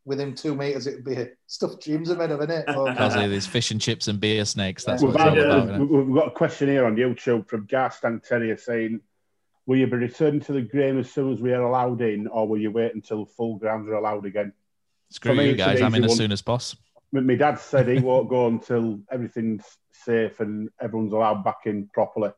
within 0.04 0.34
two 0.34 0.54
meters, 0.54 0.86
it'd 0.88 1.04
be 1.04 1.28
stuff 1.46 1.78
dreams 1.80 2.10
of 2.10 2.20
it, 2.20 2.30
isn't 2.32 2.50
it? 2.50 2.64
But, 2.66 2.96
Cos, 2.96 3.14
there's 3.14 3.46
fish 3.46 3.70
and 3.70 3.80
chips 3.80 4.08
and 4.08 4.18
beer 4.20 4.44
snakes. 4.44 4.84
That's 4.84 5.02
We've, 5.02 5.14
what 5.14 5.20
it's 5.38 5.44
all 5.44 5.50
had- 5.50 5.68
about. 5.68 5.80
we've- 5.80 5.84
isn't 5.84 6.00
it? 6.00 6.04
we've 6.06 6.14
got 6.16 6.28
a 6.28 6.32
question 6.32 6.68
here 6.68 6.84
on 6.84 6.96
YouTube 6.96 7.48
from 7.48 7.66
Garstan 7.68 8.22
Terrier 8.22 8.56
saying, 8.56 9.00
Will 9.66 9.78
you 9.78 9.86
be 9.88 9.96
returning 9.96 10.40
to 10.42 10.52
the 10.52 10.62
game 10.62 10.98
as 11.00 11.10
soon 11.10 11.32
as 11.32 11.40
we 11.40 11.52
are 11.52 11.62
allowed 11.62 12.00
in, 12.00 12.26
or 12.28 12.46
will 12.46 12.58
you 12.58 12.70
wait 12.70 12.94
until 12.94 13.24
full 13.24 13.56
grounds 13.56 13.88
are 13.88 13.94
allowed 13.94 14.24
again? 14.26 14.52
Screw 15.10 15.34
me, 15.34 15.48
you 15.50 15.54
guys. 15.56 15.80
I'm 15.82 15.90
easy 15.92 15.98
in 15.98 16.04
as 16.04 16.16
soon 16.16 16.32
as 16.32 16.42
possible. 16.42 16.82
My 17.12 17.20
my 17.20 17.34
dad 17.36 17.58
said 17.58 17.88
he 17.88 17.98
won't 18.00 18.28
go 18.28 18.46
until 18.48 19.00
everything's 19.10 19.64
safe 19.92 20.38
and 20.40 20.68
everyone's 20.80 21.12
allowed 21.12 21.42
back 21.44 21.58
in 21.66 21.88
properly. 21.92 22.30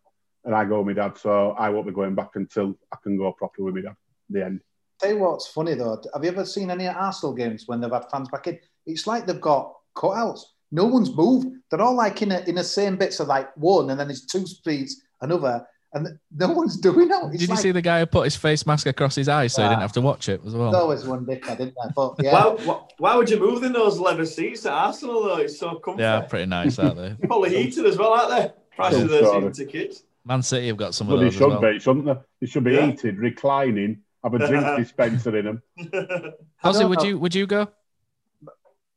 And 0.44 0.54
I 0.54 0.64
go 0.64 0.80
with 0.80 0.96
my 0.96 1.02
dad, 1.02 1.18
so 1.18 1.50
I 1.52 1.68
won't 1.68 1.86
be 1.86 1.92
going 1.92 2.14
back 2.14 2.30
until 2.34 2.78
I 2.92 2.96
can 3.02 3.16
go 3.16 3.32
properly 3.32 3.70
with 3.70 3.74
my 3.74 3.90
dad. 3.90 3.96
The 4.30 4.44
end. 4.44 4.60
Tell 5.00 5.10
you 5.10 5.18
what's 5.18 5.46
funny 5.48 5.74
though. 5.74 6.02
Have 6.12 6.24
you 6.24 6.30
ever 6.30 6.44
seen 6.44 6.70
any 6.70 6.88
Arsenal 6.88 7.34
games 7.34 7.64
when 7.66 7.80
they've 7.80 7.90
had 7.90 8.10
fans 8.10 8.28
back 8.28 8.46
in? 8.46 8.58
It's 8.86 9.06
like 9.06 9.26
they've 9.26 9.40
got 9.40 9.74
cutouts. 9.96 10.40
No 10.70 10.86
one's 10.86 11.14
moved. 11.14 11.48
They're 11.70 11.80
all 11.80 11.96
like 11.96 12.20
in 12.22 12.32
a, 12.32 12.40
in 12.40 12.56
the 12.56 12.64
same 12.64 12.96
bits 12.96 13.20
of 13.20 13.28
like 13.28 13.56
one, 13.56 13.90
and 13.90 13.98
then 13.98 14.08
there's 14.08 14.26
two 14.26 14.46
streets, 14.46 15.00
another, 15.20 15.66
and 15.94 16.18
no 16.36 16.52
one's 16.52 16.76
doing 16.76 17.08
it. 17.10 17.14
It's 17.14 17.32
Did 17.32 17.40
you 17.42 17.46
like, 17.48 17.58
see 17.58 17.70
the 17.70 17.82
guy 17.82 18.00
who 18.00 18.06
put 18.06 18.24
his 18.24 18.36
face 18.36 18.66
mask 18.66 18.86
across 18.86 19.14
his 19.14 19.28
eyes 19.28 19.54
so 19.54 19.62
he 19.62 19.68
didn't 19.68 19.78
ah. 19.78 19.82
have 19.82 19.92
to 19.92 20.00
watch 20.00 20.28
it 20.28 20.40
as 20.44 20.54
well? 20.54 20.70
There's 20.70 20.82
always 20.82 21.04
one 21.04 21.24
dickhead, 21.24 21.60
isn't 21.60 21.74
there? 21.80 21.92
But 21.94 22.16
yeah, 22.20 22.32
Why, 22.32 22.64
why, 22.64 22.80
why 22.98 23.16
would 23.16 23.30
you 23.30 23.38
move 23.38 23.62
in 23.62 23.72
those 23.72 23.98
leather 23.98 24.26
seats 24.26 24.66
at 24.66 24.72
Arsenal 24.72 25.22
though? 25.22 25.36
It's 25.38 25.58
so 25.58 25.76
comfy. 25.76 26.02
Yeah, 26.02 26.20
pretty 26.22 26.46
nice, 26.46 26.78
aren't 26.78 26.96
they? 26.96 27.16
Probably 27.26 27.56
heated 27.56 27.86
as 27.86 27.96
well, 27.96 28.12
aren't 28.12 28.30
they? 28.30 28.52
Prices 28.76 29.04
of 29.04 29.10
Cool 29.10 29.40
those 29.40 29.56
tickets. 29.56 30.02
Man 30.28 30.42
City 30.42 30.66
have 30.68 30.76
got 30.76 30.94
some 30.94 31.08
of 31.08 31.14
But 31.14 31.20
they 31.20 31.24
those 31.24 31.34
as 31.36 31.40
should 31.40 31.48
well. 31.48 31.60
be, 31.62 31.78
shouldn't 31.78 32.04
they? 32.04 32.14
They 32.40 32.46
should 32.46 32.64
be 32.64 32.72
Yeah. 32.74 32.90
heated, 32.90 33.16
reclining, 33.18 34.02
have 34.22 34.34
a 34.34 34.38
drink 34.38 34.66
dispenser 34.76 35.36
in 35.38 35.44
them. 35.46 35.62
I 36.62 36.68
Ozzy, 36.68 36.80
don't 36.80 36.90
would 36.90 37.02
know. 37.02 37.08
you 37.08 37.18
would 37.18 37.34
you 37.34 37.46
go? 37.46 37.68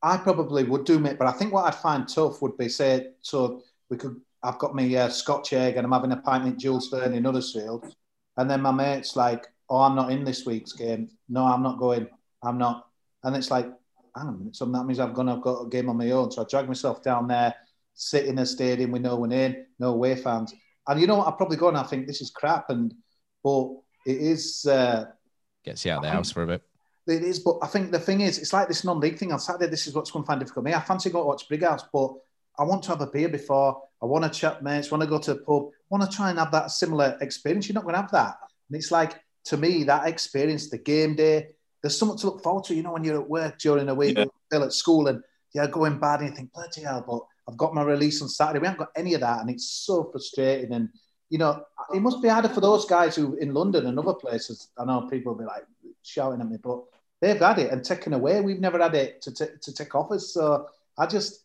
I 0.04 0.18
probably 0.18 0.64
would 0.64 0.84
do, 0.84 1.00
mate. 1.00 1.18
But 1.18 1.28
I 1.28 1.32
think 1.32 1.54
what 1.54 1.66
I'd 1.66 1.76
find 1.76 2.08
tough 2.08 2.42
would 2.42 2.58
be 2.58 2.68
say, 2.70 3.12
so 3.22 3.64
we 3.90 3.98
could. 3.98 4.20
I've 4.44 4.58
got 4.58 4.74
my 4.76 4.94
uh, 4.96 5.10
Scotch 5.10 5.54
egg 5.54 5.78
and 5.78 5.86
I'm 5.86 5.92
having 5.92 6.12
a 6.12 6.18
pint 6.18 6.48
at 6.48 6.58
Jules 6.58 6.90
Verne 6.90 7.14
in 7.14 7.24
Huddersfield, 7.24 7.94
and 8.38 8.50
then 8.50 8.62
my 8.62 8.72
mate's 8.72 9.16
like, 9.16 9.46
"Oh, 9.70 9.82
I'm 9.82 9.96
not 9.96 10.12
in 10.12 10.24
this 10.26 10.46
week's 10.46 10.74
game. 10.74 11.10
No, 11.30 11.46
I'm 11.46 11.64
not 11.64 11.78
going. 11.80 12.08
I'm 12.44 12.58
not." 12.58 12.88
And 13.24 13.36
it's 13.38 13.52
like, 13.52 13.68
hang 14.18 14.28
on 14.28 14.34
a 14.36 14.38
minute. 14.38 14.56
So 14.56 14.66
that 14.66 14.84
means 14.86 15.00
I've 15.00 15.14
gone. 15.14 15.30
I've 15.30 15.42
got 15.42 15.62
a 15.62 15.70
game 15.70 15.88
on 15.90 15.98
my 15.98 16.10
own. 16.12 16.32
So 16.32 16.42
I 16.42 16.46
drag 16.50 16.68
myself 16.68 17.04
down 17.04 17.28
there, 17.28 17.54
sit 17.94 18.26
in 18.26 18.40
a 18.40 18.46
stadium 18.46 18.92
with 18.92 19.04
no 19.04 19.16
one 19.16 19.32
in, 19.32 19.66
no 19.80 19.90
away 19.94 20.16
fans. 20.16 20.54
And 20.88 21.00
you 21.00 21.08
know 21.08 21.16
what? 21.18 21.28
I 21.28 21.32
probably 21.32 21.58
go 21.58 21.68
and 21.70 21.78
I 21.78 21.84
think 21.84 22.08
this 22.08 22.22
is 22.22 22.32
crap. 22.32 22.70
And 22.70 22.94
but 23.44 23.70
it 24.06 24.18
is. 24.18 24.66
Uh, 24.66 25.06
Gets 25.64 25.86
you 25.86 25.92
out 25.92 25.98
of 25.98 26.04
the 26.04 26.10
house 26.10 26.32
for 26.32 26.44
a 26.44 26.48
bit. 26.48 26.64
it 27.08 27.24
is, 27.24 27.40
but 27.40 27.58
I 27.62 27.68
think 27.68 27.92
the 27.92 28.00
thing 28.00 28.22
is, 28.22 28.40
it's 28.40 28.52
like 28.54 28.68
this 28.68 28.84
non-league 28.84 29.18
thing 29.20 29.32
on 29.32 29.40
Saturday. 29.40 29.68
This 29.68 29.86
is 29.86 29.94
what's 29.94 30.10
going 30.10 30.24
to 30.24 30.28
find 30.28 30.40
difficult. 30.40 30.66
Me, 30.66 30.74
I 30.74 30.82
fancy 30.82 31.10
going 31.12 31.24
to 31.24 31.28
watch 31.28 31.48
Brighouse, 31.48 31.84
but 31.94 32.14
I 32.58 32.64
want 32.64 32.82
to 32.84 32.90
have 32.90 33.02
a 33.02 33.08
beer 33.08 33.30
before. 33.30 33.82
I 34.02 34.06
want 34.08 34.24
to 34.24 34.30
chat 34.32 34.64
mates. 34.64 34.90
Want 34.90 35.02
to 35.04 35.08
go 35.08 35.20
to 35.20 35.32
a 35.34 35.36
pub. 35.36 35.70
Want 35.90 36.10
to 36.10 36.16
try 36.16 36.32
and 36.32 36.40
have 36.40 36.52
that 36.52 36.72
similar 36.72 37.16
experience. 37.22 37.68
You're 37.70 37.76
not 37.76 37.84
going 37.84 37.94
to 37.96 38.02
have 38.02 38.12
that, 38.12 38.38
and 38.70 38.76
it's 38.78 38.92
like 38.92 39.20
to 39.46 39.58
me 39.58 39.84
that 39.84 40.08
experience, 40.08 40.70
the 40.70 40.78
game 40.80 41.16
day. 41.16 41.50
There's 41.84 41.98
something 41.98 42.18
to 42.20 42.28
look 42.28 42.44
forward 42.44 42.64
to. 42.66 42.76
You 42.76 42.84
know, 42.84 42.94
when 42.94 43.04
you're 43.04 43.22
at 43.22 43.30
work 43.30 43.58
during 43.60 43.86
the 43.88 43.96
week, 43.96 44.18
Yeah. 44.18 44.26
still 44.48 44.64
at 44.64 44.74
school, 44.74 45.08
and 45.08 45.22
you're 45.54 45.68
going 45.68 46.00
bad, 46.00 46.22
and 46.22 46.30
you 46.30 46.36
think, 46.36 46.54
bloody 46.54 46.82
hell, 46.82 47.04
but 47.08 47.22
I've 47.48 47.58
got 47.58 47.74
my 47.74 47.84
release 47.84 48.22
on 48.22 48.30
Saturday. 48.30 48.60
We 48.60 48.68
haven't 48.68 48.80
got 48.80 48.92
any 48.96 49.14
of 49.14 49.22
that, 49.22 49.42
and 49.42 49.50
it's 49.50 49.70
so 49.70 50.10
frustrating. 50.12 50.74
And 50.74 50.90
you 51.30 51.38
know, 51.38 51.64
it 51.94 52.02
must 52.02 52.22
be 52.22 52.28
harder 52.28 52.50
for 52.50 52.62
those 52.62 52.86
guys 52.86 53.16
who 53.16 53.36
in 53.36 53.54
London 53.54 53.86
and 53.88 53.98
other 53.98 54.14
places. 54.14 54.70
I 54.78 54.86
know 54.86 55.08
people 55.10 55.34
will 55.34 55.40
be 55.40 55.46
like 55.46 55.64
shouting 56.04 56.42
at 56.42 56.50
me, 56.50 56.58
but 56.62 56.84
they've 57.22 57.40
had 57.40 57.60
it 57.60 57.72
and 57.72 57.84
taken 57.84 58.14
away. 58.14 58.42
We've 58.42 58.60
never 58.60 58.80
had 58.80 58.96
it 58.96 59.22
to, 59.24 59.34
t- 59.34 59.54
to 59.62 59.74
take 59.74 59.96
offers. 59.96 60.34
So 60.34 60.68
I 60.98 61.06
just, 61.08 61.44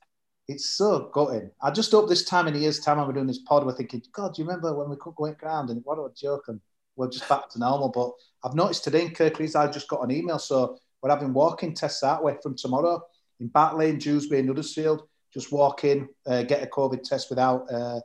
it's 0.49 0.71
so 0.71 1.11
gutting. 1.13 1.51
I 1.63 1.71
just 1.71 1.93
hope 1.93 2.09
this 2.09 2.25
time 2.25 2.49
in 2.49 2.57
a 2.57 2.59
year's 2.59 2.81
time 2.81 2.99
when 2.99 3.07
we're 3.07 3.13
doing 3.13 3.27
this 3.27 3.39
pod, 3.39 3.65
we're 3.65 3.77
thinking, 3.77 4.03
God, 4.13 4.35
do 4.35 4.43
you 4.43 4.49
remember 4.49 4.75
when 4.75 4.91
we 4.91 4.97
couldn't 4.97 5.17
go 5.17 5.33
ground 5.35 5.71
and 5.71 5.83
what 5.85 5.99
a 5.99 6.09
joke 6.15 6.47
and 6.49 6.61
we're 6.97 7.11
just 7.11 7.29
back 7.29 7.49
to 7.51 7.59
normal. 7.59 7.91
But 7.91 8.13
I've 8.43 8.57
noticed 8.57 8.85
today 8.85 9.03
in 9.03 9.13
Kirklees, 9.13 9.55
I 9.55 9.71
just 9.71 9.89
got 9.89 10.03
an 10.03 10.11
email. 10.11 10.39
So 10.39 10.79
we're 11.03 11.11
having 11.11 11.33
walking 11.33 11.75
tests 11.75 12.01
that 12.01 12.23
way 12.23 12.37
from 12.43 12.57
tomorrow 12.57 13.03
in 13.39 13.49
Batley 13.49 13.91
and 13.91 14.01
Dewsbury 14.01 14.41
and 14.41 14.49
Huddersfield. 14.49 15.07
Just 15.37 15.53
walk 15.53 15.85
in, 15.85 16.09
uh, 16.27 16.45
get 16.45 16.63
a 16.63 16.67
COVID 16.67 17.03
test 17.03 17.29
without 17.29 17.71
uh, 17.71 18.01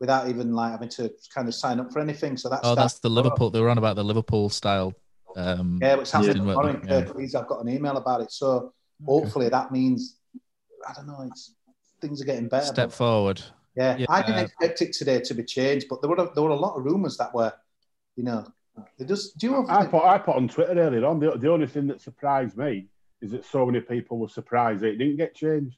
without 0.00 0.28
even 0.28 0.52
like 0.52 0.72
having 0.72 0.88
to 0.88 1.12
kind 1.32 1.46
of 1.46 1.54
sign 1.54 1.78
up 1.78 1.92
for 1.92 2.00
anything. 2.00 2.36
So 2.36 2.48
that's 2.48 2.66
Oh, 2.66 2.74
that's 2.74 2.98
the. 2.98 3.08
Liverpool. 3.08 3.50
They 3.50 3.60
were 3.60 3.70
on 3.70 3.78
about 3.78 3.94
the 3.94 4.02
Liverpool 4.02 4.48
style. 4.48 4.92
Um, 5.36 5.78
Yeah, 5.80 6.00
it's 6.00 6.10
happening 6.10 6.34
testing, 6.34 6.48
tomorrow 6.48 6.68
in 6.70 6.86
they? 6.86 7.24
Yeah. 7.24 7.38
I've 7.40 7.46
got 7.46 7.60
an 7.64 7.68
email 7.68 7.96
about 7.98 8.20
it. 8.20 8.32
So 8.32 8.72
hopefully 9.06 9.48
that 9.48 9.70
means, 9.70 10.16
I 10.88 10.92
don't 10.92 11.06
know, 11.06 11.22
it's 11.30 11.54
things 12.00 12.20
are 12.20 12.24
getting 12.24 12.48
better. 12.48 12.66
Step 12.66 12.88
but- 12.88 12.94
forward. 12.96 13.40
yeah, 13.76 13.96
Yeah. 13.96 14.06
I 14.08 14.22
didn't 14.22 14.44
expect 14.46 14.82
it 14.82 14.92
today 14.92 15.20
to 15.20 15.34
be 15.34 15.44
changed, 15.44 15.86
but 15.88 16.00
there 16.02 16.10
were 16.10 16.16
a, 16.16 16.34
there 16.34 16.42
were 16.42 16.50
a 16.50 16.56
lot 16.66 16.76
of 16.76 16.84
rumours 16.84 17.16
that 17.18 17.32
were, 17.32 17.52
you 18.16 18.24
know, 18.24 18.44
they 18.98 19.04
just 19.04 19.38
do 19.38 19.46
you 19.46 19.52
know, 19.52 19.66
I 19.68 19.86
put 19.86 20.02
I 20.02 20.18
put 20.18 20.34
on 20.34 20.48
Twitter 20.48 20.72
earlier 20.80 21.06
on. 21.06 21.20
The, 21.20 21.38
the 21.38 21.50
only 21.52 21.68
thing 21.68 21.86
that 21.86 22.00
surprised 22.00 22.56
me 22.56 22.88
is 23.20 23.30
that 23.30 23.44
so 23.44 23.64
many 23.66 23.80
people 23.80 24.18
were 24.18 24.28
surprised 24.28 24.80
that 24.82 24.88
it 24.88 24.96
didn't 24.96 25.16
get 25.16 25.36
changed. 25.36 25.76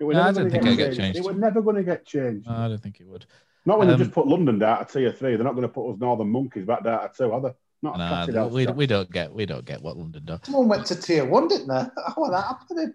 It 0.00 0.04
was 0.04 0.14
No, 0.16 0.22
I 0.22 0.26
never 0.26 0.48
didn't 0.48 0.52
gonna 0.52 0.62
think 0.64 0.80
it'd 0.80 0.96
get 0.96 1.02
changed. 1.02 1.18
It 1.18 1.24
was 1.24 1.36
never 1.36 1.62
going 1.62 1.76
to 1.76 1.82
get 1.82 2.06
changed. 2.06 2.46
No, 2.46 2.54
I 2.54 2.68
don't 2.68 2.82
think 2.82 3.00
it 3.00 3.06
would. 3.06 3.26
Not 3.66 3.78
when 3.78 3.90
Um, 3.90 3.98
they 3.98 4.04
just 4.04 4.14
put 4.14 4.26
London 4.26 4.58
down 4.58 4.86
to 4.86 4.92
tier 4.92 5.12
three. 5.12 5.34
They're 5.36 5.44
not 5.44 5.54
going 5.54 5.62
to 5.62 5.68
put 5.68 5.90
us 5.92 5.98
Northern 5.98 6.30
Monkeys 6.30 6.64
back 6.66 6.84
down 6.84 7.00
to 7.00 7.10
two, 7.16 7.32
are 7.32 7.40
they? 7.40 7.52
Not 7.82 7.94
a 7.96 8.32
Nah, 8.32 8.46
we, 8.48 8.66
we 8.66 8.86
don't 8.86 9.10
get 9.10 9.32
we 9.32 9.46
don't 9.46 9.64
get 9.64 9.82
what 9.82 9.96
London 9.96 10.24
does. 10.24 10.40
someone 10.42 10.68
went 10.68 10.86
to 10.86 10.96
tier 10.96 11.24
one, 11.24 11.46
didn't 11.48 11.68
they? 11.68 11.74
How 12.06 12.14
was 12.16 12.30
that 12.30 12.44
happening? 12.44 12.94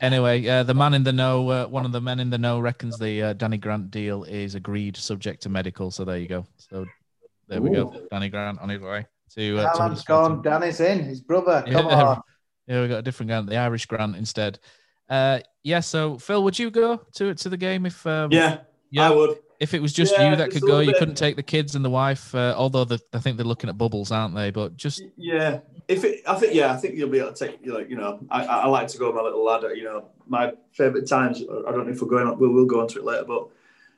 Anyway, 0.00 0.46
uh, 0.46 0.62
the 0.62 0.74
man 0.74 0.94
in 0.94 1.02
the 1.02 1.12
know, 1.12 1.48
uh, 1.48 1.66
one 1.66 1.84
of 1.84 1.92
the 1.92 2.00
men 2.00 2.20
in 2.20 2.30
the 2.30 2.38
know, 2.38 2.60
reckons 2.60 2.98
the 2.98 3.22
uh, 3.22 3.32
Danny 3.32 3.56
Grant 3.56 3.90
deal 3.90 4.24
is 4.24 4.54
agreed, 4.54 4.96
subject 4.96 5.42
to 5.42 5.48
medical. 5.48 5.90
So 5.90 6.04
there 6.04 6.18
you 6.18 6.28
go. 6.28 6.46
So 6.58 6.86
there 7.48 7.60
we 7.60 7.70
go. 7.70 8.06
Danny 8.10 8.28
Grant 8.28 8.60
on 8.60 8.68
his 8.68 8.80
way 8.80 9.06
to. 9.34 9.58
Uh, 9.58 9.62
to 9.62 9.68
Alan's 9.68 9.78
Huddersfield 9.78 10.06
gone. 10.06 10.42
Danny's 10.42 10.80
in. 10.80 11.02
His 11.02 11.20
brother. 11.20 11.64
Come 11.66 11.86
yeah, 11.86 12.02
on. 12.04 12.22
yeah, 12.66 12.82
we 12.82 12.88
got 12.88 12.98
a 12.98 13.02
different 13.02 13.30
Grant, 13.30 13.48
the 13.48 13.56
Irish 13.56 13.86
Grant 13.86 14.16
instead. 14.16 14.58
Uh, 15.08 15.40
yeah. 15.62 15.80
So 15.80 16.18
Phil, 16.18 16.42
would 16.44 16.58
you 16.58 16.70
go 16.70 17.00
to 17.14 17.34
to 17.34 17.48
the 17.48 17.56
game 17.56 17.86
if? 17.86 18.06
Um, 18.06 18.30
Yeah, 18.32 18.58
I 18.98 19.10
would. 19.10 19.38
If 19.60 19.74
it 19.74 19.82
was 19.82 19.92
just 19.92 20.12
Yeah, 20.16 20.30
you 20.30 20.36
that 20.36 20.50
could 20.52 20.62
go, 20.62 20.78
you 20.78 20.92
bit- 20.92 20.98
couldn't 21.00 21.16
take 21.16 21.34
the 21.34 21.42
kids 21.42 21.74
and 21.74 21.84
the 21.84 21.90
wife. 21.90 22.32
Uh, 22.32 22.54
although 22.56 22.84
the, 22.84 23.00
I 23.12 23.18
think 23.18 23.36
they're 23.36 23.46
looking 23.46 23.68
at 23.68 23.76
bubbles, 23.76 24.12
aren't 24.12 24.34
they? 24.36 24.50
But 24.52 24.76
just 24.76 25.02
Yeah, 25.16 25.60
if 25.88 26.04
it, 26.04 26.22
I 26.28 26.36
think 26.36 26.54
yeah, 26.54 26.72
I 26.72 26.76
think 26.76 26.94
you'll 26.94 27.08
be 27.08 27.18
able 27.18 27.32
to 27.32 27.46
take 27.46 27.58
you 27.64 27.74
like 27.74 27.90
you 27.90 27.96
know, 27.96 28.20
I, 28.30 28.44
I 28.44 28.66
like 28.68 28.86
to 28.88 28.98
go 28.98 29.06
with 29.06 29.16
my 29.16 29.22
little 29.22 29.44
lad. 29.44 29.62
You 29.74 29.84
know, 29.84 30.08
my 30.28 30.52
favourite 30.72 31.08
times. 31.08 31.42
I 31.42 31.72
don't 31.72 31.86
know 31.86 31.92
if 31.92 32.00
we're 32.00 32.08
going 32.08 32.28
on. 32.28 32.38
We'll 32.38 32.52
we'll 32.52 32.66
go 32.66 32.82
into 32.82 32.98
it 33.00 33.04
later, 33.04 33.24
but 33.24 33.48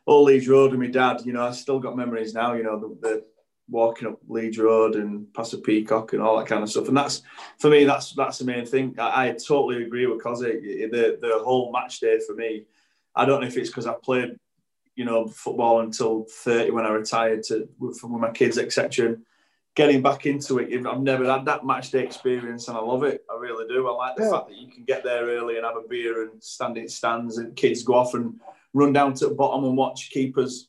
all 0.07 0.25
Leeds 0.25 0.49
Road 0.49 0.71
with 0.71 0.81
my 0.81 0.87
dad. 0.87 1.21
You 1.27 1.35
know, 1.35 1.47
I 1.47 1.51
still 1.53 1.79
got 1.79 1.95
memories 1.95 2.33
now. 2.33 2.55
You 2.55 2.63
know, 2.63 2.79
the, 2.79 2.97
the 3.09 3.25
walking 3.71 4.09
up 4.09 4.19
Leeds 4.29 4.59
Road 4.59 4.97
and 4.97 5.33
past 5.33 5.53
the 5.53 5.59
Peacock 5.59 6.13
and 6.13 6.23
all 6.23 6.37
that 6.39 6.47
kind 6.49 6.63
of 6.63 6.71
stuff. 6.71 6.89
And 6.89 6.97
that's 6.97 7.23
for 7.59 7.71
me. 7.71 7.85
That's 7.85 8.13
that's 8.13 8.39
the 8.39 8.45
main 8.45 8.67
thing. 8.67 8.95
I, 8.99 9.29
I 9.29 9.31
totally 9.33 9.83
agree 9.85 10.07
with 10.07 10.23
Cosy. 10.23 10.89
The 10.91 11.19
the 11.21 11.41
whole 11.45 11.73
match 11.73 12.01
day 12.01 12.19
for 12.27 12.35
me. 12.35 12.65
I 13.15 13.25
don't 13.25 13.41
know 13.41 13.47
if 13.47 13.57
it's 13.57 13.71
because 13.71 13.87
I 13.87 13.95
played 14.03 14.37
you 14.97 15.05
know, 15.07 15.27
football 15.27 15.81
until 15.81 16.27
30 16.29 16.73
when 16.73 16.85
I 16.85 16.91
retired 16.91 17.43
to 17.45 17.67
with, 17.79 18.01
with 18.03 18.21
my 18.21 18.31
kids, 18.33 18.59
etc. 18.59 19.07
And 19.07 19.25
getting 19.75 20.03
back 20.03 20.27
into 20.27 20.59
it, 20.59 20.87
I've 20.87 21.01
never 21.01 21.25
had 21.25 21.47
that 21.47 21.65
match 21.65 21.91
day 21.91 22.05
experience 22.05 22.69
and 22.69 22.77
I 22.77 22.81
love 22.81 23.05
it. 23.05 23.25
I 23.31 23.39
really 23.39 23.67
do. 23.67 23.89
I 23.89 23.93
like 23.93 24.17
the 24.17 24.25
Yeah. 24.25 24.31
fact 24.33 24.49
that 24.49 24.59
you 24.59 24.69
can 24.71 24.85
get 24.85 25.03
there 25.03 25.25
early 25.25 25.57
and 25.57 25.65
have 25.65 25.77
a 25.77 25.89
beer 25.89 26.25
and 26.25 26.43
stand 26.43 26.77
in 26.77 26.87
stands 26.89 27.39
and 27.39 27.57
kids 27.57 27.83
go 27.83 27.95
off 27.95 28.13
and 28.13 28.39
run 28.75 28.93
down 28.93 29.15
to 29.15 29.29
the 29.29 29.35
bottom 29.35 29.65
and 29.65 29.77
watch 29.77 30.11
keepers 30.11 30.69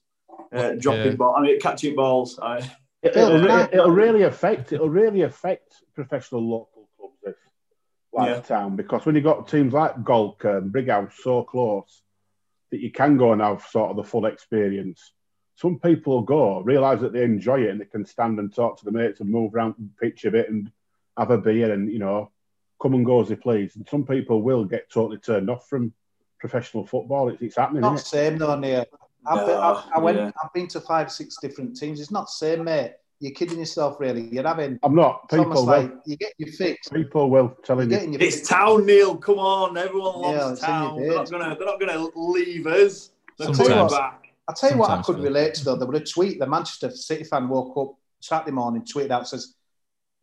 uh, 0.54 0.74
dropping 0.78 1.12
Yeah. 1.12 1.18
ball. 1.18 1.36
I 1.36 1.41
mean, 1.41 1.60
catching 1.60 1.95
balls. 1.95 2.39
I, 2.41 2.60
It, 3.04 3.16
will 3.16 3.45
it'll 3.45 3.91
really 3.91 4.24
affect. 4.24 4.72
It'll 4.74 4.89
really 4.89 5.22
affect 5.22 5.74
professional 5.95 6.47
local 6.47 6.88
clubs 6.97 7.16
this 7.24 7.36
like 8.14 8.30
Yeah. 8.30 8.41
town 8.41 8.76
because 8.76 9.06
when 9.06 9.16
you've 9.16 9.24
got 9.24 9.47
teams 9.47 9.74
like 9.74 9.95
Golcar 10.04 10.58
and 10.58 10.72
Brighouse 10.72 11.14
so 11.24 11.43
close 11.43 12.04
that 12.72 12.80
you 12.80 12.91
can 12.91 13.18
go 13.18 13.34
and 13.34 13.41
have 13.41 13.64
sort 13.64 13.91
of 13.91 13.97
the 13.97 14.04
full 14.04 14.26
experience. 14.26 15.14
Some 15.56 15.80
people 15.80 16.14
will 16.14 16.22
go, 16.24 16.62
realise 16.62 17.02
that 17.02 17.14
they 17.14 17.24
enjoy 17.24 17.62
it 17.64 17.70
and 17.70 17.82
they 17.82 17.86
can 17.86 18.06
stand 18.06 18.39
and 18.39 18.54
talk 18.54 18.80
to 18.80 18.86
the 18.86 18.91
mates 18.91 19.20
and 19.20 19.30
move 19.30 19.54
around 19.54 19.76
the 19.78 19.89
pitch 19.99 20.26
a 20.26 20.32
bit 20.32 20.49
and 20.49 20.72
have 21.18 21.32
a 21.32 21.38
beer 21.38 21.72
and 21.72 21.91
you 21.91 21.99
know 21.99 22.32
come 22.82 22.93
and 22.93 23.06
go 23.06 23.22
as 23.22 23.30
they 23.30 23.36
please. 23.36 23.76
And 23.76 23.88
some 23.88 24.06
people 24.06 24.41
will 24.41 24.66
get 24.66 24.89
totally 24.89 25.18
turned 25.18 25.49
off 25.49 25.68
from 25.68 25.93
professional 26.39 26.86
football. 26.86 27.30
It's, 27.30 27.41
it's 27.41 27.56
happening. 27.58 27.82
Not 27.82 27.95
isn't 27.95 28.06
the 28.06 28.10
same 28.10 28.38
though, 28.38 28.58
Neil. 28.58 28.86
I've, 29.26 29.45
been, 29.45 29.55
No, 29.55 29.61
oh, 29.61 29.89
I, 29.93 29.97
I 29.97 29.99
went. 29.99 30.17
yeah. 30.17 30.32
I've 30.43 30.53
been 30.53 30.67
to 30.69 30.82
five, 30.82 31.11
six 31.11 31.38
different 31.41 31.78
teams. 31.78 31.99
It's 31.99 32.11
not 32.11 32.26
the 32.26 32.32
same, 32.32 32.63
mate. 32.63 32.93
You're 33.19 33.34
kidding 33.34 33.59
yourself, 33.59 33.99
really. 33.99 34.28
You're 34.30 34.47
having. 34.47 34.80
I'm 34.82 34.95
not. 34.95 35.30
People 35.30 35.45
will. 35.51 35.63
like 35.65 35.91
you 36.07 36.17
get 36.17 36.34
your 36.39 36.51
fix. 36.51 36.89
People 36.89 37.30
will 37.30 37.55
telling 37.63 37.89
You're 37.91 37.99
you. 37.99 38.07
getting 38.07 38.13
your 38.19 38.28
it's 38.28 38.47
town, 38.47 38.86
Neil. 38.88 39.15
Come 39.15 39.38
on, 39.38 39.78
everyone 39.78 40.22
loves 40.22 40.53
it's 40.53 40.61
town. 40.61 40.99
They're 40.99 41.13
not 41.13 41.30
gonna. 41.30 41.55
They're 41.55 41.67
not 41.67 41.80
gonna 41.80 42.07
leave 42.15 42.65
us. 42.65 43.11
They're 43.38 43.49
I'll 43.49 43.53
tell 43.53 43.65
you 43.67 43.69
coming 43.74 43.84
what- 43.86 43.99
back. 43.99 44.17
I'll 44.47 44.55
tell 44.55 44.72
you 44.72 44.78
what 44.78 44.89
I 44.89 45.01
could 45.03 45.15
Phil. 45.17 45.24
relate 45.26 45.53
to 45.55 45.65
though. 45.65 45.76
There 45.76 45.88
was 45.88 46.01
a 46.01 46.03
tweet. 46.03 46.39
The 46.39 46.47
Manchester 46.47 46.89
City 46.89 47.24
fan 47.24 47.47
woke 47.47 47.78
up 47.78 47.95
Saturday 48.22 48.51
morning, 48.51 48.82
tweeted 48.82 49.11
out 49.11 49.28
says, 49.28 49.53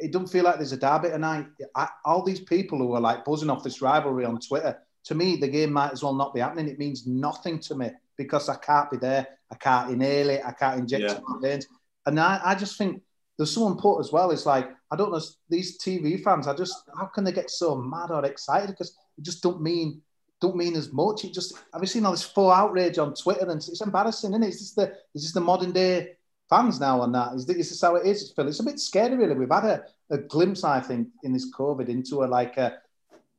"It 0.01 0.13
doesn't 0.13 0.27
feel 0.29 0.43
like 0.45 0.57
there's 0.57 0.73
a 0.73 0.77
derby 0.77 1.11
tonight." 1.11 1.47
I, 1.77 1.89
all 2.05 2.25
these 2.25 2.41
people 2.41 2.79
who 2.79 2.93
are 2.95 3.01
like 3.01 3.25
buzzing 3.25 3.49
off 3.49 3.63
this 3.63 3.81
rivalry 3.81 4.25
on 4.25 4.41
Twitter. 4.41 4.77
To 5.05 5.15
me, 5.15 5.37
the 5.37 5.47
game 5.49 5.73
might 5.73 5.93
as 5.93 6.03
well 6.03 6.15
not 6.15 6.35
be 6.35 6.41
happening. 6.41 6.69
It 6.69 6.81
means 6.81 7.07
nothing 7.07 7.61
to 7.61 7.77
me 7.77 7.91
because 8.19 8.49
I 8.49 8.57
can't 8.57 8.91
be 8.91 8.99
there. 8.99 9.27
I 9.51 9.55
can't 9.55 9.91
inhale 9.91 10.29
it. 10.31 10.43
I 10.45 10.53
can't 10.53 10.81
inject 10.81 11.05
Yeah. 11.05 11.13
it 11.13 11.19
in 11.19 11.25
my 11.27 11.39
veins. 11.41 11.67
And 12.05 12.21
I, 12.21 12.41
I 12.45 12.55
just 12.55 12.77
think 12.77 13.01
there's 13.39 13.53
someone 13.55 13.79
put 13.79 14.01
as 14.01 14.13
well. 14.13 14.31
It's 14.33 14.45
like 14.45 14.69
I 14.91 14.97
don't 14.97 15.13
know 15.13 15.21
these 15.49 15.79
TV 15.79 16.23
fans. 16.23 16.47
I 16.49 16.55
just 16.55 16.75
how 16.99 17.07
can 17.07 17.25
they 17.25 17.33
get 17.33 17.51
so 17.51 17.77
mad 17.77 18.11
or 18.11 18.25
excited 18.27 18.71
because 18.71 18.97
it 19.17 19.25
just 19.25 19.43
don't 19.43 19.63
mean 19.63 20.03
don't 20.41 20.57
mean 20.57 20.77
as 20.77 20.93
much. 20.93 21.25
It 21.25 21.33
just 21.33 21.57
have 21.73 21.81
you 21.81 21.87
seen 21.87 22.05
all 22.05 22.13
this 22.13 22.23
full 22.23 22.51
outrage 22.51 22.99
on 22.99 23.15
Twitter 23.15 23.43
and 23.43 23.53
it's, 23.59 23.69
it's 23.69 23.81
embarrassing, 23.81 24.31
isn't 24.31 24.43
it? 24.43 24.47
it? 24.47 24.55
Is 24.55 24.61
this 24.61 24.75
the 24.75 24.93
is 25.15 25.23
this 25.23 25.33
the 25.33 25.41
modern 25.41 25.73
day 25.73 26.17
fans 26.51 26.81
now 26.81 27.01
on 27.01 27.13
that? 27.13 27.35
Is 27.35 27.47
this, 27.47 27.57
is 27.57 27.69
this 27.71 27.81
how 27.83 27.97
it 27.97 28.07
is, 28.07 28.33
Phil? 28.35 28.49
It's 28.49 28.61
a 28.61 28.65
bit 28.65 28.81
scary, 28.81 29.17
really. 29.17 29.35
We've 29.35 29.51
had 29.51 29.65
a, 29.65 29.85
a 30.11 30.19
glimpse, 30.19 30.65
I 30.65 30.81
think, 30.81 31.09
in 31.23 31.33
this 31.33 31.53
COVID 31.53 31.89
into 31.89 32.25
a 32.25 32.27
like 32.27 32.57
a 32.57 32.79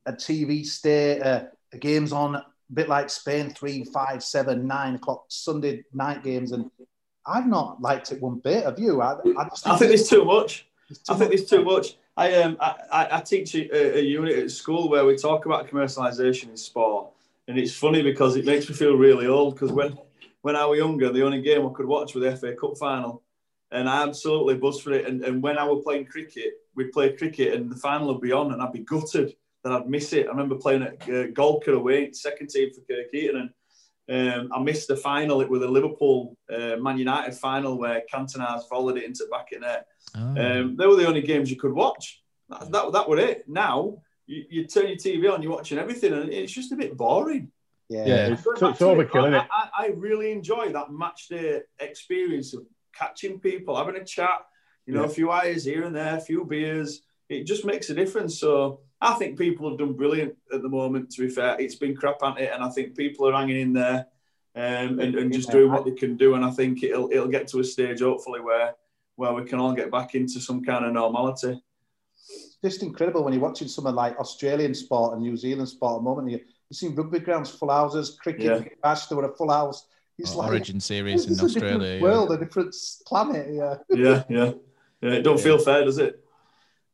a 0.06 0.12
TV 0.12 0.64
state, 0.64 1.20
uh, 1.20 1.44
a 1.72 1.78
games 1.78 2.12
on 2.12 2.42
a 2.70 2.74
bit 2.74 2.88
like 2.88 3.10
Spain, 3.10 3.50
three, 3.50 3.84
five, 3.84 4.22
seven, 4.22 4.66
nine 4.66 4.94
o'clock 4.94 5.24
Sunday 5.28 5.84
night 5.92 6.22
games, 6.22 6.52
and 6.52 6.70
I've 7.26 7.46
not 7.46 7.80
liked 7.80 8.12
it 8.12 8.22
one 8.22 8.38
bit. 8.38 8.64
Have 8.64 8.78
you? 8.78 9.00
I, 9.00 9.16
I, 9.38 9.44
just 9.48 9.66
I 9.66 9.76
think 9.76 9.90
there's 9.90 10.08
too 10.08 10.24
much. 10.24 10.66
too 10.88 10.94
I 11.08 11.14
think 11.14 11.30
there's 11.30 11.48
too 11.48 11.64
much. 11.64 11.96
I 12.16 12.34
um 12.34 12.56
I, 12.60 12.74
I, 12.92 13.08
I 13.18 13.20
teach 13.20 13.54
a, 13.54 13.98
a 13.98 14.00
unit 14.00 14.38
at 14.38 14.50
school 14.50 14.88
where 14.88 15.04
we 15.04 15.16
talk 15.16 15.46
about 15.46 15.68
commercialisation 15.68 16.50
in 16.50 16.56
sport, 16.56 17.10
and 17.48 17.58
it's 17.58 17.74
funny 17.74 18.02
because 18.02 18.36
it 18.36 18.44
makes 18.44 18.68
me 18.68 18.74
feel 18.74 18.94
really 18.94 19.26
old. 19.26 19.54
Because 19.54 19.72
when 19.72 19.98
when 20.42 20.56
I 20.56 20.64
was 20.66 20.78
younger, 20.78 21.12
the 21.12 21.24
only 21.24 21.42
game 21.42 21.66
I 21.66 21.72
could 21.72 21.86
watch 21.86 22.14
was 22.14 22.24
the 22.24 22.36
FA 22.36 22.54
Cup 22.54 22.78
final, 22.78 23.22
and 23.70 23.88
I 23.88 24.02
absolutely 24.02 24.56
buzzed 24.56 24.82
for 24.82 24.92
it. 24.92 25.06
And, 25.06 25.22
and 25.24 25.42
when 25.42 25.58
I 25.58 25.64
was 25.64 25.82
playing 25.84 26.06
cricket, 26.06 26.54
we'd 26.74 26.92
play 26.92 27.12
cricket, 27.12 27.54
and 27.54 27.70
the 27.70 27.76
final 27.76 28.08
would 28.08 28.22
be 28.22 28.32
on, 28.32 28.52
and 28.52 28.62
I'd 28.62 28.72
be 28.72 28.80
gutted 28.80 29.34
that 29.64 29.72
I'd 29.72 29.88
miss 29.88 30.12
it. 30.12 30.26
I 30.26 30.30
remember 30.30 30.56
playing 30.56 30.82
at 30.82 31.02
uh, 31.02 31.26
Golcar 31.28 31.74
away, 31.76 32.12
second 32.12 32.48
team 32.48 32.70
for 32.72 32.80
Kirkheaton, 32.82 33.50
and 34.08 34.50
um, 34.50 34.52
I 34.54 34.62
missed 34.62 34.88
the 34.88 34.96
final. 34.96 35.40
It 35.40 35.50
was 35.50 35.60
the 35.60 35.68
Liverpool 35.68 36.36
uh, 36.52 36.76
Man 36.76 36.98
United 36.98 37.34
final 37.34 37.78
where 37.78 38.02
Cantona's 38.12 38.66
volleyed 38.70 38.96
it 38.98 39.04
into 39.04 39.24
the 39.24 39.30
back 39.30 39.52
of 39.52 39.60
the 39.60 39.66
net. 39.66 39.86
Um, 40.14 40.76
they 40.76 40.86
were 40.86 40.96
the 40.96 41.06
only 41.06 41.22
games 41.22 41.50
you 41.50 41.56
could 41.56 41.72
watch. 41.72 42.22
That, 42.48 42.70
that, 42.72 42.92
that 42.92 43.08
were 43.08 43.18
it. 43.18 43.44
Now 43.48 43.98
you, 44.26 44.44
you 44.50 44.66
turn 44.66 44.88
your 44.88 44.96
TV 44.96 45.32
on, 45.32 45.42
you're 45.42 45.52
watching 45.52 45.78
everything, 45.78 46.12
and 46.12 46.30
it's 46.30 46.52
just 46.52 46.72
a 46.72 46.76
bit 46.76 46.96
boring. 46.96 47.52
Yeah, 47.88 48.06
Yeah, 48.06 48.26
it's, 48.28 48.44
it's, 48.46 48.60
back 48.60 48.70
it's 48.70 48.78
to 48.80 48.90
it, 48.90 49.08
overkill, 49.08 49.22
isn't 49.28 49.34
I, 49.34 49.38
it? 49.38 49.48
I, 49.52 49.68
I 49.78 49.86
really 49.96 50.32
enjoy 50.32 50.72
that 50.72 50.90
match 50.92 51.28
day 51.28 51.60
experience 51.78 52.54
of 52.54 52.64
catching 52.94 53.38
people, 53.38 53.76
having 53.76 53.96
a 53.96 54.04
chat, 54.04 54.40
you 54.86 54.94
know, 54.94 55.02
Yeah. 55.02 55.06
a 55.06 55.10
few 55.10 55.30
eyes 55.30 55.64
here 55.64 55.84
and 55.84 55.94
there, 55.94 56.16
a 56.16 56.20
few 56.20 56.44
beers. 56.44 57.02
It 57.28 57.44
just 57.44 57.64
makes 57.64 57.90
a 57.90 57.94
difference. 57.94 58.40
So 58.40 58.80
I 59.00 59.14
think 59.14 59.38
people 59.38 59.68
have 59.68 59.78
done 59.78 59.94
brilliant 59.94 60.36
at 60.52 60.62
the 60.62 60.68
moment. 60.68 61.10
To 61.12 61.22
be 61.22 61.28
fair, 61.28 61.56
it's 61.58 61.76
been 61.76 61.96
crap 61.96 62.22
at 62.22 62.38
it, 62.38 62.52
and 62.52 62.62
I 62.62 62.68
think 62.68 62.96
people 62.96 63.28
are 63.28 63.32
hanging 63.32 63.60
in 63.60 63.72
there 63.72 64.06
um, 64.54 65.00
and, 65.00 65.14
and 65.14 65.32
just 65.32 65.50
doing 65.50 65.70
what 65.72 65.84
they 65.84 65.92
can 65.92 66.16
do. 66.16 66.34
And 66.34 66.44
I 66.44 66.50
think 66.50 66.82
it'll 66.82 67.10
it'll 67.10 67.28
get 67.28 67.48
to 67.48 67.60
a 67.60 67.64
stage, 67.64 68.00
hopefully, 68.00 68.40
where 68.40 68.74
where 69.16 69.32
we 69.34 69.44
can 69.44 69.58
all 69.58 69.72
get 69.72 69.90
back 69.90 70.14
into 70.14 70.40
some 70.40 70.62
kind 70.62 70.84
of 70.84 70.92
normality. 70.92 71.60
just 72.62 72.82
incredible 72.82 73.24
when 73.24 73.32
you're 73.32 73.42
watching 73.42 73.68
something 73.68 73.94
like 73.94 74.18
Australian 74.18 74.74
sport 74.74 75.14
and 75.14 75.22
New 75.22 75.36
Zealand 75.36 75.68
sport 75.68 75.94
at 75.94 75.96
the 75.98 76.02
moment. 76.02 76.30
You, 76.30 76.38
you 76.38 76.74
see 76.74 76.88
rugby 76.88 77.20
grounds 77.20 77.50
full 77.50 77.70
houses, 77.70 78.18
cricket, 78.22 78.42
Yeah. 78.42 78.68
bash, 78.82 79.06
they 79.06 79.16
were 79.16 79.30
a 79.30 79.36
full 79.36 79.50
house. 79.50 79.86
It's 80.18 80.34
like 80.34 80.48
Origin 80.48 80.80
series 80.80 81.24
in 81.24 81.32
is 81.32 81.42
a 81.42 81.48
different 81.48 81.64
Australia, 81.82 81.96
yeah. 81.96 82.02
world, 82.02 82.32
a 82.32 82.38
different 82.38 82.74
planet. 83.06 83.48
Yeah, 83.52 83.76
Yeah, 83.88 84.24
yeah, 84.28 84.52
yeah. 85.00 85.10
It 85.12 85.22
don't 85.22 85.40
feel 85.40 85.58
fair, 85.58 85.84
does 85.84 85.98
it? 85.98 86.22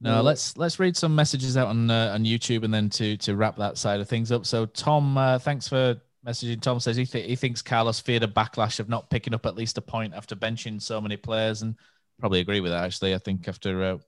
No, 0.00 0.20
let's 0.20 0.56
let's 0.56 0.78
read 0.78 0.96
some 0.96 1.14
messages 1.14 1.56
out 1.56 1.68
on 1.68 1.90
uh, 1.90 2.12
on 2.14 2.24
YouTube 2.24 2.64
and 2.64 2.72
then 2.72 2.90
to 2.90 3.16
to 3.18 3.34
wrap 3.34 3.56
that 3.56 3.78
side 3.78 4.00
of 4.00 4.08
things 4.08 4.30
up. 4.30 4.44
So 4.44 4.66
Tom, 4.66 5.16
uh, 5.16 5.38
thanks 5.38 5.68
for 5.68 5.96
messaging. 6.26 6.60
Tom 6.60 6.80
says 6.80 6.96
he 6.96 7.06
th- 7.06 7.26
he 7.26 7.34
thinks 7.34 7.62
Carlos 7.62 7.98
feared 8.00 8.22
a 8.22 8.28
backlash 8.28 8.78
of 8.78 8.88
not 8.88 9.08
picking 9.08 9.32
up 9.32 9.46
at 9.46 9.56
least 9.56 9.78
a 9.78 9.80
point 9.80 10.12
after 10.14 10.36
benching 10.36 10.82
so 10.82 11.00
many 11.00 11.16
players, 11.16 11.62
and 11.62 11.76
probably 12.20 12.40
agree 12.40 12.60
with 12.60 12.72
that. 12.72 12.84
Actually, 12.84 13.14
I 13.14 13.18
think 13.18 13.48
after 13.48 13.82
uh, 13.82 13.98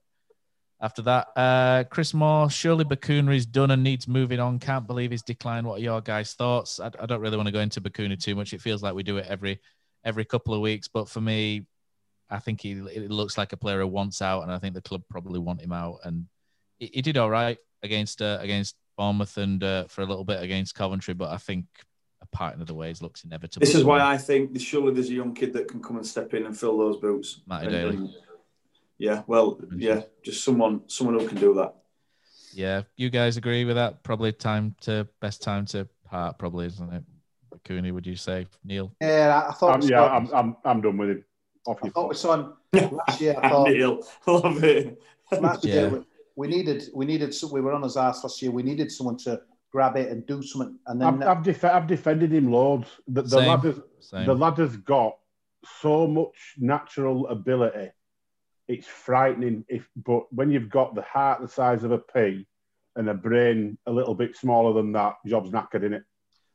after 0.79 1.01
that, 1.01 1.27
uh, 1.35 1.83
Chris 1.89 2.13
Moore, 2.13 2.51
surely 2.51 2.85
Bacuna 2.85 3.35
is 3.35 3.47
done 3.47 3.71
and 3.71 3.83
needs 3.83 4.07
moving 4.07 4.39
on. 4.39 4.59
Can't 4.59 4.85
believe 4.85 5.11
his 5.11 5.23
decline. 5.23 5.65
What 5.65 5.79
are 5.79 5.83
your 5.83 6.01
guys' 6.01 6.33
thoughts? 6.33 6.79
I, 6.79 6.91
I 6.99 7.07
don't 7.07 7.19
really 7.19 7.35
want 7.35 7.47
to 7.47 7.51
go 7.53 7.59
into 7.61 7.81
Bacuna 7.81 8.21
too 8.21 8.35
much. 8.35 8.53
It 8.53 8.61
feels 8.61 8.83
like 8.83 8.93
we 8.93 9.03
do 9.03 9.17
it 9.17 9.25
every 9.27 9.59
every 10.05 10.23
couple 10.23 10.53
of 10.53 10.61
weeks, 10.61 10.87
but 10.87 11.09
for 11.09 11.19
me, 11.19 11.65
I 12.29 12.39
think 12.39 12.61
he 12.61 12.71
it 12.71 13.09
looks 13.09 13.37
like 13.37 13.53
a 13.53 13.57
player 13.57 13.79
who 13.79 13.87
wants 13.87 14.21
out, 14.21 14.43
and 14.43 14.51
I 14.51 14.59
think 14.59 14.75
the 14.75 14.81
club 14.81 15.03
probably 15.09 15.39
want 15.39 15.61
him 15.61 15.71
out. 15.71 15.99
And 16.03 16.27
he, 16.77 16.91
he 16.93 17.01
did 17.01 17.17
all 17.17 17.29
right 17.29 17.57
against 17.83 18.21
uh, 18.21 18.37
against 18.41 18.75
Bournemouth 18.97 19.37
and 19.37 19.63
uh, 19.63 19.85
for 19.85 20.01
a 20.01 20.05
little 20.05 20.25
bit 20.25 20.43
against 20.43 20.75
Coventry, 20.75 21.13
but 21.13 21.29
I 21.29 21.37
think 21.37 21.65
a 22.21 22.27
parting 22.27 22.61
of 22.61 22.67
the 22.67 22.73
ways 22.73 23.01
looks 23.01 23.23
inevitable. 23.23 23.65
This 23.65 23.75
is 23.75 23.83
why 23.83 24.01
I 24.01 24.17
think 24.17 24.59
surely 24.59 24.93
there's 24.93 25.09
a 25.09 25.13
young 25.13 25.33
kid 25.33 25.53
that 25.53 25.67
can 25.67 25.81
come 25.81 25.95
and 25.95 26.05
step 26.05 26.33
in 26.33 26.45
and 26.45 26.57
fill 26.57 26.77
those 26.77 26.97
boots. 26.97 27.41
Matty 27.47 27.67
And- 27.67 27.75
Daly. 27.75 27.95
and- 27.95 28.13
yeah, 28.97 29.23
well, 29.27 29.57
yeah, 29.77 30.01
just 30.23 30.43
someone, 30.43 30.81
someone 30.87 31.17
who 31.17 31.25
can 31.25 31.37
do 31.39 31.53
that. 31.53 31.73
Yeah, 32.53 32.81
you 32.97 33.09
guys 33.09 33.37
agree 33.37 33.63
with 33.63 33.77
that? 33.77 34.03
Probably 34.03 34.33
time 34.33 34.75
to 34.81 35.07
best 35.21 35.41
time 35.41 35.65
to 35.67 35.87
part, 36.03 36.37
probably 36.37 36.65
isn't 36.65 36.91
it? 36.91 37.03
Cooney, 37.63 37.91
would 37.91 38.05
you 38.05 38.17
say, 38.17 38.45
Neil? 38.65 38.91
Yeah, 38.99 39.45
I 39.47 39.53
thought. 39.53 39.83
Um, 39.83 39.89
yeah, 39.89 40.03
I'm, 40.03 40.29
I'm, 40.33 40.57
I'm 40.65 40.81
done 40.81 40.97
with 40.97 41.09
him. 41.11 41.25
Off 41.69 41.79
I 41.83 41.89
thought 41.89 42.09
we 42.09 42.15
saw 42.15 42.33
him 42.33 42.53
last 42.73 43.21
year. 43.21 43.35
I 43.41 43.49
thought 43.49 43.69
Neil, 43.69 44.01
love 44.25 44.63
it. 44.63 44.99
last 45.39 45.63
Yeah. 45.63 45.73
year 45.75 45.89
we, 45.89 45.99
we 46.35 46.47
needed 46.47 46.83
we 46.95 47.05
needed 47.05 47.33
some, 47.33 47.51
we 47.51 47.61
were 47.61 47.73
on 47.73 47.83
his 47.83 47.95
ass 47.95 48.23
last 48.23 48.41
year. 48.41 48.51
We 48.51 48.63
needed 48.63 48.91
someone 48.91 49.17
to 49.17 49.41
grab 49.71 49.95
it 49.95 50.09
and 50.11 50.25
do 50.25 50.41
something. 50.41 50.79
And 50.87 50.99
then 50.99 51.21
I've, 51.21 51.37
I've, 51.37 51.43
def- 51.43 51.63
I've 51.63 51.85
defended 51.85 52.33
him 52.33 52.51
loads. 52.51 52.87
The, 53.07 53.21
the 53.21 53.29
Same, 53.29 53.47
lad 53.47 53.63
has, 53.65 53.79
same. 53.99 54.25
the 54.25 54.33
lad 54.33 54.57
has 54.57 54.75
got 54.77 55.15
so 55.79 56.07
much 56.07 56.55
natural 56.57 57.27
ability. 57.27 57.91
It's 58.67 58.87
frightening. 58.87 59.63
If 59.67 59.87
but 59.95 60.31
when 60.33 60.49
you've 60.49 60.69
got 60.71 60.95
the 60.95 61.03
heart 61.03 61.41
the 61.41 61.47
size 61.47 61.83
of 61.83 61.91
a 61.91 61.99
pea 61.99 62.47
and 62.95 63.09
a 63.09 63.13
brain 63.13 63.77
a 63.85 63.91
little 63.91 64.15
bit 64.15 64.35
smaller 64.35 64.73
than 64.73 64.91
that, 64.93 65.17
job's 65.27 65.51
knackered 65.51 65.83
in 65.83 65.93
it. 65.93 66.03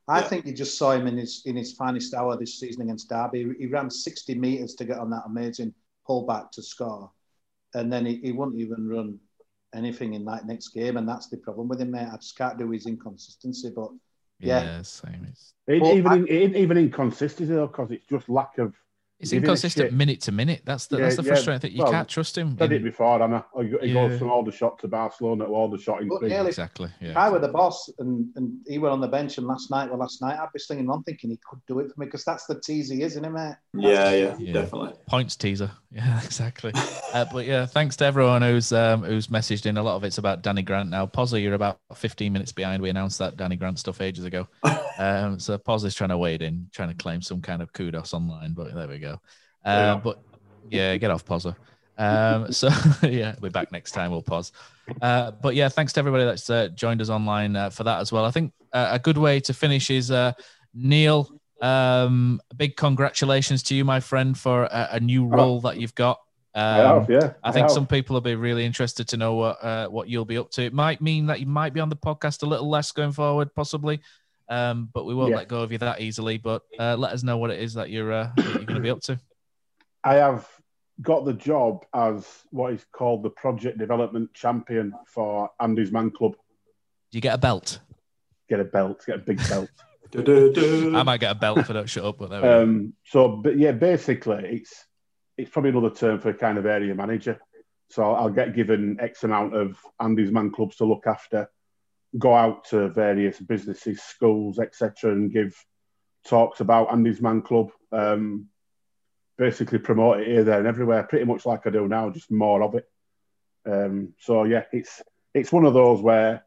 I 0.07 0.21
think 0.21 0.47
you 0.47 0.53
just 0.53 0.77
saw 0.77 0.93
him 0.93 1.07
in 1.07 1.17
his 1.17 1.43
in 1.47 1.57
his 1.57 1.73
finest 1.73 2.13
hour 2.15 2.37
this 2.37 2.61
season 2.61 2.83
against 2.83 3.09
Derby. 3.09 3.55
He 3.59 3.67
ran 3.67 3.91
60 3.91 4.35
metres 4.35 4.75
to 4.75 4.85
get 4.85 4.99
on 4.99 5.11
that 5.11 5.23
amazing 5.27 5.73
pullback 6.07 6.51
to 6.53 6.63
score, 6.63 7.11
and 7.75 7.93
then 7.93 8.05
he, 8.05 8.17
he 8.17 8.33
wouldn't 8.33 8.59
even 8.59 8.89
run 8.89 9.19
anything 9.75 10.15
in 10.15 10.25
that 10.27 10.47
next 10.47 10.69
game, 10.69 10.97
and 10.99 11.09
that's 11.09 11.29
the 11.29 11.39
problem 11.39 11.69
with 11.69 11.81
him, 11.81 11.91
mate. 11.91 12.09
I 12.13 12.17
just 12.17 12.37
can't 12.37 12.59
do 12.59 12.71
his 12.71 12.87
inconsistency, 12.87 13.71
but 13.75 13.91
yeah, 14.41 14.83
same. 14.83 15.27
It's, 15.31 15.55
It, 15.67 15.83
even 15.83 16.13
I- 16.13 16.17
in, 16.17 16.29
it, 16.29 16.57
even 16.57 16.77
inconsistency 16.77 17.55
though, 17.55 17.67
because 17.67 17.91
it's 17.91 18.07
just 18.07 18.29
lack 18.29 18.59
of. 18.59 18.75
It's 19.25 19.33
inconsistent 19.33 19.93
minute 19.93 20.21
to 20.23 20.33
minute. 20.33 20.63
That's 20.65 20.87
the 20.87 20.97
Yeah, 20.99 21.03
that's 21.05 21.17
the 21.17 21.23
yeah. 21.23 21.29
frustrating 21.29 21.61
thing. 21.61 21.73
You 21.73 21.83
Well, 21.85 21.93
can't 21.93 22.09
trust 22.09 22.37
him. 22.39 22.57
Said 22.59 22.73
in- 22.73 22.81
it 22.81 22.85
before, 22.85 23.23
Anna. 23.23 23.45
He 23.57 23.63
he 23.83 23.87
Yeah. 23.95 24.09
goes 24.09 24.19
from 24.19 24.31
all 24.31 24.43
the 24.43 24.53
shot 24.53 24.79
to 24.81 24.89
Barcelona 24.89 25.45
to 25.47 25.51
all 25.51 25.69
the 25.69 25.79
shot 25.79 26.03
in 26.03 26.09
But 26.09 26.21
three. 26.21 26.33
exactly. 26.33 26.91
Yeah. 27.01 27.19
I 27.19 27.31
were 27.31 27.39
the 27.39 27.49
boss 27.49 27.91
and, 27.99 28.29
and 28.37 28.59
he 28.67 28.79
were 28.79 28.89
on 28.91 29.01
the 29.01 29.09
bench, 29.09 29.39
and 29.39 29.47
last 29.47 29.71
night, 29.71 29.89
well, 29.91 29.99
last 29.99 30.21
night 30.23 30.39
I'd 30.39 30.53
be 30.53 30.59
slinging 30.59 30.89
on 30.91 31.03
thinking 31.05 31.31
he 31.31 31.39
could 31.49 31.61
do 31.67 31.81
it 31.81 31.93
for 31.93 32.01
me 32.01 32.07
because 32.07 32.25
that's 32.25 32.47
the 32.47 32.61
tease 32.61 32.89
he 32.91 33.03
is, 33.03 33.13
isn't 33.13 33.25
it, 33.25 33.31
mate? 33.31 33.55
Yeah, 33.75 34.11
yeah, 34.13 34.37
Yeah. 34.39 34.53
definitely. 34.53 34.93
Points 35.07 35.37
teaser. 35.37 35.71
Yeah, 35.95 36.21
exactly. 36.25 36.73
uh, 37.15 37.25
but 37.33 37.47
yeah, 37.47 37.67
thanks 37.67 37.95
to 37.99 38.05
everyone 38.05 38.43
who's 38.43 38.73
um, 38.73 39.05
who's 39.05 39.29
messaged 39.29 39.65
in. 39.65 39.77
A 39.77 39.83
lot 39.83 39.95
of 39.95 40.03
it's 40.03 40.19
about 40.19 40.43
Danny 40.43 40.63
Grant 40.63 40.91
now. 40.91 41.07
Pozza, 41.07 41.41
you're 41.41 41.55
about 41.55 41.79
15 41.95 42.33
minutes 42.33 42.51
behind. 42.51 42.83
We 42.83 42.91
announced 42.91 43.21
that 43.21 43.37
Danny 43.37 43.55
Grant 43.55 43.79
stuff 43.79 44.01
ages 44.01 44.25
ago. 44.25 44.49
Um, 44.97 45.41
so 45.41 45.59
Pozza's 45.59 45.93
trying 45.93 46.11
to 46.11 46.17
wade 46.19 46.41
in, 46.41 46.69
trying 46.73 46.89
to 46.89 46.95
claim 46.95 47.21
some 47.21 47.41
kind 47.41 47.61
of 47.63 47.73
kudos 47.73 48.15
online. 48.15 48.53
But 48.53 48.77
there 48.77 48.87
we 48.87 49.01
go. 49.01 49.14
Uh, 49.65 49.69
Yeah. 49.69 50.01
But 50.03 50.23
yeah, 50.71 50.97
get 50.97 51.11
off 51.11 51.25
Pozza. 51.25 51.57
Um, 51.97 52.53
so 52.53 52.69
yeah, 53.03 53.35
we're 53.41 53.51
back 53.51 53.73
next 53.73 53.93
time. 53.93 54.11
We'll 54.11 54.23
pause. 54.23 54.53
Uh, 55.01 55.31
but 55.31 55.55
yeah, 55.55 55.69
thanks 55.69 55.93
to 55.95 56.01
everybody 56.01 56.25
that's 56.25 56.51
uh, 56.51 56.69
joined 56.69 57.01
us 57.01 57.09
online 57.09 57.57
uh, 57.57 57.71
for 57.71 57.85
that 57.85 58.01
as 58.01 58.13
well. 58.13 58.25
I 58.25 58.31
think 58.31 58.53
uh, 58.73 58.89
a 58.93 58.99
good 58.99 59.19
way 59.19 59.41
to 59.41 59.55
finish 59.55 59.91
is 59.91 60.11
uh, 60.11 60.33
Neil. 60.75 61.31
Um, 61.61 62.41
big 62.57 62.77
congratulations 62.77 63.63
to 63.65 63.75
you, 63.75 63.85
my 63.85 64.01
friend, 64.01 64.37
for 64.37 64.65
a, 64.65 64.89
a 64.93 65.01
new 65.01 65.25
role 65.25 65.61
that 65.63 65.79
you've 65.79 65.95
got. 65.95 66.21
Um, 66.57 66.63
I 66.63 66.77
have, 66.77 67.11
yeah. 67.11 67.33
I 67.43 67.51
think 67.51 67.65
have. 67.65 67.73
some 67.73 67.87
people 67.87 68.15
will 68.15 68.21
be 68.21 68.37
really 68.37 68.65
interested 68.65 69.09
to 69.09 69.17
know 69.17 69.35
what 69.35 69.65
uh, 69.65 69.89
what 69.89 70.09
you'll 70.09 70.25
be 70.25 70.39
up 70.39 70.51
to. 70.53 70.63
It 70.63 70.73
might 70.73 71.01
mean 71.01 71.27
that 71.27 71.41
you 71.41 71.47
might 71.47 71.73
be 71.73 71.81
on 71.81 71.89
the 71.89 71.97
podcast 71.97 72.43
a 72.43 72.47
little 72.47 72.69
less 72.69 72.93
going 72.93 73.13
forward, 73.13 73.53
possibly, 73.55 74.01
um, 74.49 74.89
but 74.93 75.05
we 75.05 75.15
won't 75.15 75.31
Yeah. 75.31 75.37
let 75.37 75.49
go 75.49 75.63
of 75.63 75.73
you 75.73 75.79
that 75.79 76.01
easily. 76.01 76.39
But 76.39 76.63
uh, 76.79 76.97
let 76.97 77.13
us 77.13 77.23
know 77.23 77.39
what 77.39 77.51
it 77.51 77.61
is 77.61 77.75
that 77.75 77.91
you're 77.91 78.13
uh, 78.13 78.31
that 78.37 78.45
you're 78.47 78.65
going 78.67 78.75
to 78.75 78.81
be 78.81 78.91
up 78.91 79.01
to. 79.03 79.19
I 80.05 80.15
have 80.15 80.47
got 81.01 81.25
the 81.25 81.33
job 81.33 81.85
as 81.95 82.27
what 82.51 82.73
is 82.73 82.85
called 82.93 83.23
the 83.23 83.31
project 83.31 83.79
development 83.79 84.33
champion 84.35 84.93
for 85.07 85.51
Andy's 85.61 85.91
Man 85.91 86.11
Club. 86.11 86.33
Do 87.11 87.19
you 87.19 87.21
get 87.23 87.35
a 87.35 87.39
belt? 87.39 87.81
Get 88.49 88.61
a 88.61 88.65
belt, 88.65 89.03
get 89.07 89.17
a 89.17 89.19
big 89.19 89.47
belt. 89.49 89.71
I 90.17 91.03
might 91.03 91.19
get 91.19 91.33
a 91.33 91.35
belt 91.35 91.59
if 91.59 91.71
I 91.71 91.73
don't 91.73 91.89
shut 91.89 92.05
up. 92.05 92.19
But 92.19 92.31
there 92.31 92.41
we 92.41 92.47
go. 92.47 92.63
um, 92.63 92.93
so, 93.05 93.29
but 93.29 93.59
yeah, 93.59 93.73
basically, 93.73 94.45
it's 94.45 94.87
it's 95.37 95.51
probably 95.51 95.71
another 95.71 95.91
term 95.91 96.21
for 96.21 96.29
a 96.29 96.35
kind 96.35 96.59
of 96.59 96.67
area 96.67 96.95
manager. 96.95 97.41
So 97.91 98.13
I'll 98.13 98.31
get 98.31 98.55
given 98.55 98.97
X 99.01 99.25
amount 99.25 99.55
of 99.57 99.77
Andy's 100.01 100.31
Man 100.31 100.51
Clubs 100.53 100.77
to 100.77 100.85
look 100.85 101.07
after, 101.07 101.49
go 102.19 102.35
out 102.35 102.65
to 102.67 102.89
various 102.89 103.39
businesses, 103.39 104.03
schools, 104.03 104.59
etc., 104.59 105.13
and 105.13 105.33
give 105.33 105.55
talks 106.27 106.61
about 106.61 106.93
Andy's 106.93 107.21
Man 107.21 107.43
Club. 107.43 107.71
Um, 107.93 108.49
basically, 109.37 109.79
promote 109.79 110.21
it 110.21 110.29
here, 110.29 110.45
there, 110.45 110.59
and 110.59 110.69
everywhere, 110.69 111.03
pretty 111.05 111.25
much 111.25 111.45
like 111.45 111.67
I 111.67 111.71
do 111.71 111.89
now, 111.89 112.11
just 112.11 112.31
more 112.31 112.63
of 112.63 112.75
it. 112.75 112.89
Um, 113.67 114.15
so 114.21 114.45
yeah, 114.45 114.65
it's 114.73 115.03
it's 115.33 115.53
one 115.53 115.65
of 115.65 115.75
those 115.75 116.01
where 116.01 116.45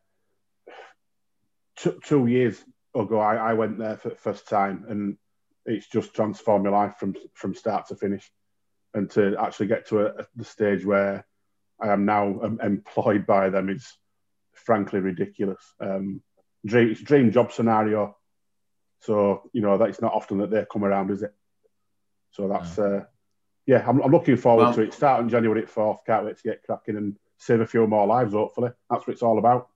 two, 1.77 1.99
two 2.03 2.27
years 2.27 2.63
ago 2.95 3.19
I, 3.19 3.35
I 3.35 3.53
went 3.53 3.77
there 3.77 3.97
for 3.97 4.09
the 4.09 4.15
first 4.15 4.47
time, 4.47 4.85
and 4.87 5.17
it's 5.65 5.87
just 5.87 6.13
transformed 6.13 6.65
my 6.65 6.71
life 6.71 6.95
from 6.99 7.15
from 7.33 7.55
start 7.55 7.87
to 7.87 7.95
finish, 7.95 8.31
and 8.93 9.09
to 9.11 9.35
actually 9.39 9.67
get 9.67 9.87
to 9.87 10.07
a, 10.07 10.25
the 10.35 10.45
stage 10.45 10.85
where 10.85 11.25
I 11.79 11.89
am 11.89 12.05
now 12.05 12.39
um, 12.41 12.59
employed 12.63 13.25
by 13.25 13.49
them 13.49 13.69
is 13.69 13.97
frankly 14.57 14.99
ridiculous. 14.99 15.73
Um, 15.79 16.21
dream, 16.65 16.89
it's 16.91 17.01
a 17.01 17.05
dream 17.05 17.31
job 17.31 17.51
scenario. 17.51 18.17
So 19.01 19.49
you 19.53 19.61
know 19.61 19.77
that's 19.77 20.01
not 20.01 20.13
often 20.13 20.39
that 20.39 20.49
they 20.49 20.65
come 20.71 20.83
around, 20.83 21.11
is 21.11 21.23
it? 21.23 21.33
So 22.31 22.47
that's 22.47 22.77
uh, 22.79 23.05
yeah, 23.65 23.83
I'm, 23.87 24.01
I'm 24.01 24.11
looking 24.11 24.37
forward 24.37 24.63
Well- 24.63 24.73
to 24.75 24.81
it. 24.81 24.93
Start 24.93 25.17
Starting 25.17 25.29
January 25.29 25.65
fourth, 25.65 25.99
can't 26.05 26.25
wait 26.25 26.37
to 26.37 26.43
get 26.43 26.63
cracking 26.63 26.97
and 26.97 27.15
save 27.37 27.61
a 27.61 27.67
few 27.67 27.85
more 27.87 28.07
lives. 28.07 28.33
Hopefully, 28.33 28.71
that's 28.89 29.05
what 29.05 29.13
it's 29.13 29.21
all 29.23 29.37
about. 29.37 29.69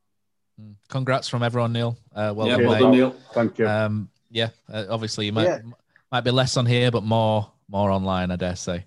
Congrats 0.89 1.27
from 1.27 1.41
everyone, 1.43 1.73
Neil. 1.73 1.97
Uh, 2.13 2.33
well 2.35 2.47
Yeah, 2.47 2.57
done, 2.57 2.65
well 2.67 2.79
done, 2.79 2.91
Neil. 2.91 3.15
Thank 3.33 3.57
you. 3.57 3.67
Um, 3.67 4.09
yeah, 4.29 4.49
uh, 4.71 4.85
obviously 4.89 5.25
you 5.25 5.31
might 5.31 5.45
Yeah. 5.45 5.59
might 6.11 6.21
be 6.21 6.31
less 6.31 6.57
on 6.57 6.65
here, 6.65 6.91
but 6.91 7.03
more 7.03 7.51
more 7.67 7.89
online, 7.89 8.31
I 8.31 8.35
dare 8.35 8.55
say. 8.55 8.85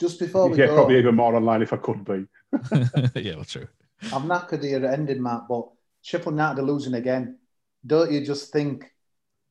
Just 0.00 0.18
before 0.18 0.48
we 0.48 0.58
yeah, 0.58 0.66
go, 0.66 0.74
probably 0.74 0.98
even 0.98 1.14
more 1.14 1.34
online 1.36 1.62
if 1.62 1.72
I 1.72 1.76
could 1.76 2.04
be. 2.04 2.26
yeah, 3.20 3.36
well, 3.36 3.44
true. 3.44 3.68
I'm 4.12 4.24
knackered 4.28 4.62
here 4.62 4.84
at 4.84 4.92
ending, 4.98 5.22
Matt, 5.22 5.42
but 5.48 5.68
Sheffield 6.02 6.34
United 6.34 6.60
are 6.60 6.64
losing 6.64 6.94
again. 6.94 7.38
Don't 7.86 8.10
you 8.12 8.24
just 8.24 8.52
think 8.52 8.84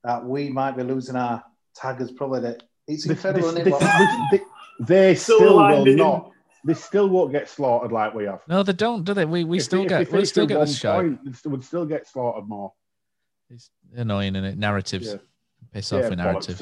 that 0.04 0.24
we 0.26 0.50
might 0.50 0.78
be 0.78 0.84
losing 0.84 1.16
our 1.16 1.44
taggers? 1.76 2.12
Probably 2.12 2.42
that 2.42 2.64
it's 2.88 3.06
incredible, 3.06 3.52
this- 3.52 3.60
isn't 3.60 3.68
it? 3.68 3.72
this- 3.72 3.82
what- 3.82 4.32
this- 4.32 4.42
they 4.88 5.16
Still 5.16 5.38
still 5.38 5.50
will 5.58 5.64
landing. 5.64 5.98
not. 5.98 6.32
They 6.66 6.74
still 6.74 7.10
won't 7.10 7.32
get 7.32 7.48
slaughtered 7.50 7.92
like 7.92 8.14
we 8.14 8.24
have. 8.26 8.42
No, 8.48 8.64
they 8.64 8.74
don't, 8.74 9.04
do 9.04 9.14
they? 9.14 9.26
We 9.26 9.44
we 9.44 9.58
If 9.58 9.66
still 9.66 9.82
they- 9.84 9.90
get 9.90 10.12
we 10.12 10.26
still 10.26 10.48
get 10.48 10.58
one 10.58 10.68
this 10.68 10.78
shot. 10.78 11.04
Would 11.46 11.64
still 11.64 11.86
get 11.86 12.08
slaughtered 12.08 12.48
more. 12.48 12.74
It's 13.50 13.70
annoying, 13.96 14.36
and 14.36 14.46
it 14.46 14.58
narratives 14.58 15.08
Yeah. 15.08 15.18
piss 15.74 15.92
Yeah, 15.92 16.00
off 16.00 16.10
with 16.10 16.20
bollocks 16.20 16.24
narratives. 16.24 16.62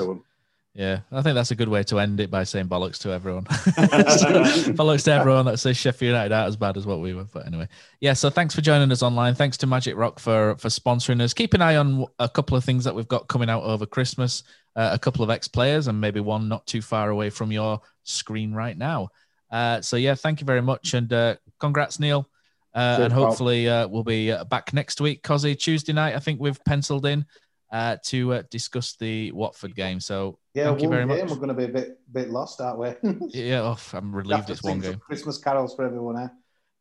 Yeah, 0.74 1.02
I 1.12 1.22
think 1.22 1.36
that's 1.36 1.52
a 1.52 1.56
good 1.56 1.68
way 1.68 1.84
to 1.84 2.00
end 2.00 2.22
it 2.22 2.32
by 2.32 2.46
saying 2.46 2.68
bollocks 2.68 2.98
to 3.00 3.12
everyone. 3.12 3.44
bollocks 3.46 5.04
to 5.04 5.12
everyone 5.12 5.46
that 5.46 5.58
says 5.58 5.76
Sheffield 5.76 6.14
United 6.14 6.34
aren't 6.34 6.48
as 6.48 6.56
bad 6.56 6.78
as 6.78 6.86
what 6.86 7.02
we 7.02 7.14
were. 7.14 7.26
But 7.26 7.46
anyway, 7.46 7.68
yeah. 8.00 8.14
So 8.14 8.30
thanks 8.30 8.56
for 8.56 8.62
joining 8.62 8.90
us 8.90 9.04
online. 9.04 9.36
Thanks 9.36 9.58
to 9.58 9.68
Magic 9.68 9.98
Rock 9.98 10.18
for 10.18 10.56
for 10.56 10.70
sponsoring 10.70 11.22
us. 11.22 11.34
Keep 11.34 11.56
an 11.56 11.62
eye 11.62 11.76
on 11.76 12.06
a 12.20 12.30
couple 12.30 12.56
of 12.56 12.64
things 12.64 12.86
that 12.86 12.96
we've 12.96 13.08
got 13.10 13.28
coming 13.28 13.50
out 13.50 13.64
over 13.64 13.86
Christmas. 13.86 14.44
Uh, 14.74 14.92
a 14.94 15.00
couple 15.00 15.22
of 15.22 15.30
ex 15.30 15.50
players 15.50 15.88
and 15.88 16.00
maybe 16.00 16.22
one 16.22 16.48
not 16.48 16.66
too 16.66 16.82
far 16.82 17.10
away 17.10 17.30
from 17.30 17.52
your 17.52 17.82
screen 18.04 18.54
right 18.54 18.78
now. 18.78 19.10
Uh, 19.52 19.82
so 19.82 19.98
yeah, 19.98 20.16
thank 20.16 20.40
you 20.40 20.46
very 20.46 20.62
much 20.62 20.94
and 20.94 21.12
uh, 21.12 21.36
congrats, 21.60 22.00
Neil. 22.00 22.26
Uh, 22.74 23.00
and 23.02 23.12
hopefully 23.12 23.68
uh, 23.68 23.86
we'll 23.90 24.04
be 24.04 24.32
uh, 24.32 24.46
back 24.46 24.74
next 24.74 25.02
week. 25.02 25.24
Cozzy 25.24 25.60
Tuesday 25.60 25.92
night, 25.92 26.16
I 26.16 26.20
think 26.20 26.40
we've 26.40 26.64
penciled 26.64 27.06
in 27.06 27.26
uh, 27.72 27.98
to 28.04 28.34
uh, 28.34 28.44
discuss 28.50 28.96
the 28.96 29.32
Watford 29.32 29.76
game. 29.76 30.00
So 30.00 30.38
yeah, 30.54 30.66
thank 30.66 30.82
you 30.82 30.90
one 30.90 30.98
very 30.98 31.08
game 31.08 31.26
much. 31.26 31.30
we're 31.30 31.46
going 31.46 31.48
to 31.48 31.54
be 31.54 31.66
a 31.66 31.70
bit 31.70 32.00
bit 32.12 32.30
lost, 32.30 32.60
aren't 32.62 32.80
we? 32.80 32.94
Yeah, 33.30 33.62
oh, 33.62 33.80
I'm 33.94 34.14
relieved 34.14 34.50
it's 34.50 34.64
one 34.64 34.80
game. 34.80 35.00
Christmas 35.00 35.38
carols 35.38 35.76
for 35.76 35.86
everyone, 35.86 36.18
eh? 36.18 36.28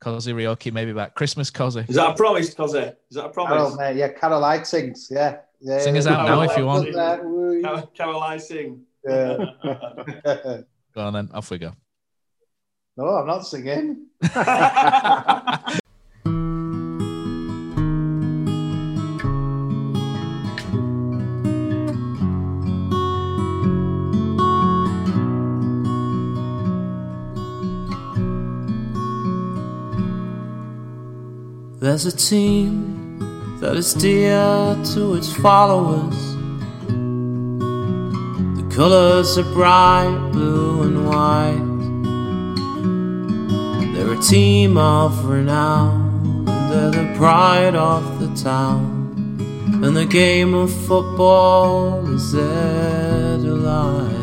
Cozzy 0.02 0.32
Ryoki 0.32 0.72
maybe 0.72 0.92
back. 0.92 1.14
Christmas 1.14 1.50
Cozzy. 1.50 1.88
Is 1.88 1.96
that 1.96 2.10
a 2.10 2.14
promise, 2.14 2.54
Cozzy? 2.54 2.94
Is 3.10 3.16
that 3.16 3.26
a 3.26 3.28
promise? 3.28 3.52
Carol, 3.52 3.76
mate, 3.76 3.96
yeah, 3.96 4.08
Carol 4.08 4.40
Light 4.40 4.66
sings, 4.66 5.08
yeah. 5.10 5.36
yeah 5.60 5.78
Sing 5.78 5.96
us 5.96 6.06
out 6.06 6.26
now 6.26 6.40
if 6.42 6.56
you 6.56 6.64
want. 6.64 6.86
Woo. 7.24 7.60
Carol, 7.62 7.86
Caroline 7.94 8.40
sing. 8.40 8.82
Yeah. 9.06 9.36
Go 10.94 11.02
on 11.02 11.12
then, 11.12 11.28
off 11.32 11.50
we 11.50 11.58
go. 11.58 11.72
no, 12.96 13.04
I'm 13.04 13.26
not 13.26 13.46
singing. 13.46 14.06
There's 32.02 32.14
a 32.14 32.16
team 32.16 33.58
that 33.60 33.76
is 33.76 33.92
dear 33.92 34.74
to 34.94 35.16
its 35.16 35.30
followers. 35.36 36.16
The 38.56 38.66
colors 38.74 39.36
are 39.36 39.52
bright 39.52 40.30
blue 40.32 40.84
and 40.84 41.06
white. 41.06 41.60
They're 43.92 44.14
a 44.14 44.22
team 44.22 44.78
of 44.78 45.26
renown, 45.26 46.46
they're 46.70 46.90
the 46.90 47.12
pride 47.18 47.74
of 47.74 48.18
the 48.18 48.34
town. 48.34 49.76
And 49.84 49.94
the 49.94 50.06
game 50.06 50.54
of 50.54 50.72
football 50.86 52.08
is 52.14 52.32
their 52.32 53.36
delight. 53.36 54.16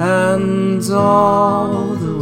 And 0.00 0.90
all 0.90 1.97